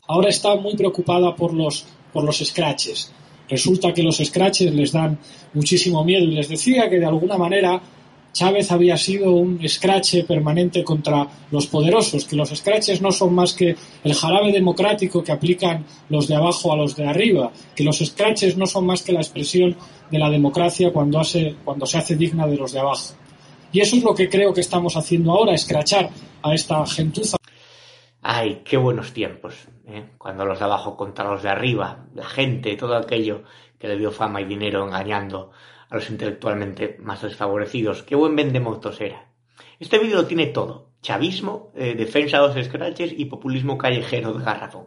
Ahora 0.09 0.31
está 0.31 0.57
muy 0.57 0.75
preocupada 0.75 1.37
por 1.37 1.53
los, 1.53 1.85
por 2.11 2.25
los 2.25 2.39
scratches. 2.39 3.13
Resulta 3.51 3.93
que 3.93 4.03
los 4.03 4.17
scratches 4.17 4.73
les 4.73 4.93
dan 4.93 5.19
muchísimo 5.53 6.03
miedo 6.05 6.25
y 6.25 6.37
les 6.37 6.49
decía 6.49 6.89
que 6.89 7.01
de 7.01 7.05
alguna 7.05 7.37
manera 7.37 7.83
Chávez 8.33 8.73
había 8.73 8.97
sido 8.97 9.33
un 9.33 9.61
scratch 9.69 10.25
permanente 10.27 10.83
contra 10.83 11.29
los 11.51 11.67
poderosos, 11.67 12.25
que 12.25 12.37
los 12.37 12.49
scratches 12.49 13.03
no 13.03 13.13
son 13.13 13.35
más 13.35 13.53
que 13.53 13.77
el 14.05 14.15
jarabe 14.15 14.53
democrático 14.53 15.23
que 15.23 15.33
aplican 15.33 15.85
los 16.09 16.29
de 16.29 16.37
abajo 16.37 16.73
a 16.73 16.79
los 16.79 16.97
de 16.97 17.07
arriba, 17.07 17.53
que 17.77 17.85
los 17.85 17.99
scratches 17.99 18.57
no 18.57 18.65
son 18.65 18.87
más 18.87 19.03
que 19.03 19.13
la 19.13 19.21
expresión 19.21 19.77
de 20.11 20.19
la 20.19 20.31
democracia 20.31 20.91
cuando, 20.95 21.21
hace, 21.21 21.57
cuando 21.63 21.85
se 21.85 21.99
hace 21.99 22.17
digna 22.17 22.47
de 22.47 22.57
los 22.57 22.73
de 22.73 22.81
abajo. 22.81 23.17
Y 23.73 23.81
eso 23.81 23.97
es 23.97 24.05
lo 24.05 24.15
que 24.15 24.29
creo 24.29 24.53
que 24.53 24.61
estamos 24.61 24.97
haciendo 24.97 25.33
ahora, 25.33 25.55
escrachar 25.55 26.11
a 26.43 26.55
esta 26.55 26.85
gentuza. 26.87 27.39
Ay, 28.21 28.61
qué 28.65 28.77
buenos 28.77 29.13
tiempos, 29.13 29.55
¿eh? 29.87 30.11
cuando 30.19 30.45
los 30.45 30.59
de 30.59 30.67
abajo 30.67 30.97
contra 30.97 31.31
los 31.31 31.43
de 31.43 31.49
arriba, 31.49 32.07
la 32.15 32.27
gente, 32.27 32.77
todo 32.77 32.95
aquello 32.95 33.45
que 33.79 33.89
le 33.89 33.97
dio 33.97 34.13
fama 34.13 34.41
y 34.41 34.45
dinero 34.45 34.87
engañando 34.87 35.51
a 35.89 35.97
los 35.97 36.09
intelectualmente 36.09 36.99
más 37.01 37.23
desfavorecidos. 37.23 38.03
Qué 38.03 38.15
buen 38.15 38.37
vendemotos 38.37 39.01
era. 39.01 39.33
Este 39.81 39.99
vídeo 39.99 40.27
tiene 40.27 40.47
todo. 40.47 40.93
Chavismo, 41.01 41.73
eh, 41.75 41.95
defensa 41.95 42.41
de 42.41 42.55
los 42.55 42.67
scratches 42.67 43.13
y 43.17 43.25
populismo 43.25 43.77
callejero 43.77 44.33
de 44.35 44.45
garrafón. 44.45 44.87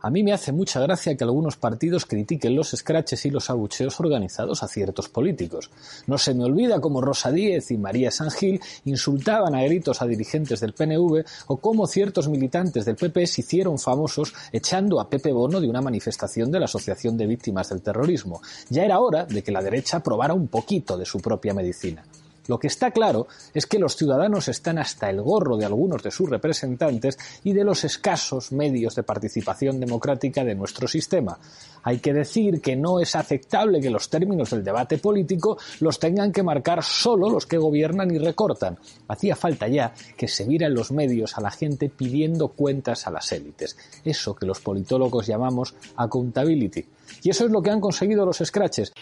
A 0.00 0.10
mí 0.10 0.22
me 0.22 0.32
hace 0.32 0.52
mucha 0.52 0.78
gracia 0.78 1.16
que 1.16 1.24
algunos 1.24 1.56
partidos 1.56 2.04
critiquen 2.04 2.54
los 2.54 2.70
scratches 2.70 3.24
y 3.24 3.30
los 3.30 3.48
abucheos 3.48 3.98
organizados 3.98 4.62
a 4.62 4.68
ciertos 4.68 5.08
políticos. 5.08 5.70
No 6.06 6.18
se 6.18 6.34
me 6.34 6.44
olvida 6.44 6.80
cómo 6.80 7.00
Rosa 7.00 7.32
Díez 7.32 7.70
y 7.70 7.78
María 7.78 8.10
San 8.10 8.30
Gil 8.30 8.60
insultaban 8.84 9.54
a 9.54 9.62
gritos 9.62 10.02
a 10.02 10.06
dirigentes 10.06 10.60
del 10.60 10.74
PNV 10.74 11.24
o 11.46 11.56
cómo 11.56 11.86
ciertos 11.86 12.28
militantes 12.28 12.84
del 12.84 12.96
PP 12.96 13.26
se 13.26 13.40
hicieron 13.40 13.78
famosos 13.78 14.34
echando 14.52 15.00
a 15.00 15.08
Pepe 15.08 15.32
Bono 15.32 15.60
de 15.60 15.68
una 15.68 15.80
manifestación 15.80 16.52
de 16.52 16.60
la 16.60 16.66
Asociación 16.66 17.16
de 17.16 17.26
Víctimas 17.26 17.70
del 17.70 17.80
Terrorismo. 17.80 18.42
Ya 18.68 18.84
era 18.84 19.00
hora 19.00 19.24
de 19.24 19.42
que 19.42 19.50
la 19.52 19.62
derecha 19.62 20.00
probara 20.00 20.34
un 20.34 20.48
poquito 20.48 20.98
de 20.98 21.06
su 21.06 21.20
propia 21.20 21.54
medicina. 21.54 22.04
Lo 22.48 22.58
que 22.58 22.68
está 22.68 22.90
claro 22.90 23.26
es 23.54 23.66
que 23.66 23.78
los 23.78 23.96
ciudadanos 23.96 24.48
están 24.48 24.78
hasta 24.78 25.10
el 25.10 25.20
gorro 25.20 25.56
de 25.56 25.64
algunos 25.64 26.02
de 26.02 26.10
sus 26.10 26.28
representantes 26.28 27.18
y 27.44 27.52
de 27.52 27.64
los 27.64 27.84
escasos 27.84 28.52
medios 28.52 28.94
de 28.94 29.02
participación 29.02 29.80
democrática 29.80 30.44
de 30.44 30.54
nuestro 30.54 30.88
sistema. 30.88 31.38
Hay 31.82 31.98
que 31.98 32.12
decir 32.12 32.60
que 32.60 32.76
no 32.76 33.00
es 33.00 33.14
aceptable 33.14 33.80
que 33.80 33.90
los 33.90 34.10
términos 34.10 34.50
del 34.50 34.64
debate 34.64 34.98
político 34.98 35.58
los 35.80 35.98
tengan 35.98 36.32
que 36.32 36.42
marcar 36.42 36.82
solo 36.82 37.30
los 37.30 37.46
que 37.46 37.58
gobiernan 37.58 38.10
y 38.10 38.18
recortan. 38.18 38.78
Hacía 39.08 39.36
falta 39.36 39.68
ya 39.68 39.94
que 40.16 40.28
se 40.28 40.44
viera 40.44 40.68
los 40.68 40.90
medios 40.90 41.38
a 41.38 41.40
la 41.40 41.50
gente 41.50 41.88
pidiendo 41.88 42.48
cuentas 42.48 43.06
a 43.06 43.10
las 43.10 43.30
élites. 43.32 43.76
Eso 44.04 44.34
que 44.34 44.46
los 44.46 44.60
politólogos 44.60 45.26
llamamos 45.26 45.74
accountability. 45.96 46.84
Y 47.22 47.30
eso 47.30 47.44
es 47.44 47.50
lo 47.50 47.62
que 47.62 47.70
han 47.70 47.80
conseguido 47.80 48.26
los 48.26 48.38
scratches. 48.38 48.92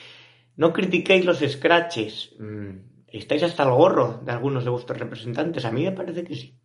No 0.57 0.73
critiquéis 0.73 1.25
los 1.25 1.39
scratches. 1.39 2.31
¿Estáis 3.19 3.45
hasta 3.45 3.63
el 3.63 3.71
gorro 3.71 4.21
de 4.25 4.33
algunos 4.33 4.65
de 4.65 4.71
vuestros 4.71 4.99
representantes? 4.99 5.65
A 5.65 5.71
mí 5.71 5.85
me 5.85 5.93
parece 5.93 6.25
que 6.25 6.35
sí. 6.35 6.59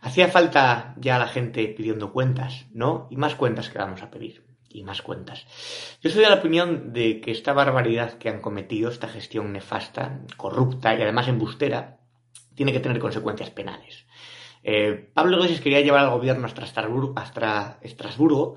Hacía 0.00 0.28
falta 0.28 0.94
ya 0.96 1.18
la 1.18 1.26
gente 1.26 1.66
pidiendo 1.76 2.12
cuentas, 2.12 2.66
¿no? 2.72 3.08
Y 3.10 3.16
más 3.16 3.34
cuentas 3.34 3.68
que 3.68 3.78
vamos 3.78 4.02
a 4.02 4.10
pedir. 4.10 4.46
Y 4.68 4.84
más 4.84 5.02
cuentas. 5.02 5.44
Yo 6.00 6.10
soy 6.10 6.22
de 6.22 6.30
la 6.30 6.36
opinión 6.36 6.92
de 6.92 7.20
que 7.20 7.32
esta 7.32 7.52
barbaridad 7.52 8.12
que 8.12 8.28
han 8.28 8.40
cometido, 8.40 8.90
esta 8.90 9.08
gestión 9.08 9.52
nefasta, 9.52 10.20
corrupta 10.36 10.94
y 10.94 11.02
además 11.02 11.26
embustera, 11.26 11.98
tiene 12.54 12.72
que 12.72 12.80
tener 12.80 13.00
consecuencias 13.00 13.50
penales. 13.50 14.06
Eh, 14.62 15.10
Pablo 15.14 15.38
Iglesias 15.38 15.60
quería 15.60 15.80
llevar 15.80 16.04
al 16.04 16.10
gobierno 16.10 16.46
hasta 16.46 16.62
Estrasburgo, 17.80 18.56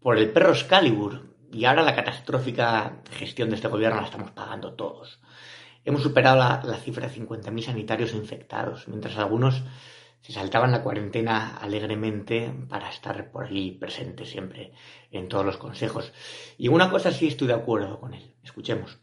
por 0.00 0.16
el 0.18 0.30
perro 0.30 0.50
Excalibur 0.52 1.34
y 1.50 1.64
ahora 1.64 1.82
la 1.82 1.96
catastrófica 1.96 3.02
gestión 3.10 3.48
de 3.50 3.56
este 3.56 3.68
gobierno 3.68 4.00
la 4.00 4.06
estamos 4.06 4.30
pagando 4.30 4.74
todos. 4.74 5.20
Hemos 5.86 6.02
superado 6.02 6.36
la, 6.36 6.60
la 6.64 6.78
cifra 6.78 7.06
de 7.06 7.14
50.000 7.14 7.62
sanitarios 7.62 8.12
infectados, 8.12 8.88
mientras 8.88 9.16
algunos 9.18 9.62
se 10.20 10.32
saltaban 10.32 10.72
la 10.72 10.82
cuarentena 10.82 11.58
alegremente 11.58 12.52
para 12.68 12.90
estar 12.90 13.30
por 13.30 13.44
allí 13.44 13.70
presente 13.70 14.24
siempre 14.24 14.72
en 15.12 15.28
todos 15.28 15.46
los 15.46 15.58
consejos. 15.58 16.12
Y 16.58 16.66
una 16.66 16.90
cosa 16.90 17.12
sí 17.12 17.28
estoy 17.28 17.46
de 17.46 17.54
acuerdo 17.54 18.00
con 18.00 18.14
él. 18.14 18.34
Escuchemos. 18.42 18.98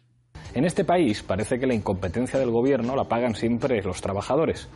En 0.54 0.66
este 0.66 0.84
país 0.84 1.24
parece 1.24 1.58
que 1.58 1.68
la 1.68 1.74
incompetencia 1.74 2.38
del 2.38 2.52
gobierno 2.52 2.98
la 2.98 3.06
pagan 3.06 3.36
siempre 3.36 3.82
los 3.82 4.02
trabajadores. 4.02 4.68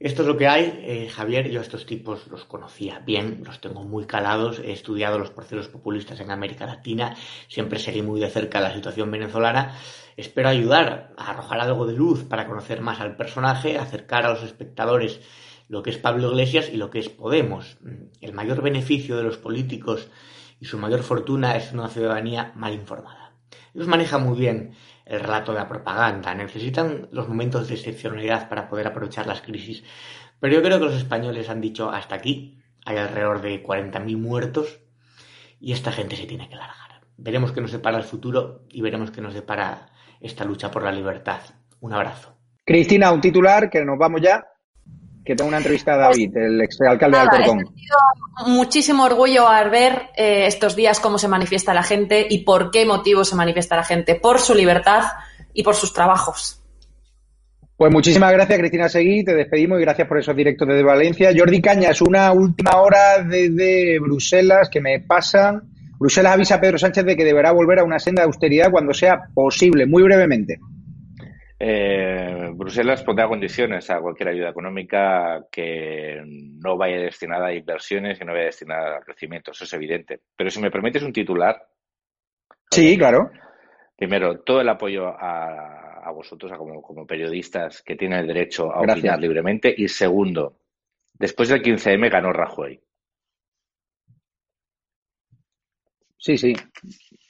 Esto 0.00 0.22
es 0.22 0.28
lo 0.28 0.38
que 0.38 0.48
hay, 0.48 0.80
eh, 0.82 1.08
Javier. 1.10 1.50
Yo 1.50 1.60
a 1.60 1.62
estos 1.62 1.84
tipos 1.84 2.26
los 2.28 2.46
conocía 2.46 3.00
bien, 3.00 3.42
los 3.44 3.60
tengo 3.60 3.84
muy 3.84 4.06
calados. 4.06 4.58
He 4.58 4.72
estudiado 4.72 5.18
los 5.18 5.30
procesos 5.30 5.68
populistas 5.68 6.18
en 6.20 6.30
América 6.30 6.64
Latina, 6.64 7.14
siempre 7.48 7.78
seguí 7.78 8.00
muy 8.00 8.18
de 8.18 8.30
cerca 8.30 8.60
la 8.60 8.72
situación 8.72 9.10
venezolana. 9.10 9.76
Espero 10.20 10.50
ayudar 10.50 11.14
a 11.16 11.30
arrojar 11.30 11.60
algo 11.60 11.86
de 11.86 11.94
luz 11.94 12.24
para 12.24 12.46
conocer 12.46 12.82
más 12.82 13.00
al 13.00 13.16
personaje, 13.16 13.78
acercar 13.78 14.26
a 14.26 14.34
los 14.34 14.42
espectadores 14.42 15.22
lo 15.66 15.82
que 15.82 15.88
es 15.88 15.96
Pablo 15.96 16.28
Iglesias 16.28 16.68
y 16.70 16.76
lo 16.76 16.90
que 16.90 16.98
es 16.98 17.08
Podemos. 17.08 17.78
El 18.20 18.34
mayor 18.34 18.60
beneficio 18.60 19.16
de 19.16 19.22
los 19.22 19.38
políticos 19.38 20.10
y 20.60 20.66
su 20.66 20.76
mayor 20.76 21.02
fortuna 21.04 21.56
es 21.56 21.72
una 21.72 21.88
ciudadanía 21.88 22.52
mal 22.54 22.74
informada. 22.74 23.32
Ellos 23.72 23.88
manejan 23.88 24.22
muy 24.22 24.38
bien 24.38 24.74
el 25.06 25.20
relato 25.20 25.52
de 25.52 25.58
la 25.58 25.68
propaganda, 25.68 26.34
necesitan 26.34 27.08
los 27.12 27.26
momentos 27.26 27.68
de 27.68 27.76
excepcionalidad 27.76 28.50
para 28.50 28.68
poder 28.68 28.88
aprovechar 28.88 29.26
las 29.26 29.40
crisis. 29.40 29.84
Pero 30.38 30.52
yo 30.52 30.62
creo 30.62 30.78
que 30.78 30.84
los 30.84 30.96
españoles 30.96 31.48
han 31.48 31.62
dicho 31.62 31.90
hasta 31.90 32.16
aquí, 32.16 32.58
hay 32.84 32.98
alrededor 32.98 33.40
de 33.40 33.64
40.000 33.64 34.18
muertos 34.18 34.80
y 35.58 35.72
esta 35.72 35.92
gente 35.92 36.14
se 36.16 36.26
tiene 36.26 36.50
que 36.50 36.56
largar. 36.56 37.06
Veremos 37.16 37.52
qué 37.52 37.62
nos 37.62 37.72
depara 37.72 37.96
el 37.96 38.04
futuro 38.04 38.66
y 38.68 38.82
veremos 38.82 39.10
qué 39.10 39.22
nos 39.22 39.32
depara 39.32 39.88
esta 40.20 40.44
lucha 40.44 40.70
por 40.70 40.82
la 40.82 40.92
libertad. 40.92 41.40
Un 41.80 41.94
abrazo. 41.94 42.34
Cristina, 42.64 43.10
un 43.12 43.20
titular 43.20 43.70
que 43.70 43.84
nos 43.84 43.98
vamos 43.98 44.20
ya 44.22 44.44
que 45.24 45.36
tengo 45.36 45.48
una 45.48 45.58
entrevista 45.58 45.94
a 45.94 45.96
David, 45.96 46.36
el 46.36 46.60
exalcalde 46.60 47.18
de 47.18 47.22
Alcorcón. 47.22 47.74
muchísimo 48.46 49.04
orgullo 49.04 49.48
al 49.48 49.70
ver 49.70 50.08
eh, 50.16 50.46
estos 50.46 50.74
días 50.74 50.98
cómo 50.98 51.18
se 51.18 51.28
manifiesta 51.28 51.74
la 51.74 51.82
gente 51.82 52.26
y 52.28 52.38
por 52.38 52.70
qué 52.70 52.86
motivo 52.86 53.24
se 53.24 53.36
manifiesta 53.36 53.76
la 53.76 53.84
gente, 53.84 54.14
por 54.14 54.40
su 54.40 54.54
libertad 54.54 55.04
y 55.52 55.62
por 55.62 55.74
sus 55.74 55.92
trabajos. 55.92 56.60
Pues 57.76 57.92
muchísimas 57.92 58.32
gracias, 58.32 58.58
Cristina 58.58 58.88
Seguí, 58.88 59.24
te 59.24 59.34
despedimos 59.34 59.78
y 59.78 59.82
gracias 59.82 60.06
por 60.06 60.18
esos 60.18 60.36
directos 60.36 60.68
desde 60.68 60.82
Valencia. 60.82 61.32
Jordi 61.34 61.62
Cañas, 61.62 62.02
una 62.02 62.32
última 62.32 62.72
hora 62.80 63.22
desde 63.22 63.98
Bruselas 64.00 64.68
que 64.68 64.80
me 64.80 65.00
pasan. 65.00 65.62
Bruselas 66.00 66.32
avisa 66.32 66.54
a 66.54 66.60
Pedro 66.62 66.78
Sánchez 66.78 67.04
de 67.04 67.14
que 67.14 67.26
deberá 67.26 67.52
volver 67.52 67.78
a 67.78 67.84
una 67.84 67.98
senda 67.98 68.22
de 68.22 68.26
austeridad 68.26 68.70
cuando 68.70 68.94
sea 68.94 69.20
posible, 69.34 69.84
muy 69.84 70.02
brevemente. 70.02 70.58
Eh, 71.58 72.48
Bruselas 72.54 73.02
pondrá 73.02 73.28
condiciones 73.28 73.90
a 73.90 74.00
cualquier 74.00 74.30
ayuda 74.30 74.48
económica 74.48 75.44
que 75.52 76.22
no 76.24 76.78
vaya 76.78 76.96
destinada 76.96 77.48
a 77.48 77.54
inversiones 77.54 78.18
y 78.18 78.24
no 78.24 78.32
vaya 78.32 78.46
destinada 78.46 78.96
al 78.96 79.04
crecimiento. 79.04 79.50
Eso 79.50 79.64
es 79.64 79.72
evidente. 79.74 80.20
Pero 80.34 80.48
si 80.48 80.58
me 80.62 80.70
permites 80.70 81.02
un 81.02 81.12
titular. 81.12 81.62
Sí, 82.70 82.96
claro. 82.96 83.30
Primero, 83.94 84.40
todo 84.40 84.62
el 84.62 84.70
apoyo 84.70 85.06
a, 85.06 86.10
vosotros 86.14 86.50
como, 86.56 87.06
periodistas 87.06 87.82
que 87.82 87.94
tienen 87.94 88.20
el 88.20 88.26
derecho 88.26 88.72
a 88.72 88.80
opinar 88.80 89.20
libremente. 89.20 89.74
Y 89.76 89.88
segundo, 89.88 90.56
después 91.12 91.50
del 91.50 91.62
15M 91.62 92.10
ganó 92.10 92.32
Rajoy. 92.32 92.80
Sí, 96.20 96.36
sí. 96.36 96.54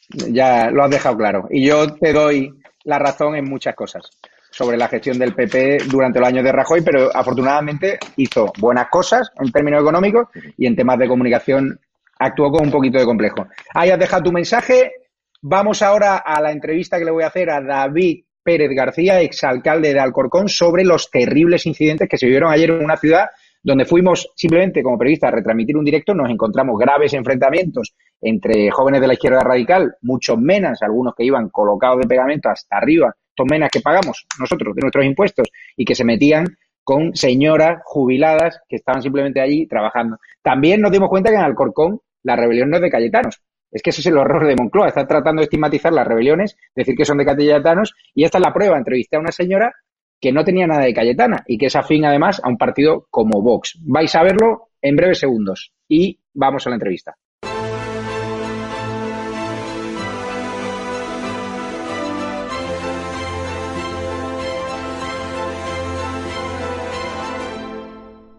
Ya 0.09 0.70
lo 0.70 0.84
has 0.84 0.91
dejado 0.91 1.16
claro. 1.16 1.47
Y 1.51 1.64
yo 1.64 1.95
te 1.95 2.12
doy 2.12 2.53
la 2.84 2.99
razón 2.99 3.36
en 3.36 3.49
muchas 3.49 3.74
cosas 3.74 4.11
sobre 4.51 4.76
la 4.76 4.88
gestión 4.88 5.16
del 5.16 5.34
PP 5.34 5.78
durante 5.88 6.18
los 6.18 6.28
años 6.28 6.45
de 6.45 6.51
Rajoy, 6.51 6.82
pero 6.82 7.09
afortunadamente 7.14 7.99
hizo 8.16 8.53
buenas 8.59 8.88
cosas 8.88 9.30
en 9.41 9.53
términos 9.53 9.80
económicos 9.80 10.26
y 10.59 10.66
en 10.66 10.74
temas 10.74 10.99
de 10.99 11.07
comunicación 11.07 11.78
actuó 12.18 12.51
con 12.51 12.66
un 12.66 12.72
poquito 12.72 12.99
de 12.99 13.05
complejo. 13.05 13.47
Ahí 13.74 13.91
has 13.91 13.99
dejado 13.99 14.24
tu 14.24 14.32
mensaje. 14.32 14.93
Vamos 15.41 15.82
ahora 15.82 16.18
a 16.18 16.41
la 16.41 16.51
entrevista 16.51 16.99
que 16.99 17.05
le 17.05 17.12
voy 17.12 17.22
a 17.22 17.28
hacer 17.28 17.49
a 17.49 17.61
David 17.61 18.24
Pérez 18.43 18.70
García, 18.74 19.20
exalcalde 19.20 19.95
de 19.95 20.01
Alcorcón, 20.01 20.49
sobre 20.49 20.84
los 20.84 21.11
terribles 21.11 21.64
incidentes 21.66 22.09
que 22.09 22.18
se 22.18 22.26
vivieron 22.26 22.53
ayer 22.53 22.70
en 22.70 22.84
una 22.84 22.97
ciudad 22.97 23.28
donde 23.62 23.84
fuimos 23.84 24.30
simplemente 24.34 24.82
como 24.82 24.98
periodistas 24.98 25.28
a 25.28 25.36
retransmitir 25.36 25.76
un 25.76 25.84
directo, 25.84 26.14
nos 26.14 26.30
encontramos 26.30 26.78
graves 26.78 27.12
enfrentamientos 27.12 27.94
entre 28.20 28.70
jóvenes 28.70 29.00
de 29.00 29.06
la 29.06 29.14
izquierda 29.14 29.40
radical, 29.40 29.94
muchos 30.02 30.38
menas, 30.38 30.82
algunos 30.82 31.14
que 31.14 31.24
iban 31.24 31.48
colocados 31.50 32.00
de 32.00 32.08
pegamento 32.08 32.48
hasta 32.48 32.76
arriba, 32.76 33.14
estos 33.28 33.46
menas 33.50 33.70
que 33.70 33.80
pagamos 33.80 34.26
nosotros 34.38 34.74
de 34.74 34.80
nuestros 34.80 35.04
impuestos 35.04 35.48
y 35.76 35.84
que 35.84 35.94
se 35.94 36.04
metían 36.04 36.46
con 36.82 37.14
señoras 37.14 37.80
jubiladas 37.84 38.61
que 38.68 38.76
estaban 38.76 39.02
simplemente 39.02 39.40
allí 39.40 39.66
trabajando. 39.66 40.18
También 40.42 40.80
nos 40.80 40.90
dimos 40.90 41.08
cuenta 41.08 41.30
que 41.30 41.36
en 41.36 41.42
Alcorcón 41.42 42.00
la 42.22 42.36
rebelión 42.36 42.70
no 42.70 42.76
es 42.76 42.82
de 42.82 42.90
Cayetanos. 42.90 43.42
Es 43.70 43.82
que 43.82 43.90
ese 43.90 44.00
es 44.00 44.06
el 44.06 44.18
horror 44.18 44.46
de 44.46 44.56
Moncloa. 44.56 44.88
Está 44.88 45.06
tratando 45.06 45.40
de 45.40 45.44
estigmatizar 45.44 45.92
las 45.92 46.06
rebeliones, 46.06 46.56
decir 46.74 46.96
que 46.96 47.04
son 47.04 47.18
de 47.18 47.24
Cayetanos, 47.24 47.94
y 48.14 48.24
esta 48.24 48.38
es 48.38 48.42
la 48.42 48.52
prueba. 48.52 48.76
Entrevisté 48.76 49.16
a 49.16 49.20
una 49.20 49.30
señora 49.30 49.72
que 50.20 50.32
no 50.32 50.44
tenía 50.44 50.66
nada 50.66 50.84
de 50.84 50.94
Cayetana 50.94 51.42
y 51.46 51.56
que 51.56 51.66
es 51.66 51.76
afín 51.76 52.04
además 52.04 52.40
a 52.44 52.48
un 52.48 52.58
partido 52.58 53.06
como 53.10 53.42
Vox. 53.42 53.78
Vais 53.86 54.14
a 54.14 54.22
verlo 54.22 54.68
en 54.82 54.96
breves 54.96 55.18
segundos 55.18 55.72
y 55.88 56.20
vamos 56.34 56.66
a 56.66 56.70
la 56.70 56.76
entrevista. 56.76 57.16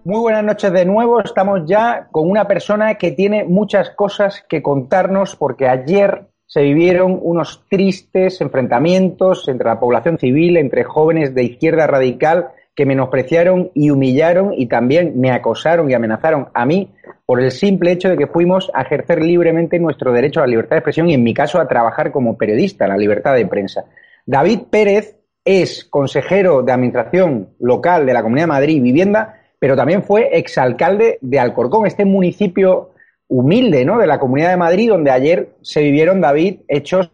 Muy 0.04 0.20
buenas 0.20 0.44
noches 0.44 0.74
de 0.74 0.84
nuevo. 0.84 1.22
Estamos 1.22 1.62
ya 1.68 2.08
con 2.12 2.30
una 2.30 2.48
persona 2.48 2.96
que 2.96 3.12
tiene 3.12 3.44
muchas 3.44 3.92
cosas 3.92 4.44
que 4.50 4.64
contarnos 4.64 5.36
porque 5.36 5.68
ayer 5.68 6.31
se 6.52 6.64
vivieron 6.64 7.18
unos 7.22 7.64
tristes 7.70 8.42
enfrentamientos 8.42 9.48
entre 9.48 9.70
la 9.70 9.80
población 9.80 10.18
civil, 10.18 10.58
entre 10.58 10.84
jóvenes 10.84 11.34
de 11.34 11.44
izquierda 11.44 11.88
radical 11.88 12.50
que 12.76 12.86
menospreciaron 12.86 13.72
y 13.74 13.90
humillaron 13.90 14.54
y 14.58 14.66
también 14.66 15.14
me 15.18 15.32
acosaron 15.32 15.90
y 15.90 15.94
amenazaron 15.94 16.50
a 16.54 16.66
mí 16.66 16.92
por 17.26 17.40
el 17.40 17.52
simple 17.52 17.94
hecho 17.94 18.10
de 18.10 18.18
que 18.18 18.28
fuimos 18.28 18.70
a 18.74 18.82
ejercer 18.82 19.24
libremente 19.24 19.80
nuestro 19.80 20.12
derecho 20.12 20.42
a 20.42 20.44
la 20.44 20.50
libertad 20.50 20.72
de 20.72 20.80
expresión 20.80 21.10
y 21.10 21.14
en 21.14 21.24
mi 21.24 21.34
caso 21.34 21.58
a 21.58 21.70
trabajar 21.70 22.12
como 22.12 22.38
periodista, 22.38 22.86
la 22.86 22.98
libertad 22.98 23.34
de 23.34 23.46
prensa. 23.46 23.86
David 24.26 24.64
Pérez 24.70 25.16
es 25.46 25.86
consejero 25.86 26.64
de 26.64 26.74
administración 26.74 27.52
local 27.62 28.06
de 28.06 28.12
la 28.12 28.24
Comunidad 28.24 28.48
de 28.48 28.54
Madrid 28.54 28.84
Vivienda, 28.84 29.42
pero 29.58 29.78
también 29.78 30.04
fue 30.04 30.38
exalcalde 30.38 31.18
de 31.22 31.40
Alcorcón, 31.40 31.88
este 31.88 32.04
municipio 32.04 32.92
humilde, 33.32 33.86
¿no? 33.86 33.98
De 33.98 34.08
la 34.08 34.20
Comunidad 34.20 34.50
de 34.50 34.58
Madrid, 34.58 34.90
donde 34.90 35.10
ayer 35.10 35.52
se 35.62 35.82
vivieron, 35.82 36.20
David, 36.20 36.58
hechos 36.68 37.10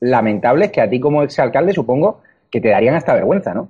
lamentables 0.00 0.72
que 0.72 0.80
a 0.80 0.88
ti 0.88 0.98
como 0.98 1.22
exalcalde 1.22 1.74
supongo 1.74 2.22
que 2.50 2.62
te 2.62 2.70
darían 2.70 2.94
hasta 2.94 3.12
vergüenza, 3.12 3.52
¿no? 3.52 3.68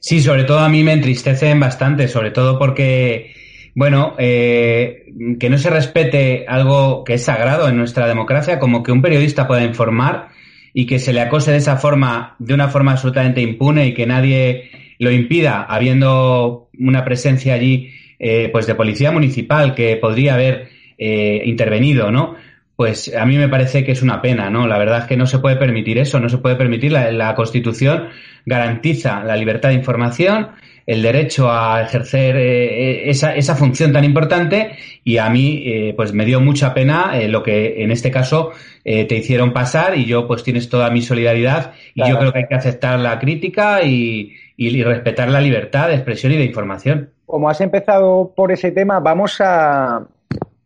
Sí, 0.00 0.20
sobre 0.20 0.42
todo 0.42 0.58
a 0.58 0.68
mí 0.68 0.82
me 0.82 0.92
entristecen 0.92 1.60
bastante, 1.60 2.08
sobre 2.08 2.32
todo 2.32 2.58
porque, 2.58 3.32
bueno, 3.76 4.16
eh, 4.18 5.04
que 5.38 5.48
no 5.48 5.56
se 5.56 5.70
respete 5.70 6.46
algo 6.48 7.04
que 7.04 7.14
es 7.14 7.22
sagrado 7.22 7.68
en 7.68 7.76
nuestra 7.76 8.08
democracia, 8.08 8.58
como 8.58 8.82
que 8.82 8.90
un 8.90 9.00
periodista 9.00 9.46
pueda 9.46 9.62
informar 9.62 10.30
y 10.72 10.86
que 10.86 10.98
se 10.98 11.12
le 11.12 11.20
acose 11.20 11.52
de 11.52 11.58
esa 11.58 11.76
forma, 11.76 12.34
de 12.40 12.54
una 12.54 12.66
forma 12.66 12.90
absolutamente 12.90 13.40
impune 13.40 13.86
y 13.86 13.94
que 13.94 14.04
nadie 14.04 14.70
lo 14.98 15.12
impida, 15.12 15.62
habiendo 15.62 16.70
una 16.76 17.04
presencia 17.04 17.54
allí, 17.54 17.92
eh, 18.18 18.48
pues 18.50 18.66
de 18.66 18.74
policía 18.74 19.12
municipal 19.12 19.76
que 19.76 19.96
podría 19.96 20.34
haber 20.34 20.73
eh, 20.98 21.42
intervenido, 21.44 22.10
¿no? 22.10 22.36
Pues 22.76 23.14
a 23.14 23.24
mí 23.24 23.38
me 23.38 23.48
parece 23.48 23.84
que 23.84 23.92
es 23.92 24.02
una 24.02 24.20
pena, 24.20 24.50
¿no? 24.50 24.66
La 24.66 24.78
verdad 24.78 24.98
es 24.98 25.04
que 25.04 25.16
no 25.16 25.26
se 25.26 25.38
puede 25.38 25.56
permitir 25.56 25.96
eso, 25.98 26.18
no 26.18 26.28
se 26.28 26.38
puede 26.38 26.56
permitir. 26.56 26.90
La, 26.90 27.34
Constitución 27.36 28.08
garantiza 28.44 29.22
la 29.22 29.36
libertad 29.36 29.68
de 29.68 29.76
información, 29.76 30.48
el 30.84 31.00
derecho 31.00 31.52
a 31.52 31.82
ejercer 31.82 32.36
eh, 32.36 33.08
esa, 33.08 33.36
esa, 33.36 33.54
función 33.54 33.92
tan 33.92 34.02
importante 34.02 34.72
y 35.04 35.18
a 35.18 35.30
mí 35.30 35.62
eh, 35.64 35.94
pues 35.96 36.12
me 36.12 36.24
dio 36.24 36.40
mucha 36.40 36.74
pena 36.74 37.12
eh, 37.14 37.28
lo 37.28 37.44
que 37.44 37.82
en 37.82 37.90
este 37.90 38.10
caso 38.10 38.50
te 38.84 39.16
hicieron 39.16 39.54
pasar 39.54 39.96
y 39.96 40.04
yo 40.04 40.26
pues 40.26 40.42
tienes 40.42 40.68
toda 40.68 40.90
mi 40.90 41.00
solidaridad 41.00 41.72
y 41.94 42.06
yo 42.06 42.18
creo 42.18 42.34
que 42.34 42.40
hay 42.40 42.46
que 42.46 42.54
aceptar 42.54 43.00
la 43.00 43.18
crítica 43.18 43.82
y, 43.82 44.34
y, 44.58 44.82
respetar 44.82 45.30
la 45.30 45.40
libertad 45.40 45.88
de 45.88 45.94
expresión 45.94 46.32
y 46.32 46.36
de 46.36 46.44
información. 46.44 47.08
Como 47.24 47.48
has 47.48 47.62
empezado 47.62 48.34
por 48.36 48.52
ese 48.52 48.72
tema, 48.72 49.00
vamos 49.00 49.40
a, 49.40 50.06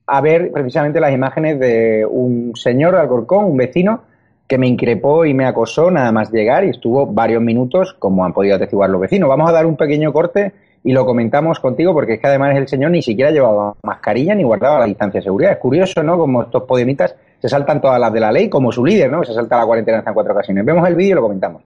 a 0.09 0.21
ver 0.23 0.51
precisamente 0.51 1.01
las 1.01 1.13
imágenes 1.13 1.61
de 1.61 2.07
un 2.09 2.53
señor 2.57 2.95
de 2.95 3.01
Alcorcón, 3.01 3.45
un 3.45 3.57
vecino, 3.57 4.01
que 4.47 4.57
me 4.57 4.67
increpó 4.67 5.27
y 5.27 5.35
me 5.35 5.45
acosó 5.45 5.91
nada 5.91 6.11
más 6.11 6.33
llegar 6.33 6.65
y 6.65 6.71
estuvo 6.71 7.07
varios 7.07 7.43
minutos, 7.43 7.95
como 7.99 8.25
han 8.25 8.33
podido 8.33 8.57
atestiguar 8.57 8.89
los 8.89 9.03
vecinos. 9.03 9.29
Vamos 9.29 9.51
a 9.51 9.53
dar 9.53 9.67
un 9.67 9.77
pequeño 9.77 10.11
corte 10.11 10.53
y 10.83 10.93
lo 10.93 11.05
comentamos 11.05 11.61
contigo 11.61 11.93
porque 11.93 12.15
es 12.15 12.21
que 12.21 12.27
además 12.27 12.57
el 12.57 12.67
señor 12.67 12.91
ni 12.91 13.03
siquiera 13.03 13.31
llevaba 13.31 13.75
mascarilla 13.83 14.35
ni 14.35 14.45
guardaba 14.45 14.79
la 14.79 14.87
distancia 14.87 15.21
de 15.21 15.25
seguridad. 15.25 15.53
Es 15.53 15.59
curioso, 15.59 16.03
¿no? 16.03 16.17
Como 16.17 16.43
estos 16.43 16.63
podemitas 16.63 17.15
se 17.39 17.49
saltan 17.49 17.83
todas 17.83 18.01
las 18.01 18.11
de 18.11 18.21
la 18.21 18.33
ley, 18.33 18.49
como 18.49 18.73
su 18.73 18.85
líder, 18.85 19.13
¿no? 19.13 19.23
Se 19.23 19.35
salta 19.35 19.59
la 19.59 19.67
cuarentena 19.67 20.03
en 20.07 20.15
cuatro 20.15 20.33
ocasiones. 20.33 20.65
Vemos 20.65 20.89
el 20.89 20.95
vídeo 20.95 21.11
y 21.11 21.15
lo 21.15 21.23
comentamos. 21.23 21.63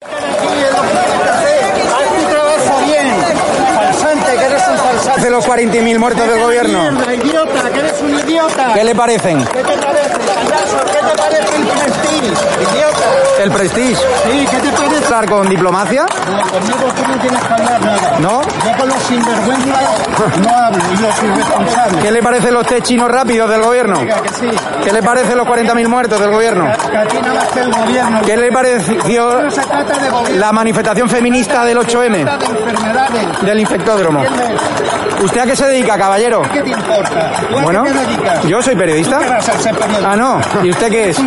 de 5.22 5.30
los 5.30 5.48
40.000 5.48 5.98
muertos 5.98 6.28
del 6.28 6.40
gobierno? 6.40 6.78
idiota, 7.12 7.70
un 8.02 8.18
idiota. 8.18 8.74
¿Qué 8.74 8.84
le 8.84 8.94
parecen? 8.94 9.44
¿Qué 9.44 9.62
te 9.62 9.62
parece, 9.62 9.62
¿Qué 9.62 9.74
te 9.74 9.76
parece 9.76 10.21
el 13.40 13.50
prestige? 13.50 13.96
Sí, 13.96 14.46
¿qué 14.50 14.56
te 14.58 14.70
parece? 14.72 15.04
¿Hablar 15.06 15.28
con 15.28 15.48
diplomacia? 15.48 16.04
No, 16.04 16.42
conmigo 16.50 16.92
tú 16.94 17.02
no 17.08 17.18
tienes 17.20 17.40
que 17.42 17.52
hablar 17.52 17.80
nada. 17.84 18.18
¿No? 18.20 18.40
Yo 18.42 18.78
con 18.78 18.88
los 18.88 19.02
sinvergüenzas 19.02 19.82
no 20.38 20.56
hablo 20.56 20.78
y 20.92 20.96
los 21.02 21.22
irresponsables. 21.22 22.02
¿Qué 22.04 22.10
le 22.12 22.22
parecen 22.22 22.54
los 22.54 22.66
test 22.66 22.82
chinos 22.86 23.10
rápidos 23.10 23.50
del 23.50 23.62
gobierno? 23.62 23.98
Diga 23.98 24.22
que 24.22 24.28
sí. 24.28 24.48
¿Qué 24.84 24.92
le 24.92 25.02
parecen 25.02 25.36
los 25.38 25.46
40.000 25.46 25.88
muertos 25.88 26.20
del 26.20 26.30
gobierno? 26.30 26.66
Que 26.90 26.96
aquí 26.96 27.16
nada 27.20 27.34
más 27.34 27.48
que 27.48 27.60
el 27.60 27.72
gobierno. 27.72 28.20
¿Qué 28.24 28.36
le 28.36 28.52
pareció 28.52 29.42
No 29.42 29.50
se 29.50 29.60
trata 29.62 29.98
de 29.98 30.08
gobierno. 30.10 30.38
la 30.40 30.52
manifestación 30.52 31.08
feminista 31.08 31.64
del 31.64 31.78
8M? 31.78 32.16
Se 32.18 32.24
trata 32.24 32.38
de 32.38 32.60
enfermedades. 32.60 33.42
Del 33.42 33.60
infectódromo. 33.60 34.22
¿Usted 35.22 35.40
a 35.40 35.46
qué 35.46 35.56
se 35.56 35.66
dedica, 35.66 35.96
caballero? 35.98 36.42
¿Qué 36.52 36.62
te 36.62 36.70
importa? 36.70 37.32
¿Tú 37.50 37.58
a 37.58 37.62
Bueno, 37.62 37.84
qué 37.84 37.90
te 37.92 37.98
dedicas? 37.98 38.44
yo 38.44 38.62
soy 38.62 38.76
periodista. 38.76 39.18
¿Tú 39.18 39.24
qué 39.24 39.30
vas 39.30 39.48
a 39.48 39.52
ser 39.58 39.74
periodista? 39.76 40.10
Ah, 40.12 40.16
no. 40.16 40.21
¿Y 40.62 40.70
usted 40.70 40.90
qué 40.90 41.10
es? 41.10 41.18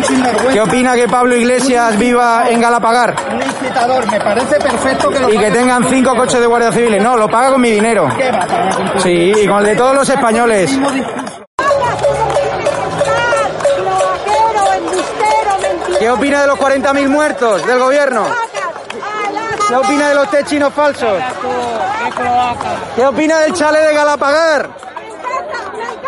¿Qué 0.52 0.60
opina 0.60 0.94
que 0.94 1.08
Pablo 1.08 1.36
Iglesias 1.36 1.98
viva 1.98 2.48
en 2.48 2.60
Galapagar? 2.60 3.14
Un 3.30 3.42
incitador, 3.42 4.10
me 4.10 4.18
parece 4.20 4.56
perfecto 4.56 5.10
que 5.10 5.20
lo 5.20 5.32
Y 5.32 5.38
que 5.38 5.50
tengan 5.50 5.84
cinco 5.88 6.14
coches 6.16 6.40
de 6.40 6.46
guardia 6.46 6.72
civiles. 6.72 7.02
No, 7.02 7.16
lo 7.16 7.28
paga 7.28 7.52
con 7.52 7.60
mi 7.60 7.70
dinero. 7.70 8.08
¿Qué 8.16 8.30
va 8.30 8.38
a 8.38 9.00
Sí, 9.00 9.32
y 9.36 9.46
con 9.46 9.58
el 9.58 9.66
de 9.66 9.76
todos 9.76 9.94
los 9.94 10.08
españoles. 10.08 10.78
¿Qué 15.98 16.10
opina 16.10 16.42
de 16.42 16.46
los 16.46 16.58
40.000 16.58 17.08
muertos 17.08 17.66
del 17.66 17.78
gobierno? 17.78 18.26
¿Qué 19.68 19.74
opina 19.74 20.08
de 20.08 20.14
los 20.14 20.30
test 20.30 20.48
chinos 20.48 20.72
falsos? 20.72 21.18
¿Qué 22.94 23.04
opina 23.04 23.40
del 23.40 23.52
chale 23.52 23.80
de 23.80 23.94
Galapagar? 23.94 24.70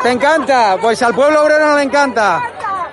¿Te 0.02 0.10
encanta? 0.10 0.76
Pues 0.80 1.02
al 1.02 1.14
pueblo 1.14 1.42
obrero 1.42 1.66
no 1.68 1.76
le 1.76 1.82
encanta. 1.82 2.40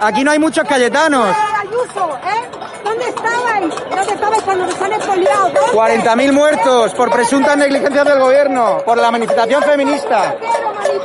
Aquí 0.06 0.24
no 0.24 0.30
hay 0.30 0.38
muchos 0.38 0.68
cayetanos. 0.68 1.36
Ayuso, 1.62 2.20
¿eh? 2.24 2.44
¿Dónde 2.84 3.10
estabais? 3.10 3.74
¿Dónde 3.90 4.14
estabais 4.14 4.44
cuando 4.44 4.66
nos 4.68 4.80
han 4.80 4.94
expoliado? 4.94 5.50
¿Dónde? 5.50 5.60
40.000 5.74 6.32
muertos 6.32 6.94
por 6.94 7.10
presuntas 7.10 7.58
negligencias 7.58 8.06
del 8.06 8.20
gobierno, 8.20 8.84
por 8.86 9.00
la 9.00 9.10
manifestación 9.10 9.64
feminista. 9.64 10.36
Eres 10.36 11.02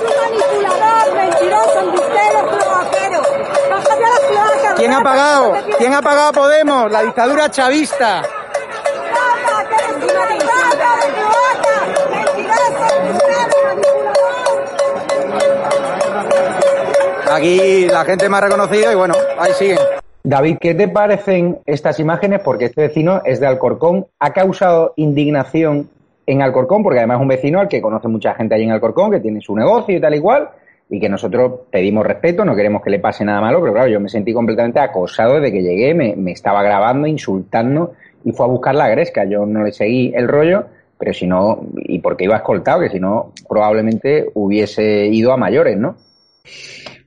un 0.00 0.16
manipulador, 0.22 1.14
mentiroso, 1.16 1.80
embustero. 1.80 3.22
Bájate 3.68 4.04
a 4.04 4.28
cloacas. 4.28 4.74
¿Quién 4.76 4.92
ha 4.94 5.02
pagado? 5.02 5.56
¿Quién 5.76 5.92
ha 5.92 6.00
pagado 6.00 6.28
a 6.28 6.32
Podemos? 6.32 6.90
La 6.90 7.02
dictadura 7.02 7.50
chavista. 7.50 8.22
Aquí 17.36 17.86
la 17.86 18.02
gente 18.06 18.30
me 18.30 18.38
ha 18.38 18.40
reconocido 18.40 18.90
y 18.90 18.94
bueno, 18.94 19.12
ahí 19.38 19.52
siguen. 19.52 19.76
David, 20.24 20.56
¿qué 20.58 20.74
te 20.74 20.88
parecen 20.88 21.58
estas 21.66 22.00
imágenes? 22.00 22.40
Porque 22.40 22.64
este 22.64 22.80
vecino 22.80 23.20
es 23.26 23.40
de 23.40 23.46
Alcorcón, 23.46 24.06
ha 24.18 24.32
causado 24.32 24.94
indignación 24.96 25.90
en 26.24 26.40
Alcorcón, 26.40 26.82
porque 26.82 27.00
además 27.00 27.18
es 27.18 27.22
un 27.22 27.28
vecino 27.28 27.60
al 27.60 27.68
que 27.68 27.82
conoce 27.82 28.08
mucha 28.08 28.32
gente 28.32 28.54
allí 28.54 28.64
en 28.64 28.70
Alcorcón, 28.70 29.10
que 29.10 29.20
tiene 29.20 29.42
su 29.42 29.54
negocio 29.54 29.94
y 29.94 30.00
tal 30.00 30.14
y 30.14 30.20
cual, 30.20 30.48
y 30.88 30.98
que 30.98 31.10
nosotros 31.10 31.60
pedimos 31.70 32.06
respeto, 32.06 32.42
no 32.42 32.56
queremos 32.56 32.82
que 32.82 32.88
le 32.88 33.00
pase 33.00 33.22
nada 33.22 33.42
malo, 33.42 33.60
pero 33.60 33.74
claro, 33.74 33.88
yo 33.88 34.00
me 34.00 34.08
sentí 34.08 34.32
completamente 34.32 34.80
acosado 34.80 35.34
desde 35.34 35.52
que 35.52 35.62
llegué, 35.62 35.92
me, 35.92 36.16
me 36.16 36.32
estaba 36.32 36.62
grabando, 36.62 37.06
insultando, 37.06 37.92
y 38.24 38.32
fue 38.32 38.46
a 38.46 38.48
buscar 38.48 38.74
la 38.74 38.88
gresca. 38.88 39.26
Yo 39.26 39.44
no 39.44 39.62
le 39.62 39.72
seguí 39.72 40.10
el 40.16 40.26
rollo, 40.26 40.64
pero 40.96 41.12
si 41.12 41.26
no, 41.26 41.66
y 41.74 41.98
porque 41.98 42.24
iba 42.24 42.36
escoltado, 42.36 42.80
que 42.80 42.88
si 42.88 42.98
no, 42.98 43.32
probablemente 43.46 44.30
hubiese 44.32 45.04
ido 45.08 45.34
a 45.34 45.36
mayores, 45.36 45.76
¿no? 45.76 45.96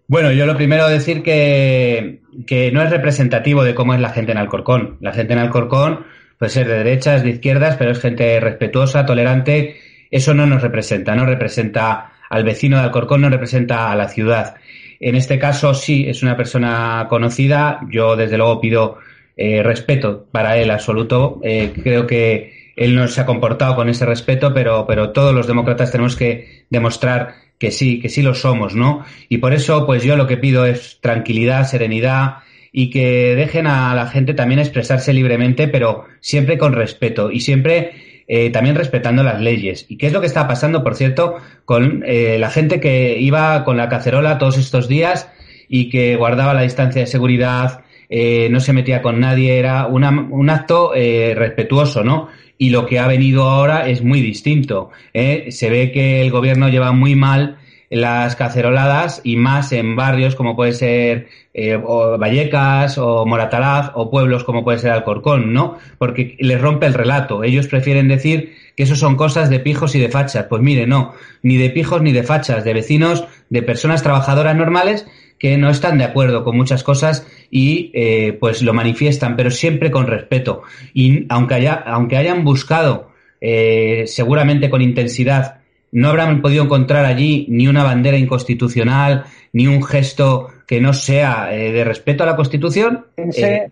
Bueno, 0.09 0.31
yo 0.31 0.47
lo 0.47 0.57
primero 0.57 0.89
decir 0.89 1.21
que, 1.21 2.21
que 2.47 2.71
no 2.71 2.81
es 2.81 2.89
representativo 2.89 3.63
de 3.63 3.75
cómo 3.75 3.93
es 3.93 3.99
la 3.99 4.09
gente 4.09 4.31
en 4.31 4.39
Alcorcón. 4.39 4.97
La 5.01 5.13
gente 5.13 5.33
en 5.33 5.39
Alcorcón 5.39 6.03
puede 6.39 6.49
ser 6.49 6.67
de 6.67 6.79
derechas, 6.79 7.21
de 7.21 7.29
izquierdas, 7.29 7.75
pero 7.77 7.91
es 7.91 7.99
gente 7.99 8.39
respetuosa, 8.39 9.05
tolerante. 9.05 9.75
Eso 10.09 10.33
no 10.33 10.47
nos 10.47 10.63
representa, 10.63 11.15
no 11.15 11.27
representa 11.27 12.13
al 12.27 12.43
vecino 12.43 12.77
de 12.77 12.85
Alcorcón, 12.85 13.21
no 13.21 13.29
representa 13.29 13.91
a 13.91 13.95
la 13.95 14.09
ciudad. 14.09 14.55
En 14.99 15.13
este 15.13 15.37
caso 15.37 15.75
sí 15.75 16.09
es 16.09 16.23
una 16.23 16.35
persona 16.35 17.05
conocida. 17.07 17.81
Yo 17.91 18.15
desde 18.15 18.39
luego 18.39 18.59
pido 18.59 18.97
eh, 19.37 19.61
respeto 19.61 20.25
para 20.31 20.57
él 20.57 20.71
absoluto. 20.71 21.39
Eh, 21.43 21.71
creo 21.83 22.07
que 22.07 22.71
él 22.75 22.95
no 22.95 23.07
se 23.09 23.21
ha 23.21 23.27
comportado 23.27 23.75
con 23.75 23.89
ese 23.89 24.07
respeto, 24.07 24.55
pero, 24.55 24.87
pero 24.87 25.11
todos 25.11 25.35
los 25.35 25.45
demócratas 25.45 25.91
tenemos 25.91 26.15
que 26.15 26.65
demostrar 26.71 27.35
que 27.59 27.71
sí, 27.71 27.99
que 27.99 28.09
sí 28.09 28.21
lo 28.21 28.33
somos, 28.33 28.73
¿no? 28.73 29.05
Y 29.27 29.37
por 29.37 29.53
eso, 29.53 29.85
pues 29.85 30.03
yo 30.03 30.15
lo 30.15 30.25
que 30.25 30.37
pido 30.37 30.65
es 30.65 30.99
tranquilidad, 31.01 31.67
serenidad 31.67 32.37
y 32.71 32.89
que 32.89 33.35
dejen 33.35 33.67
a 33.67 33.93
la 33.93 34.07
gente 34.07 34.33
también 34.33 34.59
expresarse 34.59 35.13
libremente, 35.13 35.67
pero 35.67 36.05
siempre 36.21 36.57
con 36.57 36.73
respeto 36.73 37.31
y 37.31 37.41
siempre 37.41 38.23
eh, 38.27 38.49
también 38.51 38.75
respetando 38.75 39.23
las 39.23 39.41
leyes. 39.41 39.85
¿Y 39.89 39.97
qué 39.97 40.07
es 40.07 40.13
lo 40.13 40.21
que 40.21 40.27
está 40.27 40.47
pasando, 40.47 40.83
por 40.83 40.95
cierto, 40.95 41.37
con 41.65 42.03
eh, 42.05 42.37
la 42.39 42.49
gente 42.49 42.79
que 42.79 43.19
iba 43.19 43.63
con 43.65 43.75
la 43.75 43.89
cacerola 43.89 44.37
todos 44.37 44.57
estos 44.57 44.87
días 44.87 45.29
y 45.67 45.89
que 45.89 46.15
guardaba 46.15 46.53
la 46.53 46.61
distancia 46.61 47.01
de 47.01 47.07
seguridad, 47.07 47.83
eh, 48.09 48.47
no 48.49 48.59
se 48.59 48.73
metía 48.73 49.03
con 49.03 49.19
nadie, 49.19 49.59
era 49.59 49.85
una, 49.85 50.09
un 50.09 50.49
acto 50.49 50.93
eh, 50.95 51.35
respetuoso, 51.35 52.03
¿no? 52.03 52.29
Y 52.59 52.69
lo 52.69 52.85
que 52.85 52.99
ha 52.99 53.07
venido 53.07 53.49
ahora 53.49 53.89
es 53.89 54.03
muy 54.03 54.21
distinto. 54.21 54.91
¿eh? 55.15 55.47
Se 55.49 55.71
ve 55.71 55.91
que 55.91 56.21
el 56.21 56.29
gobierno 56.29 56.69
lleva 56.69 56.91
muy 56.91 57.15
mal 57.15 57.57
las 57.89 58.35
caceroladas 58.35 59.21
y 59.23 59.35
más 59.35 59.71
en 59.71 59.95
barrios 59.95 60.35
como 60.35 60.55
puede 60.55 60.73
ser 60.73 61.27
eh, 61.53 61.75
o 61.75 62.17
Vallecas 62.19 62.97
o 62.99 63.25
Moratalaz 63.25 63.91
o 63.95 64.11
pueblos 64.11 64.43
como 64.43 64.63
puede 64.63 64.77
ser 64.77 64.91
Alcorcón, 64.91 65.53
¿no? 65.53 65.77
Porque 65.97 66.35
les 66.39 66.61
rompe 66.61 66.85
el 66.85 66.93
relato. 66.93 67.43
Ellos 67.43 67.67
prefieren 67.67 68.07
decir 68.07 68.53
que 68.75 68.83
eso 68.83 68.95
son 68.95 69.15
cosas 69.15 69.49
de 69.49 69.59
pijos 69.59 69.95
y 69.95 69.99
de 69.99 70.09
fachas. 70.09 70.45
Pues 70.47 70.61
mire, 70.61 70.85
no, 70.85 71.13
ni 71.41 71.57
de 71.57 71.71
pijos 71.71 72.01
ni 72.01 72.11
de 72.11 72.23
fachas, 72.23 72.63
de 72.63 72.73
vecinos, 72.73 73.25
de 73.49 73.63
personas 73.63 74.03
trabajadoras 74.03 74.55
normales 74.55 75.07
que 75.39 75.57
no 75.57 75.69
están 75.69 75.97
de 75.97 76.03
acuerdo 76.03 76.43
con 76.43 76.55
muchas 76.55 76.83
cosas 76.83 77.25
y 77.49 77.91
eh, 77.93 78.33
pues 78.33 78.61
lo 78.61 78.73
manifiestan, 78.73 79.35
pero 79.35 79.51
siempre 79.51 79.91
con 79.91 80.07
respeto. 80.07 80.63
Y 80.93 81.25
aunque, 81.29 81.55
haya, 81.55 81.73
aunque 81.73 82.17
hayan 82.17 82.43
buscado 82.43 83.09
eh, 83.41 84.03
seguramente 84.07 84.69
con 84.69 84.81
intensidad, 84.81 85.59
no 85.91 86.09
habrán 86.09 86.41
podido 86.41 86.63
encontrar 86.63 87.05
allí 87.05 87.45
ni 87.49 87.67
una 87.67 87.83
bandera 87.83 88.17
inconstitucional, 88.17 89.25
ni 89.53 89.67
un 89.67 89.83
gesto 89.83 90.49
que 90.67 90.79
no 90.79 90.93
sea 90.93 91.49
eh, 91.51 91.71
de 91.71 91.83
respeto 91.83 92.23
a 92.23 92.27
la 92.27 92.35
Constitución. 92.35 93.05
Pensé, 93.15 93.71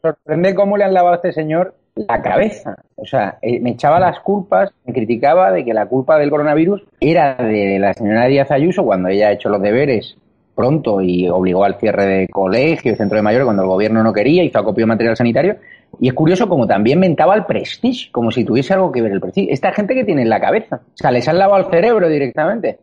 sorprende 0.00 0.54
cómo 0.54 0.76
le 0.76 0.84
han 0.84 0.94
lavado 0.94 1.14
a 1.14 1.16
este 1.16 1.32
señor 1.32 1.74
la 1.94 2.22
cabeza. 2.22 2.76
O 2.96 3.04
sea, 3.04 3.38
eh, 3.42 3.60
me 3.60 3.72
echaba 3.72 4.00
las 4.00 4.20
culpas, 4.20 4.70
me 4.84 4.92
criticaba 4.92 5.52
de 5.52 5.64
que 5.64 5.74
la 5.74 5.86
culpa 5.86 6.18
del 6.18 6.30
coronavirus 6.30 6.82
era 7.00 7.34
de 7.36 7.78
la 7.78 7.92
señora 7.92 8.26
Díaz 8.26 8.50
Ayuso 8.50 8.84
cuando 8.84 9.08
ella 9.08 9.28
ha 9.28 9.32
hecho 9.32 9.48
los 9.48 9.60
deberes 9.60 10.16
pronto 10.54 11.00
y 11.00 11.28
obligó 11.28 11.64
al 11.64 11.78
cierre 11.78 12.06
de 12.06 12.28
colegios, 12.28 12.98
centro 12.98 13.16
de 13.16 13.22
mayores 13.22 13.44
cuando 13.44 13.62
el 13.62 13.68
gobierno 13.68 14.02
no 14.02 14.12
quería, 14.12 14.44
hizo 14.44 14.58
acopio 14.58 14.82
de 14.82 14.88
material 14.88 15.16
sanitario. 15.16 15.56
Y 16.00 16.08
es 16.08 16.14
curioso 16.14 16.48
como 16.48 16.66
también 16.66 17.00
mentaba 17.00 17.34
el 17.34 17.44
prestige, 17.44 18.10
como 18.12 18.30
si 18.30 18.44
tuviese 18.44 18.74
algo 18.74 18.92
que 18.92 19.02
ver 19.02 19.12
el 19.12 19.20
prestige. 19.20 19.52
Esta 19.52 19.72
gente 19.72 19.94
que 19.94 20.04
tiene 20.04 20.22
en 20.22 20.28
la 20.28 20.40
cabeza. 20.40 20.76
O 20.76 20.96
sea, 20.96 21.10
les 21.10 21.26
han 21.28 21.38
lavado 21.38 21.64
el 21.64 21.70
cerebro 21.70 22.08
directamente. 22.08 22.78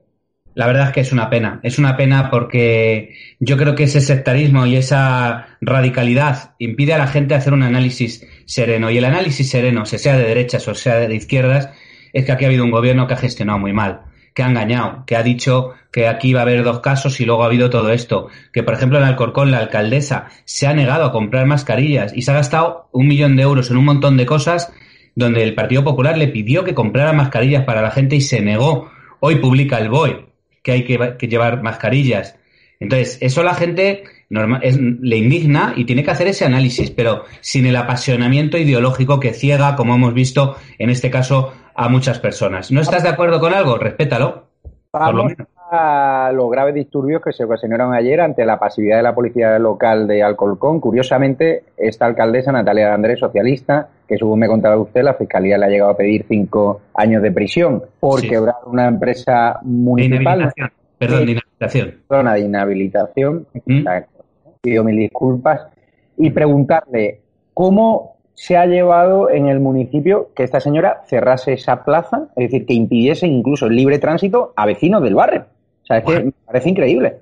La 0.57 0.65
verdad 0.65 0.87
es 0.87 0.93
que 0.93 1.01
es 1.01 1.13
una 1.13 1.29
pena. 1.29 1.59
Es 1.61 1.77
una 1.77 1.95
pena 1.95 2.31
porque 2.31 3.13
yo 3.39 3.57
creo 3.57 3.75
que 3.75 3.83
ese 3.83 4.01
sectarismo 4.01 4.65
y 4.65 4.75
esa 4.75 5.49
radicalidad 5.61 6.55
impide 6.57 6.95
a 6.95 6.97
la 6.97 7.05
gente 7.05 7.35
hacer 7.35 7.53
un 7.53 7.61
análisis 7.61 8.25
sereno. 8.45 8.89
Y 8.89 8.97
el 8.97 9.05
análisis 9.05 9.49
sereno, 9.49 9.85
sea 9.85 10.17
de 10.17 10.23
derechas 10.23 10.67
o 10.67 10.73
sea 10.73 10.95
de 10.95 11.15
izquierdas, 11.15 11.69
es 12.11 12.25
que 12.25 12.31
aquí 12.31 12.45
ha 12.45 12.47
habido 12.47 12.63
un 12.63 12.71
gobierno 12.71 13.05
que 13.05 13.13
ha 13.13 13.17
gestionado 13.17 13.59
muy 13.59 13.71
mal, 13.71 14.01
que 14.37 14.43
ha 14.43 14.49
engañado, 14.49 15.03
que 15.07 15.15
ha 15.15 15.23
dicho 15.23 15.73
que 15.91 16.07
aquí 16.07 16.31
va 16.31 16.41
a 16.41 16.43
haber 16.43 16.63
dos 16.63 16.79
casos 16.81 17.19
y 17.19 17.25
luego 17.25 17.41
ha 17.41 17.47
habido 17.47 17.71
todo 17.71 17.91
esto. 17.91 18.27
Que, 18.53 18.61
por 18.61 18.75
ejemplo, 18.75 18.99
en 18.99 19.03
Alcorcón 19.03 19.49
la 19.49 19.57
alcaldesa 19.57 20.27
se 20.45 20.67
ha 20.67 20.73
negado 20.73 21.05
a 21.05 21.11
comprar 21.11 21.47
mascarillas 21.47 22.15
y 22.15 22.21
se 22.21 22.29
ha 22.29 22.35
gastado 22.35 22.87
un 22.91 23.07
millón 23.07 23.35
de 23.35 23.41
euros 23.41 23.71
en 23.71 23.77
un 23.77 23.85
montón 23.85 24.15
de 24.15 24.27
cosas 24.27 24.71
donde 25.15 25.41
el 25.41 25.55
Partido 25.55 25.83
Popular 25.83 26.19
le 26.19 26.27
pidió 26.27 26.63
que 26.63 26.75
comprara 26.75 27.13
mascarillas 27.13 27.63
para 27.63 27.81
la 27.81 27.89
gente 27.89 28.15
y 28.15 28.21
se 28.21 28.39
negó. 28.39 28.91
Hoy 29.21 29.37
publica 29.37 29.79
el 29.79 29.89
BOE 29.89 30.27
que 30.61 30.71
hay 30.71 30.83
que, 30.83 31.27
llevar 31.27 31.63
mascarillas. 31.63 32.35
Entonces, 32.79 33.17
eso 33.21 33.41
la 33.41 33.55
gente 33.55 34.03
le 34.29 35.17
indigna 35.17 35.73
y 35.75 35.85
tiene 35.85 36.03
que 36.03 36.11
hacer 36.11 36.27
ese 36.27 36.45
análisis, 36.45 36.91
pero 36.91 37.23
sin 37.41 37.65
el 37.65 37.75
apasionamiento 37.75 38.59
ideológico 38.59 39.19
que 39.19 39.33
ciega, 39.33 39.75
como 39.75 39.95
hemos 39.95 40.13
visto 40.13 40.57
en 40.77 40.91
este 40.91 41.09
caso, 41.09 41.53
a 41.77 41.89
muchas 41.89 42.19
personas. 42.19 42.71
¿No 42.71 42.81
estás 42.81 43.03
de 43.03 43.09
acuerdo 43.09 43.39
con 43.39 43.53
algo? 43.53 43.77
Respétalo. 43.77 44.47
Por 44.91 45.13
lo 45.13 45.25
menos. 45.25 45.47
a 45.71 46.31
los 46.33 46.49
graves 46.49 46.73
disturbios 46.73 47.21
que 47.21 47.31
se 47.31 47.43
ocasionaron 47.43 47.93
ayer 47.93 48.19
ante 48.19 48.45
la 48.45 48.57
pasividad 48.57 48.97
de 48.97 49.03
la 49.03 49.13
policía 49.13 49.59
local 49.59 50.07
de 50.07 50.23
Alcolcón. 50.23 50.79
Curiosamente, 50.79 51.65
esta 51.77 52.07
alcaldesa, 52.07 52.51
Natalia 52.51 52.93
Andrés, 52.93 53.19
socialista, 53.19 53.89
que 54.07 54.17
según 54.17 54.39
me 54.39 54.47
contaba 54.47 54.75
usted, 54.77 55.03
la 55.03 55.13
fiscalía 55.13 55.57
le 55.59 55.65
ha 55.65 55.69
llegado 55.69 55.91
a 55.91 55.97
pedir 55.97 56.25
cinco 56.27 56.81
años 56.95 57.21
de 57.21 57.31
prisión 57.31 57.83
por 57.99 58.21
quebrar 58.21 58.55
una 58.65 58.87
empresa 58.87 59.59
municipal. 59.61 60.51
Perdón, 60.97 61.25
de 61.27 61.31
inhabilitación. 61.33 61.95
De 62.09 62.39
inhabilitación. 62.39 63.47
Pido 64.61 64.83
mil 64.83 64.97
disculpas. 64.97 65.67
Y 66.17 66.31
preguntarle 66.31 67.21
cómo 67.53 68.16
se 68.39 68.55
ha 68.55 68.67
llevado 68.67 69.31
en 69.31 69.47
el 69.47 69.59
municipio 69.59 70.29
que 70.35 70.43
esta 70.43 70.59
señora 70.59 71.01
cerrase 71.07 71.53
esa 71.53 71.83
plaza, 71.83 72.27
es 72.35 72.51
decir, 72.51 72.67
que 72.67 72.75
impidiese 72.75 73.25
incluso 73.25 73.65
el 73.65 73.75
libre 73.75 73.97
tránsito 73.97 74.53
a 74.55 74.67
vecinos 74.67 75.01
del 75.01 75.15
barrio. 75.15 75.47
O 75.81 75.85
sea, 75.87 75.97
es 75.97 76.03
que 76.05 76.23
me 76.25 76.31
parece 76.45 76.69
increíble. 76.69 77.15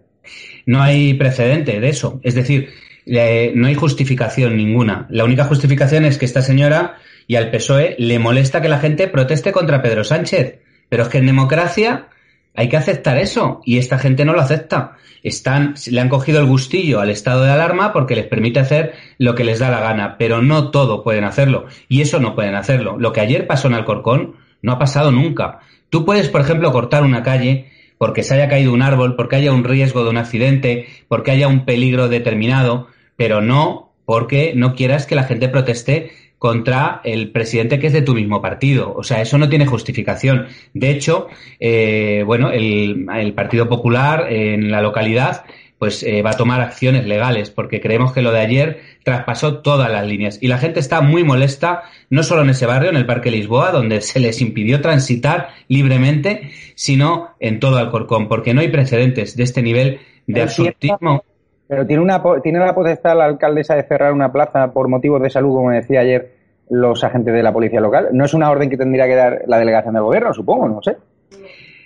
No 0.65 0.81
hay 0.81 1.13
precedente 1.13 1.79
de 1.79 1.87
eso. 1.87 2.19
Es 2.21 2.35
decir, 2.35 2.67
no 3.05 3.67
hay 3.67 3.75
justificación 3.75 4.57
ninguna. 4.57 5.07
La 5.09 5.23
única 5.23 5.45
justificación 5.45 6.03
es 6.03 6.17
que 6.17 6.25
esta 6.25 6.41
señora 6.41 6.95
y 7.27 7.37
al 7.37 7.49
PSOE 7.49 7.95
le 7.97 8.19
molesta 8.19 8.61
que 8.61 8.67
la 8.67 8.79
gente 8.79 9.07
proteste 9.07 9.53
contra 9.53 9.81
Pedro 9.81 10.03
Sánchez. 10.03 10.59
Pero 10.89 11.03
es 11.03 11.09
que 11.09 11.19
en 11.19 11.27
democracia 11.27 12.09
hay 12.56 12.69
que 12.69 12.77
aceptar 12.77 13.18
eso 13.18 13.61
y 13.65 13.77
esta 13.77 13.98
gente 13.98 14.26
no 14.26 14.34
lo 14.34 14.41
acepta. 14.41 14.98
Están, 15.23 15.76
le 15.90 16.02
han 16.02 16.10
cogido 16.10 16.40
el 16.40 16.45
gustillo 16.45 16.99
al 16.99 17.10
estado 17.10 17.44
de 17.44 17.52
alarma 17.52 17.91
porque 17.94 18.15
les 18.15 18.27
permite 18.27 18.60
hacer 18.60 18.94
lo 19.18 19.34
que 19.36 19.44
les 19.44 19.60
da 19.60 19.69
la 19.69 19.80
gana, 19.80 20.18
pero 20.18 20.41
no 20.41 20.72
todo 20.72 21.03
pueden 21.03 21.23
hacerlo 21.23 21.65
y 21.90 22.02
eso 22.02 22.19
no 22.19 22.36
pueden 22.36 22.56
hacerlo. 22.56 22.98
Lo 22.99 23.11
que 23.11 23.22
ayer 23.22 23.48
pasó 23.48 23.68
en 23.68 23.73
Alcorcón 23.73 24.36
no 24.61 24.73
ha 24.73 24.80
pasado 24.80 25.11
nunca. 25.11 25.60
Tú 25.90 26.06
puedes, 26.06 26.30
por 26.30 26.41
ejemplo, 26.41 26.72
cortar 26.72 27.03
una 27.03 27.23
calle 27.23 27.72
porque 27.98 28.23
se 28.23 28.36
haya 28.36 28.49
caído 28.49 28.73
un 28.73 28.82
árbol, 28.82 29.15
porque 29.15 29.38
haya 29.38 29.53
un 29.53 29.64
riesgo 29.64 30.03
de 30.03 30.10
un 30.10 30.18
accidente, 30.18 30.88
porque 31.07 31.32
haya 31.32 31.48
un 31.48 31.65
peligro 31.65 32.10
determinado, 32.10 32.88
pero 33.15 33.41
no 33.41 33.94
porque 34.06 34.53
no 34.56 34.76
quieras 34.76 35.06
que 35.07 35.15
la 35.15 35.23
gente 35.23 35.49
proteste 35.49 36.11
contra 36.45 37.01
el 37.03 37.31
presidente 37.31 37.80
que 37.80 37.88
es 37.88 37.93
de 37.93 38.03
tu 38.03 38.13
mismo 38.13 38.39
partido. 38.39 38.93
O 38.95 39.01
sea, 39.01 39.19
eso 39.19 39.39
no 39.39 39.49
tiene 39.49 39.65
justificación. 39.65 40.45
De 40.76 40.91
hecho, 40.91 41.27
eh, 41.59 42.22
bueno, 42.23 42.51
el, 42.51 43.34
Partido 43.34 43.67
Popular 43.67 44.31
en 44.31 44.69
la 44.69 44.80
localidad 44.84 45.43
pues 45.80 46.03
eh, 46.03 46.22
va 46.22 46.30
a 46.30 46.38
tomar 46.38 46.61
acciones 46.61 47.07
legales 47.07 47.49
porque 47.49 47.81
creemos 47.81 48.13
que 48.13 48.22
lo 48.22 48.31
de 48.31 48.41
ayer 48.41 48.80
traspasó 49.03 49.63
todas 49.63 49.91
las 49.91 50.05
líneas 50.05 50.38
y 50.39 50.47
la 50.47 50.59
gente 50.59 50.80
está 50.80 51.01
muy 51.01 51.23
molesta 51.23 51.81
no 52.11 52.22
solo 52.22 52.43
en 52.43 52.51
ese 52.51 52.67
barrio 52.67 52.91
en 52.91 52.95
el 52.95 53.07
Parque 53.07 53.31
Lisboa 53.31 53.72
donde 53.72 54.01
se 54.01 54.19
les 54.19 54.39
impidió 54.39 54.81
transitar 54.81 55.49
libremente 55.67 56.51
sino 56.76 57.31
en 57.39 57.59
todo 57.59 57.77
Alcorcón 57.77 58.30
porque 58.30 58.53
no 58.53 58.61
hay 58.61 58.69
precedentes 58.69 59.35
de 59.35 59.43
este 59.43 59.63
nivel 59.63 59.99
de 60.27 60.43
absurdismo 60.43 61.23
pero 61.67 61.85
tiene, 61.85 62.03
una, 62.03 62.22
tiene 62.43 62.59
la 62.59 62.76
potestad 62.76 63.17
la 63.17 63.26
alcaldesa 63.26 63.76
de 63.76 63.84
cerrar 63.84 64.13
una 64.13 64.31
plaza 64.31 64.72
por 64.72 64.88
motivos 64.88 65.22
de 65.22 65.30
salud, 65.30 65.55
como 65.55 65.72
decía 65.72 66.01
ayer 66.01 66.35
los 66.69 67.03
agentes 67.03 67.33
de 67.33 67.43
la 67.43 67.53
policía 67.53 67.79
local. 67.79 68.09
¿No 68.11 68.25
es 68.25 68.33
una 68.33 68.49
orden 68.49 68.69
que 68.69 68.77
tendría 68.77 69.05
que 69.05 69.15
dar 69.15 69.43
la 69.47 69.57
delegación 69.59 69.93
del 69.93 70.03
gobierno, 70.03 70.33
supongo? 70.33 70.67
No 70.67 70.81
sé. 70.81 70.97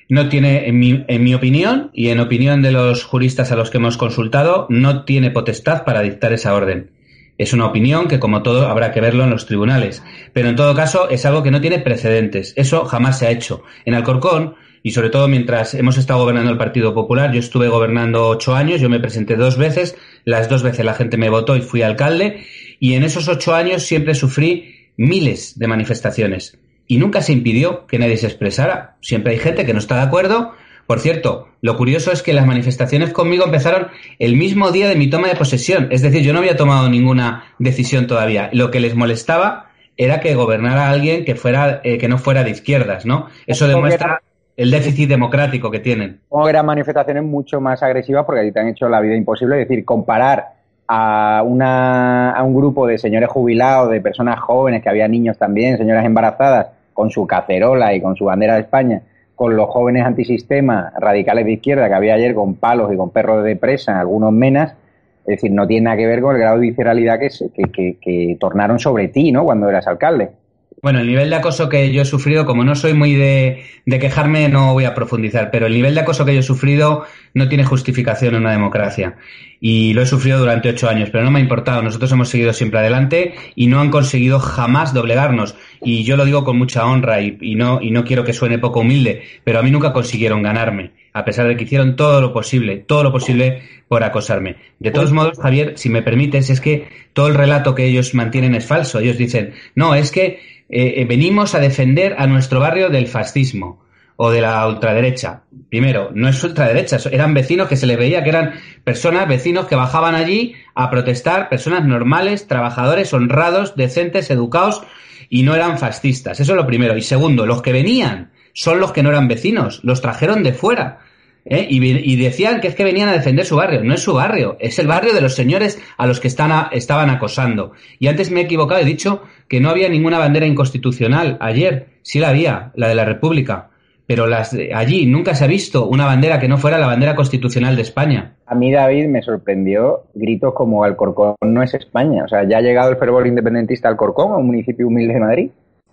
No 0.09 0.27
tiene, 0.27 0.67
en 0.67 0.79
mi, 0.79 1.05
en 1.07 1.23
mi 1.23 1.35
opinión 1.35 1.91
y 1.93 2.09
en 2.09 2.19
opinión 2.19 2.61
de 2.61 2.71
los 2.71 3.03
juristas 3.03 3.51
a 3.51 3.55
los 3.55 3.69
que 3.69 3.77
hemos 3.77 3.97
consultado, 3.97 4.65
no 4.69 5.05
tiene 5.05 5.29
potestad 5.29 5.83
para 5.83 6.01
dictar 6.01 6.33
esa 6.33 6.55
orden. 6.55 6.91
Es 7.37 7.53
una 7.53 7.67
opinión 7.67 8.07
que, 8.07 8.19
como 8.19 8.41
todo, 8.41 8.67
habrá 8.67 8.91
que 8.91 9.01
verlo 9.01 9.23
en 9.23 9.29
los 9.29 9.45
tribunales. 9.45 10.03
Pero 10.33 10.49
en 10.49 10.55
todo 10.55 10.75
caso, 10.75 11.09
es 11.09 11.25
algo 11.25 11.43
que 11.43 11.51
no 11.51 11.61
tiene 11.61 11.79
precedentes. 11.79 12.53
Eso 12.57 12.85
jamás 12.85 13.19
se 13.19 13.27
ha 13.27 13.31
hecho. 13.31 13.63
En 13.85 13.93
Alcorcón, 13.93 14.55
y 14.83 14.91
sobre 14.91 15.09
todo 15.09 15.27
mientras 15.27 15.73
hemos 15.73 15.97
estado 15.97 16.19
gobernando 16.19 16.51
el 16.51 16.57
Partido 16.57 16.93
Popular, 16.93 17.31
yo 17.31 17.39
estuve 17.39 17.67
gobernando 17.67 18.27
ocho 18.27 18.55
años, 18.55 18.81
yo 18.81 18.89
me 18.89 18.99
presenté 18.99 19.35
dos 19.35 19.57
veces, 19.57 19.97
las 20.25 20.49
dos 20.49 20.63
veces 20.63 20.85
la 20.85 20.93
gente 20.93 21.17
me 21.17 21.29
votó 21.29 21.55
y 21.55 21.61
fui 21.61 21.81
alcalde, 21.81 22.45
y 22.79 22.95
en 22.95 23.03
esos 23.03 23.27
ocho 23.27 23.53
años 23.53 23.83
siempre 23.83 24.15
sufrí 24.15 24.91
miles 24.97 25.57
de 25.57 25.67
manifestaciones. 25.67 26.57
Y 26.87 26.97
nunca 26.97 27.21
se 27.21 27.33
impidió 27.33 27.85
que 27.85 27.99
nadie 27.99 28.17
se 28.17 28.27
expresara. 28.27 28.97
Siempre 29.01 29.33
hay 29.33 29.39
gente 29.39 29.65
que 29.65 29.73
no 29.73 29.79
está 29.79 29.95
de 29.95 30.01
acuerdo. 30.01 30.53
Por 30.87 30.99
cierto, 30.99 31.49
lo 31.61 31.77
curioso 31.77 32.11
es 32.11 32.23
que 32.23 32.33
las 32.33 32.47
manifestaciones 32.47 33.13
conmigo 33.13 33.45
empezaron 33.45 33.89
el 34.17 34.35
mismo 34.35 34.71
día 34.71 34.89
de 34.89 34.95
mi 34.95 35.07
toma 35.07 35.27
de 35.27 35.35
posesión. 35.35 35.87
Es 35.91 36.01
decir, 36.01 36.23
yo 36.23 36.33
no 36.33 36.39
había 36.39 36.57
tomado 36.57 36.89
ninguna 36.89 37.53
decisión 37.59 38.07
todavía. 38.07 38.49
Lo 38.53 38.71
que 38.71 38.79
les 38.79 38.95
molestaba 38.95 39.69
era 39.97 40.19
que 40.19 40.33
gobernara 40.33 40.89
alguien 40.89 41.25
que 41.25 41.35
fuera 41.35 41.81
eh, 41.83 41.97
que 41.97 42.07
no 42.07 42.17
fuera 42.17 42.43
de 42.43 42.49
izquierdas, 42.51 43.05
¿no? 43.05 43.27
Eso 43.45 43.67
demuestra 43.67 44.21
el 44.57 44.71
déficit 44.71 45.07
democrático 45.07 45.69
que 45.69 45.79
tienen. 45.79 46.21
Como 46.27 46.49
eran 46.49 46.65
manifestaciones 46.65 47.23
mucho 47.23 47.61
más 47.61 47.83
agresivas 47.83 48.25
porque 48.25 48.41
ahí 48.41 48.51
te 48.51 48.59
han 48.59 48.69
hecho 48.69 48.89
la 48.89 48.99
vida 48.99 49.15
imposible. 49.15 49.61
Es 49.61 49.69
decir, 49.69 49.85
comparar 49.85 50.58
a, 50.91 51.43
una, 51.45 52.31
a 52.31 52.41
un 52.41 52.55
grupo 52.55 52.87
de 52.87 52.97
señores 52.97 53.29
jubilados, 53.29 53.91
de 53.91 54.01
personas 54.01 54.39
jóvenes, 54.39 54.81
que 54.81 54.89
había 54.89 55.07
niños 55.07 55.37
también, 55.37 55.77
señoras 55.77 56.03
embarazadas, 56.03 56.69
con 56.93 57.11
su 57.11 57.27
cacerola 57.27 57.93
y 57.93 58.01
con 58.01 58.15
su 58.15 58.25
bandera 58.25 58.55
de 58.55 58.61
España, 58.61 59.03
con 59.35 59.55
los 59.55 59.69
jóvenes 59.69 60.03
antisistema 60.03 60.91
radicales 60.97 61.45
de 61.45 61.51
izquierda 61.53 61.87
que 61.87 61.93
había 61.93 62.15
ayer 62.15 62.33
con 62.33 62.55
palos 62.55 62.91
y 62.91 62.97
con 62.97 63.11
perros 63.11 63.43
de 63.43 63.55
presa, 63.55 63.99
algunos 63.99 64.33
menas, 64.33 64.73
es 65.21 65.35
decir, 65.35 65.51
no 65.51 65.67
tiene 65.67 65.85
nada 65.85 65.97
que 65.97 66.07
ver 66.07 66.21
con 66.21 66.35
el 66.35 66.41
grado 66.41 66.55
de 66.55 66.61
visceralidad 66.61 67.19
que, 67.19 67.29
que, 67.53 67.71
que, 67.71 67.97
que 68.01 68.37
tornaron 68.39 68.79
sobre 68.79 69.09
ti, 69.09 69.31
¿no? 69.31 69.43
Cuando 69.43 69.69
eras 69.69 69.85
alcalde. 69.85 70.31
Bueno, 70.81 70.99
el 70.99 71.07
nivel 71.07 71.29
de 71.29 71.35
acoso 71.35 71.67
que 71.67 71.91
yo 71.91 72.01
he 72.01 72.05
sufrido, 72.05 72.45
como 72.45 72.63
no 72.63 72.73
soy 72.73 72.93
muy 72.93 73.13
de, 73.13 73.65
quejarme, 73.85 74.47
no 74.47 74.71
voy 74.71 74.85
a 74.85 74.95
profundizar, 74.95 75.51
pero 75.51 75.67
el 75.67 75.73
nivel 75.73 75.93
de 75.93 76.01
acoso 76.01 76.23
que 76.23 76.33
yo 76.33 76.39
he 76.39 76.43
sufrido 76.43 77.03
no 77.33 77.49
tiene 77.49 77.65
justificación 77.65 78.35
en 78.35 78.41
una 78.41 78.53
democracia. 78.53 79.17
Y 79.59 79.93
lo 79.93 80.01
he 80.01 80.05
sufrido 80.05 80.39
durante 80.39 80.69
ocho 80.69 80.87
años, 80.87 81.09
pero 81.11 81.25
no 81.25 81.31
me 81.31 81.39
ha 81.39 81.41
importado. 81.41 81.81
Nosotros 81.81 82.09
hemos 82.13 82.29
seguido 82.29 82.53
siempre 82.53 82.79
adelante 82.79 83.33
y 83.55 83.67
no 83.67 83.81
han 83.81 83.89
conseguido 83.91 84.39
jamás 84.39 84.93
doblegarnos. 84.93 85.55
Y 85.81 86.05
yo 86.05 86.15
lo 86.15 86.23
digo 86.23 86.45
con 86.45 86.57
mucha 86.57 86.85
honra 86.85 87.19
y, 87.19 87.37
y 87.41 87.55
no, 87.55 87.81
y 87.81 87.91
no 87.91 88.05
quiero 88.05 88.23
que 88.23 88.31
suene 88.31 88.57
poco 88.57 88.79
humilde, 88.79 89.23
pero 89.43 89.59
a 89.59 89.63
mí 89.63 89.71
nunca 89.71 89.91
consiguieron 89.91 90.43
ganarme, 90.43 90.91
a 91.11 91.25
pesar 91.25 91.49
de 91.49 91.57
que 91.57 91.65
hicieron 91.65 91.97
todo 91.97 92.21
lo 92.21 92.31
posible, 92.31 92.77
todo 92.77 93.03
lo 93.03 93.11
posible 93.11 93.63
por 93.89 94.03
acosarme. 94.03 94.55
De 94.79 94.91
todos 94.91 95.11
modos, 95.11 95.39
Javier, 95.39 95.73
si 95.75 95.89
me 95.89 96.03
permites, 96.03 96.49
es 96.49 96.61
que 96.61 96.87
todo 97.11 97.27
el 97.27 97.35
relato 97.35 97.75
que 97.75 97.85
ellos 97.85 98.13
mantienen 98.13 98.55
es 98.55 98.65
falso. 98.65 98.99
Ellos 98.99 99.17
dicen, 99.17 99.53
no, 99.75 99.93
es 99.93 100.11
que 100.11 100.58
eh, 100.69 100.93
eh, 100.97 101.05
venimos 101.05 101.55
a 101.55 101.59
defender 101.59 102.15
a 102.17 102.27
nuestro 102.27 102.59
barrio 102.59 102.89
del 102.89 103.07
fascismo 103.07 103.83
o 104.17 104.31
de 104.31 104.41
la 104.41 104.67
ultraderecha. 104.67 105.43
Primero, 105.69 106.11
no 106.13 106.27
es 106.27 106.43
ultraderecha, 106.43 106.97
eran 107.11 107.33
vecinos 107.33 107.67
que 107.67 107.77
se 107.77 107.87
les 107.87 107.97
veía 107.97 108.23
que 108.23 108.29
eran 108.29 108.53
personas, 108.83 109.27
vecinos 109.27 109.65
que 109.65 109.75
bajaban 109.75 110.13
allí 110.13 110.55
a 110.75 110.89
protestar, 110.89 111.49
personas 111.49 111.85
normales, 111.85 112.47
trabajadores, 112.47 113.13
honrados, 113.13 113.75
decentes, 113.75 114.29
educados 114.29 114.83
y 115.29 115.43
no 115.43 115.55
eran 115.55 115.79
fascistas. 115.79 116.39
Eso 116.39 116.51
es 116.51 116.57
lo 116.57 116.67
primero. 116.67 116.97
Y 116.97 117.01
segundo, 117.01 117.45
los 117.45 117.61
que 117.61 117.71
venían 117.71 118.31
son 118.53 118.79
los 118.79 118.91
que 118.91 119.03
no 119.03 119.09
eran 119.09 119.27
vecinos, 119.27 119.79
los 119.83 120.01
trajeron 120.01 120.43
de 120.43 120.53
fuera. 120.53 120.99
¿eh? 121.45 121.67
Y, 121.69 122.15
decían 122.17 122.61
que 122.61 122.67
es 122.67 122.75
que 122.75 122.83
venían 122.83 123.09
a 123.09 123.13
defender 123.13 123.45
su 123.45 123.55
barrio. 123.55 123.83
No 123.83 123.93
es 123.93 124.01
su 124.01 124.13
barrio, 124.13 124.57
es 124.59 124.79
el 124.79 124.87
barrio 124.87 125.13
de 125.13 125.21
los 125.21 125.35
señores 125.35 125.79
a 125.97 126.07
los 126.07 126.19
que 126.19 126.27
están 126.27 126.67
estaban 126.71 127.09
acosando. 127.09 127.71
Y 127.99 128.07
antes 128.07 128.31
me 128.31 128.41
he 128.41 128.43
equivocado, 128.43 128.81
he 128.81 128.85
dicho 128.85 129.23
que 129.49 129.59
no 129.59 129.69
había 129.69 129.89
ninguna 129.89 130.19
bandera 130.19 130.45
inconstitucional. 130.45 131.37
Ayer 131.41 131.87
sí 132.03 132.19
la 132.19 132.29
había, 132.29 132.71
la 132.75 132.87
de 132.87 132.95
la 132.95 133.03
República. 133.03 133.69
Pero 134.07 134.25
las 134.25 134.57
allí 134.73 135.05
nunca 135.05 135.35
se 135.35 135.43
ha 135.43 135.47
visto 135.47 135.87
una 135.87 136.05
bandera 136.05 136.39
que 136.39 136.47
no 136.47 136.57
fuera 136.57 136.79
la 136.79 136.87
bandera 136.87 137.15
constitucional 137.15 137.75
de 137.75 137.83
España. 137.83 138.37
A 138.47 138.55
mí, 138.55 138.71
David, 138.71 139.07
me 139.07 139.21
sorprendió 139.21 140.05
gritos 140.15 140.53
como 140.55 140.83
Alcorcón 140.83 141.35
no 141.41 141.61
es 141.61 141.75
España. 141.75 142.23
O 142.23 142.27
sea, 142.27 142.47
ya 142.47 142.57
ha 142.57 142.61
llegado 142.61 142.89
el 142.89 142.97
fervor 142.97 143.27
independentista 143.27 143.87
al 143.87 143.93
Alcorcón, 143.93 144.31
a 144.31 144.37
un 144.37 144.47
municipio 144.47 144.87
humilde 144.87 145.13
de 145.13 145.19
Madrid. 145.19 145.51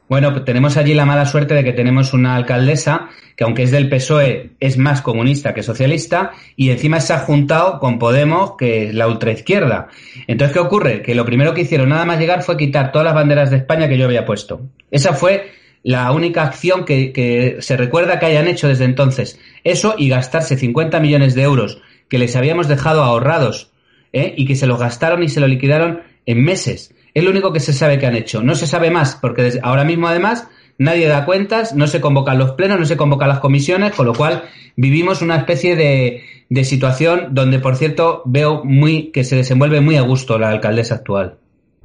Bueno, 0.09 0.33
pues 0.33 0.45
tenemos 0.45 0.77
allí 0.77 0.95
la 0.95 1.05
mala 1.05 1.27
suerte 1.27 1.55
de 1.55 1.65
que 1.65 1.73
tenemos 1.73 2.15
una 2.15 2.37
alcaldesa 2.37 3.09
que, 3.35 3.45
aunque 3.45 3.65
es 3.65 3.73
del 3.73 3.89
PSOE, 3.89 4.53
es 4.61 4.79
más 4.79 5.03
comunista 5.03 5.53
que 5.53 5.63
socialista 5.63 6.33
y 6.55 6.71
encima 6.71 7.01
se 7.01 7.13
ha 7.13 7.19
juntado 7.19 7.81
con 7.81 7.99
Podemos, 7.99 8.53
que 8.57 8.89
es 8.89 8.95
la 8.95 9.09
ultraizquierda. 9.09 9.89
Entonces, 10.27 10.55
¿qué 10.55 10.61
ocurre? 10.61 11.03
Que 11.03 11.15
lo 11.15 11.25
primero 11.25 11.55
que 11.55 11.63
hicieron 11.63 11.89
nada 11.89 12.05
más 12.05 12.21
llegar 12.21 12.43
fue 12.43 12.57
quitar 12.57 12.93
todas 12.93 13.05
las 13.05 13.15
banderas 13.15 13.51
de 13.51 13.57
España 13.57 13.89
que 13.89 13.99
yo 13.99 14.05
había 14.05 14.25
puesto. 14.25 14.61
Esa 14.91 15.13
fue 15.13 15.51
la 15.83 16.11
única 16.13 16.43
acción 16.43 16.85
que, 16.85 17.59
se 17.61 17.77
recuerda 17.77 18.19
que 18.19 18.27
hayan 18.27 18.49
hecho 18.49 18.69
desde 18.69 18.85
entonces. 18.85 19.41
Eso 19.65 19.95
y 19.99 20.09
gastarse 20.09 20.57
50 20.57 20.99
millones 21.01 21.35
de 21.35 21.43
euros 21.43 21.81
que 22.09 22.19
les 22.19 22.35
habíamos 22.37 22.69
dejado 22.69 23.03
ahorrados 23.03 23.73
¿eh? 24.13 24.35
y 24.37 24.47
que 24.47 24.57
se 24.57 24.67
los 24.67 24.79
gastaron 24.81 25.23
y 25.23 25.29
se 25.29 25.41
lo 25.41 25.47
liquidaron 25.47 26.03
en 26.27 26.43
meses. 26.43 26.93
Es 27.17 27.25
lo 27.25 27.31
único 27.31 27.51
que 27.51 27.61
se 27.61 27.73
sabe 27.73 27.99
que 27.99 28.05
han 28.05 28.15
hecho. 28.15 28.43
No 28.43 28.55
se 28.55 28.67
sabe 28.67 28.91
más, 28.91 29.17
porque 29.17 29.59
ahora 29.63 29.85
mismo 29.85 30.07
además 30.07 30.51
nadie 30.77 31.09
da 31.09 31.25
cuentas, 31.25 31.75
no 31.75 31.87
se 31.87 32.03
convocan 32.03 32.37
los 32.37 32.51
plenos, 32.51 32.79
no 32.79 32.85
se 32.85 32.99
convocan 32.99 33.31
las 33.31 33.39
comisiones, 33.39 33.95
con 33.95 34.05
lo 34.05 34.13
cual 34.13 34.43
vivimos 34.77 35.23
una 35.23 35.37
especie 35.37 35.77
de, 35.77 36.21
de 36.51 36.65
situación 36.65 37.29
donde, 37.31 37.59
por 37.59 37.77
cierto, 37.77 38.21
veo 38.27 38.63
muy 38.65 39.13
que 39.13 39.25
se 39.25 39.35
desenvuelve 39.35 39.81
muy 39.81 39.97
a 39.97 40.03
gusto 40.03 40.39
la 40.39 40.51
alcaldesa 40.51 40.97
actual. 40.97 41.39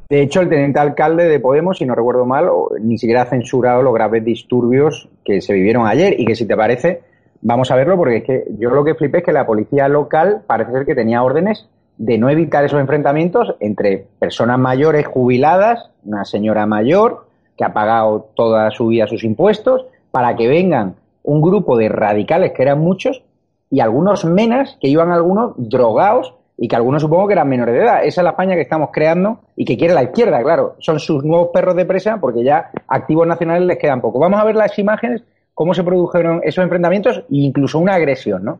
De 0.09 0.21
hecho, 0.21 0.41
el 0.41 0.49
teniente 0.49 0.81
alcalde 0.81 1.29
de 1.29 1.39
Podemos, 1.39 1.77
si 1.77 1.85
no 1.85 1.95
recuerdo 1.95 2.25
mal, 2.25 2.49
ni 2.81 2.97
siquiera 2.97 3.21
ha 3.21 3.27
censurado 3.27 3.83
los 3.83 3.93
graves 3.93 4.25
disturbios 4.25 5.07
que 5.23 5.39
se 5.39 5.53
vivieron 5.53 5.87
ayer 5.87 6.19
y 6.19 6.25
que, 6.25 6.35
si 6.35 6.45
te 6.45 6.57
parece, 6.57 7.03
vamos 7.41 7.71
a 7.71 7.77
verlo 7.77 7.95
porque 7.95 8.17
es 8.17 8.23
que 8.25 8.43
yo 8.59 8.69
lo 8.71 8.83
que 8.83 8.95
flipé 8.95 9.19
es 9.19 9.23
que 9.23 9.31
la 9.31 9.45
policía 9.45 9.87
local 9.87 10.41
parece 10.45 10.73
ser 10.73 10.85
que 10.85 10.93
tenía 10.93 11.23
órdenes 11.23 11.69
de 12.01 12.17
no 12.17 12.31
evitar 12.31 12.65
esos 12.65 12.79
enfrentamientos 12.79 13.53
entre 13.59 14.07
personas 14.17 14.57
mayores 14.57 15.05
jubiladas, 15.05 15.91
una 16.03 16.25
señora 16.25 16.65
mayor 16.65 17.27
que 17.55 17.63
ha 17.63 17.73
pagado 17.73 18.31
toda 18.33 18.71
su 18.71 18.87
vida 18.87 19.05
sus 19.05 19.23
impuestos, 19.23 19.85
para 20.09 20.35
que 20.35 20.47
vengan 20.47 20.95
un 21.21 21.43
grupo 21.43 21.77
de 21.77 21.89
radicales, 21.89 22.53
que 22.53 22.63
eran 22.63 22.79
muchos, 22.79 23.21
y 23.69 23.81
algunos 23.81 24.25
menas, 24.25 24.79
que 24.81 24.87
iban 24.87 25.11
algunos 25.11 25.53
drogados 25.57 26.33
y 26.57 26.67
que 26.67 26.75
algunos 26.75 27.03
supongo 27.03 27.27
que 27.27 27.33
eran 27.33 27.47
menores 27.47 27.75
de 27.75 27.81
edad. 27.81 28.03
Esa 28.03 28.21
es 28.21 28.23
la 28.23 28.31
España 28.31 28.55
que 28.55 28.61
estamos 28.61 28.89
creando 28.91 29.41
y 29.55 29.63
que 29.63 29.77
quiere 29.77 29.93
la 29.93 30.01
izquierda, 30.01 30.41
claro. 30.41 30.77
Son 30.79 30.99
sus 30.99 31.23
nuevos 31.23 31.49
perros 31.53 31.75
de 31.75 31.85
presa 31.85 32.17
porque 32.19 32.43
ya 32.43 32.71
activos 32.87 33.27
nacionales 33.27 33.67
les 33.67 33.77
quedan 33.77 34.01
poco. 34.01 34.17
Vamos 34.17 34.39
a 34.39 34.43
ver 34.43 34.55
las 34.55 34.77
imágenes, 34.79 35.21
cómo 35.53 35.75
se 35.75 35.83
produjeron 35.83 36.41
esos 36.43 36.63
enfrentamientos 36.63 37.19
e 37.19 37.25
incluso 37.29 37.77
una 37.77 37.93
agresión, 37.93 38.43
¿no 38.43 38.59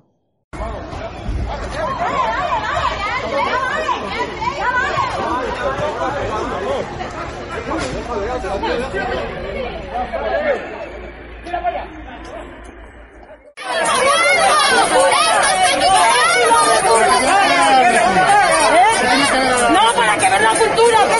para 19.96 20.18
que 20.18 20.30
ver 20.30 20.42
la 20.42 20.50
cultura, 20.50 20.98
que 21.08 21.16
es 21.16 21.16
una 21.16 21.20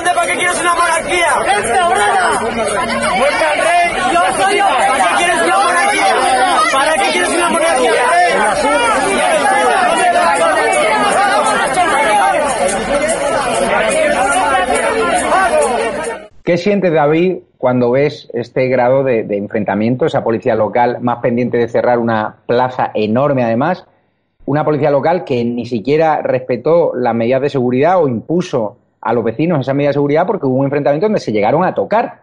Para 0.00 0.24
qué 0.24 0.34
quieres 0.36 0.58
una 0.60 0.74
monarquía. 0.74 1.34
¿Para 4.32 4.96
qué 4.96 5.16
quieres 5.16 5.42
una 5.42 5.58
monarquía? 5.58 6.16
¿Para 6.72 6.92
qué 6.94 7.10
quieres 7.12 7.28
una 7.28 7.48
monarquía? 7.48 7.59
¿Qué 16.44 16.56
sientes, 16.56 16.92
David, 16.92 17.38
cuando 17.58 17.90
ves 17.90 18.30
este 18.32 18.68
grado 18.68 19.04
de, 19.04 19.24
de 19.24 19.36
enfrentamiento, 19.36 20.06
esa 20.06 20.24
policía 20.24 20.54
local 20.54 20.98
más 21.00 21.18
pendiente 21.18 21.58
de 21.58 21.68
cerrar 21.68 21.98
una 21.98 22.36
plaza 22.46 22.90
enorme, 22.94 23.44
además? 23.44 23.86
Una 24.46 24.64
policía 24.64 24.90
local 24.90 25.24
que 25.24 25.44
ni 25.44 25.66
siquiera 25.66 26.22
respetó 26.22 26.92
las 26.94 27.14
medidas 27.14 27.42
de 27.42 27.50
seguridad 27.50 28.02
o 28.02 28.08
impuso 28.08 28.78
a 29.00 29.12
los 29.12 29.24
vecinos 29.24 29.60
esas 29.60 29.74
medidas 29.74 29.90
de 29.90 29.98
seguridad 29.98 30.26
porque 30.26 30.46
hubo 30.46 30.56
un 30.56 30.64
enfrentamiento 30.64 31.06
donde 31.06 31.20
se 31.20 31.32
llegaron 31.32 31.64
a 31.64 31.74
tocar. 31.74 32.20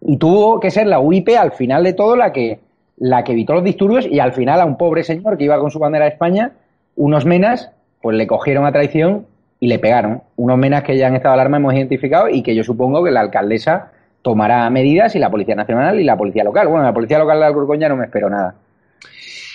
Y 0.00 0.16
tuvo 0.16 0.60
que 0.60 0.70
ser 0.70 0.86
la 0.86 1.00
UIP 1.00 1.30
al 1.38 1.52
final 1.52 1.84
de 1.84 1.92
todo 1.92 2.16
la 2.16 2.32
que, 2.32 2.60
la 2.96 3.24
que 3.24 3.32
evitó 3.32 3.54
los 3.54 3.64
disturbios 3.64 4.06
y 4.06 4.20
al 4.20 4.32
final 4.32 4.60
a 4.60 4.64
un 4.64 4.76
pobre 4.76 5.02
señor 5.02 5.36
que 5.36 5.44
iba 5.44 5.58
con 5.58 5.70
su 5.70 5.78
bandera 5.78 6.06
de 6.06 6.12
España, 6.12 6.52
unos 6.96 7.26
menas, 7.26 7.70
pues 8.00 8.16
le 8.16 8.26
cogieron 8.26 8.64
a 8.64 8.72
traición 8.72 9.26
y 9.60 9.68
le 9.68 9.78
pegaron. 9.78 10.22
Unos 10.36 10.58
menas 10.58 10.82
que 10.82 10.96
ya 10.96 11.06
han 11.06 11.14
estado 11.14 11.34
alarma 11.34 11.58
hemos 11.58 11.74
identificado 11.74 12.28
y 12.28 12.42
que 12.42 12.54
yo 12.54 12.64
supongo 12.64 13.04
que 13.04 13.10
la 13.10 13.20
alcaldesa 13.20 13.92
tomará 14.22 14.68
medidas 14.70 15.14
y 15.14 15.18
la 15.18 15.30
Policía 15.30 15.54
Nacional 15.54 16.00
y 16.00 16.04
la 16.04 16.16
Policía 16.16 16.42
Local. 16.42 16.68
Bueno, 16.68 16.84
la 16.84 16.94
Policía 16.94 17.18
Local 17.18 17.38
de 17.38 17.46
Alcorcón 17.46 17.78
ya 17.78 17.88
no 17.88 17.96
me 17.96 18.06
espero 18.06 18.28
nada. 18.28 18.54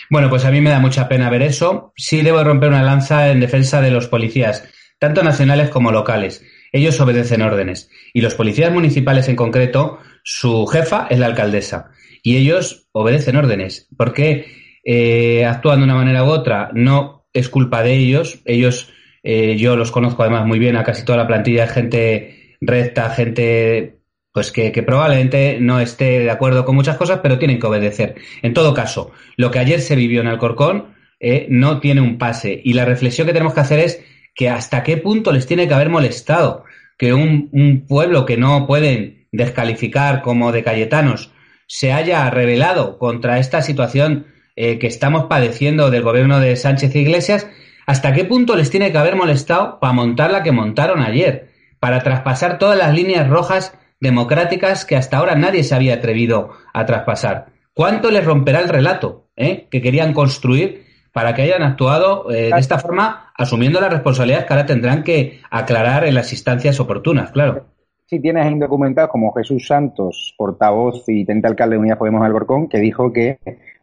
Bueno, 0.09 0.29
pues 0.29 0.45
a 0.45 0.51
mí 0.51 0.61
me 0.61 0.69
da 0.69 0.79
mucha 0.79 1.07
pena 1.07 1.29
ver 1.29 1.41
eso. 1.41 1.91
Sí 1.95 2.21
debo 2.21 2.43
romper 2.43 2.69
una 2.69 2.83
lanza 2.83 3.29
en 3.29 3.39
defensa 3.39 3.81
de 3.81 3.91
los 3.91 4.07
policías, 4.07 4.67
tanto 4.99 5.23
nacionales 5.23 5.69
como 5.69 5.91
locales. 5.91 6.45
Ellos 6.71 6.99
obedecen 6.99 7.41
órdenes. 7.41 7.89
Y 8.13 8.21
los 8.21 8.35
policías 8.35 8.71
municipales 8.71 9.27
en 9.29 9.35
concreto, 9.35 9.99
su 10.23 10.67
jefa 10.67 11.07
es 11.09 11.19
la 11.19 11.25
alcaldesa. 11.27 11.91
Y 12.21 12.37
ellos 12.37 12.87
obedecen 12.91 13.35
órdenes. 13.37 13.87
Porque 13.97 14.45
eh, 14.83 15.45
actúan 15.45 15.79
de 15.79 15.85
una 15.85 15.95
manera 15.95 16.23
u 16.23 16.27
otra, 16.27 16.69
no 16.73 17.25
es 17.33 17.49
culpa 17.49 17.81
de 17.81 17.93
ellos. 17.93 18.41
Ellos, 18.45 18.91
eh, 19.25 19.57
yo 19.57 19.75
los 19.75 19.91
conozco 19.91 20.23
además 20.23 20.45
muy 20.45 20.59
bien 20.59 20.77
a 20.77 20.83
casi 20.83 21.03
toda 21.03 21.17
la 21.17 21.27
plantilla 21.27 21.67
gente 21.67 22.55
recta, 22.61 23.09
gente 23.09 23.99
pues 24.31 24.51
que, 24.51 24.71
que, 24.71 24.83
probablemente 24.83 25.57
no 25.59 25.79
esté 25.79 26.19
de 26.19 26.29
acuerdo 26.29 26.65
con 26.65 26.75
muchas 26.75 26.97
cosas, 26.97 27.19
pero 27.23 27.39
tienen 27.39 27.59
que 27.59 27.67
obedecer. 27.67 28.15
En 28.41 28.53
todo 28.53 28.73
caso, 28.73 29.11
lo 29.37 29.49
que 29.49 29.59
ayer 29.59 29.81
se 29.81 29.95
vivió 29.95 30.21
en 30.21 30.27
Alcorcón 30.27 30.95
eh, 31.19 31.47
no 31.49 31.79
tiene 31.79 32.01
un 32.01 32.17
pase. 32.17 32.61
Y 32.63 32.73
la 32.73 32.85
reflexión 32.85 33.25
que 33.25 33.33
tenemos 33.33 33.53
que 33.53 33.61
hacer 33.61 33.79
es 33.79 34.03
que 34.35 34.49
hasta 34.49 34.83
qué 34.83 34.97
punto 34.97 35.31
les 35.31 35.47
tiene 35.47 35.67
que 35.67 35.73
haber 35.73 35.89
molestado 35.89 36.65
que 36.97 37.13
un, 37.13 37.49
un 37.51 37.87
pueblo 37.87 38.25
que 38.25 38.37
no 38.37 38.67
pueden 38.67 39.27
descalificar 39.31 40.21
como 40.21 40.51
de 40.51 40.63
Cayetanos 40.63 41.31
se 41.67 41.93
haya 41.93 42.29
rebelado 42.29 42.97
contra 42.97 43.39
esta 43.39 43.61
situación 43.61 44.27
eh, 44.55 44.79
que 44.79 44.87
estamos 44.87 45.25
padeciendo 45.25 45.91
del 45.91 46.03
gobierno 46.03 46.39
de 46.39 46.55
Sánchez 46.55 46.95
Iglesias, 46.95 47.47
hasta 47.85 48.13
qué 48.13 48.25
punto 48.25 48.55
les 48.55 48.69
tiene 48.69 48.91
que 48.91 48.97
haber 48.97 49.15
molestado 49.15 49.79
para 49.79 49.93
montar 49.93 50.31
la 50.31 50.43
que 50.43 50.51
montaron 50.51 51.01
ayer, 51.01 51.49
para 51.79 52.01
traspasar 52.01 52.57
todas 52.57 52.77
las 52.77 52.93
líneas 52.93 53.29
rojas 53.29 53.77
democráticas 53.99 54.85
que 54.85 54.95
hasta 54.95 55.17
ahora 55.17 55.35
nadie 55.35 55.63
se 55.63 55.75
había 55.75 55.95
atrevido 55.95 56.51
a 56.73 56.85
traspasar. 56.85 57.47
¿Cuánto 57.73 58.11
les 58.11 58.25
romperá 58.25 58.59
el 58.59 58.69
relato 58.69 59.27
eh, 59.35 59.67
que 59.69 59.81
querían 59.81 60.13
construir 60.13 60.85
para 61.11 61.33
que 61.33 61.43
hayan 61.43 61.63
actuado 61.63 62.29
eh, 62.31 62.51
de 62.53 62.59
esta 62.59 62.77
forma, 62.77 63.31
asumiendo 63.37 63.79
las 63.79 63.91
responsabilidades 63.91 64.45
que 64.45 64.53
ahora 64.53 64.65
tendrán 64.65 65.03
que 65.03 65.39
aclarar 65.49 66.05
en 66.05 66.13
las 66.13 66.31
instancias 66.33 66.79
oportunas, 66.79 67.31
claro? 67.31 67.67
Sí, 68.07 68.19
tienes 68.19 68.51
indocumentados 68.51 69.09
como 69.09 69.33
Jesús 69.33 69.65
Santos, 69.65 70.35
portavoz 70.37 71.03
y 71.07 71.25
tente 71.25 71.47
alcalde 71.47 71.75
de 71.75 71.79
Unidas 71.79 71.97
Podemos 71.97 72.23
Alcorcón, 72.23 72.67
que 72.67 72.79
dijo 72.79 73.11
que 73.11 73.39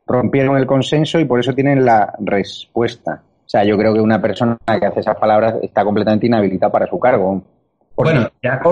rompieron 0.07 0.57
el 0.57 0.67
consenso 0.67 1.19
y 1.19 1.25
por 1.25 1.41
eso 1.41 1.55
tienen 1.55 1.85
la 1.85 2.15
respuesta. 2.21 3.23
O 3.53 3.59
sea, 3.59 3.65
yo 3.65 3.77
creo 3.77 3.93
que 3.93 4.01
una 4.01 4.19
persona 4.19 4.57
que 4.67 4.87
hace 4.87 5.01
esas 5.01 5.19
palabras 5.19 5.57
está 5.63 5.85
completamente 5.85 6.27
inhabilitada 6.27 6.73
para 6.73 6.87
su 6.87 6.99
cargo. 6.99 7.45
Porque 7.95 8.15
bueno, 8.15 8.31
ya, 8.43 8.63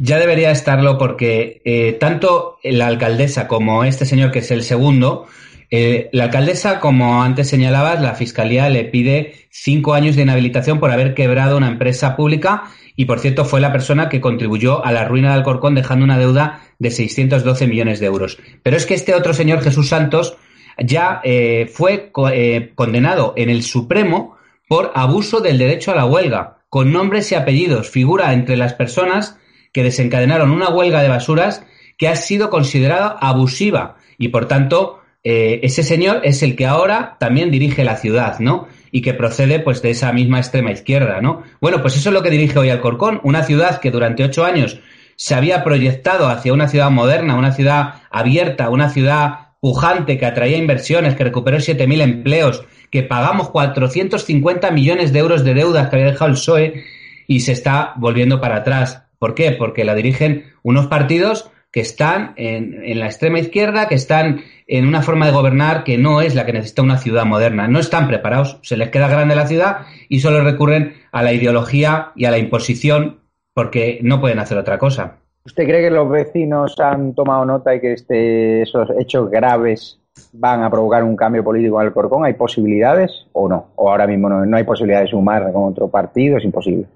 ya 0.00 0.18
debería 0.18 0.50
estarlo 0.50 0.98
porque 0.98 1.62
eh, 1.64 1.92
tanto 2.00 2.56
la 2.64 2.88
alcaldesa 2.88 3.46
como 3.46 3.84
este 3.84 4.04
señor 4.04 4.32
que 4.32 4.40
es 4.40 4.50
el 4.50 4.64
segundo, 4.64 5.26
eh, 5.70 6.08
la 6.10 6.24
alcaldesa, 6.24 6.80
como 6.80 7.22
antes 7.22 7.48
señalabas, 7.48 8.02
la 8.02 8.16
fiscalía 8.16 8.68
le 8.68 8.82
pide 8.86 9.34
cinco 9.50 9.94
años 9.94 10.16
de 10.16 10.22
inhabilitación 10.22 10.80
por 10.80 10.90
haber 10.90 11.14
quebrado 11.14 11.56
una 11.56 11.68
empresa 11.68 12.16
pública 12.16 12.64
y, 12.96 13.04
por 13.04 13.20
cierto, 13.20 13.44
fue 13.44 13.60
la 13.60 13.70
persona 13.70 14.08
que 14.08 14.20
contribuyó 14.20 14.84
a 14.84 14.90
la 14.90 15.04
ruina 15.04 15.28
de 15.28 15.34
Alcorcón 15.34 15.76
dejando 15.76 16.04
una 16.04 16.18
deuda 16.18 16.60
de 16.80 16.90
612 16.90 17.68
millones 17.68 18.00
de 18.00 18.06
euros. 18.06 18.36
Pero 18.64 18.76
es 18.76 18.84
que 18.84 18.94
este 18.94 19.14
otro 19.14 19.32
señor, 19.32 19.62
Jesús 19.62 19.90
Santos, 19.90 20.36
ya 20.78 21.20
eh, 21.24 21.70
fue 21.72 22.10
eh, 22.32 22.72
condenado 22.74 23.34
en 23.36 23.50
el 23.50 23.62
Supremo 23.62 24.36
por 24.68 24.92
abuso 24.94 25.40
del 25.40 25.58
derecho 25.58 25.92
a 25.92 25.94
la 25.96 26.06
huelga, 26.06 26.58
con 26.68 26.92
nombres 26.92 27.30
y 27.32 27.34
apellidos. 27.34 27.90
Figura 27.90 28.32
entre 28.32 28.56
las 28.56 28.74
personas 28.74 29.38
que 29.72 29.82
desencadenaron 29.82 30.50
una 30.50 30.70
huelga 30.70 31.02
de 31.02 31.08
basuras 31.08 31.64
que 31.98 32.08
ha 32.08 32.16
sido 32.16 32.50
considerada 32.50 33.08
abusiva 33.20 33.96
y, 34.18 34.28
por 34.28 34.46
tanto, 34.46 35.00
eh, 35.24 35.60
ese 35.62 35.82
señor 35.82 36.20
es 36.24 36.42
el 36.42 36.56
que 36.56 36.66
ahora 36.66 37.16
también 37.20 37.50
dirige 37.50 37.84
la 37.84 37.96
ciudad, 37.96 38.38
¿no? 38.40 38.66
Y 38.90 39.02
que 39.02 39.14
procede, 39.14 39.60
pues, 39.60 39.82
de 39.82 39.90
esa 39.90 40.12
misma 40.12 40.38
extrema 40.38 40.72
izquierda, 40.72 41.20
¿no? 41.20 41.42
Bueno, 41.60 41.80
pues 41.80 41.96
eso 41.96 42.08
es 42.08 42.14
lo 42.14 42.22
que 42.22 42.30
dirige 42.30 42.58
hoy 42.58 42.70
Alcorcón, 42.70 43.20
una 43.22 43.44
ciudad 43.44 43.78
que 43.78 43.90
durante 43.90 44.24
ocho 44.24 44.44
años 44.44 44.80
se 45.16 45.34
había 45.34 45.62
proyectado 45.62 46.28
hacia 46.28 46.52
una 46.52 46.68
ciudad 46.68 46.90
moderna, 46.90 47.36
una 47.36 47.52
ciudad 47.52 48.02
abierta, 48.10 48.70
una 48.70 48.90
ciudad 48.90 49.41
pujante 49.62 50.18
que 50.18 50.26
atraía 50.26 50.56
inversiones, 50.56 51.14
que 51.14 51.22
recuperó 51.22 51.58
7.000 51.58 52.02
empleos, 52.02 52.64
que 52.90 53.04
pagamos 53.04 53.50
450 53.50 54.72
millones 54.72 55.12
de 55.12 55.20
euros 55.20 55.44
de 55.44 55.54
deudas 55.54 55.88
que 55.88 55.96
había 55.96 56.10
dejado 56.10 56.30
el 56.30 56.34
PSOE 56.34 56.84
y 57.28 57.40
se 57.40 57.52
está 57.52 57.94
volviendo 57.96 58.40
para 58.40 58.56
atrás. 58.56 59.04
¿Por 59.20 59.36
qué? 59.36 59.52
Porque 59.52 59.84
la 59.84 59.94
dirigen 59.94 60.46
unos 60.64 60.88
partidos 60.88 61.48
que 61.70 61.78
están 61.78 62.34
en, 62.36 62.82
en, 62.82 62.98
la 62.98 63.06
extrema 63.06 63.38
izquierda, 63.38 63.86
que 63.86 63.94
están 63.94 64.42
en 64.66 64.84
una 64.84 65.00
forma 65.00 65.26
de 65.26 65.32
gobernar 65.32 65.84
que 65.84 65.96
no 65.96 66.20
es 66.20 66.34
la 66.34 66.44
que 66.44 66.54
necesita 66.54 66.82
una 66.82 66.98
ciudad 66.98 67.24
moderna. 67.24 67.68
No 67.68 67.78
están 67.78 68.08
preparados, 68.08 68.58
se 68.62 68.76
les 68.76 68.90
queda 68.90 69.06
grande 69.06 69.36
la 69.36 69.46
ciudad 69.46 69.86
y 70.08 70.18
solo 70.18 70.42
recurren 70.42 70.96
a 71.12 71.22
la 71.22 71.32
ideología 71.32 72.10
y 72.16 72.24
a 72.24 72.32
la 72.32 72.38
imposición 72.38 73.20
porque 73.54 74.00
no 74.02 74.20
pueden 74.20 74.40
hacer 74.40 74.58
otra 74.58 74.78
cosa. 74.78 75.21
¿Usted 75.44 75.64
cree 75.64 75.82
que 75.82 75.90
los 75.90 76.08
vecinos 76.08 76.78
han 76.78 77.14
tomado 77.14 77.44
nota 77.44 77.74
y 77.74 77.80
que 77.80 77.94
este, 77.94 78.62
esos 78.62 78.88
hechos 78.98 79.28
graves 79.28 79.98
van 80.32 80.62
a 80.62 80.70
provocar 80.70 81.02
un 81.02 81.16
cambio 81.16 81.42
político 81.42 81.80
en 81.80 81.88
el 81.88 81.92
Corcón? 81.92 82.24
¿Hay 82.24 82.34
posibilidades 82.34 83.26
o 83.32 83.48
no? 83.48 83.72
¿O 83.74 83.90
ahora 83.90 84.06
mismo 84.06 84.28
no, 84.28 84.46
no 84.46 84.56
hay 84.56 84.64
posibilidad 84.64 85.00
de 85.00 85.08
sumar 85.08 85.52
con 85.52 85.64
otro 85.64 85.88
partido? 85.88 86.38
Es 86.38 86.44
imposible. 86.44 86.86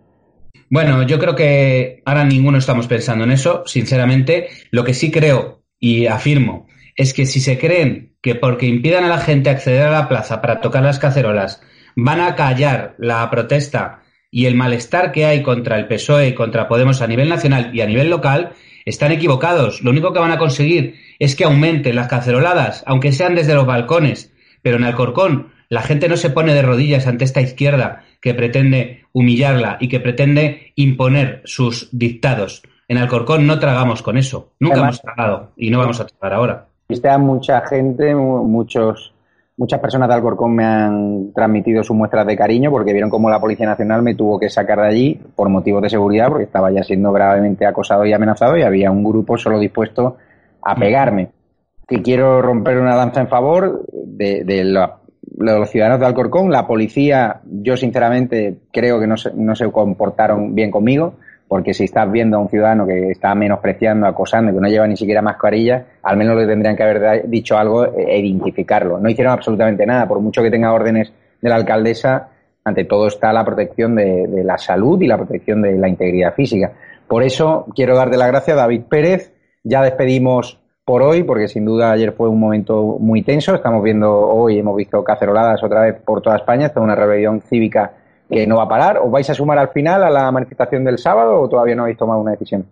Bueno, 0.70 1.02
yo 1.02 1.18
creo 1.18 1.34
que 1.34 2.02
ahora 2.04 2.24
ninguno 2.24 2.58
estamos 2.58 2.86
pensando 2.86 3.24
en 3.24 3.32
eso, 3.32 3.64
sinceramente. 3.66 4.48
Lo 4.70 4.84
que 4.84 4.94
sí 4.94 5.10
creo 5.10 5.62
y 5.78 6.06
afirmo 6.06 6.66
es 6.96 7.14
que 7.14 7.26
si 7.26 7.40
se 7.40 7.58
creen 7.58 8.14
que 8.22 8.34
porque 8.34 8.66
impidan 8.66 9.04
a 9.04 9.08
la 9.08 9.18
gente 9.18 9.50
acceder 9.50 9.82
a 9.82 9.90
la 9.90 10.08
plaza 10.08 10.40
para 10.40 10.60
tocar 10.60 10.82
las 10.82 10.98
cacerolas 10.98 11.62
van 11.94 12.20
a 12.20 12.34
callar 12.34 12.94
la 12.98 13.28
protesta 13.30 14.02
y 14.36 14.44
el 14.44 14.54
malestar 14.54 15.12
que 15.12 15.24
hay 15.24 15.42
contra 15.42 15.78
el 15.78 15.88
PSOE 15.88 16.28
y 16.28 16.34
contra 16.34 16.68
Podemos 16.68 17.00
a 17.00 17.06
nivel 17.06 17.30
nacional 17.30 17.70
y 17.72 17.80
a 17.80 17.86
nivel 17.86 18.10
local, 18.10 18.50
están 18.84 19.10
equivocados. 19.10 19.82
Lo 19.82 19.92
único 19.92 20.12
que 20.12 20.18
van 20.18 20.30
a 20.30 20.36
conseguir 20.36 20.96
es 21.18 21.34
que 21.34 21.44
aumenten 21.44 21.96
las 21.96 22.08
caceroladas, 22.08 22.84
aunque 22.86 23.12
sean 23.12 23.34
desde 23.34 23.54
los 23.54 23.64
balcones. 23.64 24.34
Pero 24.60 24.76
en 24.76 24.84
Alcorcón 24.84 25.54
la 25.70 25.80
gente 25.80 26.06
no 26.10 26.18
se 26.18 26.28
pone 26.28 26.52
de 26.52 26.60
rodillas 26.60 27.06
ante 27.06 27.24
esta 27.24 27.40
izquierda 27.40 28.04
que 28.20 28.34
pretende 28.34 29.06
humillarla 29.14 29.78
y 29.80 29.88
que 29.88 30.00
pretende 30.00 30.74
imponer 30.74 31.40
sus 31.46 31.88
dictados. 31.92 32.62
En 32.88 32.98
Alcorcón 32.98 33.46
no 33.46 33.58
tragamos 33.58 34.02
con 34.02 34.18
eso. 34.18 34.52
Nunca 34.60 34.74
Además, 34.74 35.00
hemos 35.02 35.14
tragado 35.14 35.52
y 35.56 35.70
no 35.70 35.78
vamos 35.78 35.98
a 35.98 36.06
tragar 36.08 36.34
ahora. 36.34 36.66
Viste 36.90 37.08
a 37.08 37.16
mucha 37.16 37.66
gente, 37.66 38.14
muchos, 38.14 39.14
muchas 39.56 39.80
personas 39.80 40.08
de 40.08 40.14
Alcorcón 40.14 40.54
me 40.54 40.64
han 40.64 41.32
transmitido 41.34 41.82
sus 41.82 41.96
muestras 41.96 42.26
de 42.26 42.36
cariño 42.36 42.70
porque 42.70 42.92
vieron 42.92 43.10
cómo 43.10 43.30
la 43.30 43.40
Policía 43.40 43.66
Nacional 43.66 44.02
me 44.02 44.14
tuvo 44.14 44.38
que 44.38 44.50
sacar 44.50 44.80
de 44.80 44.88
allí 44.88 45.20
por 45.34 45.48
motivos 45.48 45.82
de 45.82 45.90
seguridad 45.90 46.28
porque 46.28 46.44
estaba 46.44 46.70
ya 46.70 46.82
siendo 46.82 47.12
gravemente 47.12 47.66
acosado 47.66 48.04
y 48.04 48.12
amenazado 48.12 48.56
y 48.56 48.62
había 48.62 48.90
un 48.90 49.02
grupo 49.02 49.38
solo 49.38 49.58
dispuesto 49.58 50.16
a 50.62 50.74
pegarme. 50.74 51.30
Que 51.88 52.02
quiero 52.02 52.42
romper 52.42 52.78
una 52.78 52.96
danza 52.96 53.20
en 53.20 53.28
favor 53.28 53.86
de, 53.92 54.64
los 55.38 55.70
ciudadanos 55.70 56.00
de 56.00 56.06
Alcorcón, 56.06 56.50
la 56.50 56.66
policía, 56.66 57.40
yo 57.44 57.76
sinceramente 57.76 58.58
creo 58.72 58.98
que 58.98 59.06
no 59.06 59.16
se, 59.16 59.32
no 59.34 59.54
se 59.54 59.70
comportaron 59.70 60.54
bien 60.54 60.70
conmigo, 60.70 61.14
porque 61.48 61.74
si 61.74 61.84
estás 61.84 62.10
viendo 62.10 62.36
a 62.36 62.40
un 62.40 62.48
ciudadano 62.48 62.86
que 62.86 63.10
está 63.10 63.34
menospreciando, 63.34 64.06
acosando, 64.06 64.52
que 64.52 64.60
no 64.60 64.68
lleva 64.68 64.86
ni 64.86 64.96
siquiera 64.96 65.22
mascarilla, 65.22 65.84
al 66.02 66.16
menos 66.16 66.36
le 66.36 66.46
tendrían 66.46 66.76
que 66.76 66.82
haber 66.82 67.28
dicho 67.28 67.56
algo 67.56 67.84
e 67.84 68.18
identificarlo. 68.18 68.98
No 68.98 69.08
hicieron 69.08 69.32
absolutamente 69.32 69.86
nada, 69.86 70.08
por 70.08 70.20
mucho 70.20 70.42
que 70.42 70.50
tenga 70.50 70.72
órdenes 70.72 71.12
de 71.40 71.48
la 71.48 71.56
alcaldesa, 71.56 72.30
ante 72.64 72.84
todo 72.84 73.06
está 73.06 73.32
la 73.32 73.44
protección 73.44 73.94
de, 73.94 74.42
la 74.42 74.58
salud 74.58 75.00
y 75.00 75.06
la 75.06 75.16
protección 75.16 75.62
de 75.62 75.78
la 75.78 75.88
integridad 75.88 76.34
física. 76.34 76.72
Por 77.06 77.22
eso 77.22 77.66
quiero 77.76 77.96
darte 77.96 78.16
las 78.16 78.26
gracias 78.26 78.56
a 78.56 78.62
David 78.62 78.82
Pérez. 78.88 79.32
Ya 79.62 79.82
despedimos 79.82 80.58
por 80.84 81.02
hoy, 81.02 81.22
porque 81.22 81.46
sin 81.46 81.64
duda 81.64 81.92
ayer 81.92 82.12
fue 82.12 82.28
un 82.28 82.40
momento 82.40 82.96
muy 82.98 83.22
tenso. 83.22 83.54
Estamos 83.54 83.84
viendo 83.84 84.12
hoy, 84.12 84.58
hemos 84.58 84.76
visto 84.76 85.04
caceroladas 85.04 85.62
otra 85.62 85.82
vez 85.82 85.94
por 86.04 86.20
toda 86.20 86.36
España. 86.36 86.66
Esta 86.66 86.80
es 86.80 86.84
una 86.84 86.96
rebelión 86.96 87.40
cívica 87.40 87.92
que 88.30 88.46
no 88.46 88.56
va 88.56 88.64
a 88.64 88.68
parar. 88.68 88.98
¿Os 88.98 89.10
vais 89.10 89.28
a 89.28 89.34
sumar 89.34 89.58
al 89.58 89.68
final 89.68 90.02
a 90.02 90.10
la 90.10 90.30
manifestación 90.30 90.84
del 90.84 90.98
sábado 90.98 91.40
o 91.40 91.48
todavía 91.48 91.74
no 91.74 91.82
habéis 91.82 91.98
tomado 91.98 92.20
una 92.20 92.32
decisión? 92.32 92.66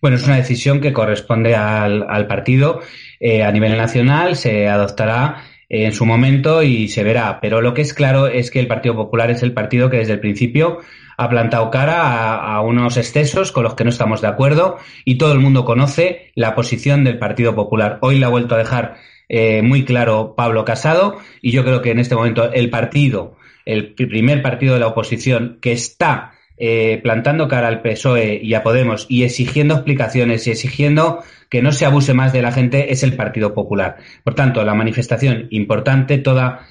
Bueno, 0.00 0.16
es 0.16 0.26
una 0.26 0.36
decisión 0.36 0.80
que 0.80 0.92
corresponde 0.92 1.54
al, 1.54 2.04
al 2.08 2.26
partido. 2.26 2.80
Eh, 3.20 3.42
a 3.42 3.50
nivel 3.52 3.76
nacional 3.76 4.36
se 4.36 4.68
adoptará 4.68 5.44
en 5.68 5.92
su 5.92 6.04
momento 6.06 6.62
y 6.62 6.88
se 6.88 7.02
verá. 7.02 7.38
Pero 7.40 7.60
lo 7.60 7.74
que 7.74 7.82
es 7.82 7.94
claro 7.94 8.26
es 8.26 8.50
que 8.50 8.60
el 8.60 8.66
Partido 8.66 8.94
Popular 8.94 9.30
es 9.30 9.42
el 9.42 9.52
partido 9.52 9.90
que 9.90 9.98
desde 9.98 10.12
el 10.12 10.20
principio 10.20 10.80
ha 11.16 11.28
plantado 11.28 11.70
cara 11.70 12.34
a, 12.34 12.60
unos 12.60 12.96
excesos 12.96 13.52
con 13.52 13.64
los 13.64 13.74
que 13.74 13.84
no 13.84 13.90
estamos 13.90 14.20
de 14.20 14.28
acuerdo 14.28 14.78
y 15.04 15.16
todo 15.16 15.32
el 15.32 15.40
mundo 15.40 15.64
conoce 15.64 16.32
la 16.34 16.54
posición 16.54 17.04
del 17.04 17.18
Partido 17.18 17.54
Popular. 17.54 17.98
Hoy 18.02 18.18
la 18.18 18.26
ha 18.26 18.30
vuelto 18.30 18.54
a 18.54 18.58
dejar 18.58 18.96
eh, 19.28 19.62
muy 19.62 19.84
claro 19.84 20.34
Pablo 20.36 20.64
Casado 20.64 21.18
y 21.40 21.52
yo 21.52 21.64
creo 21.64 21.82
que 21.82 21.90
en 21.90 21.98
este 21.98 22.14
momento 22.14 22.52
el 22.52 22.70
partido, 22.70 23.36
el 23.64 23.94
primer 23.94 24.42
partido 24.42 24.74
de 24.74 24.80
la 24.80 24.88
oposición 24.88 25.58
que 25.60 25.72
está 25.72 26.32
eh, 26.56 27.00
plantando 27.02 27.48
cara 27.48 27.66
al 27.66 27.82
PSOE 27.82 28.38
y 28.40 28.54
a 28.54 28.62
Podemos 28.62 29.06
y 29.08 29.24
exigiendo 29.24 29.74
explicaciones 29.74 30.46
y 30.46 30.52
exigiendo 30.52 31.24
que 31.48 31.62
no 31.62 31.72
se 31.72 31.84
abuse 31.84 32.14
más 32.14 32.32
de 32.32 32.42
la 32.42 32.52
gente 32.52 32.92
es 32.92 33.02
el 33.02 33.14
Partido 33.16 33.54
Popular. 33.54 33.96
Por 34.22 34.34
tanto, 34.34 34.64
la 34.64 34.74
manifestación 34.74 35.48
importante, 35.50 36.18
toda, 36.18 36.66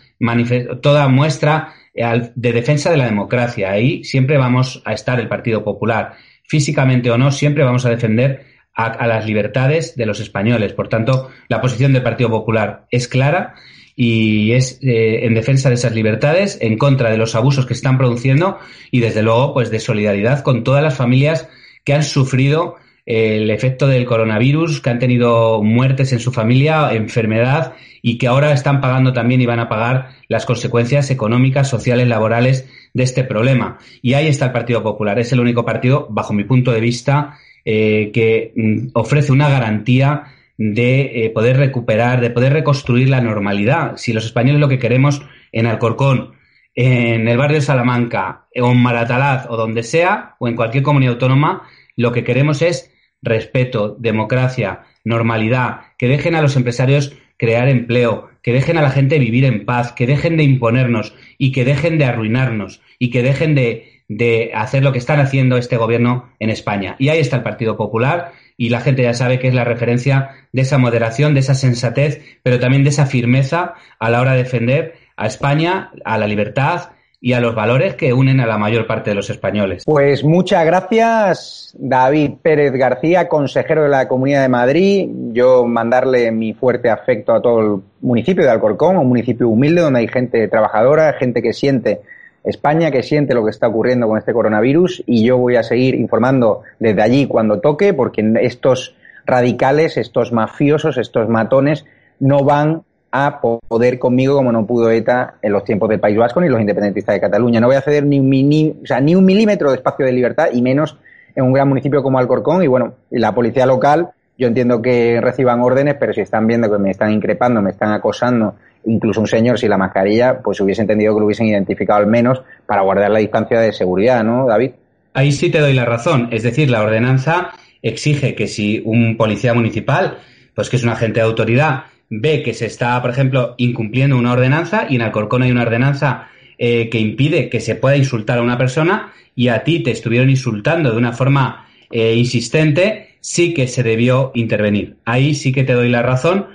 toda 0.81 1.07
muestra 1.09 1.73
de 1.93 2.53
defensa 2.53 2.91
de 2.91 2.97
la 2.97 3.05
democracia. 3.05 3.71
Ahí 3.71 4.03
siempre 4.03 4.37
vamos 4.37 4.81
a 4.85 4.93
estar 4.93 5.19
el 5.19 5.27
Partido 5.27 5.63
Popular. 5.63 6.13
Físicamente 6.47 7.11
o 7.11 7.17
no, 7.17 7.31
siempre 7.31 7.63
vamos 7.63 7.85
a 7.85 7.89
defender 7.89 8.45
a 8.75 9.05
las 9.05 9.25
libertades 9.27 9.95
de 9.95 10.05
los 10.05 10.19
españoles. 10.19 10.73
Por 10.73 10.87
tanto, 10.87 11.29
la 11.47 11.61
posición 11.61 11.93
del 11.93 12.01
Partido 12.01 12.29
Popular 12.29 12.87
es 12.89 13.07
clara 13.07 13.53
y 13.95 14.53
es 14.53 14.79
eh, 14.81 15.25
en 15.25 15.33
defensa 15.33 15.69
de 15.69 15.75
esas 15.75 15.93
libertades, 15.93 16.57
en 16.61 16.77
contra 16.77 17.11
de 17.11 17.17
los 17.17 17.35
abusos 17.35 17.65
que 17.65 17.73
están 17.73 17.97
produciendo 17.97 18.57
y 18.91 18.99
desde 18.99 19.21
luego 19.21 19.53
pues 19.53 19.69
de 19.69 19.79
solidaridad 19.79 20.43
con 20.43 20.63
todas 20.63 20.83
las 20.83 20.95
familias 20.95 21.47
que 21.83 21.93
han 21.93 22.03
sufrido 22.03 22.75
el 23.05 23.51
efecto 23.51 23.87
del 23.87 24.05
coronavirus, 24.05 24.79
que 24.79 24.89
han 24.89 24.99
tenido 24.99 25.61
muertes 25.61 26.13
en 26.13 26.19
su 26.19 26.31
familia, 26.31 26.93
enfermedad 26.93 27.73
y 28.01 28.17
que 28.17 28.27
ahora 28.27 28.53
están 28.53 28.79
pagando 28.79 29.11
también 29.11 29.41
y 29.41 29.45
van 29.45 29.59
a 29.59 29.67
pagar 29.67 30.09
las 30.29 30.45
consecuencias 30.45 31.11
económicas, 31.11 31.69
sociales, 31.69 32.07
laborales 32.07 32.67
de 32.93 33.03
este 33.03 33.23
problema. 33.23 33.77
Y 34.01 34.13
ahí 34.13 34.27
está 34.27 34.45
el 34.45 34.51
Partido 34.51 34.83
Popular. 34.83 35.19
Es 35.19 35.33
el 35.33 35.41
único 35.41 35.65
partido, 35.65 36.07
bajo 36.09 36.33
mi 36.33 36.45
punto 36.45 36.71
de 36.71 36.79
vista, 36.79 37.37
eh, 37.65 38.11
que 38.13 38.53
mm, 38.55 38.89
ofrece 38.93 39.31
una 39.31 39.49
garantía 39.49 40.23
de 40.57 41.25
eh, 41.25 41.29
poder 41.29 41.57
recuperar, 41.57 42.21
de 42.21 42.29
poder 42.29 42.53
reconstruir 42.53 43.09
la 43.09 43.21
normalidad. 43.21 43.97
Si 43.97 44.13
los 44.13 44.25
españoles 44.25 44.59
lo 44.59 44.69
que 44.69 44.79
queremos 44.79 45.21
en 45.51 45.65
Alcorcón, 45.65 46.33
en 46.75 47.27
el 47.27 47.37
barrio 47.37 47.57
de 47.57 47.61
Salamanca, 47.61 48.47
o 48.59 48.71
en 48.71 48.81
Maratalaz, 48.81 49.45
o 49.49 49.57
donde 49.57 49.83
sea, 49.83 50.35
o 50.39 50.47
en 50.47 50.55
cualquier 50.55 50.83
comunidad 50.83 51.13
autónoma, 51.13 51.63
lo 51.95 52.11
que 52.11 52.23
queremos 52.23 52.61
es 52.61 52.91
respeto, 53.21 53.95
democracia, 53.99 54.83
normalidad, 55.03 55.81
que 55.97 56.07
dejen 56.07 56.35
a 56.35 56.41
los 56.41 56.55
empresarios 56.55 57.15
crear 57.37 57.67
empleo, 57.67 58.29
que 58.41 58.53
dejen 58.53 58.77
a 58.77 58.81
la 58.81 58.89
gente 58.89 59.19
vivir 59.19 59.45
en 59.45 59.65
paz, 59.65 59.93
que 59.93 60.07
dejen 60.07 60.37
de 60.37 60.43
imponernos 60.43 61.15
y 61.37 61.51
que 61.51 61.65
dejen 61.65 61.97
de 61.97 62.05
arruinarnos 62.05 62.81
y 62.99 63.09
que 63.09 63.23
dejen 63.23 63.55
de, 63.55 64.01
de 64.07 64.51
hacer 64.53 64.83
lo 64.83 64.91
que 64.91 64.99
están 64.99 65.19
haciendo 65.19 65.57
este 65.57 65.77
gobierno 65.77 66.29
en 66.39 66.49
España. 66.49 66.95
Y 66.99 67.09
ahí 67.09 67.19
está 67.19 67.37
el 67.37 67.43
Partido 67.43 67.77
Popular 67.77 68.33
y 68.57 68.69
la 68.69 68.81
gente 68.81 69.03
ya 69.03 69.13
sabe 69.13 69.39
que 69.39 69.47
es 69.47 69.53
la 69.53 69.63
referencia 69.63 70.29
de 70.51 70.61
esa 70.61 70.77
moderación, 70.77 71.33
de 71.33 71.41
esa 71.41 71.55
sensatez, 71.55 72.21
pero 72.43 72.59
también 72.59 72.83
de 72.83 72.89
esa 72.89 73.05
firmeza 73.05 73.73
a 73.99 74.09
la 74.09 74.21
hora 74.21 74.33
de 74.33 74.43
defender 74.43 74.93
a 75.17 75.27
España, 75.27 75.91
a 76.05 76.17
la 76.17 76.27
libertad 76.27 76.91
y 77.25 77.31
a 77.31 77.39
los 77.39 77.55
valores 77.55 77.95
que 77.95 78.11
unen 78.11 78.41
a 78.41 78.45
la 78.45 78.57
mayor 78.57 78.85
parte 78.85 79.11
de 79.11 79.15
los 79.15 79.29
españoles. 79.29 79.83
Pues 79.85 80.25
muchas 80.25 80.65
gracias, 80.65 81.73
David 81.79 82.31
Pérez 82.41 82.73
García, 82.73 83.29
consejero 83.29 83.83
de 83.83 83.89
la 83.89 84.09
Comunidad 84.09 84.41
de 84.41 84.49
Madrid. 84.49 85.07
Yo 85.31 85.65
mandarle 85.65 86.33
mi 86.33 86.53
fuerte 86.53 86.89
afecto 86.89 87.33
a 87.33 87.41
todo 87.41 87.61
el 87.61 87.81
municipio 88.01 88.43
de 88.43 88.49
Alcorcón, 88.49 88.97
un 88.97 89.07
municipio 89.07 89.47
humilde 89.47 89.79
donde 89.79 90.01
hay 90.01 90.09
gente 90.09 90.49
trabajadora, 90.49 91.13
gente 91.13 91.41
que 91.41 91.53
siente 91.53 92.01
España, 92.43 92.91
que 92.91 93.03
siente 93.03 93.33
lo 93.33 93.43
que 93.43 93.51
está 93.51 93.67
ocurriendo 93.67 94.07
con 94.07 94.17
este 94.17 94.33
coronavirus 94.33 95.03
y 95.05 95.25
yo 95.25 95.37
voy 95.37 95.55
a 95.55 95.63
seguir 95.63 95.95
informando 95.95 96.61
desde 96.79 97.01
allí 97.01 97.27
cuando 97.27 97.59
toque, 97.59 97.93
porque 97.93 98.33
estos 98.41 98.95
radicales, 99.25 99.97
estos 99.97 100.31
mafiosos, 100.31 100.97
estos 100.97 101.29
matones 101.29 101.85
no 102.19 102.43
van 102.43 102.83
a 103.11 103.41
poder 103.41 103.99
conmigo 103.99 104.35
como 104.35 104.51
no 104.51 104.65
pudo 104.65 104.89
ETA 104.89 105.35
en 105.41 105.51
los 105.51 105.63
tiempos 105.63 105.87
del 105.87 105.99
País 105.99 106.17
Vasco 106.17 106.41
ni 106.41 106.49
los 106.49 106.59
independentistas 106.59 107.13
de 107.13 107.21
Cataluña. 107.21 107.59
No 107.59 107.67
voy 107.67 107.75
a 107.75 107.81
ceder 107.81 108.05
ni 108.05 108.19
un, 108.19 108.29
ni 108.29 109.15
un 109.15 109.25
milímetro 109.25 109.69
de 109.69 109.75
espacio 109.77 110.05
de 110.05 110.11
libertad 110.11 110.47
y 110.51 110.61
menos 110.61 110.97
en 111.35 111.45
un 111.45 111.53
gran 111.53 111.69
municipio 111.69 112.01
como 112.01 112.17
Alcorcón 112.17 112.63
y 112.63 112.67
bueno, 112.67 112.95
la 113.11 113.33
policía 113.33 113.65
local, 113.65 114.09
yo 114.37 114.47
entiendo 114.47 114.81
que 114.81 115.21
reciban 115.21 115.61
órdenes, 115.61 115.95
pero 115.99 116.11
si 116.11 116.21
están 116.21 116.47
viendo 116.47 116.71
que 116.71 116.79
me 116.79 116.89
están 116.89 117.11
increpando, 117.11 117.61
me 117.61 117.69
están 117.69 117.91
acosando, 117.91 118.55
incluso 118.85 119.21
un 119.21 119.27
señor 119.27 119.59
sin 119.59 119.69
la 119.69 119.77
mascarilla, 119.77 120.39
pues 120.41 120.59
hubiese 120.61 120.81
entendido 120.81 121.13
que 121.13 121.19
lo 121.19 121.25
hubiesen 121.25 121.47
identificado 121.47 121.99
al 121.99 122.07
menos 122.07 122.41
para 122.65 122.81
guardar 122.81 123.11
la 123.11 123.19
distancia 123.19 123.59
de 123.59 123.71
seguridad, 123.71 124.23
¿no, 124.23 124.47
David? 124.47 124.71
Ahí 125.13 125.31
sí 125.31 125.49
te 125.49 125.59
doy 125.59 125.73
la 125.73 125.85
razón, 125.85 126.29
es 126.31 126.43
decir, 126.43 126.69
la 126.69 126.81
ordenanza 126.81 127.51
exige 127.81 128.33
que 128.33 128.47
si 128.47 128.81
un 128.85 129.17
policía 129.17 129.53
municipal, 129.53 130.17
pues 130.55 130.69
que 130.69 130.77
es 130.77 130.83
un 130.83 130.89
agente 130.89 131.19
de 131.19 131.25
autoridad, 131.25 131.83
ve 132.09 132.43
que 132.43 132.53
se 132.53 132.65
está, 132.65 132.99
por 133.01 133.11
ejemplo, 133.11 133.55
incumpliendo 133.57 134.17
una 134.17 134.33
ordenanza 134.33 134.87
y 134.89 134.95
en 134.95 135.01
Alcorcón 135.01 135.43
hay 135.43 135.51
una 135.51 135.63
ordenanza 135.63 136.29
eh, 136.57 136.89
que 136.89 136.99
impide 136.99 137.49
que 137.49 137.59
se 137.59 137.75
pueda 137.75 137.97
insultar 137.97 138.37
a 138.37 138.41
una 138.41 138.57
persona 138.57 139.11
y 139.35 139.47
a 139.47 139.63
ti 139.63 139.79
te 139.81 139.91
estuvieron 139.91 140.29
insultando 140.29 140.91
de 140.91 140.97
una 140.97 141.11
forma 141.11 141.67
eh, 141.91 142.15
insistente, 142.15 143.17
sí 143.19 143.53
que 143.53 143.67
se 143.67 143.83
debió 143.83 144.31
intervenir. 144.35 144.97
Ahí 145.05 145.33
sí 145.33 145.51
que 145.51 145.63
te 145.63 145.73
doy 145.73 145.89
la 145.89 146.01
razón. 146.01 146.47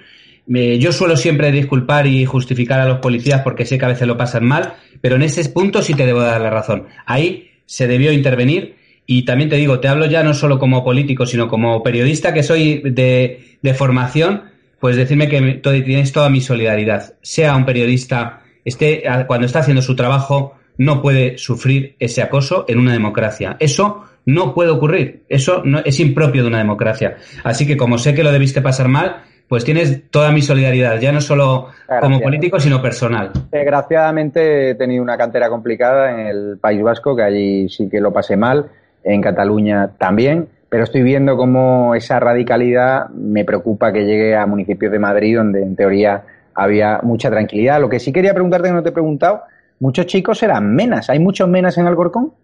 Eh, 0.54 0.78
yo 0.78 0.92
suelo 0.92 1.16
siempre 1.16 1.52
disculpar 1.52 2.06
y 2.06 2.24
justificar 2.24 2.80
a 2.80 2.86
los 2.86 2.98
policías 2.98 3.42
porque 3.42 3.66
sé 3.66 3.78
que 3.78 3.84
a 3.84 3.88
veces 3.88 4.08
lo 4.08 4.16
pasan 4.16 4.44
mal, 4.44 4.74
pero 5.00 5.16
en 5.16 5.22
ese 5.22 5.46
punto 5.50 5.82
sí 5.82 5.94
te 5.94 6.06
debo 6.06 6.20
dar 6.20 6.40
la 6.40 6.50
razón. 6.50 6.86
Ahí 7.06 7.50
se 7.66 7.86
debió 7.86 8.12
intervenir 8.12 8.76
y 9.06 9.24
también 9.24 9.50
te 9.50 9.56
digo, 9.56 9.80
te 9.80 9.88
hablo 9.88 10.06
ya 10.06 10.22
no 10.22 10.34
solo 10.34 10.58
como 10.58 10.84
político, 10.84 11.26
sino 11.26 11.48
como 11.48 11.82
periodista 11.82 12.32
que 12.34 12.42
soy 12.42 12.82
de, 12.84 13.74
formación, 13.74 14.44
pues 14.80 14.96
decirme 14.96 15.28
que 15.28 15.60
tienes 15.62 16.12
toda 16.12 16.28
mi 16.28 16.40
solidaridad. 16.40 17.14
Sea 17.22 17.56
un 17.56 17.64
periodista, 17.64 18.42
esté, 18.64 19.02
cuando 19.26 19.46
está 19.46 19.60
haciendo 19.60 19.82
su 19.82 19.96
trabajo, 19.96 20.58
no 20.78 21.02
puede 21.02 21.38
sufrir 21.38 21.96
ese 21.98 22.22
acoso 22.22 22.64
en 22.68 22.78
una 22.78 22.92
democracia. 22.92 23.56
Eso 23.60 24.04
no 24.26 24.54
puede 24.54 24.70
ocurrir. 24.70 25.24
Eso 25.28 25.62
no, 25.64 25.80
es 25.80 26.00
impropio 26.00 26.42
de 26.42 26.48
una 26.48 26.58
democracia. 26.58 27.16
Así 27.44 27.66
que 27.66 27.78
como 27.78 27.98
sé 27.98 28.14
que 28.14 28.22
lo 28.22 28.30
debiste 28.30 28.60
pasar 28.60 28.88
mal, 28.88 29.24
pues 29.48 29.64
tienes 29.64 30.10
toda 30.10 30.30
mi 30.30 30.42
solidaridad, 30.42 31.00
ya 31.00 31.10
no 31.10 31.20
solo 31.20 31.68
como 32.00 32.20
político, 32.20 32.60
sino 32.60 32.82
personal. 32.82 33.32
Desgraciadamente 33.50 34.70
he 34.70 34.74
tenido 34.74 35.02
una 35.02 35.16
cantera 35.16 35.48
complicada 35.48 36.10
en 36.10 36.26
el 36.26 36.58
País 36.58 36.82
Vasco, 36.82 37.16
que 37.16 37.22
allí 37.22 37.68
sí 37.68 37.88
que 37.88 38.00
lo 38.00 38.12
pasé 38.12 38.36
mal, 38.36 38.66
en 39.02 39.22
Cataluña 39.22 39.92
también, 39.98 40.48
pero 40.68 40.84
estoy 40.84 41.02
viendo 41.02 41.36
cómo 41.36 41.94
esa 41.94 42.20
radicalidad 42.20 43.08
me 43.08 43.44
preocupa 43.44 43.92
que 43.92 44.04
llegue 44.04 44.36
a 44.36 44.44
municipios 44.44 44.92
de 44.92 44.98
Madrid, 44.98 45.36
donde 45.36 45.62
en 45.62 45.76
teoría 45.76 46.24
había 46.54 47.00
mucha 47.02 47.30
tranquilidad. 47.30 47.80
Lo 47.80 47.88
que 47.88 48.00
sí 48.00 48.12
quería 48.12 48.34
preguntarte, 48.34 48.68
que 48.68 48.74
no 48.74 48.82
te 48.82 48.90
he 48.90 48.92
preguntado, 48.92 49.44
muchos 49.80 50.06
chicos 50.06 50.42
eran 50.42 50.74
menas. 50.74 51.08
¿Hay 51.08 51.20
muchos 51.20 51.48
menas 51.48 51.78
en 51.78 51.86
Alcorcón? 51.86 52.34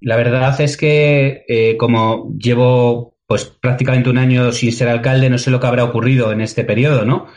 La 0.00 0.16
verdad 0.16 0.60
es 0.60 0.76
que 0.76 1.44
eh, 1.46 1.76
como 1.76 2.32
llevo 2.36 3.11
pues 3.32 3.46
prácticamente 3.46 4.10
un 4.10 4.18
año 4.18 4.52
sin 4.52 4.72
ser 4.72 4.88
alcalde, 4.88 5.30
no 5.30 5.38
sé 5.38 5.50
lo 5.50 5.58
que 5.58 5.66
habrá 5.66 5.84
ocurrido 5.84 6.32
en 6.32 6.42
este 6.42 6.64
periodo, 6.64 7.06
¿no? 7.06 7.28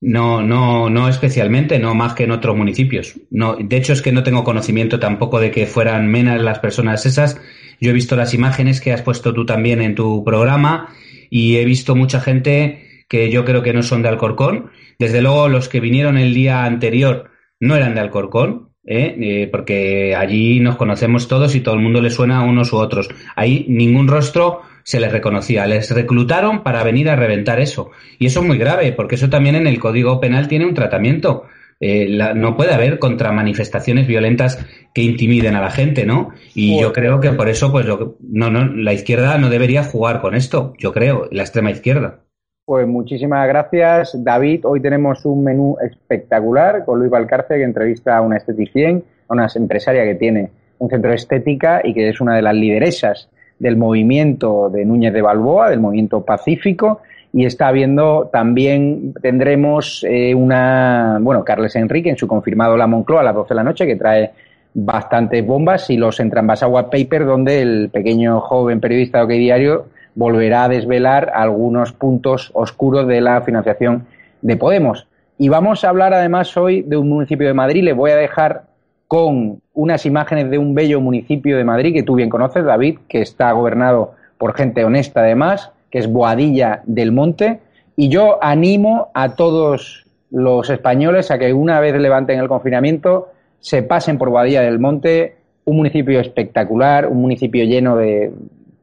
No, 0.00 0.40
no, 0.40 0.88
no 0.88 1.06
especialmente, 1.06 1.78
no 1.78 1.94
más 1.94 2.14
que 2.14 2.24
en 2.24 2.30
otros 2.30 2.56
municipios. 2.56 3.20
No, 3.30 3.54
de 3.60 3.76
hecho 3.76 3.92
es 3.92 4.00
que 4.00 4.10
no 4.10 4.22
tengo 4.22 4.42
conocimiento 4.42 4.98
tampoco 4.98 5.38
de 5.38 5.50
que 5.50 5.66
fueran 5.66 6.10
menas 6.10 6.40
las 6.40 6.60
personas 6.60 7.04
esas. 7.04 7.38
Yo 7.78 7.90
he 7.90 7.92
visto 7.92 8.16
las 8.16 8.32
imágenes 8.32 8.80
que 8.80 8.90
has 8.90 9.02
puesto 9.02 9.34
tú 9.34 9.44
también 9.44 9.82
en 9.82 9.94
tu 9.94 10.24
programa 10.24 10.94
y 11.28 11.56
he 11.58 11.66
visto 11.66 11.94
mucha 11.94 12.22
gente 12.22 13.04
que 13.06 13.30
yo 13.30 13.44
creo 13.44 13.62
que 13.62 13.74
no 13.74 13.82
son 13.82 14.00
de 14.00 14.08
Alcorcón. 14.08 14.70
Desde 14.98 15.20
luego 15.20 15.50
los 15.50 15.68
que 15.68 15.80
vinieron 15.80 16.16
el 16.16 16.32
día 16.32 16.64
anterior 16.64 17.32
no 17.60 17.76
eran 17.76 17.94
de 17.94 18.00
Alcorcón, 18.00 18.70
¿eh? 18.86 19.14
Eh, 19.20 19.48
porque 19.52 20.16
allí 20.16 20.58
nos 20.58 20.76
conocemos 20.76 21.28
todos 21.28 21.54
y 21.54 21.60
todo 21.60 21.74
el 21.74 21.82
mundo 21.82 22.00
le 22.00 22.08
suena 22.08 22.38
a 22.38 22.44
unos 22.44 22.72
u 22.72 22.78
otros. 22.78 23.10
Ahí 23.36 23.66
ningún 23.68 24.08
rostro 24.08 24.62
se 24.88 25.00
les 25.00 25.12
reconocía. 25.12 25.66
Les 25.66 25.90
reclutaron 25.90 26.62
para 26.62 26.82
venir 26.82 27.10
a 27.10 27.14
reventar 27.14 27.60
eso. 27.60 27.90
Y 28.18 28.24
eso 28.24 28.40
es 28.40 28.46
muy 28.46 28.56
grave, 28.56 28.92
porque 28.92 29.16
eso 29.16 29.28
también 29.28 29.54
en 29.54 29.66
el 29.66 29.78
Código 29.78 30.18
Penal 30.18 30.48
tiene 30.48 30.64
un 30.64 30.72
tratamiento. 30.72 31.42
Eh, 31.78 32.18
no 32.34 32.56
puede 32.56 32.72
haber 32.72 32.98
contra 32.98 33.30
manifestaciones 33.30 34.06
violentas 34.06 34.66
que 34.94 35.02
intimiden 35.02 35.56
a 35.56 35.60
la 35.60 35.70
gente, 35.70 36.06
¿no? 36.06 36.30
Y 36.54 36.80
yo 36.80 36.94
creo 36.94 37.20
que 37.20 37.32
por 37.32 37.50
eso, 37.50 37.70
pues, 37.70 37.84
lo, 37.84 38.16
no, 38.22 38.48
no, 38.48 38.64
la 38.64 38.94
izquierda 38.94 39.36
no 39.36 39.50
debería 39.50 39.84
jugar 39.84 40.22
con 40.22 40.34
esto, 40.34 40.72
yo 40.78 40.90
creo, 40.94 41.28
la 41.32 41.42
extrema 41.42 41.70
izquierda. 41.70 42.20
Pues 42.64 42.86
muchísimas 42.86 43.46
gracias, 43.46 44.16
David. 44.24 44.64
Hoy 44.64 44.80
tenemos 44.80 45.22
un 45.26 45.44
menú 45.44 45.76
espectacular 45.82 46.86
con 46.86 46.98
Luis 46.98 47.10
Valcarce, 47.10 47.56
que 47.56 47.62
entrevista 47.62 48.16
a 48.16 48.22
una 48.22 48.38
esteticien, 48.38 49.04
a 49.28 49.34
una 49.34 49.48
empresaria 49.54 50.04
que 50.04 50.14
tiene 50.14 50.48
un 50.78 50.88
centro 50.88 51.10
de 51.10 51.16
estética 51.16 51.82
y 51.84 51.92
que 51.92 52.08
es 52.08 52.22
una 52.22 52.36
de 52.36 52.40
las 52.40 52.54
lideresas 52.54 53.28
del 53.58 53.76
movimiento 53.76 54.70
de 54.70 54.84
Núñez 54.84 55.12
de 55.12 55.22
Balboa, 55.22 55.70
del 55.70 55.80
movimiento 55.80 56.24
pacífico, 56.24 57.00
y 57.32 57.44
está 57.44 57.70
viendo 57.72 58.30
también, 58.32 59.12
tendremos 59.20 60.04
eh, 60.08 60.34
una, 60.34 61.18
bueno, 61.20 61.44
Carles 61.44 61.76
Enrique 61.76 62.10
en 62.10 62.16
su 62.16 62.26
confirmado 62.26 62.76
La 62.76 62.86
Moncloa 62.86 63.20
a 63.20 63.24
las 63.24 63.34
12 63.34 63.48
de 63.50 63.54
la 63.54 63.64
noche, 63.64 63.86
que 63.86 63.96
trae 63.96 64.30
bastantes 64.74 65.46
bombas, 65.46 65.90
y 65.90 65.96
los 65.96 66.20
Entrambasagua 66.20 66.90
Paper, 66.90 67.26
donde 67.26 67.60
el 67.60 67.90
pequeño 67.90 68.40
joven 68.40 68.80
periodista 68.80 69.18
de 69.18 69.24
OK 69.24 69.30
Diario 69.30 69.86
volverá 70.14 70.64
a 70.64 70.68
desvelar 70.68 71.30
algunos 71.34 71.92
puntos 71.92 72.50
oscuros 72.54 73.06
de 73.06 73.20
la 73.20 73.42
financiación 73.42 74.06
de 74.42 74.56
Podemos. 74.56 75.06
Y 75.36 75.48
vamos 75.48 75.84
a 75.84 75.90
hablar 75.90 76.12
además 76.14 76.56
hoy 76.56 76.82
de 76.82 76.96
un 76.96 77.08
municipio 77.08 77.46
de 77.46 77.54
Madrid. 77.54 77.84
Les 77.84 77.94
voy 77.94 78.10
a 78.10 78.16
dejar 78.16 78.64
con 79.06 79.60
unas 79.78 80.04
imágenes 80.06 80.50
de 80.50 80.58
un 80.58 80.74
bello 80.74 81.00
municipio 81.00 81.56
de 81.56 81.62
Madrid 81.62 81.94
que 81.94 82.02
tú 82.02 82.16
bien 82.16 82.28
conoces, 82.28 82.64
David, 82.64 82.98
que 83.08 83.20
está 83.20 83.52
gobernado 83.52 84.14
por 84.36 84.56
gente 84.56 84.84
honesta 84.84 85.20
además, 85.20 85.70
que 85.88 86.00
es 86.00 86.12
Boadilla 86.12 86.82
del 86.84 87.12
Monte. 87.12 87.60
Y 87.94 88.08
yo 88.08 88.42
animo 88.42 89.12
a 89.14 89.36
todos 89.36 90.04
los 90.32 90.68
españoles 90.68 91.30
a 91.30 91.38
que 91.38 91.52
una 91.52 91.78
vez 91.78 91.94
levanten 91.94 92.40
el 92.40 92.48
confinamiento 92.48 93.28
se 93.60 93.84
pasen 93.84 94.18
por 94.18 94.30
Boadilla 94.30 94.62
del 94.62 94.80
Monte, 94.80 95.36
un 95.64 95.76
municipio 95.76 96.18
espectacular, 96.18 97.06
un 97.06 97.20
municipio 97.20 97.64
lleno 97.64 97.94
de 97.94 98.32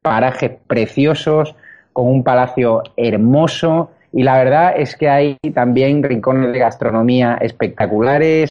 parajes 0.02 0.52
preciosos, 0.66 1.56
con 1.92 2.08
un 2.08 2.24
palacio 2.24 2.84
hermoso 2.96 3.92
y 4.14 4.24
la 4.24 4.38
verdad 4.38 4.76
es 4.78 4.96
que 4.96 5.10
hay 5.10 5.36
también 5.54 6.02
rincones 6.02 6.54
de 6.54 6.60
gastronomía 6.60 7.38
espectaculares. 7.42 8.50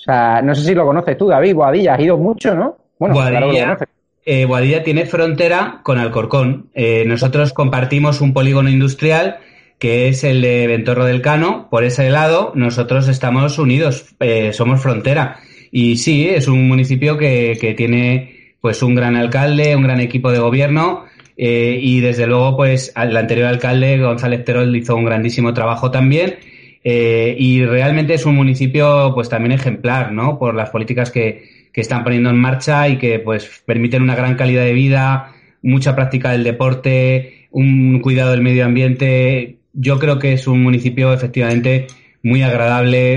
O 0.00 0.02
sea, 0.02 0.40
no 0.42 0.54
sé 0.54 0.64
si 0.64 0.74
lo 0.74 0.86
conoces 0.86 1.16
tú, 1.18 1.28
David, 1.28 1.54
Boadilla, 1.54 1.94
has 1.94 2.00
ido 2.00 2.16
mucho, 2.16 2.54
¿no? 2.54 2.76
Bueno, 2.98 3.14
Boadilla, 3.14 3.78
eh, 4.24 4.44
Boadilla 4.46 4.82
tiene 4.82 5.06
frontera 5.06 5.80
con 5.82 5.98
Alcorcón. 5.98 6.70
Eh, 6.74 7.04
nosotros 7.06 7.52
compartimos 7.52 8.20
un 8.20 8.32
polígono 8.32 8.70
industrial 8.70 9.38
que 9.78 10.08
es 10.08 10.24
el 10.24 10.42
de 10.42 10.66
Ventorro 10.66 11.04
del 11.04 11.22
Cano. 11.22 11.68
Por 11.70 11.84
ese 11.84 12.10
lado, 12.10 12.52
nosotros 12.54 13.08
estamos 13.08 13.58
unidos, 13.58 14.14
eh, 14.20 14.52
somos 14.52 14.80
frontera. 14.80 15.38
Y 15.70 15.96
sí, 15.96 16.28
es 16.28 16.48
un 16.48 16.68
municipio 16.68 17.16
que, 17.16 17.56
que 17.60 17.74
tiene 17.74 18.54
pues 18.60 18.82
un 18.82 18.94
gran 18.94 19.16
alcalde, 19.16 19.74
un 19.74 19.82
gran 19.82 20.00
equipo 20.00 20.30
de 20.30 20.38
gobierno 20.38 21.04
eh, 21.42 21.78
y 21.80 22.00
desde 22.00 22.26
luego 22.26 22.54
pues 22.54 22.92
el 22.94 23.16
anterior 23.16 23.48
alcalde 23.48 23.98
González 23.98 24.44
Terol 24.44 24.76
hizo 24.76 24.94
un 24.94 25.06
grandísimo 25.06 25.54
trabajo 25.54 25.90
también 25.90 26.36
eh, 26.82 27.34
y 27.38 27.64
realmente 27.64 28.14
es 28.14 28.24
un 28.26 28.36
municipio 28.36 29.12
pues 29.14 29.28
también 29.28 29.52
ejemplar, 29.52 30.12
¿no? 30.12 30.38
Por 30.38 30.54
las 30.54 30.70
políticas 30.70 31.10
que, 31.10 31.68
que 31.72 31.80
están 31.80 32.04
poniendo 32.04 32.30
en 32.30 32.38
marcha 32.38 32.88
y 32.88 32.98
que 32.98 33.18
pues 33.18 33.62
permiten 33.66 34.02
una 34.02 34.14
gran 34.14 34.36
calidad 34.36 34.64
de 34.64 34.72
vida, 34.72 35.32
mucha 35.62 35.94
práctica 35.94 36.32
del 36.32 36.44
deporte, 36.44 37.48
un 37.50 38.00
cuidado 38.00 38.30
del 38.30 38.42
medio 38.42 38.64
ambiente. 38.64 39.58
Yo 39.72 39.98
creo 39.98 40.18
que 40.18 40.32
es 40.32 40.46
un 40.46 40.62
municipio 40.62 41.12
efectivamente 41.12 41.86
muy 42.22 42.42
agradable 42.42 43.14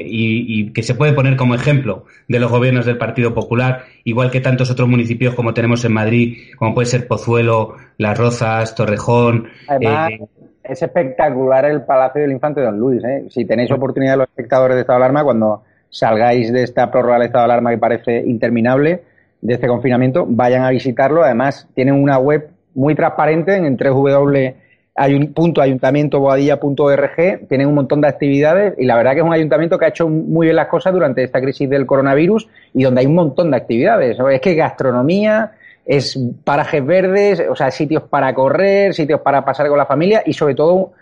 eh, 0.00 0.06
y, 0.06 0.72
que 0.72 0.82
se 0.82 0.94
puede 0.94 1.12
poner 1.12 1.36
como 1.36 1.54
ejemplo 1.54 2.04
de 2.28 2.38
los 2.38 2.50
gobiernos 2.50 2.84
del 2.84 2.98
Partido 2.98 3.32
Popular, 3.32 3.84
igual 4.04 4.30
que 4.30 4.40
tantos 4.40 4.70
otros 4.70 4.88
municipios 4.88 5.34
como 5.34 5.54
tenemos 5.54 5.84
en 5.84 5.92
Madrid, 5.92 6.38
como 6.56 6.74
puede 6.74 6.86
ser 6.86 7.06
Pozuelo, 7.06 7.76
Las 7.96 8.18
Rozas, 8.18 8.74
Torrejón. 8.74 9.48
Además, 9.68 10.12
eh, 10.12 10.20
es 10.68 10.82
espectacular 10.82 11.64
el 11.64 11.82
Palacio 11.82 12.22
del 12.22 12.32
Infante 12.32 12.60
Don 12.60 12.78
Luis. 12.78 13.02
¿eh? 13.04 13.26
Si 13.30 13.44
tenéis 13.44 13.70
oportunidad 13.70 14.16
los 14.16 14.28
espectadores 14.28 14.76
de 14.76 14.82
estado 14.82 14.98
de 14.98 15.04
alarma, 15.04 15.24
cuando 15.24 15.62
salgáis 15.90 16.52
de 16.52 16.62
esta 16.62 16.90
prórroga 16.90 17.14
del 17.18 17.26
estado 17.26 17.46
de 17.46 17.52
alarma 17.52 17.70
que 17.70 17.78
parece 17.78 18.22
interminable, 18.26 19.02
de 19.40 19.54
este 19.54 19.68
confinamiento, 19.68 20.26
vayan 20.28 20.64
a 20.64 20.70
visitarlo. 20.70 21.22
Además, 21.22 21.68
tienen 21.74 21.94
una 21.94 22.18
web 22.18 22.48
muy 22.74 22.94
transparente 22.94 23.54
en 23.54 23.76
3W 23.76 24.54
hay 24.98 25.14
un 25.14 25.34
punto 25.34 25.60
ayuntamiento 25.60 26.20
boadilla.org, 26.20 27.46
tienen 27.48 27.68
un 27.68 27.74
montón 27.74 28.00
de 28.00 28.08
actividades 28.08 28.74
y 28.78 28.86
la 28.86 28.96
verdad 28.96 29.12
que 29.12 29.18
es 29.18 29.24
un 29.24 29.32
ayuntamiento 29.32 29.78
que 29.78 29.84
ha 29.84 29.88
hecho 29.88 30.08
muy 30.08 30.46
bien 30.46 30.56
las 30.56 30.68
cosas 30.68 30.94
durante 30.94 31.22
esta 31.22 31.40
crisis 31.40 31.68
del 31.68 31.84
coronavirus 31.84 32.48
y 32.72 32.82
donde 32.82 33.02
hay 33.02 33.06
un 33.06 33.14
montón 33.14 33.50
de 33.50 33.58
actividades. 33.58 34.16
Es 34.32 34.40
que 34.40 34.54
gastronomía, 34.54 35.52
es 35.86 36.18
parajes 36.44 36.84
verdes, 36.84 37.42
o 37.48 37.54
sea, 37.54 37.70
sitios 37.70 38.02
para 38.02 38.34
correr, 38.34 38.92
sitios 38.92 39.20
para 39.20 39.44
pasar 39.44 39.68
con 39.68 39.78
la 39.78 39.86
familia 39.86 40.22
y 40.26 40.32
sobre 40.32 40.54
todo 40.54 40.92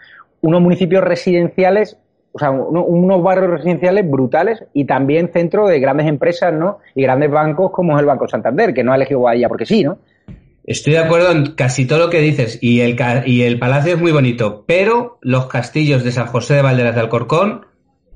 unos 0.43 0.61
municipios 0.61 1.03
residenciales, 1.03 1.97
o 2.33 2.39
sea, 2.39 2.51
unos 2.51 3.23
barrios 3.23 3.51
residenciales 3.51 4.09
brutales 4.09 4.63
y 4.75 4.85
también 4.85 5.31
centro 5.33 5.67
de 5.67 5.81
grandes 5.81 6.07
empresas, 6.07 6.53
¿no? 6.53 6.81
Y 6.95 7.03
grandes 7.03 7.31
bancos 7.31 7.71
como 7.71 7.95
es 7.95 8.01
el 8.01 8.07
Banco 8.07 8.29
Santander, 8.29 8.75
que 8.75 8.85
no 8.85 8.93
ha 8.93 8.97
elegido 8.97 9.21
Boadilla 9.21 9.49
porque 9.49 9.65
sí, 9.65 9.83
¿no? 9.83 9.99
Estoy 10.67 10.95
de 10.95 10.99
acuerdo 10.99 11.31
en 11.31 11.53
casi 11.53 11.87
todo 11.87 11.99
lo 11.99 12.11
que 12.11 12.21
dices 12.21 12.59
y 12.63 12.81
el, 12.81 12.97
y 13.27 13.43
el 13.43 13.59
palacio 13.59 13.95
es 13.95 14.01
muy 14.01 14.13
bonito, 14.13 14.65
pero 14.67 15.19
los 15.21 15.47
castillos 15.47 16.05
de 16.05 16.11
San 16.11 16.27
José 16.27 16.55
de 16.55 16.63
Valderas 16.63 16.95
de 16.95 17.03
Alcorcón 17.03 17.67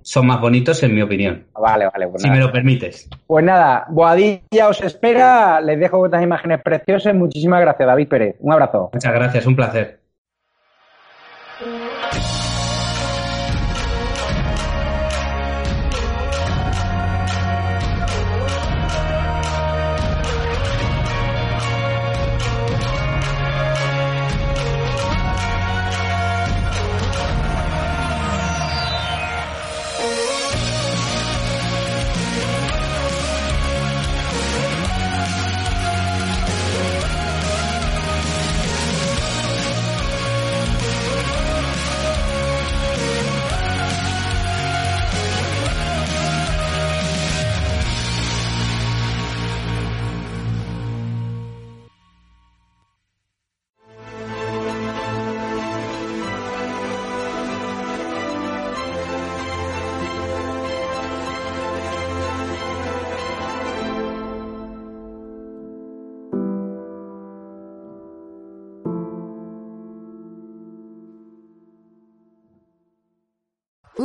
son 0.02 0.26
más 0.26 0.40
bonitos 0.40 0.82
en 0.82 0.94
mi 0.94 1.02
opinión. 1.02 1.46
Vale, 1.54 1.88
vale. 1.92 2.08
Pues 2.08 2.22
si 2.22 2.30
me 2.30 2.38
lo 2.38 2.50
permites. 2.50 3.08
Pues 3.26 3.44
nada, 3.44 3.86
Boadilla 3.88 4.68
os 4.68 4.80
espera, 4.80 5.60
les 5.60 5.78
dejo 5.78 6.04
estas 6.04 6.22
imágenes 6.22 6.62
preciosas. 6.62 7.14
Muchísimas 7.14 7.60
gracias, 7.60 7.86
David 7.86 8.08
Pérez. 8.08 8.36
Un 8.40 8.52
abrazo. 8.52 8.90
Muchas 8.92 9.12
gracias, 9.12 9.46
un 9.46 9.56
placer. 9.56 10.00